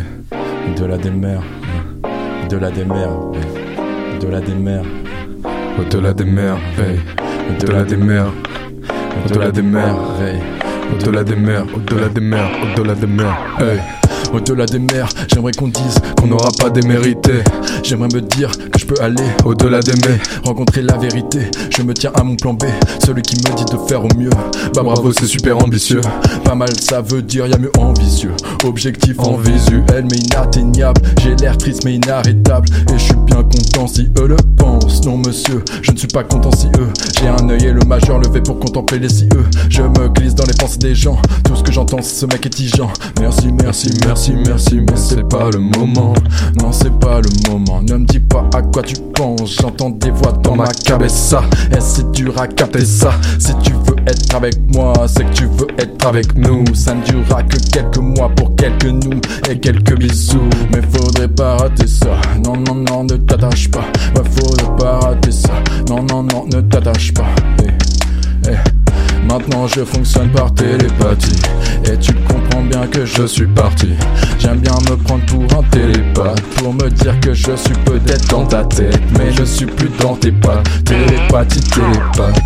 Au-delà 0.68 0.96
des 0.96 1.10
mers. 1.10 1.42
Au-delà 2.44 2.70
des 2.70 2.84
mers. 2.84 3.10
Au-delà 4.16 4.40
des 4.40 4.54
mers. 4.54 4.84
Au-delà 5.78 6.12
des 6.14 6.24
mers. 6.24 6.56
Au-delà 7.50 7.84
des 7.84 7.96
mers. 7.96 8.32
Au-delà 9.24 9.50
des 9.50 9.62
mers. 9.62 9.96
Au-delà 10.92 11.24
des 11.24 11.36
mers, 11.36 11.64
au-delà 11.74 12.08
des 12.08 12.20
mers, 12.20 12.50
au-delà 12.62 12.94
des 12.94 13.06
mers, 13.06 13.36
hey. 13.60 14.01
Au-delà 14.32 14.66
des 14.66 14.78
mers, 14.78 15.08
j'aimerais 15.32 15.52
qu'on 15.52 15.68
dise 15.68 15.96
qu'on 16.18 16.26
n'aura 16.26 16.50
pas 16.58 16.70
démérité. 16.70 17.42
J'aimerais 17.82 18.08
me 18.14 18.20
dire 18.20 18.50
que 18.50 18.78
je 18.78 18.86
peux 18.86 19.00
aller 19.02 19.24
au-delà 19.44 19.80
d'aimer, 19.80 20.18
rencontrer 20.44 20.82
la 20.82 20.96
vérité. 20.96 21.50
Je 21.70 21.82
me 21.82 21.92
tiens 21.92 22.12
à 22.14 22.22
mon 22.22 22.36
plan 22.36 22.54
B, 22.54 22.64
celui 23.04 23.22
qui 23.22 23.36
me 23.36 23.54
dit 23.56 23.64
de 23.64 23.76
faire 23.88 24.04
au 24.04 24.08
mieux. 24.16 24.30
Bah 24.74 24.82
bravo, 24.82 25.12
c'est 25.12 25.26
super 25.26 25.58
ambitieux. 25.58 26.00
Pas 26.44 26.54
mal, 26.54 26.70
ça 26.80 27.02
veut 27.02 27.22
dire 27.22 27.46
y 27.46 27.52
a 27.52 27.58
mieux 27.58 27.72
en 27.78 27.92
vicieux. 27.92 28.32
Objectif 28.64 29.18
en 29.18 29.36
visuel, 29.36 30.06
mais 30.10 30.16
inatteignable. 30.16 31.02
J'ai 31.20 31.36
l'air 31.36 31.58
triste, 31.58 31.84
mais 31.84 31.96
inarrêtable. 31.96 32.68
Et 32.92 32.98
je 32.98 33.04
suis 33.04 33.16
bien 33.26 33.42
content 33.42 33.86
si 33.86 34.08
eux 34.18 34.28
le 34.28 34.36
pensent. 34.56 35.04
Non, 35.04 35.18
monsieur, 35.18 35.62
je 35.82 35.92
ne 35.92 35.96
suis 35.96 36.08
pas 36.08 36.24
content 36.24 36.52
si 36.52 36.68
eux. 36.78 36.88
J'ai 37.20 37.28
un 37.28 37.48
œil 37.50 37.66
et 37.66 37.72
le 37.72 37.84
majeur 37.86 38.18
levé 38.18 38.40
pour 38.40 38.58
contempler 38.58 38.98
les 38.98 39.08
si 39.08 39.28
eux. 39.34 39.44
Je 39.68 39.82
me 39.82 40.08
glisse 40.08 40.34
dans 40.34 40.46
les 40.46 40.54
pensées 40.54 40.78
des 40.78 40.94
gens. 40.94 41.20
Tout 41.44 41.56
ce 41.56 41.62
que 41.62 41.72
j'entends, 41.72 41.98
c'est 42.00 42.20
ce 42.20 42.26
mec 42.26 42.46
est. 42.46 42.52
Merci, 43.20 43.50
merci, 43.52 43.90
merci, 44.06 44.21
merci, 44.30 44.80
mais 44.80 44.96
c'est 44.96 45.28
pas 45.28 45.50
le 45.50 45.58
moment. 45.58 46.14
Non, 46.60 46.70
c'est 46.70 46.92
pas 47.00 47.20
le 47.20 47.50
moment. 47.50 47.82
Ne 47.82 47.96
me 47.96 48.04
dis 48.04 48.20
pas 48.20 48.48
à 48.54 48.62
quoi 48.62 48.82
tu 48.82 48.94
penses. 49.14 49.56
J'entends 49.60 49.90
des 49.90 50.10
voix 50.10 50.32
dans 50.32 50.54
ma 50.54 50.68
cabessa. 50.68 51.42
Et 51.72 51.80
c'est 51.80 52.10
dur 52.12 52.40
à 52.40 52.46
capter 52.46 52.84
ça. 52.84 53.12
Si 53.38 53.52
tu 53.62 53.72
veux 53.72 53.96
être 54.06 54.34
avec 54.34 54.54
moi, 54.72 54.92
c'est 55.08 55.24
que 55.24 55.32
tu 55.32 55.46
veux 55.46 55.66
être 55.78 56.06
avec 56.06 56.36
nous. 56.36 56.64
Ça 56.74 56.94
ne 56.94 57.02
durera 57.02 57.42
que 57.42 57.56
quelques 57.72 57.98
mois 57.98 58.28
pour 58.28 58.54
quelques 58.56 58.84
nous 58.84 59.20
et 59.50 59.58
quelques 59.58 59.98
bisous. 59.98 60.48
Mais 60.72 60.82
faudrait 60.82 61.28
pas 61.28 61.56
rater 61.56 61.86
ça. 61.86 62.20
Non, 62.44 62.56
non, 62.56 62.74
non, 62.74 63.04
ne 63.04 63.16
t'attache 63.16 63.70
pas. 63.70 63.84
Ouais, 64.14 64.28
faudrait 64.30 64.76
pas 64.76 64.98
rater 65.00 65.32
ça. 65.32 65.52
Non, 65.88 66.02
non, 66.02 66.22
non, 66.22 66.46
ne 66.46 66.60
t'attache 66.60 67.12
pas. 67.12 67.26
Eh, 67.64 68.50
eh. 68.50 68.81
Maintenant 69.28 69.66
je 69.66 69.84
fonctionne 69.84 70.30
par 70.30 70.52
télépathie. 70.54 71.40
Et 71.90 71.96
tu 71.98 72.12
comprends 72.14 72.62
bien 72.62 72.86
que 72.86 73.04
je 73.04 73.26
suis 73.26 73.46
parti. 73.46 73.90
J'aime 74.38 74.58
bien 74.58 74.74
me 74.90 74.96
prendre 74.96 75.24
pour 75.26 75.58
un 75.58 75.62
télépathe 75.64 76.40
Pour 76.56 76.74
me 76.74 76.88
dire 76.90 77.18
que 77.20 77.32
je 77.32 77.54
suis 77.54 77.74
peut-être 77.84 78.28
dans 78.28 78.44
ta 78.44 78.64
tête 78.64 79.00
Mais 79.16 79.30
je 79.32 79.44
suis 79.44 79.66
plus 79.66 79.88
dans 80.00 80.16
tes 80.16 80.32
pattes 80.32 80.68
Télépathie, 80.84 81.60
télépathe 81.60 82.40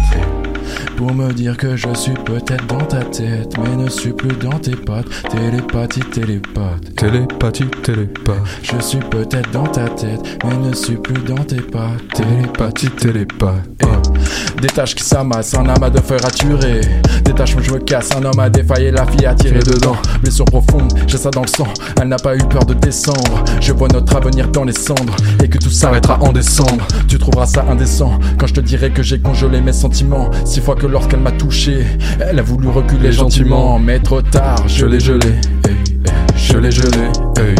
pour 0.96 1.14
me 1.14 1.32
dire 1.32 1.56
que 1.56 1.76
je 1.76 1.92
suis 1.94 2.14
peut-être 2.14 2.66
dans 2.66 2.84
ta 2.84 3.02
tête, 3.04 3.52
mais 3.58 3.76
ne 3.76 3.88
suis 3.88 4.12
plus 4.12 4.34
dans 4.36 4.58
tes 4.58 4.74
pattes. 4.76 5.06
Télépathie, 5.30 6.00
télépathe. 6.00 6.94
Télépathie, 6.96 7.66
télépathe. 7.82 8.36
Je 8.62 8.78
suis 8.80 8.98
peut-être 8.98 9.50
dans 9.52 9.66
ta 9.66 9.88
tête, 9.88 10.20
mais 10.44 10.56
ne 10.56 10.74
suis 10.74 10.96
plus 10.96 11.22
dans 11.22 11.42
tes 11.44 11.60
pattes. 11.60 12.02
Télépathie, 12.14 12.90
télépathe. 12.90 13.68
Eh, 13.82 14.60
Des 14.60 14.68
tâches 14.68 14.94
qui 14.94 15.04
s'amassent, 15.04 15.54
un 15.54 15.68
amas 15.68 15.90
de 15.90 16.00
feuilles 16.00 16.20
raturées. 16.22 16.80
Des 17.24 17.32
tâches 17.34 17.54
où 17.56 17.62
je 17.62 17.72
me 17.72 17.78
casse, 17.78 18.10
un 18.16 18.24
homme 18.24 18.38
a 18.38 18.48
défaillé, 18.48 18.90
la 18.90 19.06
fille 19.06 19.26
a 19.26 19.34
tiré 19.34 19.58
dedans. 19.58 19.96
Blessure 20.22 20.46
profonde, 20.46 20.92
j'ai 21.06 21.18
ça 21.18 21.30
dans 21.30 21.42
le 21.42 21.48
sang. 21.48 21.68
Elle 22.00 22.08
n'a 22.08 22.16
pas 22.16 22.34
eu 22.34 22.42
peur 22.48 22.64
de 22.64 22.74
descendre. 22.74 23.44
Je 23.60 23.72
vois 23.72 23.88
notre 23.88 24.16
avenir 24.16 24.48
dans 24.48 24.64
les 24.64 24.72
cendres 24.72 25.16
et 25.42 25.48
que 25.48 25.58
tout 25.58 25.70
s'arrêtera 25.70 26.18
en 26.22 26.32
décembre. 26.32 26.86
Tu 27.08 27.18
trouveras 27.18 27.46
ça 27.46 27.64
indécent 27.68 28.18
quand 28.38 28.46
je 28.46 28.54
te 28.54 28.60
dirai 28.60 28.90
que 28.90 29.02
j'ai 29.02 29.20
congelé 29.20 29.60
mes 29.60 29.72
sentiments. 29.72 30.30
Six 30.44 30.60
fois 30.60 30.74
que 30.74 30.85
lorsqu'elle 30.88 31.20
m'a 31.20 31.32
touché, 31.32 31.84
elle 32.20 32.38
a 32.38 32.42
voulu 32.42 32.68
reculer 32.68 33.12
gentiment. 33.12 33.78
Mais 33.78 33.98
trop 33.98 34.22
tard, 34.22 34.68
je 34.68 34.86
l'ai 34.86 35.00
gelé. 35.00 35.32
Je 36.36 36.58
l'ai 36.58 36.70
gelé. 36.70 37.10
Eh. 37.38 37.54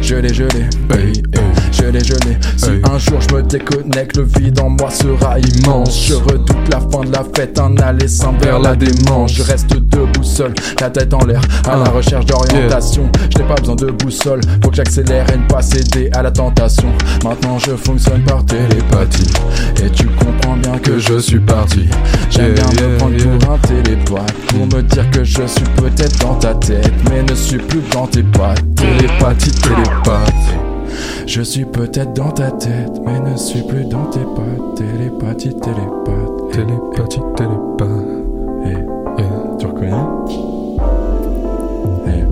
Je 0.00 0.16
l'ai, 0.16 0.28
l'ai, 0.28 0.44
hey, 0.90 1.12
hey, 1.32 1.42
je 1.70 1.84
l'ai, 1.84 2.00
l'ai. 2.00 2.38
Si 2.56 2.70
un 2.90 2.98
jour 2.98 3.20
je 3.20 3.36
me 3.36 3.42
déconnecte, 3.42 4.16
le 4.16 4.24
vide 4.24 4.58
en 4.60 4.68
moi 4.70 4.90
sera 4.90 5.38
immense. 5.38 6.06
Je 6.08 6.14
redoute 6.14 6.68
la 6.70 6.80
fin 6.80 7.04
de 7.04 7.12
la 7.12 7.24
fête, 7.34 7.58
un 7.60 7.76
aller 7.76 8.08
sans 8.08 8.32
vers 8.38 8.58
la 8.58 8.74
démence. 8.74 9.32
Je 9.34 9.42
reste 9.42 9.72
debout 9.72 10.24
seul, 10.24 10.52
la 10.80 10.90
tête 10.90 11.14
en 11.14 11.24
l'air, 11.24 11.40
à 11.68 11.76
la 11.76 11.84
recherche 11.90 12.26
d'orientation. 12.26 13.10
Je 13.30 13.38
n'ai 13.38 13.44
pas 13.44 13.54
besoin 13.54 13.76
de 13.76 13.90
boussole, 13.92 14.40
faut 14.62 14.70
que 14.70 14.76
j'accélère 14.76 15.24
et 15.32 15.38
ne 15.38 15.46
pas 15.46 15.62
céder 15.62 16.10
à 16.14 16.22
la 16.22 16.32
tentation. 16.32 16.92
Maintenant 17.22 17.58
je 17.58 17.76
fonctionne 17.76 18.22
par 18.24 18.44
télépathie, 18.44 19.30
et 19.84 19.90
tu 19.90 20.06
comprends 20.08 20.56
bien 20.56 20.78
que 20.78 20.98
je 20.98 21.18
suis 21.18 21.40
parti. 21.40 21.88
J'aime 22.30 22.54
bien 22.54 22.66
me 22.66 22.98
prendre 22.98 23.16
pour 23.16 23.52
un 23.52 23.58
télépathe, 23.58 24.32
pour 24.48 24.66
me 24.66 24.82
dire 24.82 25.08
que 25.10 25.22
je 25.22 25.46
suis 25.46 25.64
peut-être 25.76 26.18
dans 26.18 26.34
ta 26.34 26.54
tête, 26.54 26.92
mais 27.08 27.22
ne 27.22 27.34
suis 27.34 27.58
plus 27.58 27.82
dans 27.92 28.06
pattes. 28.20 28.62
Télépathie, 28.76 29.50
télépathe. 29.52 30.34
Je 31.26 31.40
suis 31.42 31.64
peut-être 31.64 32.12
dans 32.14 32.30
ta 32.30 32.50
tête, 32.50 32.92
mais 33.04 33.18
ne 33.20 33.36
suis 33.36 33.62
plus 33.62 33.84
dans 33.84 34.04
tes 34.06 34.20
pattes. 34.20 34.76
Télépathie, 34.76 35.54
télépathe. 35.54 36.52
Télépathie, 36.52 37.20
télépathe. 37.36 37.88
Eh, 38.66 38.76
Tu 39.58 39.66
reconnais? 39.66 39.92
Eh. 42.06 42.24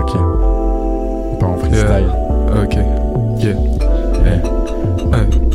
Ok. 0.00 0.12
Part 1.40 1.50
en 1.50 1.56
freestyle. 1.58 2.10
Ok. 2.62 2.78
Yeah. 3.38 3.56
Eh. 4.24 5.16
Hey. 5.16 5.45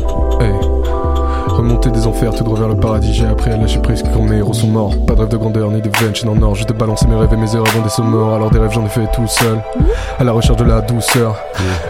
Des 1.90 2.06
enfers, 2.06 2.32
tout 2.32 2.44
droit 2.44 2.58
vers 2.58 2.68
le 2.68 2.76
paradis. 2.76 3.12
J'ai 3.12 3.26
appris 3.26 3.50
à 3.50 3.56
lâcher 3.56 3.78
prise 3.78 4.02
quand 4.02 4.22
mes 4.22 4.38
héros 4.38 4.54
sont 4.54 4.68
morts. 4.68 4.94
Pas 5.06 5.14
de 5.14 5.20
rêve 5.20 5.28
de 5.28 5.36
grandeur 5.36 5.70
ni 5.70 5.82
de 5.82 5.90
vengeance 5.90 6.24
en 6.24 6.40
or. 6.40 6.54
Je 6.54 6.64
te 6.64 6.72
balancer 6.72 7.06
mes 7.06 7.16
rêves 7.16 7.32
et 7.32 7.36
mes 7.36 7.54
erreurs 7.54 7.66
dans 7.74 7.82
des 7.82 7.90
sommets 7.90 8.34
Alors 8.34 8.50
des 8.50 8.58
rêves, 8.58 8.70
j'en 8.72 8.86
ai 8.86 8.88
fait 8.88 9.06
tout 9.12 9.26
seul. 9.26 9.58
À 10.18 10.24
la 10.24 10.32
recherche 10.32 10.56
de 10.56 10.64
la 10.64 10.80
douceur. 10.80 11.36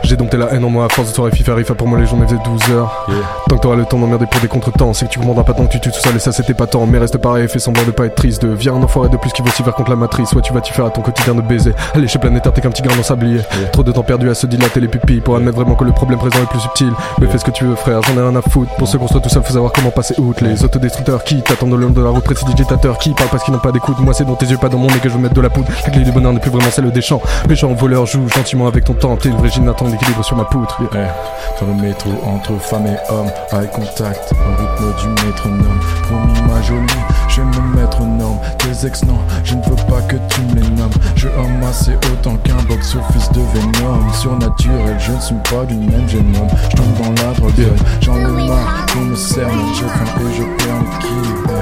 J'ai 0.03 0.17
dompté 0.17 0.39
la 0.39 0.53
haine 0.53 0.65
en 0.65 0.71
moi 0.71 0.87
à 0.87 0.89
force 0.89 1.11
de 1.11 1.15
soirée 1.15 1.31
FIFA 1.31 1.55
Rifa. 1.55 1.75
Pour 1.75 1.87
moi, 1.87 1.99
les 1.99 2.07
journées 2.07 2.27
faisaient 2.27 2.43
12 2.43 2.71
heures. 2.73 3.07
Tant 3.49 3.57
que 3.57 3.63
t'auras 3.63 3.77
le 3.77 3.85
temps 3.85 3.99
d'emmerder 3.99 4.27
pour 4.27 4.41
des 4.41 4.49
contretemps, 4.49 4.93
c'est 4.93 5.07
que 5.07 5.11
tu 5.11 5.19
comprendras 5.19 5.45
pas 5.45 5.53
tant 5.53 5.67
que 5.67 5.73
tu 5.73 5.81
tues 5.81 5.91
tout 5.91 6.01
seul 6.01 6.17
et 6.17 6.19
ça 6.19 6.33
c'était 6.33 6.55
pas 6.55 6.67
tant. 6.67 6.85
Mais 6.87 6.99
reste 6.99 7.19
pareil, 7.19 7.47
fais 7.47 7.59
semblant 7.59 7.85
de 7.85 7.91
pas 7.91 8.07
être 8.07 8.17
triste. 8.17 8.43
Deviens 8.43 8.75
un 8.75 8.83
enfoiré 8.83 9.09
de 9.09 9.17
plus 9.19 9.31
qui 9.33 9.43
va 9.43 9.51
s'y 9.51 9.63
faire 9.63 9.75
contre 9.75 9.91
la 9.91 9.97
matrice. 9.97 10.31
Soit 10.31 10.43
tu 10.43 10.53
vas 10.53 10.61
t'y 10.61 10.73
faire 10.73 10.87
à 10.87 10.91
ton 10.91 11.03
quotidien 11.03 11.35
de 11.35 11.43
baiser. 11.43 11.75
Allez, 11.95 12.09
chez 12.09 12.19
Planétaire, 12.19 12.53
t'es 12.53 12.61
qu'un 12.61 12.71
petit 12.71 12.83
grain 12.83 12.97
dans 12.97 13.03
sablier. 13.03 13.41
Trop 13.73 13.83
de 13.83 13.93
temps 13.93 14.03
perdu 14.03 14.31
à 14.31 14.35
se 14.35 14.47
dilater 14.47 14.81
les 14.81 14.89
pupilles 14.89 15.21
pour 15.21 15.37
admettre 15.37 15.57
vraiment 15.57 15.75
que 15.75 15.85
le 15.85 15.93
problème 15.93 16.19
présent 16.19 16.43
est 16.43 16.51
plus 16.51 16.61
subtil. 16.61 16.93
Mais 17.21 17.27
fais 17.29 17.39
ce 17.39 17.45
que 17.45 17.51
tu 17.51 17.65
veux, 17.65 17.77
frère, 17.77 18.01
j'en 18.03 18.15
ai 18.15 18.27
rien 18.27 18.35
à 18.35 18.43
foutre. 18.43 18.75
Pour 18.77 18.89
se 18.89 18.97
construire 18.97 19.23
tout 19.23 19.29
seul, 19.29 19.43
faut 19.43 19.53
savoir 19.53 19.71
comment 19.73 19.82
passer 19.91 20.15
outre. 20.19 20.45
Les 20.45 20.65
autodestructeurs 20.65 21.25
qui 21.25 21.43
t'attendent 21.43 21.73
le 21.73 21.87
long 21.87 21.91
de 21.91 22.03
la 22.03 22.11
route, 22.11 22.25
précipitateur 22.25 22.99
qui 22.99 23.11
parlent 23.11 23.31
parce 23.31 23.45
qu'ils 23.45 23.55
n'ont 23.55 23.61
pas 23.61 23.73
d'écoute. 23.73 23.99
Moi, 24.01 24.15
c'est 24.15 24.25
dans 24.25 24.35
tes 24.35 24.47
yeux, 24.47 24.59
pas 24.59 24.69
dans 24.69 24.79
mon 24.79 24.89
nez 24.89 24.99
que 25.03 25.09
je 25.09 25.15
veux 25.15 25.21
mettre 25.21 25.35
de 25.35 25.41
la 25.41 25.51
poudre. 25.51 25.69
La 25.85 25.91
clé 25.91 26.03
du 26.03 26.13
bonheur 26.13 26.33
n'est 26.33 26.41
plus 26.41 26.51
vraiment 26.51 26.71
celle 26.71 26.91
des 26.91 27.03
champs. 27.03 27.21
Méchant 27.49 27.73
voleur, 27.75 28.07
joue 28.07 28.29
gentiment 28.29 28.67
avec 28.67 28.85
ton 28.85 28.95
temps. 28.95 29.17
T'es 29.17 29.29
une 29.29 29.37
vraie 29.37 29.51
gymnate 29.51 29.83
d'équilibre 29.85 30.25
sur 30.25 30.37
ma 30.37 30.45
poutre. 30.45 30.81
Yeah. 30.93 31.15
Dans 31.61 31.67
le 31.67 31.75
métro, 31.75 32.11
entre 32.25 32.59
femmes 32.61 32.87
et 32.87 33.13
hommes, 33.13 33.31
eye 33.53 33.69
contact, 33.71 34.33
au 34.33 34.61
rythme 34.61 35.01
du 35.01 35.27
métronome. 35.27 35.81
Promis 36.03 36.41
ma 36.49 36.63
jolie, 36.63 36.87
je 37.29 37.41
vais 37.41 37.47
me 37.47 37.77
mettre 37.77 38.01
aux 38.01 38.07
normes. 38.07 38.39
Tes 38.59 38.87
ex, 38.87 39.05
non, 39.05 39.19
je 39.45 39.55
ne 39.55 39.63
veux 39.63 39.77
pas 39.89 40.01
que 40.03 40.17
tu 40.29 40.41
me 40.43 40.61
les 40.61 40.69
nommes. 40.71 40.91
Je 41.17 41.29
homme 41.29 41.63
assez 41.69 41.93
autant 42.13 42.37
qu'un 42.37 42.63
box-office 42.69 43.31
de 43.33 43.41
Venom. 43.41 44.13
Surnaturel, 44.13 44.97
je 44.99 45.13
ne 45.13 45.21
suis 45.21 45.35
pas 45.51 45.65
du 45.65 45.75
même 45.75 46.09
génome. 46.09 46.49
Je 46.71 46.77
tombe 46.77 46.93
dans 46.99 47.23
la 47.23 47.33
drogue, 47.35 47.53
j'en 48.01 48.17
ai 48.17 48.49
marre 48.49 48.87
qu'on 48.93 49.01
me 49.01 49.17
cerne. 49.17 49.72
Je 49.75 49.85
et 49.85 50.35
je 50.37 50.43
perds 50.59 50.83
l'équilibre. 50.85 51.57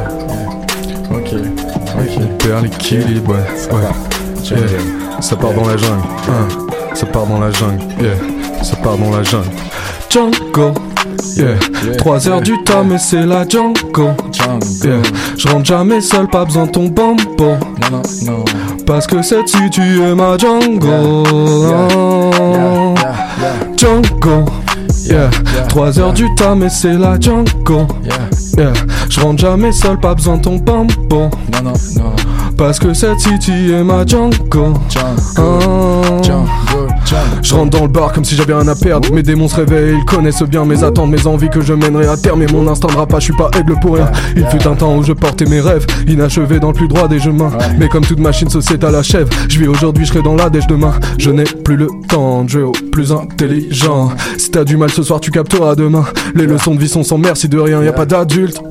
Ok, 1.11 1.29
ok. 1.99 2.19
On 2.19 2.37
perd 2.37 2.63
l'équilibre, 2.65 3.31
ouais. 3.33 3.77
ouais. 3.77 3.89
Yeah. 4.51 5.21
Ça 5.21 5.37
part 5.37 5.53
dans 5.53 5.67
la 5.69 5.77
jungle. 5.77 6.03
hein. 6.29 6.49
Ça 6.95 7.07
part 7.07 7.27
dans 7.27 7.39
la 7.39 7.51
jungle. 7.53 7.83
Yeah. 8.01 8.15
Ça 8.63 8.77
part 8.77 8.97
dans 8.99 9.11
la 9.11 9.23
jungle. 9.23 9.47
Django. 10.11 10.75
Yeah. 11.37 11.57
3 11.99 12.29
heures 12.29 12.41
du 12.41 12.63
temps, 12.65 12.85
mais 12.85 12.99
c'est 12.99 13.25
la 13.25 13.47
Django. 13.49 14.11
Yeah. 14.83 15.01
Je 15.37 15.49
rentre 15.49 15.67
jamais 15.67 16.01
seul, 16.01 16.27
pas 16.27 16.45
besoin 16.45 16.67
de 16.67 16.73
ton 16.73 16.89
bambo. 16.89 17.57
Non, 17.91 18.03
non, 18.27 18.33
non. 18.39 18.45
Parce 18.87 19.07
que 19.07 19.23
cette 19.23 19.49
si 19.49 19.71
tu 19.71 20.03
es 20.03 20.15
ma 20.15 20.37
Django. 20.37 21.23
Django. 23.77 24.45
Yeah. 25.09 25.31
3 25.69 25.99
heures 25.99 26.13
du 26.13 26.33
temps, 26.35 26.57
mais 26.57 26.69
c'est 26.69 26.95
la 26.95 27.19
Django. 27.19 27.87
Yeah. 28.05 28.73
Je 29.09 29.21
rentre 29.21 29.41
jamais 29.41 29.73
seul, 29.73 29.99
pas 29.99 30.15
besoin 30.15 30.37
de 30.37 30.43
ton 30.43 30.57
bambo. 30.57 30.95
Non, 31.13 31.31
non, 31.65 31.73
non. 31.97 32.13
Parce 32.57 32.79
que 32.79 32.93
cette 32.93 33.21
city 33.21 33.73
est 33.73 33.83
ma 33.83 34.05
Django. 34.05 34.75
Je 37.43 37.55
rentre 37.55 37.71
dans 37.71 37.83
le 37.83 37.89
bar 37.89 38.13
comme 38.13 38.25
si 38.25 38.37
j'avais 38.37 38.55
rien 38.55 38.69
à 38.69 38.75
perdre. 38.75 39.13
Mes 39.13 39.23
démons 39.23 39.49
se 39.49 39.57
réveillent, 39.57 39.97
ils 39.99 40.05
connaissent 40.05 40.43
bien 40.43 40.65
mes 40.65 40.85
attentes, 40.85 41.11
mes 41.11 41.27
envies 41.27 41.49
que 41.49 41.61
je 41.61 41.73
mènerai 41.73 42.07
à 42.07 42.17
terme. 42.17 42.43
Et 42.43 42.47
mon 42.47 42.69
instinct 42.69 42.89
de 42.89 42.97
rap, 42.97 43.13
je 43.17 43.25
suis 43.25 43.37
pas 43.37 43.51
aigle 43.59 43.75
pour 43.81 43.95
rien. 43.97 44.11
Il 44.37 44.47
fut 44.47 44.67
un 44.67 44.75
temps 44.75 44.97
où 44.97 45.03
je 45.03 45.13
portais 45.13 45.47
mes 45.47 45.61
rêves, 45.61 45.87
inachevés 46.07 46.61
dans 46.61 46.69
le 46.69 46.75
plus 46.75 46.89
droit 46.89 47.09
des 47.09 47.19
chemins. 47.19 47.51
Mais 47.79 47.89
comme 47.89 48.05
toute 48.05 48.21
machine 48.21 48.49
sociétale 48.49 48.95
achève, 48.95 49.29
je 49.49 49.59
vis 49.59 49.69
aujourd'hui, 49.69 50.05
je 50.05 50.13
serai 50.13 50.23
dans 50.23 50.35
la 50.35 50.51
dèche 50.51 50.67
demain. 50.67 50.93
Je 51.19 51.31
n'ai 51.31 51.45
plus 51.45 51.77
le 51.77 51.89
temps 52.09 52.45
de 52.45 52.49
jouer 52.49 52.63
au 52.63 52.73
plus 52.93 53.13
intelligent. 53.13 54.11
Si 54.39 54.51
t'as 54.51 54.65
du 54.65 54.77
mal 54.77 54.91
ce 54.91 55.03
soir, 55.03 55.21
tu 55.21 55.31
capteras 55.31 55.75
demain. 55.75 56.05
Les 56.35 56.47
leçons 56.47 56.75
de 56.75 56.81
vie 56.81 56.89
sont 56.89 57.03
sans 57.03 57.19
merci 57.19 57.49
de 57.49 57.59
rien, 57.59 57.83
y 57.83 57.89
a 57.89 57.93
pas 57.93 58.07
d'adulte. 58.07 58.63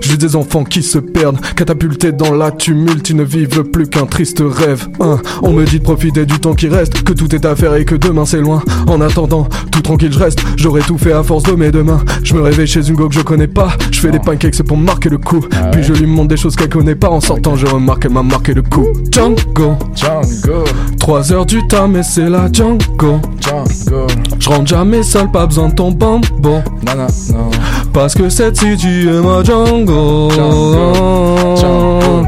J'ai 0.00 0.16
des 0.16 0.36
enfants 0.36 0.64
qui 0.64 0.82
se 0.82 0.98
perdent, 0.98 1.40
catapultés 1.56 2.12
dans 2.12 2.34
la 2.34 2.50
tumulte, 2.50 3.10
ils 3.10 3.16
ne 3.16 3.24
vivent 3.24 3.64
plus 3.64 3.88
qu'un 3.88 4.06
triste 4.06 4.42
rêve. 4.44 4.88
Hein, 5.00 5.18
on 5.42 5.52
me 5.52 5.64
dit 5.64 5.78
de 5.78 5.84
profiter 5.84 6.26
du 6.26 6.38
temps 6.38 6.54
qui 6.54 6.68
reste, 6.68 7.02
que 7.02 7.12
tout 7.12 7.34
est 7.34 7.44
à 7.44 7.54
faire 7.56 7.74
et 7.74 7.84
que 7.84 7.94
demain 7.94 8.24
c'est 8.24 8.40
loin. 8.40 8.62
En 8.86 9.00
attendant, 9.00 9.48
tout 9.70 9.80
tranquille 9.80 10.12
je 10.12 10.18
reste, 10.18 10.40
j'aurais 10.56 10.82
tout 10.82 10.98
fait 10.98 11.12
à 11.12 11.22
force 11.22 11.42
de 11.44 11.52
mes 11.52 11.70
deux 11.70 11.82
mains. 11.82 12.02
Je 12.22 12.34
me 12.34 12.40
réveille 12.40 12.66
chez 12.66 12.88
une 12.88 12.96
go 12.96 13.08
que 13.08 13.14
je 13.14 13.20
connais 13.20 13.48
pas, 13.48 13.70
je 13.90 14.00
fais 14.00 14.10
des 14.10 14.18
pancakes 14.18 14.54
c'est 14.54 14.64
pour 14.64 14.76
marquer 14.76 15.08
le 15.08 15.18
coup. 15.18 15.44
Puis 15.72 15.82
je 15.82 15.92
lui 15.92 16.06
montre 16.06 16.28
des 16.28 16.36
choses 16.36 16.56
qu'elle 16.56 16.68
connaît 16.68 16.94
pas, 16.94 17.10
en 17.10 17.20
sortant 17.20 17.56
je 17.56 17.66
remarque 17.66 18.02
qu'elle 18.02 18.12
m'a 18.12 18.22
marqué 18.22 18.54
le 18.54 18.62
coup. 18.62 18.88
Django, 19.10 19.76
Django, 19.94 20.64
3 20.98 21.32
heures 21.32 21.46
du 21.46 21.66
temps 21.66 21.88
mais 21.88 22.02
c'est 22.02 22.28
la 22.28 22.50
Django. 22.52 23.20
Django. 23.40 24.06
Je 24.40 24.48
rentre 24.48 24.66
jamais 24.66 25.02
seul, 25.02 25.30
pas 25.30 25.46
besoin 25.46 25.68
de 25.68 25.74
ton 25.74 25.90
bambo. 25.92 26.24
Non, 26.42 26.94
non, 26.96 27.06
non. 27.34 27.50
Parce 27.92 28.14
que 28.14 28.28
cette 28.30 28.56
city 28.56 29.06
est 29.06 29.20
ma 29.22 29.44
Django. 29.44 30.30
Django, 30.30 32.26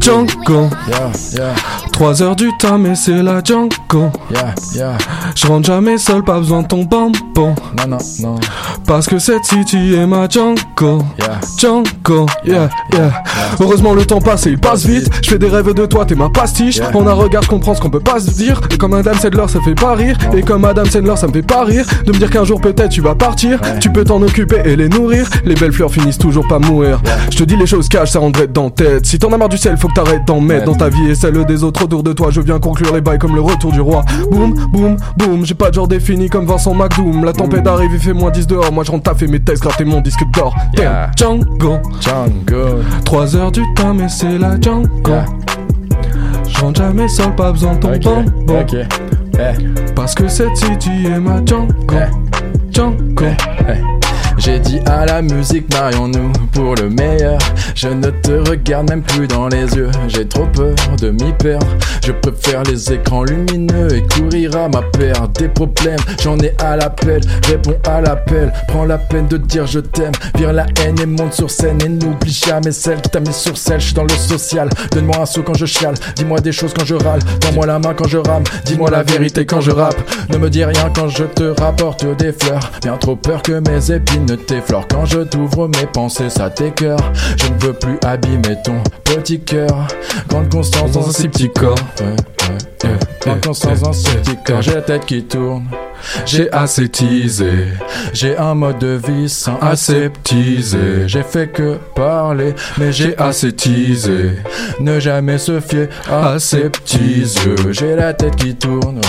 Django. 0.00 0.70
Yeah, 0.88 1.12
yeah, 1.34 1.54
3 2.00 2.22
heures 2.22 2.34
du 2.34 2.48
temps, 2.56 2.78
mais 2.78 2.94
c'est 2.94 3.22
la 3.22 3.42
Django. 3.44 4.08
yeah, 4.30 4.54
yeah. 4.74 4.96
Je 5.34 5.46
rentre 5.46 5.66
jamais 5.66 5.98
seul, 5.98 6.24
pas 6.24 6.38
besoin 6.38 6.62
de 6.62 6.66
ton 6.66 6.84
bambo. 6.84 7.20
Non, 7.36 7.54
non, 7.86 7.98
non. 8.20 8.36
Parce 8.86 9.06
que 9.06 9.18
cette 9.18 9.44
city 9.44 9.92
est 9.92 10.06
ma 10.06 10.26
Django. 10.26 11.02
Yeah. 11.18 11.40
Django, 11.58 12.24
yeah, 12.42 12.70
yeah. 12.94 13.22
Heureusement, 13.60 13.92
le 13.92 14.06
temps 14.06 14.22
passe 14.22 14.46
et 14.46 14.50
il 14.52 14.58
passe 14.58 14.86
vite. 14.86 15.10
Je 15.22 15.28
fais 15.28 15.38
des 15.38 15.48
rêves 15.48 15.74
de 15.74 15.84
toi, 15.84 16.06
t'es 16.06 16.14
ma 16.14 16.30
pastiche. 16.30 16.80
On 16.94 17.06
a 17.06 17.12
regard, 17.12 17.42
je 17.42 17.50
comprends 17.50 17.74
ce 17.74 17.82
qu'on 17.82 17.90
peut 17.90 18.00
pas 18.00 18.18
se 18.18 18.30
dire. 18.30 18.62
Et 18.72 18.78
comme 18.78 18.94
Adam 18.94 19.12
Sandler, 19.12 19.48
ça 19.48 19.60
fait 19.60 19.74
pas 19.74 19.94
rire. 19.94 20.16
Et 20.34 20.40
comme 20.40 20.64
Adam 20.64 20.86
Sandler, 20.86 21.16
ça 21.16 21.26
me 21.26 21.34
fait 21.34 21.42
pas 21.42 21.64
rire. 21.64 21.84
De 22.06 22.12
me 22.12 22.16
dire 22.16 22.30
qu'un 22.30 22.44
jour 22.44 22.62
peut-être 22.62 22.88
tu 22.88 23.02
vas 23.02 23.14
partir. 23.14 23.60
Tu 23.78 23.90
peux 23.90 24.04
t'en 24.04 24.22
occuper 24.22 24.62
et 24.64 24.74
les 24.74 24.88
nourrir. 24.88 25.28
Les 25.44 25.54
belles 25.54 25.72
fleurs 25.72 25.92
finissent 25.92 26.16
toujours 26.16 26.48
pas 26.48 26.58
mourir. 26.58 27.02
Je 27.30 27.36
te 27.36 27.44
dis 27.44 27.56
les 27.56 27.66
choses 27.66 27.90
caches, 27.90 28.12
ça 28.12 28.20
rendrait 28.20 28.46
dans 28.46 28.70
tête. 28.70 29.04
Si 29.04 29.18
t'en 29.18 29.30
as 29.34 29.36
marre 29.36 29.50
du 29.50 29.58
sel, 29.58 29.76
faut 29.76 29.88
que 29.88 29.94
t'arrêtes 29.94 30.24
d'en 30.24 30.40
mettre 30.40 30.64
dans 30.64 30.74
ta 30.74 30.88
vie 30.88 31.10
et 31.10 31.14
celle 31.14 31.44
des 31.44 31.62
autres 31.62 31.89
autour 31.90 32.02
de 32.04 32.12
toi. 32.12 32.28
Je 32.30 32.40
viens 32.40 32.60
conclure 32.60 32.94
les 32.94 33.00
bails 33.00 33.18
comme 33.18 33.34
le 33.34 33.40
retour 33.40 33.72
du 33.72 33.80
roi. 33.80 34.04
Boum, 34.30 34.54
boum, 34.72 34.96
boum. 35.16 35.44
J'ai 35.44 35.54
pas 35.54 35.70
de 35.70 35.74
genre 35.74 35.88
défini 35.88 36.28
comme 36.28 36.46
Vincent 36.46 36.72
McDoom. 36.74 37.24
La 37.24 37.32
tempête 37.32 37.66
arrive, 37.66 37.90
il 37.92 37.98
fait 37.98 38.12
moins 38.12 38.30
10 38.30 38.46
dehors. 38.46 38.72
Moi 38.72 38.84
je 38.84 38.92
rentre 38.92 39.02
taffer 39.04 39.26
mes 39.26 39.40
textes, 39.40 39.62
gratter 39.64 39.84
mon 39.84 40.00
disque 40.00 40.22
d'or. 40.32 40.54
Yeah. 40.78 41.10
Django. 41.16 41.78
Django. 42.00 42.82
3 43.04 43.36
heures 43.36 43.50
du 43.52 43.62
temps, 43.74 43.92
mais 43.94 44.08
c'est 44.08 44.38
la 44.38 44.60
Django. 44.60 44.88
Je 46.48 46.60
rentre 46.60 46.80
jamais 46.80 47.08
seul, 47.08 47.34
pas 47.34 47.50
besoin 47.52 47.74
de 47.74 47.78
ton 47.80 47.92
Ok, 47.94 48.02
bambo. 48.04 48.54
ok. 48.60 48.76
Eh. 49.34 49.92
Parce 49.96 50.14
que 50.14 50.28
cette 50.28 50.56
city 50.56 50.90
est 51.06 51.18
ma 51.18 51.44
Django. 51.44 51.74
Django. 52.72 53.24
J'ai 54.38 54.58
dit 54.58 54.80
à 54.86 55.04
la 55.06 55.22
musique, 55.22 55.72
marions-nous 55.72 56.32
pour 56.52 56.74
le 56.74 56.88
meilleur. 56.88 57.38
Je 57.74 57.88
ne 57.88 58.10
te 58.10 58.32
regarde 58.48 58.88
même 58.88 59.02
plus 59.02 59.26
dans 59.26 59.48
les 59.48 59.66
yeux. 59.74 59.90
J'ai 60.08 60.26
trop 60.26 60.46
peur 60.46 60.74
de 61.00 61.10
m'y 61.10 61.32
perdre. 61.38 61.66
Je 62.04 62.12
préfère 62.12 62.62
les 62.64 62.92
écrans 62.92 63.24
lumineux 63.24 63.94
et 63.94 64.02
courir 64.02 64.56
à 64.56 64.68
ma 64.68 64.82
paire. 64.82 65.28
Des 65.28 65.48
problèmes, 65.48 65.98
j'en 66.22 66.38
ai 66.38 66.54
à 66.58 66.76
l'appel. 66.76 67.20
Réponds 67.46 67.76
à 67.86 68.00
l'appel. 68.00 68.52
Prends 68.68 68.84
la 68.84 68.98
peine 68.98 69.28
de 69.28 69.36
dire 69.36 69.66
je 69.66 69.80
t'aime. 69.80 70.12
Vire 70.36 70.52
la 70.52 70.66
haine 70.82 70.98
et 71.00 71.06
monte 71.06 71.34
sur 71.34 71.50
scène. 71.50 71.80
Et 71.82 71.88
n'oublie 71.88 72.32
jamais 72.32 72.72
celle 72.72 73.00
qui 73.00 73.10
t'a 73.10 73.20
mis 73.20 73.32
sur 73.32 73.56
selle. 73.56 73.80
Je 73.80 73.86
suis 73.86 73.94
dans 73.94 74.04
le 74.04 74.10
social. 74.10 74.68
Donne-moi 74.92 75.18
un 75.20 75.26
saut 75.26 75.42
quand 75.42 75.54
je 75.54 75.66
chiale. 75.66 75.94
Dis-moi 76.16 76.40
des 76.40 76.52
choses 76.52 76.72
quand 76.76 76.84
je 76.84 76.94
râle. 76.94 77.20
Tends-moi 77.40 77.66
la 77.66 77.78
main 77.78 77.94
quand 77.94 78.08
je 78.08 78.18
rame. 78.18 78.44
Dis-moi 78.64 78.90
la 78.90 79.02
vérité 79.02 79.44
quand 79.46 79.60
je 79.60 79.70
rappe. 79.70 80.00
Ne 80.30 80.38
me 80.38 80.48
dis 80.48 80.64
rien 80.64 80.90
quand 80.94 81.08
je 81.08 81.24
te 81.24 81.60
rapporte 81.60 82.04
des 82.16 82.32
fleurs. 82.32 82.70
Bien 82.82 82.96
trop 82.96 83.16
peur 83.16 83.42
que 83.42 83.60
mes 83.68 83.90
épines 83.90 84.19
ne 84.20 84.34
t'effleure 84.34 84.86
quand 84.88 85.04
je 85.04 85.20
t'ouvre 85.20 85.68
mes 85.68 85.86
pensées, 85.86 86.30
ça 86.30 86.50
t'écœure. 86.50 87.00
Je 87.36 87.46
ne 87.46 87.58
veux 87.58 87.72
plus 87.72 87.98
abîmer 88.04 88.56
ton 88.64 88.76
petit 89.04 89.40
cœur. 89.40 89.88
Grande 90.28 90.48
constance 90.50 90.92
dans 90.92 91.08
un 91.08 91.12
si 91.12 91.28
petit 91.28 91.50
corps. 91.50 91.78
Grande 93.20 93.44
constance 93.44 93.80
dans 93.80 93.92
ce 93.92 94.10
petit 94.10 94.36
corps. 94.44 94.62
J'ai 94.62 94.74
la 94.74 94.82
tête 94.82 95.06
qui 95.06 95.24
tourne. 95.24 95.64
J'ai 96.26 96.50
assez 96.52 96.88
teasé, 96.88 97.68
j'ai 98.12 98.36
un 98.36 98.54
mode 98.54 98.78
de 98.78 99.00
vie 99.06 99.28
sans 99.28 99.58
aseptiser. 99.60 101.06
J'ai 101.06 101.22
fait 101.22 101.48
que 101.48 101.78
parler, 101.94 102.54
mais 102.78 102.92
j'ai 102.92 103.16
assez 103.18 103.52
teasé. 103.52 104.32
Ne 104.80 105.00
jamais 105.00 105.38
se 105.38 105.60
fier 105.60 105.88
à 106.10 106.38
ces 106.38 106.70
petits 106.70 107.20
yeux. 107.44 107.72
J'ai 107.72 107.96
la 107.96 108.14
tête 108.14 108.36
qui 108.36 108.54
tourne. 108.54 109.00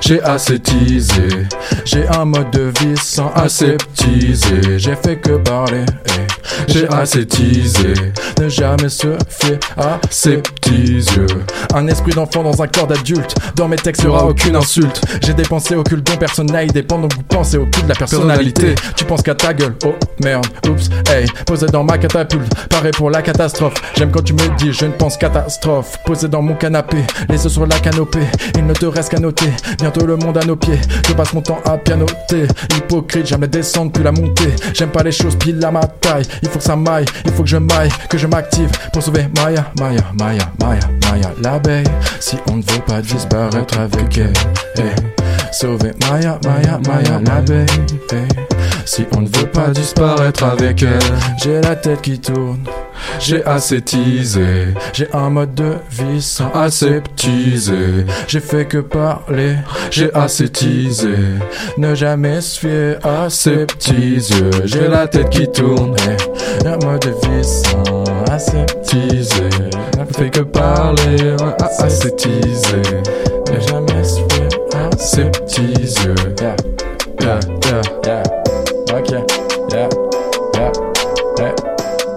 J'ai 0.00 0.22
assez 0.22 0.58
teasé, 0.58 1.46
j'ai 1.84 2.08
un 2.08 2.24
mode 2.24 2.50
de 2.50 2.72
vie 2.80 2.96
sans 2.96 3.30
aseptiser. 3.34 4.78
J'ai 4.78 4.96
fait 4.96 5.16
que 5.16 5.36
parler, 5.36 5.84
eh. 6.06 6.72
j'ai 6.72 6.88
assez 6.88 7.26
teasé. 7.26 7.94
Ne 8.40 8.48
jamais 8.48 8.88
se 8.88 9.18
fier 9.28 9.58
à 9.76 10.00
ces 10.10 10.38
petits 10.38 10.94
yeux. 10.94 11.26
Un 11.74 11.86
esprit 11.86 12.12
d'enfant 12.12 12.42
dans 12.42 12.62
un 12.62 12.66
corps 12.66 12.86
d'adulte. 12.86 13.34
Dans 13.54 13.68
mes 13.68 13.76
textes, 13.76 14.02
y'aura 14.02 14.24
aucune 14.26 14.56
insulte. 14.56 15.02
J'ai 15.22 15.34
des 15.34 15.42
pensées 15.42 15.74
occultes 15.74 16.06
dont 16.06 16.16
personne 16.30 16.46
n'a 16.46 16.62
idée. 16.62 16.82
Pendant 16.82 17.08
que 17.08 17.16
vous 17.16 17.22
pensez 17.24 17.56
au 17.56 17.66
cul 17.66 17.82
de 17.82 17.88
la 17.88 17.94
personnalité. 17.94 18.74
Tu 18.96 19.04
penses 19.04 19.22
qu'à 19.22 19.34
ta 19.34 19.52
gueule, 19.52 19.74
oh 19.84 19.94
merde, 20.22 20.46
oups, 20.68 20.88
hey. 21.10 21.26
Posé 21.44 21.66
dans 21.66 21.82
ma 21.82 21.98
catapulte, 21.98 22.52
paré 22.68 22.90
pour 22.92 23.10
la 23.10 23.20
catastrophe. 23.22 23.74
J'aime 23.96 24.10
quand 24.10 24.22
tu 24.22 24.32
me 24.32 24.56
dis, 24.56 24.72
je 24.72 24.86
ne 24.86 24.92
pense 24.92 25.16
catastrophe. 25.16 25.98
Posé 26.04 26.28
dans 26.28 26.42
mon 26.42 26.54
canapé, 26.54 26.98
les 27.28 27.42
yeux 27.42 27.48
sur 27.48 27.66
la 27.66 27.78
canopée. 27.80 28.26
Il 28.56 28.66
ne 28.66 28.72
te 28.72 28.86
reste 28.86 29.10
qu'à 29.10 29.18
noter, 29.18 29.50
bientôt 29.78 30.06
le 30.06 30.16
monde 30.16 30.38
à 30.38 30.44
nos 30.44 30.56
pieds. 30.56 30.80
Je 31.08 31.12
passe 31.12 31.32
mon 31.32 31.42
temps 31.42 31.60
à 31.64 31.76
pianoter. 31.76 32.46
Hypocrite, 32.76 33.26
j'aime 33.26 33.40
la 33.40 33.46
descente 33.48 33.92
puis 33.92 34.04
la 34.04 34.12
montée. 34.12 34.54
J'aime 34.72 34.90
pas 34.90 35.02
les 35.02 35.12
choses 35.12 35.36
pile 35.36 35.64
à 35.64 35.70
ma 35.70 35.80
taille. 35.80 36.24
Il 36.42 36.48
faut 36.48 36.58
que 36.58 36.64
ça 36.64 36.76
maille, 36.76 37.06
il 37.24 37.32
faut 37.32 37.42
que 37.42 37.48
je 37.48 37.56
maille, 37.56 37.90
que 38.08 38.18
je 38.18 38.26
m'active 38.26 38.70
pour 38.92 39.02
sauver 39.02 39.26
Maya, 39.36 39.72
Maya, 39.80 40.02
Maya, 40.18 40.52
Maya, 40.60 40.80
Maya, 41.10 41.32
l'abeille. 41.42 41.86
Si 42.20 42.36
on 42.50 42.56
ne 42.56 42.62
veut 42.62 42.80
pas 42.86 43.00
disparaître 43.00 43.78
avec 43.78 44.18
elle. 44.18 44.32
Sauver 45.52 45.92
Maya, 46.08 46.38
Maya, 46.44 46.78
Maya, 46.86 47.20
l'abeille. 47.26 47.66
eh. 48.12 48.28
Si 48.84 49.04
on 49.16 49.20
ne 49.22 49.28
veut 49.28 49.46
pas 49.46 49.68
disparaître 49.68 50.44
avec 50.44 50.82
elle, 50.82 50.98
j'ai 51.42 51.60
la 51.60 51.76
tête 51.76 52.00
qui 52.02 52.18
tourne. 52.18 52.60
J'ai 53.18 53.44
assez 53.44 53.80
teasé, 53.80 54.74
j'ai 54.92 55.08
un 55.12 55.30
mode 55.30 55.54
de 55.54 55.74
vie 55.90 56.20
sans 56.20 56.50
aseptiser. 56.52 58.04
J'ai 58.28 58.40
fait 58.40 58.66
que 58.66 58.78
parler, 58.78 59.56
j'ai 59.90 60.12
assez 60.14 60.48
teasé. 60.48 61.14
Ne 61.78 61.94
jamais 61.94 62.40
se 62.40 62.60
fier. 62.60 62.98
J'ai 64.64 64.88
la 64.88 65.06
tête 65.08 65.30
qui 65.30 65.46
tourne, 65.50 65.96
eh. 66.08 66.66
un 66.66 66.76
mode 66.84 67.02
de 67.02 67.10
vie 67.10 67.44
sans 67.44 68.04
aseptiser. 68.30 69.50
Ne 69.98 70.04
fait 70.16 70.30
que 70.30 70.40
parler, 70.40 71.32
ouais, 71.32 71.64
aseptiser. 71.78 72.82
Ne 73.52 73.60
jamais 73.60 74.04
ces 75.00 75.24
petits 75.24 75.72
yeux. 76.04 76.14
Yeah, 76.40 76.56
yeah, 77.20 77.40
yeah, 77.64 77.82
yeah. 78.04 78.22
Ok, 78.92 79.10
yeah, 79.10 79.88
yeah, 80.54 80.72
yeah, 81.38 81.54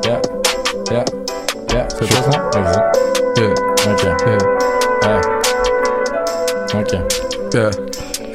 yeah, 0.03 0.21
yeah, 0.91 1.05
yeah. 1.71 1.87
C'est 1.89 2.05
chaud 2.07 2.23
ça? 2.29 2.59
Vas-y. 2.59 2.75
Yeah. 3.37 3.53
Ok. 3.89 4.03
Yeah. 4.27 4.37
Yeah. 5.01 5.21
Ok. 6.75 6.91
Yeah. 7.53 7.69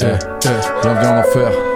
Yeah. 0.00 0.18
Yeah. 0.44 0.60
Bienvenue 0.82 1.08
en 1.08 1.18
enfer. 1.18 1.67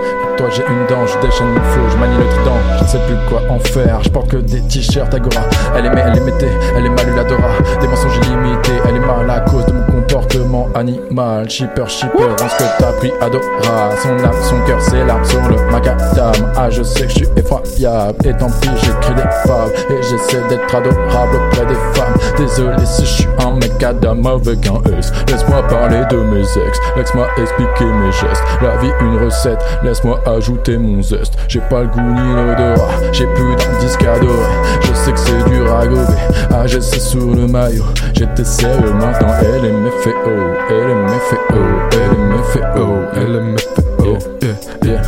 J'ai 0.51 0.64
une 0.66 0.86
dent, 0.86 1.06
je 1.06 1.19
déchaîne 1.27 1.48
mon 1.48 1.60
flow, 1.60 1.82
je 1.90 1.97
manie 1.97 2.16
le 2.19 2.24
trident, 2.24 2.59
je 2.78 2.85
sais 2.85 2.98
plus 3.06 3.16
quoi 3.28 3.40
en 3.48 3.59
faire. 3.59 4.02
Je 4.02 4.09
porte 4.10 4.28
que 4.28 4.36
des 4.39 4.60
t-shirts 4.62 5.14
Agora. 5.14 5.43
Elle 5.77 5.86
aimait, 5.86 6.02
elle 6.05 6.19
aimait, 6.19 6.32
elle 6.77 6.86
est 6.86 6.90
mal 6.90 7.14
l'adora. 7.16 7.48
Des 7.81 7.86
mensonges 7.86 8.16
illimités, 8.27 8.73
elle 8.86 8.97
est 8.97 9.01
mal 9.01 9.31
à 9.31 9.40
cause 9.40 9.64
de 9.66 9.73
mon 9.73 9.82
comportement 9.85 10.69
animal. 10.74 11.48
Shipper, 11.48 11.85
shipper, 11.86 12.24
rends 12.24 12.48
ce 12.48 12.59
que 12.59 12.69
t'as 12.78 12.93
pris 12.93 13.12
Adora. 13.20 13.97
Son 14.02 14.10
âme, 14.24 14.32
son 14.43 14.60
cœur, 14.66 14.81
c'est 14.81 15.05
l'arme 15.05 15.24
sur 15.24 15.40
le 15.48 15.70
macadam. 15.70 16.32
Ah, 16.56 16.69
je 16.70 16.82
sais 16.82 17.06
que 17.06 17.09
je 17.09 17.14
suis 17.14 17.28
effroyable, 17.36 18.19
et 18.27 18.36
tant 18.36 18.51
pis, 18.60 18.70
j'écris 18.82 19.14
des 19.14 19.48
fables. 19.48 19.73
Et 19.90 20.02
j'essaie 20.02 20.43
d'être 20.48 20.74
adorable 20.74 21.36
auprès 21.36 21.66
des 21.66 21.74
femmes. 21.94 22.14
Désolé 22.36 22.85
si 22.85 23.02
je 23.02 23.10
suis 23.10 23.28
un 23.39 23.52
macadam 23.52 24.27
avec 24.27 24.66
un 24.66 24.98
S. 24.98 25.12
Laisse-moi 25.28 25.62
parler 25.69 26.02
de 26.10 26.16
mes 26.16 26.40
ex, 26.40 26.78
laisse-moi 26.97 27.27
expliquer 27.36 27.85
mes 27.85 28.12
gestes. 28.12 28.43
La 28.60 28.77
vie, 28.78 28.93
une 29.01 29.24
recette, 29.24 29.62
laisse-moi 29.82 30.20
ajouter 30.35 30.79
mon 30.79 31.03
zeste. 31.03 31.35
J'ai 31.49 31.61
pas 31.61 31.83
le 31.83 31.89
goût 31.89 32.01
ni 32.01 32.35
l'odorat, 32.35 32.91
j'ai 33.13 33.27
plus 33.27 33.57
d'un 33.57 33.79
disque 33.81 34.03
adoré. 34.03 34.47
Je 34.81 34.95
sais 34.95 35.13
que 35.13 35.19
c'est 35.19 35.51
dur 35.51 35.75
à 35.75 35.87
gober. 35.87 36.03
Ah, 36.51 36.67
je 36.67 36.79
sais 36.81 37.01
sur 37.01 37.27
le 37.27 37.47
maillot, 37.47 37.85
j'étais 38.15 38.45
sérieux 38.45 38.93
maintenant. 38.93 39.33
Elle 39.41 39.65
est 39.65 39.73
mes 39.73 39.91
fait 40.03 40.15
oh, 40.27 40.31
elle 40.71 40.91
est 40.91 40.95
mes 40.95 41.21
fait 41.29 41.41
oh, 41.51 41.57
elle 41.93 42.13
est 42.13 42.37
mes 42.37 42.43
fait 42.53 42.65
oh, 42.77 42.99
elle 43.17 43.37
est 43.37 43.69
oh. 44.01 44.19
Yeah, 44.43 44.57
yeah. 44.85 45.02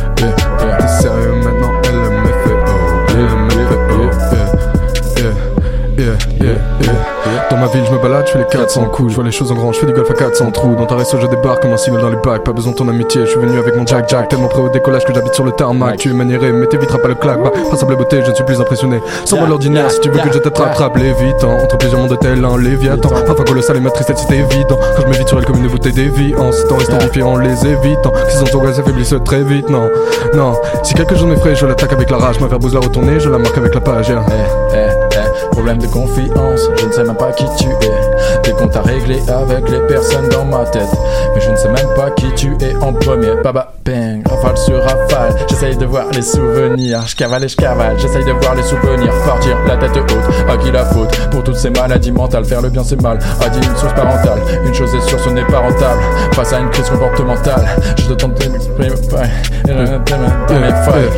Yeah, 6.45 6.57
yeah. 6.81 7.15
Dans 7.49 7.57
ma 7.57 7.67
ville, 7.67 7.83
je 7.85 7.91
me 7.91 7.99
balade, 7.99 8.25
je 8.27 8.33
fais 8.33 8.39
les 8.39 8.45
400 8.45 8.85
coups, 8.85 9.11
je 9.11 9.15
vois 9.15 9.23
les 9.23 9.31
choses 9.31 9.51
en 9.51 9.55
grand, 9.55 9.71
je 9.71 9.79
fais 9.79 9.85
du 9.85 9.93
golf 9.93 10.09
à 10.09 10.13
400 10.13 10.51
trous. 10.51 10.75
Dans 10.75 10.85
ta 10.85 10.95
resto, 10.95 11.17
je 11.19 11.27
débarque 11.27 11.61
comme 11.61 11.73
un 11.73 11.77
cigale 11.77 12.01
dans 12.01 12.09
les 12.09 12.17
bacs, 12.17 12.43
pas 12.43 12.53
besoin 12.53 12.71
de 12.71 12.77
ton 12.77 12.87
amitié, 12.87 13.21
je 13.21 13.31
suis 13.31 13.39
venu 13.39 13.57
avec 13.57 13.75
mon 13.75 13.85
Jack 13.85 14.09
Jack, 14.09 14.29
tellement 14.29 14.47
prêt 14.47 14.61
au 14.61 14.69
décollage 14.69 15.05
que 15.05 15.13
j'habite 15.13 15.33
sur 15.33 15.43
le 15.43 15.51
tarmac. 15.51 15.97
Tu 15.97 16.09
es 16.09 16.13
maniéré, 16.13 16.51
mais 16.51 16.67
t'éviteras 16.67 16.99
pas 16.99 17.07
le 17.07 17.15
claque, 17.15 17.41
bah, 17.41 17.51
passable 17.69 17.95
beauté, 17.95 18.21
je 18.23 18.29
ne 18.29 18.35
suis 18.35 18.43
plus 18.43 18.59
impressionné. 18.59 18.99
Sans 19.25 19.37
moi 19.37 19.47
l'ordinaire, 19.47 19.89
si 19.91 19.99
tu 19.99 20.09
veux 20.09 20.19
que 20.19 20.31
je 20.31 20.39
t'attrape, 20.39 20.97
lévitant. 20.97 21.57
Entre 21.57 21.77
plusieurs 21.77 21.99
mondes 21.99 22.17
tel 22.19 22.43
un 22.43 22.57
léviathan. 22.57 23.09
Enfin, 23.29 23.43
colossal 23.43 23.77
et 23.77 23.79
ma 23.79 23.91
tristesse, 23.91 24.25
c'est 24.27 24.35
évident. 24.35 24.79
Quand 24.95 25.03
je 25.03 25.07
m'évite 25.07 25.27
sur 25.27 25.37
elle 25.37 25.45
comme 25.45 25.57
une 25.57 25.67
bouteille 25.67 25.93
déviance, 25.93 26.57
en 26.71 26.75
restant 26.77 26.97
différent, 26.97 27.37
les 27.37 27.65
évitant. 27.65 28.11
Qui 28.29 28.37
sont 28.37 28.57
angoisses 28.57 28.77
s'affaiblissent 28.77 29.15
très 29.23 29.43
vite, 29.43 29.69
non, 29.69 29.89
non. 30.33 30.53
Si 30.83 30.93
quelque 30.93 31.15
chose 31.15 31.25
m'effraie, 31.25 31.55
je 31.55 31.65
l'attaque 31.65 31.93
avec 31.93 32.09
la 32.09 32.17
rage, 32.17 32.39
ma 32.39 32.47
verbose 32.47 32.73
la 32.73 32.79
retourner, 32.79 33.19
je 33.19 33.29
la 33.29 33.37
marque 33.37 33.57
avec 33.57 33.73
la 33.73 33.81
page, 33.81 34.09
yeah. 34.09 34.25
Eh, 34.29 34.75
eh, 34.75 35.04
problème 35.51 35.77
de 35.77 35.87
confiance, 35.87 36.69
je 36.77 36.85
ne 36.85 36.91
sais 36.91 37.03
même 37.03 37.15
pas 37.15 37.31
qui 37.31 37.45
tu 37.57 37.69
es. 37.69 38.41
Des 38.43 38.51
comptes 38.51 38.75
à 38.75 38.81
régler 38.81 39.21
avec 39.29 39.69
les 39.69 39.79
personnes 39.87 40.29
dans 40.29 40.45
ma 40.45 40.65
tête. 40.65 40.89
Mais 41.33 41.41
je 41.41 41.51
ne 41.51 41.55
sais 41.55 41.69
même 41.69 41.93
pas 41.95 42.11
qui 42.11 42.31
tu 42.35 42.55
es 42.61 42.75
en 42.75 42.93
premier. 42.93 43.35
Baba 43.43 43.73
bang, 43.83 44.23
rafale 44.45 44.57
sur 44.57 44.83
rafale. 44.83 45.35
J'essaye 45.49 45.77
de 45.77 45.85
voir 45.85 46.05
les 46.13 46.21
souvenirs. 46.21 47.03
Je 47.05 47.15
cavale 47.15 47.43
et 47.43 47.47
je 47.47 47.55
cavale. 47.55 47.97
J'essaye 47.97 48.25
de 48.25 48.31
voir 48.31 48.55
les 48.55 48.63
souvenirs. 48.63 49.11
Partir 49.25 49.57
la 49.67 49.77
tête 49.77 49.97
haute. 49.97 50.49
À 50.49 50.57
qui 50.57 50.71
la 50.71 50.85
faute? 50.85 51.15
Pour 51.29 51.43
toutes 51.43 51.55
ces 51.55 51.69
maladies 51.69 52.11
mentales. 52.11 52.45
Faire 52.45 52.61
le 52.61 52.69
bien 52.69 52.83
c'est 52.83 53.01
mal. 53.01 53.19
A 53.41 53.49
dit 53.49 53.57
une 53.57 53.75
source 53.75 53.93
parentale. 53.93 54.39
Une 54.65 54.73
chose 54.73 54.93
est 54.95 55.01
sûre, 55.01 55.19
ce 55.19 55.29
n'est 55.29 55.45
pas 55.45 55.59
rentable. 55.59 56.01
Face 56.33 56.53
à 56.53 56.59
une 56.59 56.69
crise 56.69 56.89
comportementale, 56.89 57.65
je 57.97 58.05
te 58.05 58.13
tente 58.13 58.39
de 58.39 58.49
m'exprimer. 58.49 58.89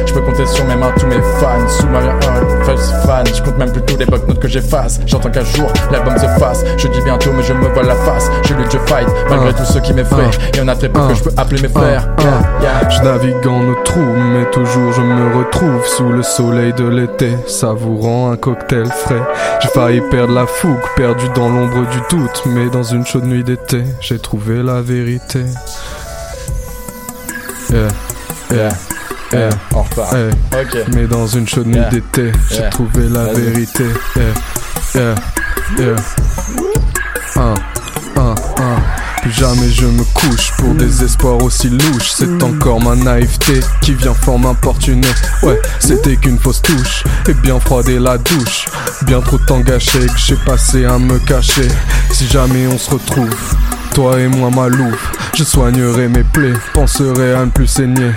Je 0.05 0.13
peux 0.13 0.21
compter 0.21 0.45
sur 0.45 0.65
mes 0.65 0.75
mains 0.75 0.91
tous 0.97 1.07
mes 1.07 1.21
fans. 1.39 1.67
Sous 1.67 1.87
ma 1.87 1.99
face 2.63 2.91
fan, 3.05 3.25
je 3.25 3.41
compte 3.41 3.57
même 3.57 3.71
plus 3.71 3.81
tous 3.81 3.97
les 3.97 4.05
notes 4.05 4.39
que 4.39 4.47
j'efface. 4.47 4.99
J'entends 5.05 5.29
qu'un 5.29 5.43
jour 5.43 5.71
l'album 5.91 6.17
se 6.17 6.27
fasse. 6.39 6.63
Je 6.77 6.87
dis 6.87 7.01
bientôt, 7.01 7.31
mais 7.35 7.43
je 7.43 7.53
me 7.53 7.67
vois 7.69 7.83
la 7.83 7.95
face. 7.95 8.29
Je 8.47 8.53
lutte, 8.53 8.71
je 8.71 8.77
fight, 8.91 9.07
malgré 9.29 9.53
tout 9.53 9.65
ce 9.65 9.79
qui 9.79 9.93
m'effraie. 9.93 10.29
Il 10.53 10.59
y 10.59 10.61
en 10.61 10.67
a 10.67 10.75
très 10.75 10.89
peu 10.89 10.99
que 11.07 11.15
je 11.15 11.23
peux 11.23 11.31
appeler 11.37 11.61
mes 11.61 11.69
frères. 11.69 12.07
Yeah, 12.19 12.41
yeah. 12.61 13.16
Je 13.17 13.27
navigue 13.27 13.47
en 13.47 13.69
eau 13.69 13.75
trou, 13.83 13.99
mais 13.99 14.45
toujours 14.51 14.93
je 14.93 15.01
me 15.01 15.37
retrouve 15.37 15.85
sous 15.85 16.09
le 16.09 16.21
soleil 16.21 16.73
de 16.73 16.87
l'été, 16.87 17.35
savourant 17.47 18.31
un 18.31 18.37
cocktail 18.37 18.85
frais. 18.85 19.21
J'ai 19.61 19.69
failli 19.69 20.01
perdre 20.11 20.33
la 20.33 20.45
fougue, 20.45 20.77
perdu 20.95 21.25
dans 21.33 21.49
l'ombre 21.49 21.87
du 21.89 21.97
doute, 22.15 22.43
mais 22.45 22.69
dans 22.69 22.83
une 22.83 23.05
chaude 23.05 23.25
nuit 23.25 23.43
d'été, 23.43 23.83
j'ai 24.01 24.19
trouvé 24.19 24.61
la 24.61 24.81
vérité. 24.81 25.45
Yeah, 27.71 27.87
yeah. 28.51 28.69
Yeah, 29.33 29.49
on 29.73 29.81
repart. 29.81 30.15
Mais 30.93 31.07
dans 31.07 31.27
une 31.27 31.47
chaude 31.47 31.67
nuit 31.67 31.81
d'été, 31.89 32.31
j'ai 32.51 32.69
trouvé 32.69 33.09
la 33.09 33.33
vérité. 33.33 33.85
Yeah, 34.15 34.25
yeah, 34.95 35.15
yeah. 37.35 37.55
Jamais 39.31 39.69
je 39.69 39.85
me 39.85 40.03
couche 40.13 40.51
pour 40.57 40.73
des 40.73 41.03
espoirs 41.03 41.41
aussi 41.43 41.69
louches. 41.69 42.11
C'est 42.15 42.41
encore 42.43 42.81
ma 42.81 42.95
naïveté 42.95 43.59
qui 43.81 43.93
vient 43.93 44.13
fort 44.13 44.39
m'importuner. 44.39 45.07
Ouais, 45.43 45.59
c'était 45.79 46.15
qu'une 46.15 46.39
fausse 46.39 46.61
touche. 46.61 47.03
Et 47.27 47.33
bien 47.33 47.59
froider 47.59 47.99
la 47.99 48.17
douche. 48.17 48.65
Bien 49.03 49.21
trop 49.21 49.37
de 49.37 49.45
temps 49.45 49.59
gâché 49.59 49.99
que 49.99 50.17
j'ai 50.17 50.37
passé 50.37 50.85
à 50.85 50.97
me 50.97 51.19
cacher. 51.19 51.67
Si 52.11 52.27
jamais 52.27 52.67
on 52.67 52.77
se 52.77 52.91
retrouve. 52.91 53.35
Toi 53.93 54.19
et 54.19 54.27
moi, 54.27 54.51
ma 54.51 54.67
louve, 54.67 54.95
je 55.35 55.43
soignerai 55.43 56.07
mes 56.07 56.23
plaies, 56.23 56.53
penserai 56.73 57.33
à 57.33 57.45
ne 57.45 57.49
plus 57.49 57.65
saigner. 57.65 58.11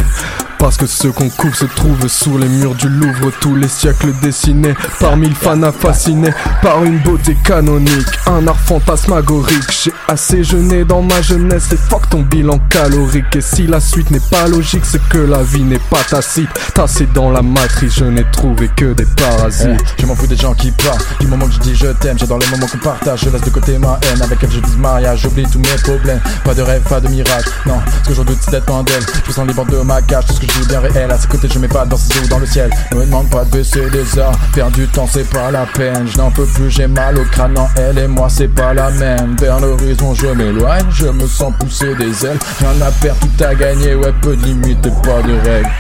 Parce 0.61 0.77
que 0.77 0.87
ce 0.87 1.09
qu'on 1.09 1.31
coupe 1.31 1.55
se 1.55 1.65
trouve 1.65 2.07
sous 2.07 2.37
les 2.37 2.47
murs 2.47 2.75
du 2.75 2.89
Louvre. 2.89 3.33
Tous 3.41 3.57
les 3.57 3.67
siècles 3.67 4.13
dessinés 4.23 4.75
par 5.01 5.17
mille 5.17 5.35
fans 5.35 5.73
fascinés 5.73 6.35
par 6.63 6.85
une 6.85 6.99
beauté 6.99 7.35
canonique. 7.43 8.07
Un 8.27 8.47
art 8.47 8.61
fantasmagorique. 8.61 9.71
J'ai 9.71 9.93
assez 10.07 10.45
jeûné 10.45 10.85
dans 10.85 11.01
ma 11.01 11.23
jeunesse 11.23 11.73
et 11.73 11.77
fuck 11.77 12.09
ton 12.11 12.21
bilan 12.21 12.59
calorique. 12.69 13.35
Et 13.37 13.41
si 13.41 13.67
la 13.67 13.81
suite 13.81 14.11
n'est 14.11 14.21
pas 14.31 14.47
logique, 14.49 14.85
c'est 14.85 15.03
que 15.09 15.19
la 15.19 15.43
vie 15.43 15.63
n'est 15.63 15.79
pas 15.79 16.05
tacite. 16.09 16.51
Tassé 16.75 17.07
dans 17.15 17.31
la 17.31 17.41
matrice, 17.41 17.95
je 17.97 18.05
n'ai 18.05 18.25
trouvé 18.31 18.69
que 18.77 18.93
des 18.93 19.07
parasites. 19.07 19.81
Je 19.99 20.07
m'en 20.07 20.15
fous 20.15 20.27
des 20.27 20.37
gens 20.37 20.55
qui 20.55 20.71
partent 20.73 21.07
Du 21.21 21.27
moment 21.27 21.47
que 21.47 21.53
je 21.53 21.59
dis 21.59 21.75
je 21.75 21.87
t'aime 21.87 22.19
J'adore 22.19 22.39
les 22.39 22.47
moments 22.49 22.67
qu'on 22.67 22.79
partage 22.79 23.21
Je 23.25 23.31
laisse 23.31 23.43
de 23.43 23.51
côté 23.51 23.79
ma 23.79 23.99
haine 24.03 24.21
Avec 24.23 24.43
elle 24.43 24.51
je 24.51 24.61
dis 24.61 24.77
mariage 24.77 25.21
J'oublie 25.21 25.45
tous 25.51 25.59
mes 25.59 25.77
problèmes 25.83 26.21
Pas 26.45 26.55
de 26.55 26.63
rêve, 26.63 26.83
pas 26.83 27.01
de 27.01 27.09
mirage 27.09 27.45
Non, 27.67 27.81
ce 28.05 28.09
que 28.09 28.15
je 28.15 28.21
redoute 28.21 28.39
c'est 28.41 28.51
d'être 28.51 28.85
d'elle 28.85 29.03
Je 29.25 29.29
me 29.29 29.33
sens 29.33 29.47
libre 29.47 29.65
de 29.67 29.79
ma 29.79 30.03
cage 30.03 30.27
Tout 30.27 30.35
ce 30.35 30.41
que 30.41 30.50
est 30.63 30.69
bien 30.69 30.81
réel 30.81 31.11
À 31.11 31.19
ses 31.19 31.29
côtés 31.29 31.49
je 31.53 31.59
mets 31.59 31.69
pas 31.69 31.85
dans 31.85 31.97
ses 31.97 32.15
yeux 32.15 32.25
ou 32.25 32.29
dans 32.29 32.39
le 32.39 32.47
ciel. 32.47 32.71
Ne 32.93 32.99
me 32.99 33.05
demande 33.07 33.31
pas 33.31 33.45
de 33.45 33.51
baisser 33.51 33.89
les 33.91 34.19
arts 34.19 34.39
Perdre 34.55 34.77
du 34.77 34.87
temps 34.89 35.09
c'est 35.11 35.29
pas 35.29 35.51
la 35.51 35.67
peine. 35.67 36.07
Je 36.07 36.17
n'en 36.19 36.31
peux 36.31 36.47
plus 36.47 36.71
j'ai 36.71 36.87
mal 36.87 37.19
au 37.19 37.25
crâne 37.25 37.55
Non 37.55 37.69
elle 37.77 37.99
et 37.99 38.09
moi 38.09 38.29
c'est 38.29 38.49
pas 38.49 38.75
la 38.75 38.91
même. 38.91 39.37
Vers 39.39 39.61
l'horizon 39.61 40.15
je 40.15 40.27
m'éloigne. 40.29 40.87
Je 40.91 41.07
me 41.07 41.27
sens 41.27 41.53
pousser 41.59 41.95
des 41.95 42.27
ailes. 42.27 42.39
Rien 42.61 42.87
à 42.87 42.91
perdre 42.91 43.21
tout 43.21 43.45
à 43.45 43.55
gagner. 43.55 43.95
Ouais 43.95 44.13
peu 44.21 44.37
de 44.37 44.45
limites 44.45 44.87
et 44.87 44.91
pas 45.03 45.23
de 45.23 45.35
règles. 45.49 45.71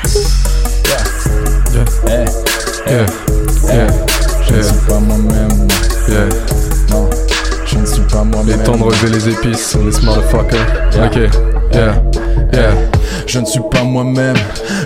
Yeah. 2.86 3.06
Je 4.48 4.54
ne 4.56 4.62
suis 4.62 4.74
pas 4.88 4.98
moi-même. 4.98 5.48
moi. 5.58 5.68
Non, 6.90 7.08
je 7.66 7.78
ne 7.78 7.86
suis 7.86 8.02
pas 8.02 8.24
moi-même. 8.24 8.58
Les 8.58 8.64
temps 8.64 8.76
de 8.76 8.82
relever 8.82 9.10
les 9.10 9.28
épices, 9.28 9.76
on 9.78 9.88
est 9.88 10.02
motherfucker. 10.02 10.56
Ok, 11.04 11.16
yeah, 11.72 12.02
yeah. 12.52 12.74
Je 13.32 13.38
ne 13.38 13.44
suis 13.44 13.60
pas 13.70 13.84
moi-même, 13.84 14.34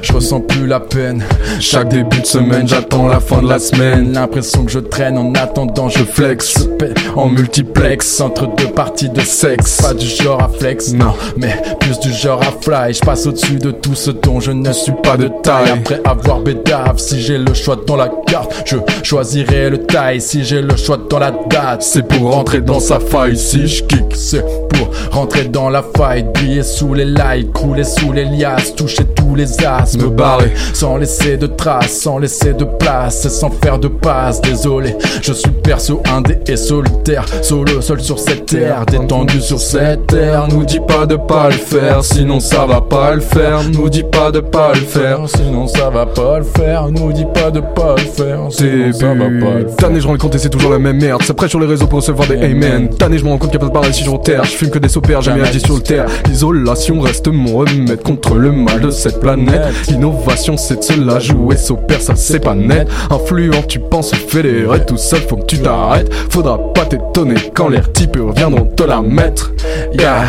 je 0.02 0.12
ressens 0.12 0.40
plus 0.40 0.66
la 0.66 0.78
peine. 0.78 1.24
Chaque 1.60 1.88
début 1.88 2.20
de 2.20 2.26
semaine, 2.26 2.68
j'attends 2.68 3.08
la 3.08 3.18
fin 3.18 3.40
de 3.40 3.48
la 3.48 3.58
semaine. 3.58 4.12
L'impression 4.12 4.66
que 4.66 4.70
je 4.70 4.80
traîne 4.80 5.16
en 5.16 5.32
attendant, 5.32 5.88
je 5.88 6.04
flex. 6.04 6.68
En 7.16 7.30
multiplex 7.30 8.20
entre 8.20 8.46
deux 8.54 8.68
parties 8.68 9.08
de 9.08 9.22
sexe. 9.22 9.80
Pas 9.80 9.94
du 9.94 10.06
genre 10.06 10.42
à 10.42 10.48
flex, 10.48 10.92
non, 10.92 11.14
mais 11.38 11.56
plus 11.80 11.98
du 12.00 12.12
genre 12.12 12.42
à 12.42 12.52
fly. 12.60 12.92
Je 12.92 13.00
passe 13.00 13.26
au-dessus 13.26 13.56
de 13.56 13.70
tout 13.70 13.94
ce 13.94 14.10
dont 14.10 14.40
je 14.40 14.50
ne 14.50 14.72
suis 14.72 14.92
pas 15.02 15.16
de 15.16 15.30
taille. 15.42 15.70
Après 15.70 16.02
avoir 16.04 16.40
bédave, 16.40 16.98
si 16.98 17.22
j'ai 17.22 17.38
le 17.38 17.54
choix 17.54 17.80
dans 17.86 17.96
la 17.96 18.10
carte, 18.26 18.52
je 18.66 18.76
choisirai 19.02 19.70
le 19.70 19.78
taille. 19.86 20.20
Si 20.20 20.44
j'ai 20.44 20.60
le 20.60 20.76
choix 20.76 20.98
dans 21.08 21.18
la 21.18 21.30
date, 21.30 21.82
c'est 21.82 22.06
pour 22.06 22.34
rentrer 22.34 22.60
dans 22.60 22.80
sa 22.80 23.00
faille. 23.00 23.38
Si 23.38 23.66
je 23.66 23.84
kick, 23.84 24.14
c'est 24.14 24.44
pour 24.68 24.90
rentrer 25.12 25.44
dans 25.44 25.70
la 25.70 25.82
faille. 25.96 26.24
Briller 26.34 26.62
sous 26.62 26.92
les 26.92 27.06
lights, 27.06 27.50
couler 27.52 27.84
sous 27.84 28.12
les 28.12 28.33
liasses, 28.34 28.74
toucher 28.74 29.04
tous 29.16 29.34
les 29.34 29.64
as, 29.64 29.96
me 29.96 30.08
barrer 30.08 30.52
sans 30.72 30.96
laisser 30.96 31.36
de 31.36 31.46
traces, 31.46 32.00
sans 32.00 32.18
laisser 32.18 32.52
de 32.52 32.64
place 32.64 33.24
et 33.24 33.30
sans 33.30 33.50
faire 33.50 33.78
de 33.78 33.88
passe. 33.88 34.40
Désolé, 34.40 34.96
je 35.22 35.32
suis 35.32 35.50
perso 35.50 36.02
indé 36.12 36.38
et 36.46 36.56
solitaire, 36.56 37.24
solo 37.42 37.80
seul 37.80 38.00
sur 38.00 38.18
cette 38.18 38.46
terre, 38.46 38.84
détendu 38.86 39.40
sur 39.40 39.60
cette 39.60 40.06
terre. 40.06 40.46
Nous 40.50 40.64
dis 40.64 40.80
pas 40.80 41.06
de 41.06 41.16
pas 41.16 41.48
le 41.48 41.54
faire, 41.54 42.04
sinon 42.04 42.40
ça 42.40 42.66
va 42.66 42.80
pas 42.80 43.14
le 43.14 43.20
faire. 43.20 43.62
Nous 43.72 43.88
dis 43.88 44.04
pas 44.04 44.30
de 44.30 44.40
pas 44.40 44.72
le 44.74 44.80
faire, 44.80 45.20
sinon 45.28 45.66
ça 45.66 45.90
va 45.90 46.06
pas 46.06 46.38
le 46.38 46.44
faire. 46.44 46.88
Nous 46.90 47.12
dis 47.12 47.26
pas 47.32 47.50
de 47.50 47.60
pas 47.60 47.94
le 47.96 48.02
faire, 48.02 48.40
sinon 48.50 48.92
ça 48.92 49.08
va 49.08 49.26
pas 49.26 49.58
le 49.58 49.68
faire. 49.68 49.76
Tanné, 49.76 50.00
je 50.00 50.06
rends 50.06 50.16
compte 50.16 50.34
et 50.34 50.38
c'est 50.38 50.50
toujours 50.50 50.70
la 50.70 50.78
même 50.78 51.00
merde. 51.00 51.22
C'est 51.24 51.34
prêt 51.34 51.48
sur 51.48 51.60
les 51.60 51.66
réseaux 51.66 51.86
pour 51.86 52.00
recevoir 52.00 52.28
des 52.28 52.36
amen. 52.36 52.88
Tanné, 52.88 53.18
je 53.18 53.24
me 53.24 53.30
rends 53.30 53.38
compte 53.38 53.50
qu'il 53.50 53.58
n'y 53.58 53.64
a 53.64 53.68
pas 53.68 53.72
de 53.72 53.80
paradis 53.80 54.02
sur 54.02 54.20
terre. 54.20 54.44
Je 54.44 54.50
fume 54.50 54.70
que 54.70 54.78
des 54.78 54.88
sopères, 54.88 55.20
mis 55.20 55.40
la 55.40 55.52
sur 55.52 55.74
le 55.74 55.80
terre. 55.80 56.06
L'isolation 56.26 57.00
reste 57.00 57.28
mon 57.28 57.58
remède 57.58 58.02
contre 58.14 58.36
le 58.36 58.52
mal 58.52 58.80
de 58.80 58.90
cette 58.90 59.20
planète. 59.20 59.62
L'innovation, 59.88 60.56
c'est 60.56 60.76
de 60.76 60.82
se 60.82 61.00
la 61.00 61.18
jouer. 61.18 61.56
Sopère, 61.56 62.00
ça 62.00 62.14
c'est 62.14 62.40
pas 62.40 62.54
net. 62.54 62.88
Influent, 63.10 63.62
tu 63.66 63.80
penses 63.80 64.14
fédérer 64.14 64.84
tout 64.86 64.96
seul, 64.96 65.20
faut 65.20 65.36
que 65.36 65.46
tu 65.46 65.58
t'arrêtes. 65.58 66.12
Faudra 66.30 66.58
pas 66.72 66.84
t'étonner 66.84 67.34
quand 67.54 67.68
les 67.68 67.80
types 67.92 68.16
reviendront 68.16 68.66
te 68.66 68.84
la 68.84 69.02
mettre. 69.02 69.52
Yeah. 69.98 70.24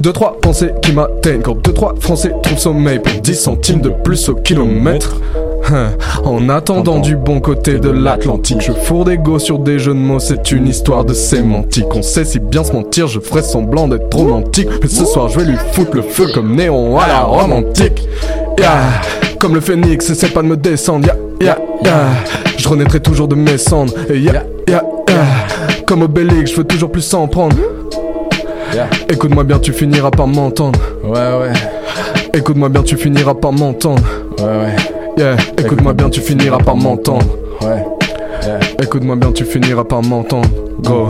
Deux, 0.00 0.12
trois 0.12 0.38
pensées 0.40 0.72
qui 0.82 0.92
m'atteignent. 0.92 1.42
Quand 1.42 1.62
deux, 1.62 1.72
trois 1.72 1.94
français 2.00 2.32
trouvent 2.42 2.58
sommeil 2.58 2.98
pour 2.98 3.20
10 3.20 3.34
centimes 3.34 3.80
de 3.80 3.90
plus 3.90 4.28
au 4.28 4.34
kilomètre. 4.34 5.16
En 6.24 6.48
attendant 6.48 6.98
du 6.98 7.16
bon 7.16 7.40
côté 7.40 7.78
de 7.78 7.90
l'Atlantique, 7.90 8.60
je 8.60 8.72
fourre 8.72 9.04
des 9.04 9.18
go 9.18 9.38
sur 9.38 9.58
des 9.58 9.78
jeux 9.78 9.94
de 9.94 9.98
mots, 9.98 10.18
c'est 10.18 10.50
une 10.50 10.66
histoire 10.66 11.04
de 11.04 11.14
sémantique. 11.14 11.86
On 11.94 12.02
sait 12.02 12.24
si 12.24 12.38
bien 12.38 12.64
se 12.64 12.72
mentir, 12.72 13.06
je 13.06 13.20
ferai 13.20 13.42
semblant 13.42 13.88
d'être 13.88 14.14
romantique. 14.14 14.68
Mais 14.82 14.88
ce 14.88 15.04
soir, 15.04 15.28
je 15.28 15.38
vais 15.38 15.46
lui 15.46 15.56
foutre 15.72 15.94
le 15.94 16.02
feu 16.02 16.26
comme 16.34 16.54
néon 16.54 16.98
à 16.98 17.06
la 17.06 17.20
romantique. 17.20 18.08
Yeah. 18.58 18.80
Comme 19.38 19.54
le 19.54 19.60
phénix, 19.60 20.10
essaie 20.10 20.28
pas 20.28 20.42
de 20.42 20.48
me 20.48 20.56
descendre. 20.56 21.06
Yeah, 21.06 21.16
yeah, 21.40 21.58
yeah. 21.84 22.06
Je 22.56 22.68
renaîtrai 22.68 23.00
toujours 23.00 23.28
de 23.28 23.36
mes 23.36 23.56
cendres. 23.56 23.94
Et 24.10 24.18
yeah, 24.18 24.44
yeah, 24.68 24.82
yeah. 25.08 25.24
Comme 25.86 26.02
Obélix, 26.02 26.50
je 26.50 26.56
veux 26.56 26.64
toujours 26.64 26.90
plus 26.90 27.02
s'en 27.02 27.28
prendre. 27.28 27.56
Écoute-moi 29.08 29.44
bien, 29.44 29.58
tu 29.58 29.72
finiras 29.72 30.10
par 30.10 30.26
m'entendre. 30.26 30.78
Ouais, 31.04 31.12
ouais. 31.12 31.52
Écoute-moi 32.34 32.68
bien, 32.68 32.82
tu 32.82 32.96
finiras 32.96 33.34
par 33.34 33.52
m'entendre. 33.52 34.02
Ouais, 34.38 34.44
ouais. 34.44 34.76
Yeah, 35.18 35.36
écoute-moi 35.58 35.94
bien, 35.94 36.08
tu 36.10 36.20
finiras 36.20 36.58
par 36.58 36.76
m'entendre. 36.76 37.26
Ouais. 37.60 37.84
Yeah. 38.46 38.60
Écoute-moi 38.80 39.16
bien, 39.16 39.32
tu 39.32 39.44
finiras 39.44 39.82
par 39.82 40.00
m'entendre. 40.00 40.48
Go. 40.80 41.08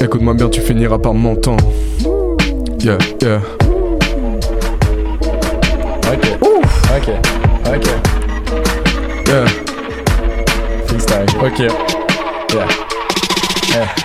Écoute-moi 0.00 0.34
bien, 0.34 0.48
tu 0.48 0.60
finiras 0.60 0.98
par 0.98 1.12
m'entendre. 1.12 1.64
Yeah, 2.78 2.98
yeah. 3.20 3.40
Ok. 6.06 6.38
Ok. 6.96 7.08
Ok. 7.66 7.86
Yeah. 9.26 9.44
Freestyle. 10.86 11.26
Ok. 11.44 11.58
Yeah. 11.58 12.89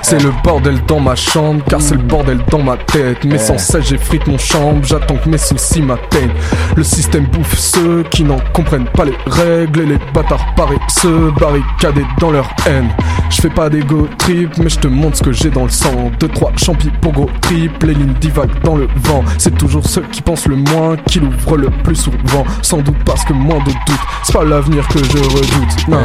C'est 0.01 0.21
le 0.21 0.31
bordel 0.43 0.79
dans 0.87 0.99
ma 0.99 1.15
chambre, 1.15 1.63
car 1.67 1.81
c'est 1.81 1.95
le 1.95 2.01
bordel 2.01 2.39
dans 2.49 2.61
ma 2.61 2.77
tête. 2.77 3.23
Mais 3.25 3.37
sans 3.37 3.57
cesse, 3.57 3.87
j'effrite 3.89 4.27
mon 4.27 4.37
chambre, 4.37 4.79
j'attends 4.83 5.17
que 5.17 5.29
mes 5.29 5.37
soucis 5.37 5.81
m'atteignent. 5.81 6.33
Le 6.75 6.83
système 6.83 7.25
bouffe 7.25 7.57
ceux 7.57 8.03
qui 8.11 8.23
n'en 8.23 8.39
comprennent 8.53 8.89
pas 8.93 9.05
les 9.05 9.17
règles, 9.25 9.81
et 9.81 9.85
les 9.85 9.99
bâtards 10.13 10.45
paresseux 10.55 11.31
barricadés 11.39 12.05
dans 12.19 12.31
leur 12.31 12.49
haine. 12.67 12.89
Je 13.29 13.41
fais 13.41 13.49
pas 13.49 13.69
d'ego 13.69 14.07
trip, 14.17 14.57
mais 14.57 14.69
je 14.69 14.79
te 14.79 14.87
montre 14.87 15.17
ce 15.17 15.23
que 15.23 15.31
j'ai 15.31 15.49
dans 15.49 15.63
le 15.63 15.69
sang. 15.69 16.11
Deux, 16.19 16.27
trois 16.27 16.51
champis 16.57 16.91
pour 17.01 17.13
gros 17.13 17.29
trip, 17.41 17.83
les 17.83 17.93
lignes 17.93 18.13
divaguent 18.21 18.61
dans 18.63 18.75
le 18.75 18.87
vent. 18.97 19.23
C'est 19.37 19.57
toujours 19.57 19.85
ceux 19.87 20.03
qui 20.11 20.21
pensent 20.21 20.47
le 20.47 20.55
moins 20.55 20.95
qui 21.07 21.19
l'ouvrent 21.19 21.57
le 21.57 21.69
plus 21.69 21.95
souvent. 21.95 22.45
Sans 22.61 22.77
doute 22.77 22.97
parce 23.05 23.25
que 23.25 23.33
moins 23.33 23.59
de 23.59 23.71
doute, 23.71 23.99
c'est 24.23 24.33
pas 24.33 24.43
l'avenir 24.43 24.87
que 24.87 24.99
je 24.99 25.17
redoute. 25.17 25.87
Non. 25.87 26.03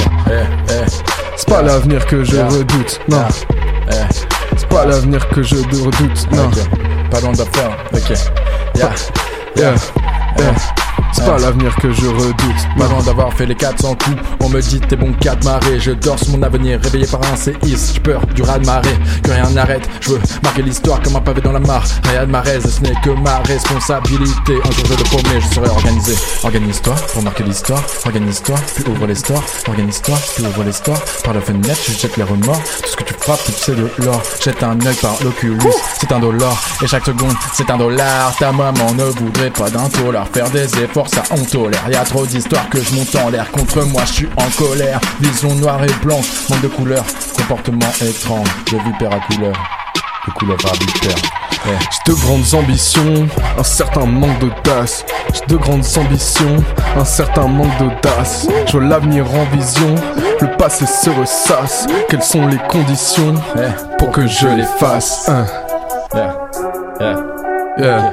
C'est 1.41 1.49
pas 1.49 1.63
l'avenir 1.63 2.05
que 2.05 2.23
je 2.23 2.37
redoute, 2.37 3.01
non. 3.09 3.25
C'est 4.59 4.69
pas 4.69 4.85
l'avenir 4.85 5.27
que 5.31 5.43
je 5.43 5.57
redoute, 5.57 6.31
non. 6.33 6.51
Pas 7.11 7.21
loin 7.21 7.33
d'affaire, 7.33 7.71
ok. 7.95 8.11
Yeah. 8.77 8.91
Yeah. 9.57 9.75
Yeah. 10.39 10.55
C'est 11.13 11.25
pas 11.25 11.39
l'avenir 11.39 11.75
que 11.77 11.93
je 11.93 12.07
redoute. 12.07 12.37
Loin 12.77 13.03
d'avoir 13.03 13.33
fait 13.33 13.47
les 13.47 13.55
400 13.55 13.97
coups, 13.97 14.17
on 14.41 14.49
me 14.49 14.61
dit 14.61 14.81
t'es 14.81 14.97
bon 14.97 15.13
4 15.21 15.45
marées. 15.45 15.79
Je 15.79 15.93
dors 15.93 16.19
sur 16.19 16.37
mon 16.37 16.43
avenir, 16.43 16.81
réveillé 16.83 17.07
par 17.07 17.21
un 17.33 17.37
séisme. 17.37 17.95
J'ai 17.95 18.01
peur 18.01 18.27
du 18.35 18.43
raz 18.43 18.59
de 18.59 18.67
marée, 18.67 18.99
que 19.23 19.31
rien 19.31 19.51
n'arrête. 19.51 19.89
Je 20.01 20.11
veux 20.11 20.21
marquer 20.43 20.63
l'histoire 20.63 21.01
comme 21.03 21.17
un 21.17 21.21
pavé 21.21 21.41
dans 21.41 21.53
la 21.53 21.61
mare. 21.61 21.85
Rien 22.11 22.27
de 22.27 22.31
Marez, 22.31 22.61
ce 22.61 22.81
n'est 22.81 22.95
que 23.03 23.11
ma 23.11 23.39
responsabilité. 23.41 24.55
Un 24.65 24.71
jour 24.71 24.85
je 24.85 24.95
le 24.95 25.05
promets, 25.05 25.41
je 25.41 25.55
serai 25.55 25.69
organisé. 25.69 26.15
Organise-toi 26.45 26.95
pour 27.13 27.23
marquer 27.23 27.43
l'histoire. 27.43 27.83
Organise-toi, 28.07 28.57
puis 28.75 28.85
ouvre 28.89 29.07
les 29.07 29.15
stores. 29.15 29.43
Organise-toi, 29.69 30.17
puis 30.35 30.45
ouvre 30.45 30.65
les 30.65 30.73
stores. 30.73 31.03
Par 31.25 31.35
la 31.35 31.41
fenêtre, 31.41 31.81
je 31.87 31.93
jette 31.93 32.17
les 32.17 32.23
remords. 32.23 32.63
Tout 32.83 32.91
ce 32.91 32.97
que 32.97 33.05
tu 33.05 33.15
frappes, 33.15 33.45
tu 33.45 33.53
sais 33.53 33.75
de 33.75 33.91
l'or. 33.99 34.23
Jette 34.43 34.63
un 34.63 34.79
œil 34.87 34.95
par 34.97 35.17
l'oculus, 35.23 35.59
c'est 35.99 36.13
un 36.13 36.21
dollar. 36.21 36.57
Et 36.83 36.87
chaque 36.87 37.05
seconde, 37.05 37.35
c'est 37.53 37.71
un 37.71 37.77
dollar. 37.77 38.35
Ta 38.39 38.53
maman 38.53 38.93
ne 38.95 39.05
voudrait 39.05 39.51
pas 39.51 39.71
d'un 39.71 39.89
dollar. 40.03 40.27
Faire 40.33 40.49
des 40.51 40.67
efforts, 40.83 41.00
ça 41.09 41.23
on 41.31 41.45
tolère. 41.45 41.83
Y 41.91 41.97
a 41.97 42.05
trop 42.05 42.27
d'histoires 42.27 42.69
que 42.69 42.81
je 42.83 42.95
monte 42.95 43.15
en 43.17 43.29
l'air. 43.31 43.51
Contre 43.51 43.83
moi, 43.85 44.03
je 44.07 44.13
suis 44.13 44.29
en 44.37 44.51
colère. 44.63 45.01
Vision 45.21 45.55
noire 45.55 45.83
et 45.85 46.05
blanche, 46.05 46.27
manque 46.49 46.63
de 46.63 46.69
couleurs. 46.69 47.05
Comportement 47.37 47.91
étrange, 48.01 48.49
de 48.73 48.79
vipère 48.79 49.13
à 49.13 49.21
couleur. 49.33 49.55
De 50.27 50.33
couleur 50.33 50.59
arbitraire. 50.65 51.17
Ouais. 51.67 51.77
J'ai 51.91 52.13
de 52.13 52.19
grandes 52.19 52.55
ambitions, 52.55 53.29
un 53.59 53.65
certain 53.65 54.07
manque 54.07 54.39
d'audace. 54.39 55.05
J'ai 55.35 55.47
de 55.47 55.57
grandes 55.57 55.85
ambitions, 55.99 56.57
un 56.97 57.05
certain 57.05 57.47
manque 57.47 57.77
d'audace. 57.79 58.49
Je 58.67 58.79
l'avenir 58.79 59.27
en 59.31 59.45
vision, 59.55 59.95
le 60.41 60.57
passé 60.57 60.87
se 60.87 61.11
ressasse. 61.11 61.87
Quelles 62.09 62.23
sont 62.23 62.47
les 62.47 62.59
conditions 62.69 63.35
pour 63.99 64.11
que 64.11 64.27
je 64.27 64.49
les 64.49 64.65
fasse? 64.79 65.29
Hein. 65.29 65.45
Yeah. 66.15 66.35
Yeah. 67.79 68.13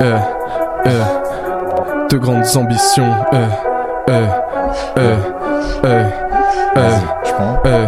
Yeah. 0.00 1.23
De 2.14 2.18
grandes 2.20 2.56
ambitions, 2.56 3.10
euh, 3.32 3.46
euh, 4.08 4.26
euh, 4.98 5.16
euh, 5.84 6.04
euh, 6.76 6.90
je 7.24 7.32
prends. 7.32 7.60
euh. 7.66 7.86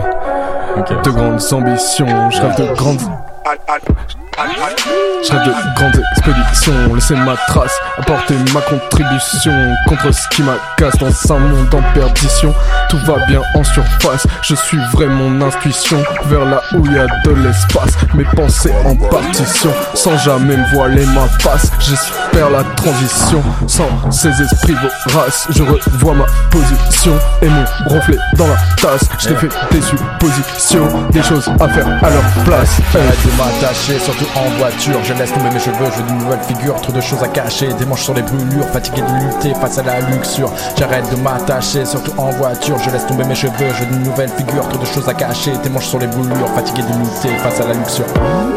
Ok. 0.79 1.05
De 1.05 1.11
grandes 1.11 1.53
ambitions, 1.53 2.31
je 2.31 2.43
rêve 2.43 2.57
de 2.57 2.75
grandes. 2.75 3.03
Je 4.59 5.33
de 5.33 5.75
grandes 5.75 6.03
expéditions, 6.13 6.95
laisser 6.95 7.15
ma 7.15 7.37
trace, 7.49 7.75
apporter 7.99 8.35
ma 8.55 8.61
contribution 8.63 9.53
contre 9.87 10.15
ce 10.15 10.29
qui 10.31 10.43
m'agace 10.43 10.97
dans 10.99 11.35
un 11.35 11.39
monde 11.39 11.75
en 11.75 11.83
perdition. 11.93 12.55
Tout 12.89 12.99
va 13.05 13.17
bien 13.27 13.43
en 13.55 13.65
surface, 13.65 14.27
je 14.43 14.55
suivrai 14.55 15.07
mon 15.09 15.43
intuition 15.43 16.03
vers 16.27 16.45
là 16.47 16.63
où 16.75 16.87
il 16.87 16.93
y 16.93 16.99
a 16.99 17.07
de 17.25 17.33
l'espace. 17.33 17.93
Mes 18.15 18.25
pensées 18.25 18.73
en 18.85 18.97
partition, 18.97 19.71
sans 19.95 20.17
jamais 20.19 20.57
me 20.57 20.75
voiler 20.75 21.05
ma 21.07 21.27
face. 21.41 21.71
J'espère 21.81 22.49
la 22.51 22.65
transition, 22.77 23.43
sans 23.67 24.11
ces 24.11 24.41
esprits 24.41 24.77
voraces. 25.07 25.49
Je 25.51 25.65
revois 25.65 26.15
ma 26.15 26.27
position 26.51 27.13
et 27.43 27.49
mon 27.49 27.65
reflet 27.95 28.19
dans 28.39 28.47
la 28.47 28.57
tasse. 28.81 29.09
Je 29.19 29.29
te 29.29 29.35
fais 29.35 29.49
des 29.71 29.83
suppositions, 29.83 30.89
des 31.11 31.23
choses 31.23 31.51
à 31.61 31.69
faire 31.69 31.89
à 32.03 32.11
leur 32.11 32.45
place. 32.45 32.79
J'arrête 32.93 33.19
de 33.27 33.37
m'attacher, 33.37 33.99
surtout 33.99 34.27
en 34.37 34.46
voiture. 34.59 34.99
Je 35.05 35.13
laisse 35.15 35.33
tomber 35.33 35.51
mes 35.51 35.59
cheveux, 35.59 35.87
je 35.93 35.99
veux 35.99 36.03
d'une 36.05 36.19
nouvelle 36.19 36.43
figure. 36.43 36.75
Trop 36.81 36.93
de 36.93 37.01
choses 37.01 37.23
à 37.23 37.29
cacher, 37.29 37.69
des 37.79 37.85
manches 37.85 38.05
sur 38.05 38.15
les 38.15 38.23
brûlures. 38.23 38.67
Fatigué 38.73 39.03
de 39.03 39.25
lutter 39.25 39.55
face 39.61 39.79
à 39.79 39.83
la 39.83 40.01
luxure. 40.01 40.51
J'arrête 40.79 41.09
de 41.11 41.17
m'attacher, 41.17 41.85
surtout 41.85 42.13
en 42.17 42.31
voiture. 42.31 42.79
Je 42.79 42.91
laisse 42.91 43.07
tomber 43.07 43.25
mes 43.25 43.35
cheveux, 43.35 43.53
je 43.75 43.85
veux 43.85 43.87
d'une 43.87 44.03
nouvelle 44.03 44.31
figure. 44.31 44.69
Trop 44.69 44.79
de 44.79 44.87
choses 44.87 45.09
à 45.09 45.15
cacher, 45.15 45.53
des 45.63 45.69
manches 45.69 45.87
sur 45.87 45.99
les 45.99 46.07
brûlures. 46.07 46.49
Fatigué 46.55 46.83
de 46.83 46.99
lutter 46.99 47.37
face 47.39 47.61
à 47.61 47.67
la 47.67 47.75
luxure. 47.75 48.07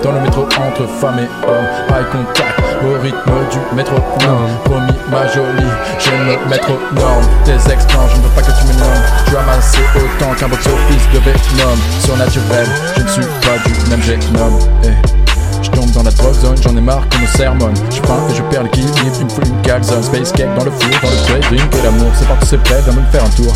Dans 0.04 0.12
le 0.12 0.22
métro 0.22 0.44
entre 0.44 0.88
femmes 1.00 1.20
et 1.20 1.48
hommes, 1.48 1.98
eye 1.98 2.06
contact 2.12 2.60
au 2.84 3.02
rythme 3.02 3.32
du 3.52 3.76
métronome. 3.76 4.50
Promis, 4.66 4.94
ma 5.10 5.28
jolie, 5.28 5.70
j'aime 6.00 6.28
le 6.28 6.50
métronome. 6.50 7.24
Tes 7.46 7.72
ex-plans, 7.72 8.08
je 8.10 8.18
ne 8.18 8.22
veux 8.22 8.30
pas 8.30 8.42
que 8.42 8.52
tu 8.52 8.68
me 8.68 8.80
nommes. 8.80 9.04
Tu 9.28 9.36
as 9.36 9.40
amassé 9.42 9.80
autant 9.96 10.34
qu'un 10.34 10.48
box 10.48 10.66
office 10.66 11.10
de 11.14 11.20
Venom. 11.20 11.78
Surnaturel, 12.04 12.68
je 12.96 13.02
ne 13.02 13.08
suis 13.08 13.26
pas 13.42 13.58
du 13.66 13.90
même 13.90 14.02
génome. 14.02 15.19
Je 15.62 15.70
tombe 15.72 15.92
dans 15.92 16.04
la 16.04 16.12
drop 16.12 16.34
zone, 16.34 16.56
j'en 16.62 16.76
ai 16.76 16.82
marre 16.82 17.08
comme 17.10 17.24
au 17.24 17.38
sermon. 17.38 17.70
Je 17.90 18.02
peins 18.02 18.28
et 18.30 18.36
je 18.36 18.42
perds 18.44 18.64
l'équilibre, 18.64 18.98
il 19.20 19.26
me 19.26 19.30
faut 19.30 19.42
une 19.42 19.62
calzone. 19.62 20.04
Space 20.04 20.32
cake 20.32 20.54
dans 20.56 20.66
le 20.66 20.72
four, 20.72 20.90
dans 21.02 21.10
le 21.10 21.18
trade, 21.26 21.42
drink 21.42 21.76
et 21.76 21.84
l'amour. 21.84 22.12
C'est 22.18 22.28
parti, 22.28 22.48
c'est 22.48 22.64
prêt, 22.64 22.82
viens 22.84 22.94
me 22.94 23.02
faire 23.12 23.24
un 23.24 23.30
tour. 23.30 23.54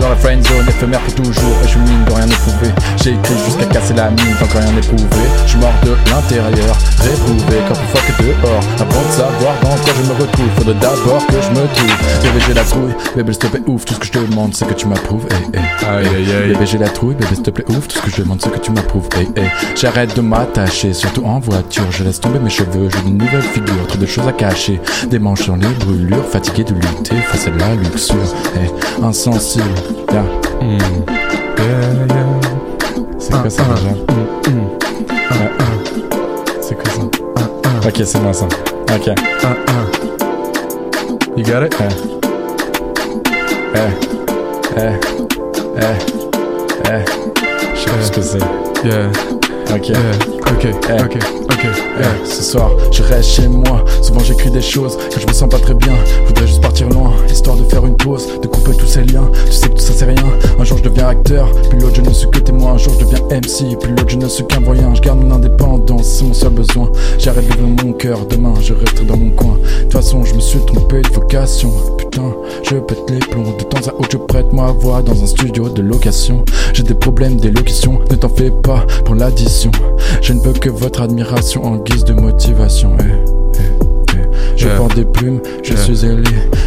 Dans 0.00 0.08
la 0.08 0.16
friend 0.16 0.46
zone, 0.46 0.66
éphémère 0.68 1.00
pour 1.00 1.14
toujours. 1.14 1.56
Et 1.64 1.68
je 1.68 1.78
mine 1.78 2.04
de 2.04 2.12
rien 2.12 2.26
éprouver. 2.26 2.72
J'ai 3.02 3.10
écrit 3.10 3.34
jusqu'à 3.44 3.66
casser 3.66 3.94
la 3.94 4.10
mine, 4.10 4.34
tant 4.38 4.46
que 4.46 4.58
rien 4.58 4.72
n'est 4.72 4.80
prouvé. 4.80 5.24
Je 5.46 5.56
mors 5.58 5.74
de 5.84 5.94
l'intérieur, 6.10 6.76
réprouvé, 7.00 7.58
comme 7.68 7.76
plus 7.76 7.86
fort 7.92 8.06
que 8.06 8.22
dehors. 8.22 8.64
Avant 8.80 9.02
de 9.02 9.12
savoir 9.12 9.54
dans 9.62 9.76
quoi 9.82 9.92
je 9.96 10.02
me 10.08 10.14
retrouve, 10.20 10.48
faudrait 10.56 10.74
d'abord 10.74 11.26
que 11.26 11.40
je 11.40 11.50
me 11.50 11.66
trouve. 11.74 12.22
Bébé, 12.22 12.44
j'ai 12.46 12.54
la 12.54 12.64
trouille, 12.64 12.94
bébé, 13.16 13.32
s'il 13.32 13.42
te 13.42 13.46
plaît, 13.48 13.62
ouf. 13.66 13.84
Tout 13.84 13.94
ce 13.94 14.00
que 14.00 14.06
je 14.06 14.12
te 14.12 14.18
demande, 14.18 14.54
c'est 14.54 14.66
que 14.66 14.74
tu 14.74 14.86
m'approuves. 14.86 15.26
Eh, 15.30 15.34
eh. 15.54 15.86
Aïe, 15.86 16.06
aïe, 16.06 16.32
aïe. 16.32 16.52
Bébé, 16.52 16.66
j'ai 16.66 16.78
la 16.78 16.88
trouille, 16.88 17.14
bébé, 17.14 17.34
s'il 17.34 17.42
te 17.42 17.50
plaît, 17.50 17.64
ouf. 17.68 17.88
Tout 17.88 17.98
ce 17.98 18.02
que 18.02 18.10
je 18.10 18.22
demande, 18.22 18.40
c'est 18.42 18.50
que 18.50 18.58
tu 18.58 18.72
m'approuves. 18.72 19.08
Eh, 19.20 19.28
eh. 19.36 19.42
J'arrête 19.76 20.16
de 20.16 20.20
m'attacher, 20.20 20.92
surtout 20.92 21.24
en 21.24 21.38
voiture. 21.44 21.84
Je 21.90 22.04
laisse 22.04 22.20
tomber 22.20 22.38
mes 22.38 22.50
cheveux, 22.50 22.88
j'ai 22.90 23.08
une 23.08 23.18
nouvelle 23.18 23.42
figure, 23.42 23.86
trop 23.86 23.98
de 23.98 24.06
choses 24.06 24.26
à 24.26 24.32
cacher. 24.32 24.80
Des 25.08 25.18
manches 25.18 25.42
sur 25.42 25.56
les 25.56 25.68
brûlures, 25.68 26.24
fatigué 26.30 26.64
de 26.64 26.74
lutter 26.74 27.16
face 27.28 27.46
à 27.46 27.50
la 27.50 27.74
luxure. 27.74 28.16
Eh, 28.56 29.04
insensible, 29.04 29.64
yeah. 30.12 30.22
Hmm. 30.60 30.78
C'est 33.18 33.30
quoi 33.32 33.50
ça 33.50 33.62
déjà 33.74 33.88
Ah, 35.30 35.34
ah. 35.58 35.64
C'est 36.60 36.74
quoi 36.74 36.84
ça 36.92 37.88
Ok, 37.88 38.02
c'est 38.04 38.20
moi 38.20 38.32
ça. 38.32 38.46
Ok. 38.94 39.06
You 41.36 41.44
got 41.44 41.64
it? 41.64 41.74
Eh. 43.74 43.78
Eh. 44.76 44.76
Eh. 44.76 44.80
Eh. 45.76 45.82
Eh. 46.86 47.04
Je 47.74 47.80
sais 47.80 47.90
pas 47.90 48.02
ce 48.02 48.12
que 48.12 48.22
c'est. 48.22 48.88
Yeah. 48.88 49.10
Ok. 49.72 49.88
Yeah. 49.88 49.98
Ok, 50.52 50.64
Eh. 50.66 51.02
ok, 51.02 51.16
ok. 51.50 51.66
Eh, 52.00 52.26
ce 52.26 52.42
soir, 52.42 52.70
je 52.90 53.02
reste 53.02 53.30
chez 53.30 53.48
moi. 53.48 53.84
Souvent, 54.02 54.20
j'écris 54.20 54.50
des 54.50 54.62
choses 54.62 54.96
que 55.12 55.20
je 55.20 55.26
me 55.26 55.32
sens 55.32 55.48
pas 55.48 55.58
très 55.58 55.74
bien. 55.74 55.92
Voudrais 56.26 56.46
juste 56.46 56.60
partir 56.62 56.88
loin, 56.90 57.12
histoire 57.30 57.56
de 57.56 57.64
faire 57.64 57.84
une 57.86 57.96
pause, 57.96 58.26
de 58.40 58.46
Tu 58.64 59.52
sais 59.52 59.68
que 59.68 59.74
tout 59.74 59.80
ça, 59.80 59.92
c'est 59.94 60.04
rien. 60.06 60.24
Un 60.58 60.64
jour, 60.64 60.78
je 60.78 60.84
deviens 60.84 61.08
acteur, 61.08 61.50
puis 61.68 61.78
l'autre, 61.78 61.96
je 61.96 62.00
ne 62.00 62.12
suis 62.12 62.28
que 62.30 62.38
témoin. 62.38 62.72
Un 62.72 62.78
jour, 62.78 62.94
je 62.98 63.04
deviens 63.04 63.20
MC, 63.30 63.76
puis 63.78 63.90
l'autre, 63.90 64.08
je 64.08 64.16
ne 64.16 64.28
suis 64.28 64.46
qu'un 64.46 64.60
voyant. 64.60 64.94
Je 64.94 65.02
garde 65.02 65.22
mon 65.22 65.34
indépendance, 65.34 66.06
c'est 66.06 66.24
mon 66.24 66.32
seul 66.32 66.50
besoin. 66.50 66.90
J'arrête 67.18 67.46
d'ouvrir 67.48 67.84
mon 67.84 67.92
cœur, 67.92 68.24
demain, 68.26 68.54
je 68.60 68.72
resterai 68.74 69.04
dans 69.04 69.16
mon 69.16 69.30
coin. 69.30 69.58
De 69.58 69.82
toute 69.82 69.92
façon, 69.92 70.24
je 70.24 70.34
me 70.34 70.40
suis 70.40 70.60
trompé 70.60 71.02
de 71.02 71.08
vocation. 71.08 71.70
Putain, 71.98 72.32
je 72.62 72.76
pète 72.76 73.10
les 73.10 73.18
plombs. 73.18 73.54
De 73.58 73.64
temps 73.64 73.86
à 73.88 73.94
autre, 73.94 74.08
je 74.12 74.16
prête 74.16 74.52
ma 74.52 74.72
voix 74.72 75.02
dans 75.02 75.22
un 75.22 75.26
studio 75.26 75.68
de 75.68 75.82
location. 75.82 76.44
J'ai 76.72 76.82
des 76.82 76.94
problèmes 76.94 77.36
d'élocution, 77.36 78.00
ne 78.10 78.16
t'en 78.16 78.28
fais 78.28 78.50
pas 78.50 78.86
pour 79.04 79.14
l'addition. 79.14 79.70
Je 80.22 80.32
ne 80.32 80.40
veux 80.40 80.52
que 80.52 80.70
votre 80.70 81.02
admiration 81.02 81.64
en 81.64 81.76
guise 81.76 82.04
de 82.04 82.14
motivation. 82.14 82.96
Eh, 83.00 83.43
Je 84.56 84.66
Yeah. 84.66 84.76
porte 84.76 84.94
des 84.96 85.04
plumes, 85.04 85.40
je 85.62 85.72
Yeah. 85.72 85.82
suis 85.82 86.04
ailé. 86.06 86.22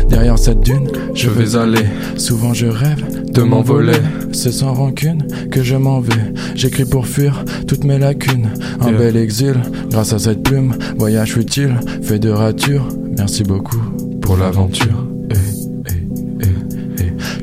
Derrière 0.10 0.38
cette 0.38 0.62
dune, 0.62 0.88
Je 1.14 1.30
vais 1.30 1.56
aller 1.58 1.86
Souvent 2.18 2.54
je 2.54 2.68
rêve 2.68 3.04
de 3.32 3.42
m'envoler. 3.42 3.98
C'est 4.32 4.52
sans 4.52 4.74
rancune 4.74 5.26
que 5.52 5.64
je 5.64 5.76
m'en 5.76 6.00
vais. 6.00 6.34
J'écris 6.56 6.86
pour 6.86 7.08
fuir 7.08 7.44
toutes 7.68 7.84
mes 7.84 7.98
lacunes. 7.98 8.50
Un 8.82 8.90
Yeah. 8.90 8.98
bel 9.00 9.18
exil, 9.18 9.56
grâce 9.90 10.14
à 10.14 10.20
cette 10.20 10.44
plume. 10.44 10.76
Voyage 10.98 11.34
futile, 11.34 11.76
fait 12.04 12.20
de 12.20 12.30
rature. 12.30 12.88
Merci 13.18 13.44
beaucoup 13.44 13.82
pour 14.22 14.38
l'aventure. 14.38 15.06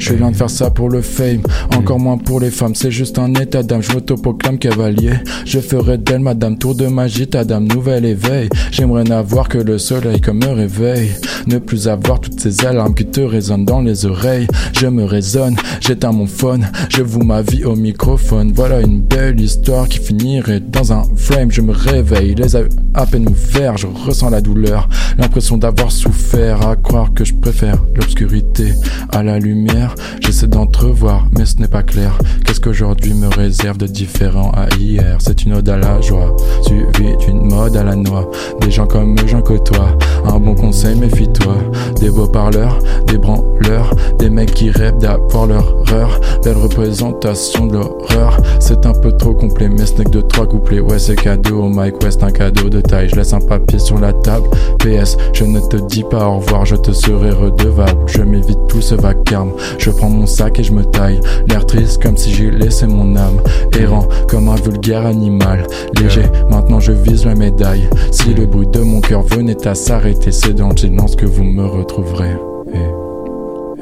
Je 0.05 0.11
suis 0.13 0.19
de 0.23 0.37
faire 0.37 0.51
ça 0.51 0.71
pour 0.71 0.91
le 0.91 1.01
fame, 1.01 1.41
encore 1.75 1.99
moins 1.99 2.19
pour 2.19 2.39
les 2.39 2.51
femmes. 2.51 2.75
C'est 2.75 2.91
juste 2.91 3.19
un 3.19 3.33
état 3.33 3.63
d'âme. 3.63 3.83
Je 3.83 3.91
m'autoproclame 3.95 4.59
cavalier. 4.59 5.15
Je 5.47 5.61
ferai 5.61 5.97
d'elle 5.97 6.19
madame 6.19 6.59
tour 6.59 6.75
de 6.75 6.87
magie, 6.89 7.27
ta 7.27 7.43
dame 7.43 7.67
nouvel 7.67 8.05
éveil. 8.05 8.51
J'aimerais 8.71 9.05
n'avoir 9.05 9.49
que 9.49 9.57
le 9.57 9.79
soleil 9.79 10.21
comme 10.21 10.41
me 10.41 10.51
réveil. 10.51 11.11
Ne 11.47 11.57
plus 11.57 11.89
avoir 11.89 12.21
toutes 12.21 12.39
ces 12.39 12.67
alarmes 12.67 12.95
qui 12.95 13.07
te 13.07 13.23
résonnent 13.23 13.65
dans 13.65 13.81
les 13.81 14.05
oreilles. 14.05 14.47
Je 14.75 14.89
me 14.89 15.05
raisonne, 15.05 15.57
j'éteins 15.81 16.13
mon 16.13 16.27
phone. 16.27 16.69
Je 16.91 17.01
vous 17.01 17.23
ma 17.23 17.41
vie 17.41 17.65
au 17.65 17.75
microphone. 17.75 18.53
Voilà 18.55 18.81
une 18.81 19.01
belle 19.01 19.41
histoire 19.41 19.89
qui 19.89 20.01
finirait 20.01 20.61
dans 20.61 20.93
un 20.93 21.05
frame. 21.17 21.51
Je 21.51 21.63
me 21.63 21.73
réveille, 21.73 22.35
les 22.35 22.53
yeux 22.53 22.69
à 22.93 23.07
peine 23.07 23.27
ouverts. 23.27 23.79
Je 23.79 23.87
ressens 23.87 24.29
la 24.29 24.43
douleur, 24.43 24.87
l'impression 25.17 25.57
d'avoir 25.57 25.91
souffert. 25.91 26.69
À 26.69 26.77
croire 26.77 27.15
que 27.15 27.25
je 27.25 27.33
préfère 27.33 27.79
l'obscurité 27.95 28.75
à 29.11 29.23
la 29.23 29.39
lumière. 29.39 29.94
J'essaie 30.21 30.47
d'entrevoir, 30.47 31.27
mais 31.37 31.47
ce 31.47 31.57
n'est 31.57 31.69
pas 31.69 31.83
clair. 31.83 32.19
Qu'est-ce 32.45 32.61
qu'aujourd'hui 32.61 33.15
me 33.15 33.29
réserve 33.29 33.79
de 33.79 33.87
différent 33.87 34.51
à 34.55 34.67
hier? 34.77 35.19
C'est 35.21 35.45
une 35.45 35.55
ode 35.55 35.69
à 35.69 35.77
la 35.77 36.01
joie, 36.01 36.35
suivie 36.63 37.17
d'une 37.19 37.43
mode 37.43 37.77
à 37.77 37.85
la 37.85 37.97
noix. 37.97 38.31
Des 38.61 38.71
gens 38.71 38.87
comme 38.87 39.15
eux, 39.15 39.27
j'en 39.27 39.43
côtoie. 39.43 39.97
Un 40.25 40.39
bon 40.39 40.55
conseil, 40.55 40.97
méfie-toi. 40.97 41.57
Des 42.01 42.11
beaux 42.11 42.27
parleurs, 42.27 42.79
des 43.07 43.19
branleurs, 43.19 43.95
des 44.19 44.31
mecs 44.31 44.55
qui 44.55 44.71
rêvent 44.71 44.99
d'avoir 44.99 45.47
leur 45.47 45.75
heure. 45.93 46.21
Belle 46.43 46.57
représentation 46.57 47.67
de 47.67 47.75
l'horreur. 47.75 48.39
C'est 48.61 48.87
un 48.87 48.93
peu 48.93 49.13
trop 49.13 49.35
complet, 49.35 49.69
mais 49.69 49.87
ce 49.87 49.95
n'est 49.95 50.05
que 50.05 50.11
de 50.11 50.21
trois 50.21 50.47
couplets. 50.47 50.81
Ouais, 50.81 50.99
c'est 50.99 51.17
cadeau 51.17 51.63
au 51.65 51.69
Mike 51.69 52.03
West, 52.03 52.23
un 52.23 52.31
cadeau 52.31 52.69
de 52.69 52.81
taille. 52.81 53.09
Je 53.09 53.17
laisse 53.17 53.33
un 53.33 53.41
papier 53.41 53.79
sur 53.79 53.99
la 53.99 54.13
table. 54.13 54.49
PS, 54.79 55.17
je 55.33 55.45
ne 55.45 55.61
te 55.61 55.77
dis 55.77 56.05
pas 56.05 56.29
au 56.29 56.39
revoir, 56.39 56.65
je 56.67 56.77
te 56.77 56.93
serai 56.93 57.31
redevable. 57.31 58.03
Je 58.07 58.23
m'évite 58.23 58.59
tout 58.69 58.81
ce 58.81 58.95
vacarme. 58.95 59.53
Prends 59.91 60.11
mon 60.11 60.27
sac 60.27 60.59
et 60.59 60.63
je 60.63 60.73
me 60.73 60.85
taille. 60.85 61.21
L'air 61.49 61.67
triste 61.67 62.03
comme 62.03 62.17
si 62.17 62.33
j'ai 62.33 62.51
laissé 62.51 62.87
mon 62.87 63.17
âme. 63.17 63.41
Errant 63.79 64.09
comme 64.29 64.49
un 64.49 64.57
vulgaire 64.57 65.07
animal. 65.07 65.67
Léger, 66.01 66.27
maintenant 66.51 66.81
je 66.81 66.93
vise 66.93 67.25
la 67.25 67.35
médaille. 67.35 67.89
Si 68.11 68.35
le 68.35 68.47
bruit 68.47 68.67
de 68.67 68.81
mon 68.81 69.01
cœur 69.01 69.23
venait 69.23 69.67
à 69.67 69.75
s'arrêter, 69.75 70.33
c'est 70.33 70.55
dans 70.55 70.71
le 70.71 70.77
silence 70.77 71.17
que 71.17 71.27
vous 71.27 71.45
me 71.45 71.67
retrouverez. 71.67 72.37
Eh, 72.73 72.79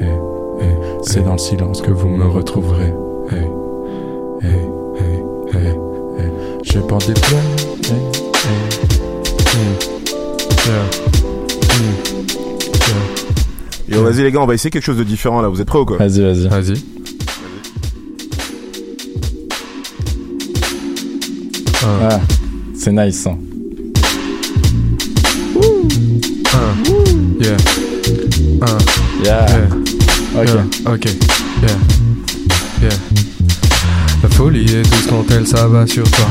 eh, 0.01 0.05
eh, 0.61 0.65
c'est 1.03 1.23
dans 1.23 1.33
le 1.33 1.37
silence 1.37 1.81
que 1.81 1.91
vous 1.91 2.09
me 2.09 2.27
retrouverez. 2.27 2.93
Je 6.63 6.79
porte 6.79 7.07
des 7.07 7.13
eh. 13.19 13.22
Yo, 13.89 14.03
vas-y 14.03 14.23
les 14.23 14.31
gars, 14.31 14.39
on 14.41 14.45
va 14.45 14.53
essayer 14.53 14.69
quelque 14.69 14.83
chose 14.83 14.97
de 14.97 15.03
différent 15.03 15.41
là. 15.41 15.49
Vous 15.49 15.59
êtes 15.61 15.67
prêts 15.67 15.79
ou 15.79 15.85
quoi 15.85 15.97
Vas-y, 15.97 16.21
vas-y. 16.21 16.47
Vas-y. 16.47 16.81
Ah, 21.85 22.19
c'est 22.75 22.91
nice. 22.91 23.27
Hein. 23.27 23.37
Yeah. 27.39 27.57
Uh, 28.61 28.79
Yeah. 29.23 29.45
Ok. 30.35 30.47
Yeah. 30.47 30.93
Ok. 30.93 31.05
Yeah. 31.61 31.77
Yeah. 32.81 32.97
La 34.21 34.29
folie 34.29 34.65
est 34.65 34.83
douce 34.83 35.07
quand 35.09 35.23
elle 35.31 35.47
s'abat 35.47 35.87
sur 35.87 36.03
toi. 36.09 36.25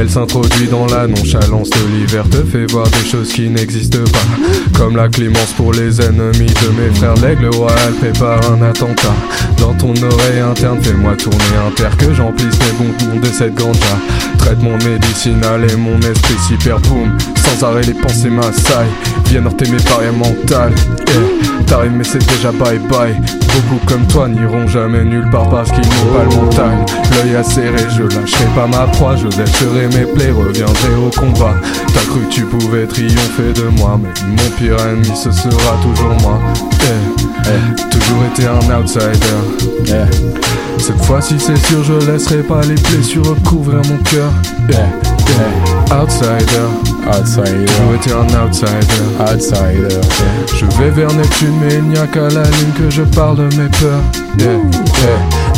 Elle 0.00 0.08
s'introduit 0.08 0.66
dans 0.66 0.86
la 0.86 1.06
nonchalance 1.06 1.68
de 1.68 1.94
l'hiver, 1.94 2.24
te 2.30 2.38
fait 2.38 2.64
voir 2.72 2.86
des 2.88 3.06
choses 3.06 3.34
qui 3.34 3.50
n'existent 3.50 3.98
pas. 4.10 4.78
Comme 4.78 4.96
la 4.96 5.10
clémence 5.10 5.52
pour 5.58 5.74
les 5.74 6.00
ennemis 6.00 6.46
de 6.46 6.68
mes 6.80 6.94
frères. 6.94 7.14
L'aigle 7.16 7.54
royal 7.54 7.92
prépare 8.00 8.40
un 8.50 8.62
attentat. 8.62 9.14
Dans 9.58 9.74
ton 9.74 9.92
oreille 10.02 10.40
interne, 10.40 10.80
fais-moi 10.80 11.16
tourner 11.16 11.36
un 11.66 11.70
terre 11.72 11.94
que 11.98 12.14
j'emplisse 12.14 12.58
mes 12.60 12.78
bonbons 12.78 13.20
de 13.20 13.26
cette 13.26 13.54
ganja. 13.54 13.98
Traite 14.38 14.62
mon 14.62 14.78
médicinal 14.78 15.70
et 15.70 15.76
mon 15.76 16.00
esprit 16.00 16.38
super 16.48 16.78
boom. 16.80 17.18
Sans 17.36 17.66
arrêt, 17.66 17.82
les 17.82 17.92
pensées 17.92 18.30
m'assaillent. 18.30 18.88
Viennent 19.26 19.44
heurter 19.44 19.70
mes 19.70 19.82
barrières 19.82 20.14
mentales. 20.14 20.72
Yeah. 21.08 21.50
T'arrives, 21.66 21.92
mais 21.92 22.04
c'est 22.04 22.18
déjà 22.18 22.50
bye 22.50 22.78
bye. 22.78 23.14
Beaucoup 23.54 23.84
comme 23.86 24.06
toi 24.06 24.28
n'iront 24.28 24.66
jamais 24.66 25.04
nulle 25.04 25.28
part 25.30 25.48
parce 25.48 25.70
qu'ils 25.70 25.78
n'ont 25.82 26.12
pas 26.12 26.24
le 26.24 26.36
montagne. 26.36 26.84
L'œil 27.12 27.36
acéré, 27.36 27.78
je 27.96 28.02
lâcherai 28.02 28.44
pas 28.56 28.66
ma 28.66 28.86
proie, 28.88 29.14
je 29.14 29.26
lâcherai 29.38 29.86
mes 29.94 30.04
plaies, 30.04 30.30
reviendrai 30.30 30.94
au 30.94 31.10
combat. 31.10 31.54
T'as 31.92 32.00
cru 32.00 32.20
que 32.20 32.32
tu 32.32 32.44
pouvais 32.44 32.86
triompher 32.86 33.52
de 33.54 33.68
moi, 33.78 33.98
mais 34.00 34.12
mon 34.28 34.50
pire 34.56 34.76
ennemi 34.86 35.16
ce 35.16 35.30
sera 35.30 35.76
toujours 35.82 36.14
moi. 36.22 36.38
Eh, 36.82 37.48
eh, 37.48 37.90
toujours 37.90 38.24
été 38.32 38.46
un 38.46 38.80
outsider. 38.80 39.08
Eh. 39.88 40.80
Cette 40.80 41.02
fois-ci 41.04 41.34
c'est 41.38 41.58
sûr, 41.66 41.82
je 41.84 42.10
laisserai 42.10 42.42
pas 42.42 42.60
les 42.62 42.74
blessures 42.74 43.28
recouvrir 43.28 43.82
mon 43.88 43.98
cœur. 44.04 44.30
Eh, 44.70 44.74
eh. 44.74 45.94
Outsider, 45.94 46.68
outsider, 47.06 47.64
toujours 47.66 47.94
été 47.94 48.12
un 48.12 48.44
outsider. 48.44 49.02
Outsider, 49.20 50.00
Je 50.56 50.66
vais 50.78 50.90
vers 50.90 51.12
Neptune, 51.12 51.54
mais 51.60 51.74
il 51.74 51.84
n'y 51.84 51.98
a 51.98 52.06
qu'à 52.06 52.28
la 52.28 52.44
lune 52.44 52.72
que 52.78 52.90
je 52.90 53.02
parle 53.02 53.36
de 53.38 53.56
mes 53.56 53.68
peurs. 53.68 54.02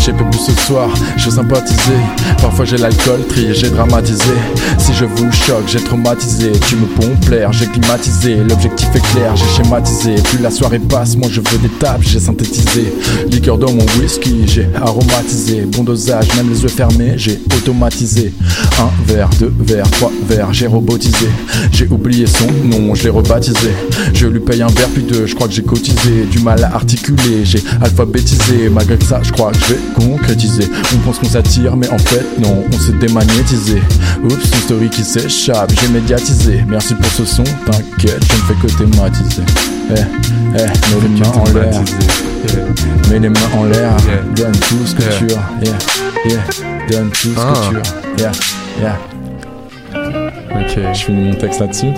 J'ai 0.04 0.12
pas 0.12 0.24
bu 0.24 0.36
ce 0.36 0.50
soir, 0.66 0.88
je 1.16 1.30
sympathisé. 1.30 1.92
Parfois 2.40 2.64
j'ai 2.64 2.76
l'alcool, 2.76 3.24
trié, 3.28 3.54
j'ai 3.54 3.70
dramatisé. 3.70 4.32
Si 4.76 4.92
je 4.94 5.04
vous 5.04 5.30
choque, 5.30 5.68
j'ai 5.68 5.78
traumatisé. 5.78 6.50
Tu 6.66 6.74
me 6.74 6.86
pompes 6.86 7.24
plaire, 7.24 7.52
j'ai 7.52 7.66
climatisé. 7.66 8.34
L'objectif 8.48 8.88
est 8.96 9.12
clair, 9.12 9.36
j'ai 9.36 9.62
schématisé. 9.62 10.14
Plus 10.24 10.38
la 10.38 10.50
soirée 10.50 10.80
passe, 10.80 11.14
moi 11.14 11.28
je 11.30 11.40
veux 11.40 11.58
des 11.58 11.68
tapes, 11.68 12.02
j'ai 12.02 12.18
synthétisé. 12.18 12.92
Liqueur 13.30 13.58
dans 13.58 13.72
mon 13.72 13.84
whisky, 14.00 14.42
j'ai 14.44 14.68
aromatisé. 14.74 15.66
Bon 15.68 15.84
dosage, 15.84 16.34
même 16.36 16.50
les 16.50 16.60
yeux 16.62 16.68
fermés, 16.68 17.12
j'ai 17.14 17.40
automatisé. 17.56 18.32
Un 18.80 18.90
verre, 19.06 19.30
deux 19.38 19.54
verres, 19.60 19.88
trois 19.92 20.10
verres, 20.28 20.52
j'ai 20.52 20.66
robotisé. 20.66 21.28
J'ai 21.70 21.86
oublié 21.86 22.26
son 22.26 22.50
nom, 22.64 22.96
je 22.96 23.04
l'ai 23.04 23.10
rebaptisé. 23.10 23.70
Je 24.14 24.26
lui 24.26 24.40
paye 24.40 24.62
un 24.62 24.66
verre 24.66 24.88
puis 24.92 25.04
deux, 25.04 25.26
je 25.26 25.34
crois 25.36 25.46
que 25.46 25.54
j'ai 25.54 25.62
cotisé. 25.62 26.26
Du 26.28 26.40
mal 26.40 26.64
à 26.64 26.74
articuler, 26.74 27.44
j'ai 27.44 27.62
alphabétisé. 27.80 28.68
Malgré 28.68 28.98
ça, 29.08 29.20
je 29.22 29.30
crois 29.30 29.52
que 29.52 29.58
je 29.60 29.74
vais 29.74 29.80
concrétiser. 29.94 30.68
On 30.94 30.98
pense 30.98 31.18
qu'on 31.18 31.28
s'attire, 31.28 31.76
mais 31.76 31.88
en 31.90 31.98
fait, 31.98 32.24
non, 32.40 32.64
on 32.72 32.78
s'est 32.78 32.92
démagnétisé. 32.98 33.82
Oups, 34.24 34.34
une 34.34 34.60
story 34.60 34.88
qui 34.90 35.02
s'échappe, 35.04 35.72
j'ai 35.80 35.88
médiatisé. 35.88 36.64
Merci 36.68 36.94
pour 36.94 37.10
ce 37.12 37.24
son, 37.24 37.44
t'inquiète, 37.44 38.22
je 38.28 38.34
ne 38.36 38.42
fais 38.46 38.66
que 38.66 38.72
thématiser. 38.78 39.42
Eh, 39.90 39.94
eh, 39.94 40.58
mets 40.58 41.02
les 41.02 41.20
mains 41.20 41.28
en 41.28 41.44
l'air. 41.52 41.80
Mets 43.10 43.18
les 43.18 43.28
mains 43.28 43.50
en 43.56 43.64
l'air, 43.64 43.96
donne 44.36 44.52
tout 44.52 44.86
ce 44.86 44.94
que 44.94 45.02
tu 45.18 45.26
as. 45.34 45.64
Yeah, 45.64 45.78
yeah, 46.26 46.40
donne 46.90 47.10
tout 47.10 47.28
ce 47.34 47.38
Ah. 47.38 47.52
que 47.70 47.74
tu 47.74 48.24
as. 48.24 48.30
Yeah, 48.30 48.32
yeah. 48.80 48.98
Ok. 50.54 50.78
Je 50.94 51.04
finis 51.04 51.24
mon 51.30 51.34
texte 51.34 51.60
là-dessus. 51.60 51.92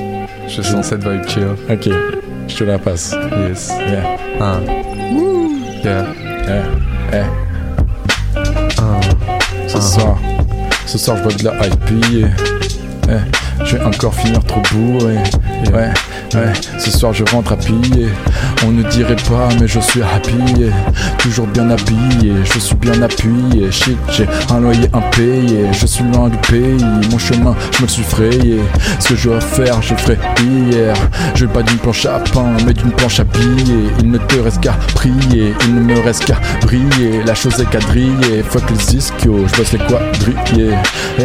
Je 0.49 0.63
sens 0.63 0.87
cette 0.87 1.07
vibe 1.07 1.27
chill. 1.29 1.47
Ok, 1.71 1.89
je 2.49 2.55
te 2.57 2.65
la 2.65 2.79
passe. 2.79 3.15
Yes. 3.49 3.69
Yeah. 3.89 4.17
Ah. 4.41 4.61
Yeah. 5.85 6.07
Yeah. 6.47 6.65
Eh. 7.13 7.44
Ah. 9.75 9.81
Ce 9.81 9.87
Ah. 9.97 10.01
soir, 10.01 10.19
ce 10.87 10.99
soir 10.99 11.17
je 11.19 11.23
bois 11.23 11.33
de 11.33 11.45
la 11.45 11.67
IPA. 11.67 12.29
Eh, 13.09 13.65
je 13.65 13.77
vais 13.77 13.85
encore 13.85 14.15
finir 14.15 14.43
trop 14.45 14.63
bourré. 14.73 15.17
Ouais, 15.73 15.91
ouais, 16.35 16.53
ce 16.79 16.91
soir 16.91 17.13
je 17.13 17.25
rentre 17.33 17.53
à 17.53 17.57
piller. 17.57 18.09
On 18.67 18.71
ne 18.71 18.83
dirait 18.85 19.17
pas, 19.17 19.49
mais 19.61 19.67
je 19.67 19.81
suis 19.81 20.03
happy. 20.03 20.71
Toujours 21.19 21.47
bien 21.47 21.69
habillé, 21.71 22.33
je 22.45 22.59
suis 22.59 22.75
bien 22.77 23.01
appuyé. 23.03 23.71
Shit, 23.71 23.99
j'ai 24.11 24.27
un 24.51 24.61
loyer 24.61 24.89
impayé. 24.93 25.67
Je 25.73 25.87
suis 25.87 26.05
loin 26.05 26.29
du 26.29 26.37
pays, 26.39 26.85
mon 27.11 27.19
chemin, 27.19 27.55
je 27.77 27.83
me 27.83 27.89
suis 27.89 28.03
frayé. 28.03 28.61
Ce 29.01 29.09
que 29.11 29.17
je 29.17 29.29
dois 29.29 29.41
faire, 29.41 29.83
je 29.83 29.95
ferai 29.95 30.19
hier. 30.41 30.95
Je 31.35 31.47
veux 31.47 31.53
pas 31.53 31.63
d'une 31.63 31.79
planche 31.79 32.07
à 32.07 32.21
pain, 32.33 32.53
mais 32.67 32.73
d'une 32.73 32.93
planche 32.93 33.21
à 33.21 33.25
piller. 33.25 33.91
Il 34.01 34.11
ne 34.11 34.19
te 34.19 34.37
reste 34.39 34.61
qu'à 34.61 34.77
prier, 34.95 35.55
il 35.67 35.75
ne 35.75 35.81
me 35.81 35.99
reste 36.01 36.27
qu'à 36.27 36.37
briller. 36.63 37.23
La 37.27 37.35
chose 37.35 37.59
est 37.61 37.71
quadrillée, 37.71 38.43
fuck 38.49 38.63
les 38.71 38.97
ischios, 38.97 39.47
je 39.47 39.57
bosse 39.57 39.73
les 39.73 39.79
quadrillés. 39.79 40.75
Eh, 41.19 41.23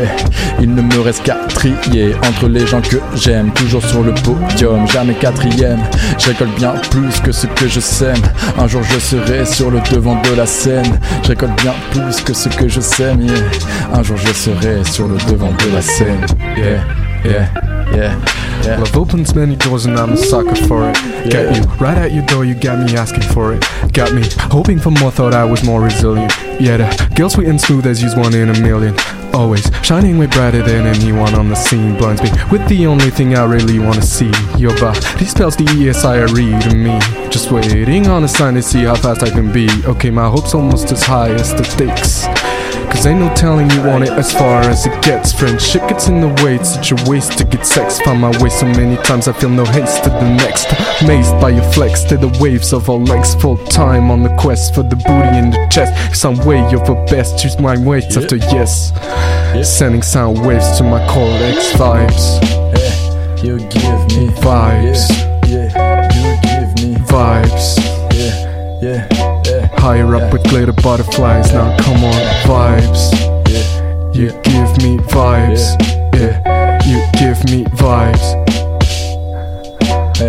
il 0.62 0.74
ne 0.74 0.82
me 0.82 1.00
reste 1.02 1.24
qu'à 1.24 1.38
trier 1.54 2.16
entre 2.28 2.48
les 2.48 2.66
gens 2.66 2.82
que 2.82 2.98
j'aime. 3.16 3.52
Toujours 3.52 3.84
sur 3.86 4.04
le 4.04 4.14
podium, 4.34 4.88
jamais 4.88 5.14
quatrième. 5.14 5.80
Je 6.18 6.28
récolte 6.28 6.56
bien 6.56 6.74
plus 6.92 7.20
que 7.22 7.32
ce 7.32 7.48
que 7.48 7.68
je 7.68 7.80
sème. 7.80 8.22
Un 8.58 8.68
jour 8.68 8.82
je 8.84 9.00
serai 9.00 9.46
sur 9.46 9.72
le 9.72 9.80
devant 9.92 10.22
de 10.22 10.36
la 10.36 10.46
scène. 10.46 11.00
Je 11.24 11.30
récolte 11.30 11.62
bien 11.62 11.74
plus 11.92 12.22
que 12.22 12.34
ce 12.34 12.50
que 12.50 12.68
je 12.68 12.80
sème. 12.80 13.26
Un 13.94 14.04
jour 14.04 14.18
je 14.18 14.34
serai 14.34 14.84
sur 14.84 15.08
le 15.08 15.18
devant 15.30 15.52
de 15.52 15.74
la 15.74 15.82
scène. 15.82 16.26
Yeah, 16.58 16.84
yeah, 17.26 17.69
yeah. 17.96 18.20
yeah. 18.64 18.78
Love 18.78 18.96
opens 18.96 19.36
many 19.36 19.56
doors 19.56 19.86
and 19.86 19.98
I'm 19.98 20.14
a 20.14 20.18
sucker 20.18 20.56
for 20.68 20.90
it. 20.90 20.96
Got 21.32 21.56
you 21.56 21.64
right 21.76 21.98
at 21.98 22.12
your 22.12 22.26
door, 22.26 22.46
you 22.46 22.56
got 22.56 22.86
me 22.86 22.96
asking 22.96 23.24
for 23.34 23.54
it. 23.54 23.62
Got 23.94 24.14
me 24.14 24.24
hoping 24.52 24.80
for 24.80 24.92
more, 24.92 25.12
thought 25.12 25.34
I 25.34 25.44
was 25.44 25.64
more 25.64 25.82
resilient. 25.82 26.34
Yeah, 26.60 26.78
the 26.78 27.14
girl 27.16 27.30
sweet 27.30 27.48
and 27.48 27.60
smooth 27.60 27.86
as 27.86 28.02
you's 28.02 28.16
one 28.16 28.34
in 28.34 28.50
a 28.50 28.60
million. 28.62 28.96
Always 29.34 29.70
shining 29.84 30.18
way 30.18 30.26
brighter 30.26 30.64
than 30.64 30.88
anyone 30.88 31.36
on 31.36 31.50
the 31.50 31.56
scene. 31.56 31.98
Blinds 31.98 32.22
me 32.22 32.32
with 32.52 32.68
the 32.68 32.88
only 32.88 33.10
thing 33.12 33.36
I 33.36 33.46
really 33.46 33.80
wanna 33.80 34.02
see. 34.02 34.32
Your 34.58 34.78
body 34.80 35.26
spells 35.26 35.56
the 35.56 35.66
ESIRE 35.66 36.28
to 36.28 36.76
me. 36.76 37.00
Just 37.30 37.52
waiting 37.52 38.08
on 38.08 38.24
a 38.24 38.28
sign 38.28 38.56
to 38.56 38.62
see 38.62 38.84
how 38.84 38.96
fast 38.96 39.24
I 39.24 39.30
can 39.30 39.52
be. 39.52 39.70
Okay, 39.86 40.10
my 40.10 40.28
hope's 40.28 40.54
almost 40.54 40.92
as 40.92 41.04
high 41.04 41.30
as 41.30 41.54
the 41.54 41.64
stakes. 41.64 42.26
Cause 42.92 43.06
ain't 43.06 43.20
no 43.20 43.34
telling 43.34 43.70
you 43.72 43.82
want 43.84 44.04
it 44.04 44.10
as 44.10 44.32
far 44.34 44.62
as 44.62 44.86
it 44.86 45.02
gets. 45.02 45.32
Friendship 45.32 45.88
gets 45.88 46.08
in 46.08 46.20
the 46.20 46.28
way, 46.44 46.56
it's 46.56 46.74
such 46.74 46.92
a 46.92 47.10
waste 47.10 47.38
to 47.38 47.46
get 47.46 47.66
sex. 47.66 48.00
Found 48.02 48.20
my 48.20 48.32
way 48.42 48.50
so 48.50 48.66
many 48.66 48.98
times, 49.04 49.28
I 49.28 49.34
feel 49.34 49.50
no 49.50 49.64
haste 49.66 50.04
to 50.04 50.10
the 50.10 50.36
next. 50.36 50.68
Amazed 51.02 51.40
by 51.40 51.50
your 51.50 51.64
flex, 51.72 52.04
to 52.06 52.18
the 52.18 52.36
waves 52.42 52.74
of 52.74 52.90
all 52.90 53.02
legs. 53.02 53.36
Full 53.36 53.58
time 53.68 54.12
on 54.12 54.24
the 54.24 54.36
quest 54.36 54.74
for 54.76 54.84
the 54.84 54.96
booty 54.96 55.38
in 55.38 55.50
the 55.52 55.68
chest. 55.72 55.94
Some 56.20 56.38
way 56.46 56.60
over 56.76 56.96
best, 57.06 57.40
choose 57.40 57.58
my 57.60 57.78
weights 57.78 58.18
after 58.18 58.36
yes. 58.36 58.92
Sending 59.64 60.02
sound 60.02 60.46
waves 60.46 60.78
to 60.78 60.84
my 60.84 61.00
cortex 61.08 61.72
vibes. 61.74 62.40
Eh, 62.76 63.44
you 63.44 63.58
give 63.70 64.02
me 64.18 64.28
vibes. 64.42 65.10
Yeah, 65.48 65.72
yeah, 65.74 66.04
you 66.14 66.42
give 66.42 66.90
me 66.90 66.96
Vibes. 67.10 67.78
Yeah, 68.14 68.80
yeah, 68.82 69.08
yeah. 69.12 69.39
Higher 69.80 70.16
up 70.16 70.34
with 70.34 70.44
glitter 70.44 70.74
butterflies, 70.74 71.54
now 71.54 71.76
come 71.78 72.04
on, 72.04 72.22
vibes. 72.44 73.12
You 74.14 74.30
give 74.44 74.78
me 74.84 74.98
vibes, 75.08 75.64
yeah. 76.14 76.84
You 76.86 77.00
give 77.18 77.44
me 77.46 77.64
vibes. 77.76 78.28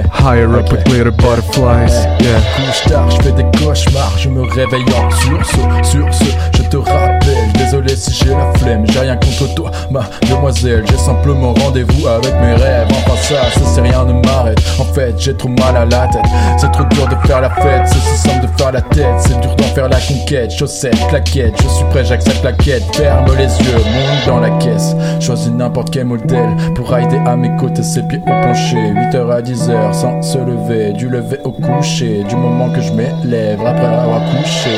Higher 0.09 0.55
up 0.57 0.71
with 0.71 0.85
glitter 0.85 1.11
butterflies, 1.11 1.93
yeah. 2.23 2.41
Couche 2.57 2.83
tard, 2.89 3.11
je 3.11 3.23
fais 3.23 3.33
des 3.33 3.59
cauchemars, 3.59 4.17
je 4.19 4.29
me 4.29 4.43
réveille 4.43 4.85
en 4.95 5.11
sursaut, 5.11 5.69
sur 5.83 6.15
ce, 6.15 6.25
je 6.57 6.63
te 6.69 6.77
rappelle, 6.77 7.51
désolé 7.71 7.95
si 7.95 8.13
j'ai 8.13 8.31
la 8.31 8.53
flemme, 8.59 8.85
j'ai 8.91 8.99
rien 8.99 9.15
contre 9.15 9.55
toi, 9.55 9.71
ma 9.91 10.01
demoiselle, 10.29 10.85
j'ai 10.91 10.97
simplement 10.97 11.55
rendez-vous 11.55 12.09
avec 12.09 12.35
mes 12.41 12.55
rêves, 12.55 12.89
enfin 12.91 13.17
ça, 13.17 13.49
ça 13.53 13.61
c'est 13.65 13.81
rien 13.81 14.05
ne 14.05 14.15
m'arrête, 14.27 14.61
en 14.81 14.85
fait 14.85 15.15
j'ai 15.19 15.37
trop 15.37 15.51
mal 15.51 15.77
à 15.77 15.85
la 15.85 16.09
tête, 16.09 16.25
c'est 16.59 16.73
trop 16.73 16.83
dur 16.85 17.07
de 17.07 17.15
faire 17.29 17.41
la 17.41 17.51
fête, 17.51 17.83
c'est 17.87 18.01
si 18.01 18.17
simple 18.17 18.47
de 18.47 18.59
faire 18.59 18.73
la 18.73 18.81
tête, 18.81 19.15
c'est 19.19 19.41
dur 19.41 19.55
d'en 19.55 19.65
faire 19.65 19.89
la 19.89 20.01
conquête, 20.01 20.51
chaussettes, 20.51 20.99
claquettes, 21.09 21.63
je 21.63 21.69
suis 21.69 21.85
prêt, 21.91 22.05
j'accepte 22.05 22.43
la 22.43 22.53
quête, 22.53 22.83
ferme 22.97 23.27
les 23.37 23.45
yeux, 23.45 23.77
monte 23.77 24.27
dans 24.27 24.41
la 24.41 24.51
caisse, 24.59 24.97
choisis 25.21 25.53
n'importe 25.53 25.91
quel 25.91 26.07
modèle, 26.07 26.51
pour 26.75 26.91
rider 26.91 27.21
à 27.25 27.37
mes 27.37 27.55
côtés, 27.57 27.85
ses 27.85 28.03
pieds 28.03 28.19
au 28.19 28.25
plancher, 28.25 28.95
8h 29.13 29.31
à 29.31 29.43
10h, 29.43 29.93
sans 29.93 30.21
se 30.23 30.39
lever, 30.39 30.93
du 30.93 31.09
lever 31.09 31.39
au 31.45 31.53
coucher, 31.53 32.25
du 32.29 32.35
moment 32.35 32.69
que 32.71 32.81
je 32.81 32.93
m'élève 32.93 33.61
après 33.65 33.87
avoir 33.87 34.23
couché. 34.31 34.71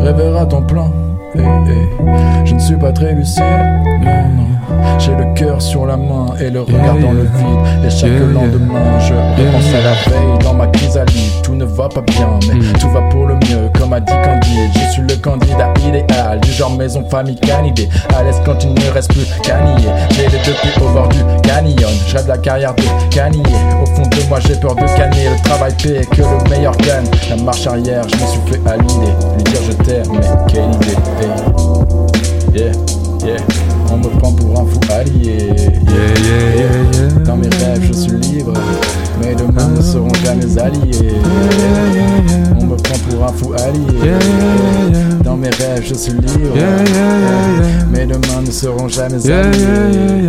Rêvera 0.00 0.46
ton 0.46 0.62
plan. 0.62 0.90
Je 1.34 2.54
ne 2.54 2.58
suis 2.58 2.76
pas 2.76 2.92
très 2.92 3.12
lucide, 3.12 3.42
non, 4.02 4.10
non. 4.36 4.46
J'ai 4.98 5.12
le 5.14 5.32
cœur 5.34 5.60
sur 5.62 5.86
la 5.86 5.96
main 5.96 6.26
et 6.40 6.50
le 6.50 6.62
regard 6.62 6.96
dans 6.98 7.12
le 7.12 7.22
vide. 7.22 7.84
Et 7.86 7.90
chaque 7.90 8.10
Yeah, 8.10 8.18
yeah. 8.20 8.32
lendemain, 8.32 8.98
je 9.00 9.14
repense 9.14 9.74
à 9.74 9.82
la 9.82 9.92
veille 10.10 10.38
dans 10.44 10.54
ma 10.54 10.66
chrysalide. 10.68 11.42
Tout 11.42 11.54
ne 11.54 11.64
va 11.64 11.88
pas 11.88 12.02
bien, 12.02 12.38
mais 12.48 12.54
Mm. 12.54 12.72
tout 12.80 12.88
va 12.90 13.00
pour 13.10 13.26
le 13.26 13.34
mieux, 13.34 13.70
comme 13.78 13.92
a 13.92 14.00
dit 14.00 14.12
Candide. 14.24 14.70
Je 14.74 14.92
suis 14.92 15.02
le 15.02 15.16
candidat 15.16 15.72
idéal, 15.86 16.40
du 16.40 16.50
genre 16.52 16.76
maison, 16.76 17.04
famille, 17.08 17.36
canidé. 17.36 17.88
À 18.16 18.22
l'aise 18.22 18.40
quand 18.44 18.62
il 18.64 18.74
ne 18.74 18.90
reste 18.92 19.12
plus 19.12 19.26
qu'à 19.42 19.60
nier. 19.62 19.88
J'ai 20.10 20.22
les 20.24 20.38
deux 20.44 20.52
pieds 20.60 20.70
au 20.82 20.88
bord 20.92 21.08
du 21.08 21.18
canyon. 21.42 21.89
La 22.30 22.38
carrière 22.38 22.72
de 22.76 22.84
canier. 23.12 23.42
Au 23.82 23.86
fond 23.86 24.02
de 24.02 24.28
moi, 24.28 24.38
j'ai 24.38 24.54
peur 24.54 24.76
de 24.76 24.86
canner. 24.96 25.30
Le 25.30 25.42
travail 25.42 25.74
paie 25.82 26.06
que 26.12 26.22
le 26.22 26.48
meilleur 26.48 26.76
gagne. 26.76 27.04
La 27.28 27.34
marche 27.42 27.66
arrière, 27.66 28.04
je 28.08 28.14
me 28.14 28.26
suis 28.30 28.40
fait 28.46 28.70
à 28.70 28.76
l'idée. 28.76 29.12
Lui 29.34 29.42
dire 29.42 29.60
je 29.66 29.72
t'aime, 29.72 30.06
mais 30.12 30.20
quelle 30.46 30.72
idée. 30.76 30.94
Hey. 32.54 32.60
Yeah, 32.60 32.72
yeah, 33.26 33.42
On 33.92 33.96
me 33.96 34.08
prend 34.20 34.30
pour 34.30 34.60
un 34.60 34.64
fou 34.64 34.78
allié. 34.92 35.48
Dans 37.24 37.36
mes 37.36 37.48
rêves, 37.48 37.82
je 37.82 37.94
suis 37.94 38.12
libre. 38.12 38.52
Mais 39.20 39.34
demain 39.34 39.66
ne 39.66 39.82
seront 39.82 40.14
jamais 40.24 40.56
alliés. 40.56 41.14
On 42.60 42.64
me 42.64 42.76
prend 42.76 42.98
pour 43.08 43.24
un 43.24 43.32
fou 43.32 43.52
allié. 43.54 44.12
Dans 45.24 45.36
mes 45.36 45.50
rêves, 45.50 45.82
je 45.82 45.94
suis 45.94 46.12
libre. 46.12 46.54
Mais 47.90 48.06
demain 48.06 48.42
ne 48.46 48.52
seront 48.52 48.86
jamais 48.86 49.28
alliés. 49.28 50.28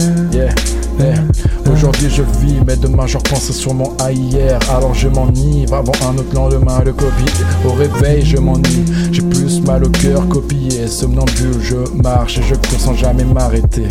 Aujourd'hui 1.71 2.09
je 2.09 2.23
vis, 2.39 2.59
mais 2.65 2.75
demain 2.75 3.07
je 3.07 3.17
repense 3.17 3.51
sûrement 3.51 3.93
à 3.99 4.11
hier. 4.11 4.59
Alors 4.69 4.93
je 4.93 5.07
m'enivre 5.07 5.73
avant 5.73 5.93
un 6.07 6.17
autre 6.17 6.33
lendemain 6.35 6.79
de 6.79 6.91
copie. 6.91 7.31
Au 7.65 7.73
réveil 7.73 8.25
je 8.25 8.37
m'ennuie, 8.37 8.85
j'ai 9.11 9.21
plus 9.21 9.61
mal 9.61 9.83
au 9.83 9.89
cœur 9.89 10.27
copié. 10.27 10.87
Somnambule, 10.87 11.61
je 11.61 11.77
marche 12.01 12.37
et 12.39 12.43
je 12.43 12.55
cours 12.55 12.79
sans 12.79 12.93
jamais 12.95 13.23
m'arrêter. 13.23 13.87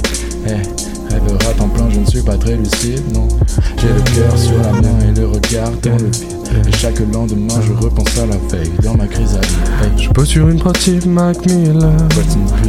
Rêveur 1.11 1.39
à 1.51 1.55
temps 1.55 1.69
plein, 1.69 1.91
je 1.91 2.01
ne 2.01 2.07
suis 2.07 2.23
pas 2.23 2.37
très 2.37 2.57
lucide, 2.57 3.03
non. 3.13 3.27
J'ai 3.79 3.89
le 3.89 4.03
cœur 4.15 4.39
sur 4.39 4.57
la 4.59 4.73
main 4.73 4.99
et 5.09 5.19
le 5.19 5.27
regard 5.27 5.71
dans 5.83 5.97
le 5.97 6.11
vide. 6.11 6.40
Et 6.67 6.77
chaque 6.77 6.99
lendemain 7.13 7.55
je 7.67 7.73
repense 7.73 8.19
à 8.19 8.27
la 8.27 8.37
veille 8.51 8.73
dans 8.83 8.95
ma 8.95 9.07
crise 9.07 9.37
à 9.37 9.41
vie. 9.41 10.05
Je 10.05 10.09
pose 10.11 10.29
sur 10.29 10.49
une 10.49 10.59
pratique 10.59 11.07
Mac 11.07 11.45
Miller. 11.47 11.93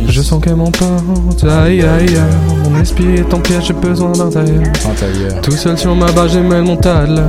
Je 0.08 0.22
sens 0.22 0.44
qu'elle 0.44 0.56
m'emporte. 0.56 1.44
Aïe 1.44 1.82
aïe 1.82 2.08
aïe. 2.08 2.18
Mon 2.70 2.80
esprit 2.80 3.16
est 3.16 3.34
en 3.34 3.40
piège, 3.40 3.66
j'ai 3.68 3.74
besoin 3.74 4.12
d'un 4.12 4.30
tailleur. 4.30 4.62
Tout 5.42 5.52
seul 5.52 5.78
sur 5.78 5.96
ma 5.96 6.12
barre, 6.12 6.28
j'aimais 6.28 6.62
mon 6.62 6.78
Tadler. 6.78 7.22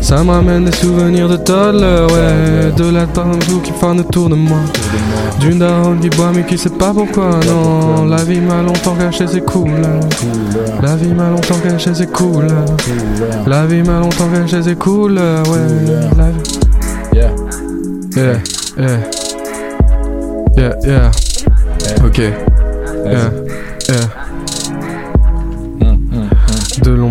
Ça 0.00 0.22
me 0.24 0.30
ramène 0.30 0.64
des 0.64 0.72
souvenirs 0.76 1.28
de 1.28 1.36
toddler. 1.36 2.06
Ouais, 2.12 2.72
de 2.76 2.90
la 2.90 3.06
vous 3.48 3.60
qui 3.60 3.72
fan 3.72 4.00
autour 4.00 4.28
de 4.28 4.34
moi. 4.34 4.58
D'une 5.40 5.58
daronne 5.58 6.00
qui 6.00 6.08
boit, 6.10 6.32
mais 6.34 6.44
qui 6.44 6.58
sait 6.58 6.70
pas 6.70 6.92
pourquoi. 6.92 7.40
Non, 7.46 8.04
la 8.04 8.24
vie 8.24 8.40
m'a 8.40 8.62
longtemps 8.62 8.94
caché, 8.94 9.26
c'est 9.26 9.44
cool. 9.44 9.70
La 10.82 10.96
vie 10.96 11.12
m'a 11.14 11.30
longtemps 11.30 11.58
caché, 11.62 11.90
c'est 11.94 12.10
cool. 12.12 12.46
La 13.46 13.66
vie 13.66 13.82
m'a 13.82 14.00
longtemps 14.00 14.28
caché, 14.32 14.62
c'est 14.62 14.78
cool. 14.78 15.18
Ouais, 15.18 15.67
la 16.16 16.30
vie. 16.30 16.42
Yeah. 17.12 17.30
Yeah, 18.16 18.40
yeah. 18.76 19.10
Yeah, 20.56 20.74
yeah. 20.84 21.12
Ok. 22.04 22.18
Yeah, 22.18 23.30
yeah. 23.88 24.27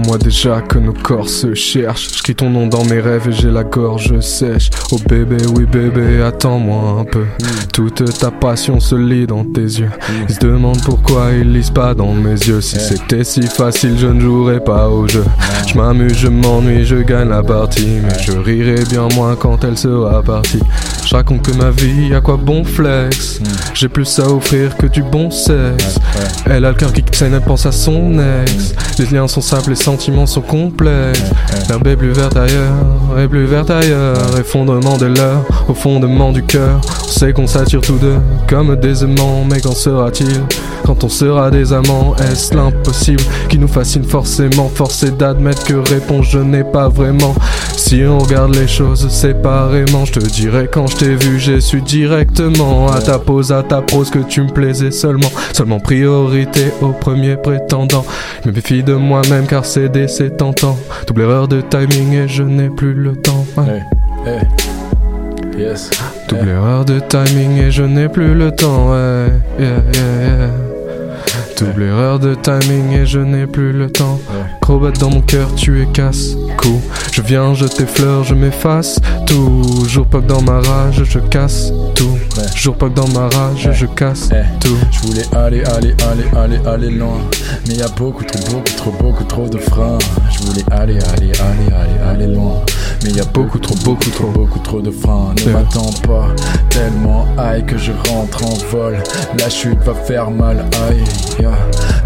Mois 0.08 0.18
déjà 0.18 0.62
que 0.62 0.80
nos 0.80 0.94
corps 0.94 1.28
se 1.28 1.54
cherchent. 1.54 2.08
Je 2.16 2.24
crie 2.24 2.34
ton 2.34 2.50
nom 2.50 2.66
dans 2.66 2.86
mes 2.86 3.02
rêves 3.02 3.28
et 3.28 3.34
j'ai 3.34 3.52
la 3.52 3.66
gorge 3.66 4.18
sèche. 4.22 4.70
Oh 4.94 5.00
bébé, 5.10 5.36
oui 5.54 5.66
bébé, 5.66 6.22
attends-moi 6.24 7.02
un 7.02 7.04
peu. 7.04 7.26
Toute 7.74 8.18
ta 8.18 8.32
passion 8.32 8.80
se 8.80 8.96
lit 8.96 9.28
dans 9.28 9.44
tes 9.44 9.60
yeux. 9.60 9.90
Ils 10.30 10.36
se 10.36 10.40
demandent 10.40 10.82
pourquoi 10.86 11.32
ils 11.34 11.52
lisent 11.52 11.72
pas 11.72 11.94
dans 11.94 12.14
mes 12.14 12.32
yeux. 12.32 12.62
Si 12.62 12.80
c'était 12.80 13.26
si 13.26 13.42
facile, 13.42 13.98
je 13.98 14.08
ne 14.08 14.22
jouerais 14.22 14.64
pas 14.64 14.88
au 14.88 15.10
jeu. 15.10 15.26
Je 15.68 15.76
m'amuse, 15.76 16.18
je 16.18 16.30
m'ennuie, 16.30 16.86
je 16.86 16.96
gagne 16.96 17.28
la 17.28 17.44
partie. 17.44 18.00
Mais 18.02 18.18
je 18.24 18.32
rirai 18.32 18.86
bien 18.90 19.10
moins 19.14 19.36
quand 19.36 19.66
elle 19.66 19.78
sera 19.78 20.24
partie. 20.24 20.62
Je 21.06 21.16
raconte 21.16 21.42
que 21.42 21.52
ma 21.52 21.72
vie, 21.72 22.14
à 22.14 22.22
quoi 22.22 22.38
bon 22.38 22.64
flex? 22.64 23.42
J'ai 23.74 23.90
plus 23.90 24.20
à 24.20 24.30
offrir 24.30 24.76
que 24.78 24.88
du 24.88 25.04
bon 25.04 25.32
sexe. 25.32 26.00
Elle 26.46 26.64
a 26.64 26.72
le 26.72 26.78
cœur 26.78 26.94
qui 26.94 27.04
saigne, 27.12 27.34
elle 27.34 27.42
pense 27.42 27.66
à 27.66 27.72
son 27.74 28.20
ex. 28.20 28.74
Les 29.00 29.06
liens 29.06 29.28
sont 29.28 29.42
simples, 29.42 29.70
les 29.70 29.76
sentiments 29.98 30.28
sont 30.28 30.42
complexes. 30.42 31.24
L'herbe 31.70 31.88
est 31.88 31.96
plus 31.96 32.12
verte 32.12 32.38
ailleurs, 32.38 33.18
est 33.18 33.28
plus 33.28 33.46
verte 33.46 33.72
ailleurs. 33.72 34.16
Effondrement 34.40 34.96
des 34.98 35.10
leurs, 35.10 35.44
au 35.68 35.74
fondement 35.74 36.32
du 36.32 36.44
cœur. 36.44 36.80
On 37.04 37.08
sait 37.08 37.34
qu'on 37.34 37.48
s'attire 37.48 37.82
tous 37.82 37.98
deux 37.98 38.18
comme 38.48 38.76
des 38.76 39.04
aimants, 39.04 39.44
mais 39.50 39.60
qu'en 39.60 39.72
sera-t-il 39.72 40.44
quand 40.86 41.04
on 41.04 41.10
sera 41.10 41.50
des 41.50 41.74
amants? 41.74 42.16
Est-ce 42.18 42.54
l'impossible 42.54 43.24
qui 43.50 43.58
nous 43.58 43.68
fascine 43.68 44.04
forcément? 44.04 44.70
Forcé 44.74 45.10
d'admettre 45.10 45.64
que 45.64 45.74
réponse 45.74 46.28
je 46.30 46.40
n'ai 46.40 46.64
pas 46.64 46.90
vraiment. 46.90 47.34
Si 47.76 48.04
on 48.06 48.20
regarde 48.20 48.56
les 48.56 48.68
choses 48.68 49.10
séparément, 49.10 50.06
je 50.06 50.14
te 50.14 50.20
dirais 50.20 50.70
quand 50.72 50.88
je 50.88 50.98
t'ai 50.98 51.16
vu, 51.16 51.40
j'ai 51.40 51.60
su 51.60 51.82
directement 51.82 52.92
à 52.92 53.02
ta 53.02 53.18
pose, 53.18 53.52
à 53.52 53.64
ta 53.64 53.82
prose 53.82 54.10
que 54.10 54.20
tu 54.20 54.42
me 54.42 54.50
plaisais 54.50 54.92
seulement. 54.92 55.32
Seulement 55.54 55.80
priorité 55.80 56.66
au 56.82 56.90
premier 56.90 57.36
prétendant. 57.36 58.06
Je 58.44 58.50
me 58.50 58.56
méfie 58.56 58.84
de 58.84 58.94
moi-même 58.94 59.48
car 59.48 59.66
céder 59.88 60.08
c'est 60.08 60.38
tentant. 60.38 60.78
Double 61.08 61.22
erreur 61.22 61.48
de 61.48 61.62
timing 61.62 62.14
et 62.14 62.28
je 62.28 62.44
n'ai 62.44 62.70
plus 62.70 62.94
le 62.94 63.16
temps. 63.16 63.46
Ouais. 63.58 63.82
Hey. 64.26 64.42
Yes. 65.58 65.90
Double 66.28 66.50
erreur 66.50 66.86
de 66.86 67.00
timing 67.00 67.58
et 67.58 67.72
je 67.72 67.84
n'ai 67.84 68.10
plus 68.10 68.34
le 68.34 68.52
temps. 68.52 68.92
Ouais. 68.92 69.28
Yeah, 69.60 69.82
yeah, 69.94 70.22
yeah. 70.22 70.67
Double 71.60 71.84
erreur 71.84 72.20
de 72.20 72.36
timing 72.36 72.92
et 72.92 73.06
je 73.08 73.18
n'ai 73.18 73.48
plus 73.48 73.74
le 73.74 73.90
temps. 73.90 74.20
Acrobate 74.62 75.00
dans 75.00 75.10
mon 75.10 75.22
cœur, 75.22 75.56
tu 75.56 75.82
es 75.82 75.88
casse-cou. 75.88 76.80
Je 77.12 77.22
viens, 77.24 77.56
je 77.56 77.66
t'effleure, 77.66 78.24
je 78.24 78.36
m'efface. 78.36 79.00
Toujours 79.26 80.08
que 80.08 80.18
dans 80.18 80.42
ma 80.42 80.60
rage, 80.60 81.04
je 81.04 81.18
casse 81.18 81.72
tout. 81.96 82.18
Toujours 82.54 82.76
pas 82.76 82.90
que 82.90 82.94
dans 82.94 83.08
ma 83.08 83.28
rage, 83.30 83.70
je 83.72 83.86
casse 83.88 84.30
tout. 84.60 84.78
Je 84.92 85.00
voulais 85.08 85.36
aller, 85.36 85.64
aller, 85.64 85.96
aller, 86.12 86.26
aller, 86.38 86.60
aller 86.68 86.92
loin. 86.92 87.18
Mais 87.68 87.76
y 87.76 87.82
a 87.82 87.88
beaucoup, 87.88 88.24
trop, 88.24 88.40
beaucoup, 88.52 88.76
trop, 88.76 88.92
beaucoup, 88.92 89.24
trop 89.24 89.50
de 89.50 89.58
freins. 89.58 89.98
Je 90.30 90.46
voulais 90.46 90.66
aller, 90.70 91.00
aller, 91.14 91.32
aller, 91.40 91.74
aller, 91.74 92.00
aller 92.08 92.34
loin. 92.36 92.62
Mais 93.04 93.12
y 93.12 93.20
a 93.20 93.26
beaucoup, 93.26 93.60
trop, 93.60 93.76
beaucoup, 93.86 94.10
trop, 94.10 94.28
beaucoup, 94.28 94.60
trop 94.60 94.82
de 94.82 94.92
freins. 94.92 95.34
Ne 95.46 95.52
m'attends 95.54 95.92
pas 96.08 96.28
tellement 96.70 97.26
aïe 97.38 97.64
que 97.66 97.78
je 97.78 97.92
rentre 98.10 98.44
en 98.44 98.54
vol. 98.72 98.98
La 99.40 99.50
chute 99.50 99.80
va 99.84 99.94
faire 99.94 100.32
mal, 100.32 100.66
aïe. 100.90 101.04
yeah. 101.40 101.52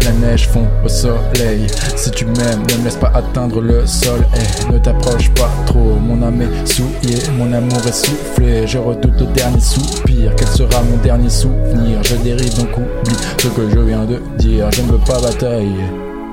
La 0.04 0.12
neige 0.12 0.48
fond 0.48 0.66
au 0.84 0.88
soleil. 0.88 1.66
Si 1.96 2.10
tu 2.10 2.26
m'aimes, 2.26 2.62
ne 2.70 2.76
me 2.78 2.84
laisse 2.84 2.96
pas 2.96 3.10
atteindre 3.14 3.60
le 3.60 3.86
sol. 3.86 4.20
Eh, 4.36 4.72
ne 4.72 4.78
t'approche 4.78 5.30
pas 5.30 5.50
trop. 5.66 5.96
Mon 6.00 6.22
âme 6.22 6.42
est 6.42 6.66
souillée, 6.66 7.18
mon 7.38 7.52
amour 7.52 7.78
est 7.86 7.92
soufflé. 7.92 8.66
Je 8.66 8.78
redoute 8.78 9.18
le 9.18 9.26
dernier 9.26 9.60
soupir. 9.60 10.32
Quel 10.36 10.48
sera 10.48 10.82
mon 10.82 10.96
dernier 10.98 11.30
souvenir? 11.30 12.02
Je 12.04 12.16
dérive 12.16 12.54
donc 12.58 12.76
oublie 12.76 13.16
ce 13.38 13.48
que 13.48 13.70
je 13.70 13.78
viens 13.78 14.04
de 14.04 14.20
dire. 14.38 14.70
Je 14.72 14.82
ne 14.82 14.88
veux 14.92 14.98
pas 14.98 15.20
batailler. 15.20 15.86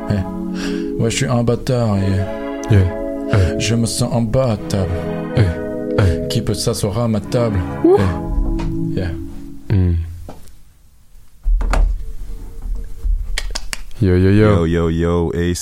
Eh. 0.09 1.01
Ouais, 1.01 1.09
je 1.09 1.15
suis 1.15 1.27
un 1.27 1.43
bâtard. 1.43 1.95
eh. 2.71 2.75
Je 3.57 3.75
me 3.75 3.85
sens 3.85 4.13
imbattable. 4.13 4.91
Qui 6.29 6.41
peut 6.41 6.53
s'asseoir 6.53 6.99
à 6.99 7.07
ma 7.07 7.19
table? 7.19 7.59
Eh. 7.85 8.99
Yeah. 8.99 9.11
Yo 14.01 14.15
yo 14.15 14.31
yo. 14.31 14.65
Yo 14.65 14.65
yo 14.65 14.89
yo. 14.89 15.31
Hey, 15.33 15.53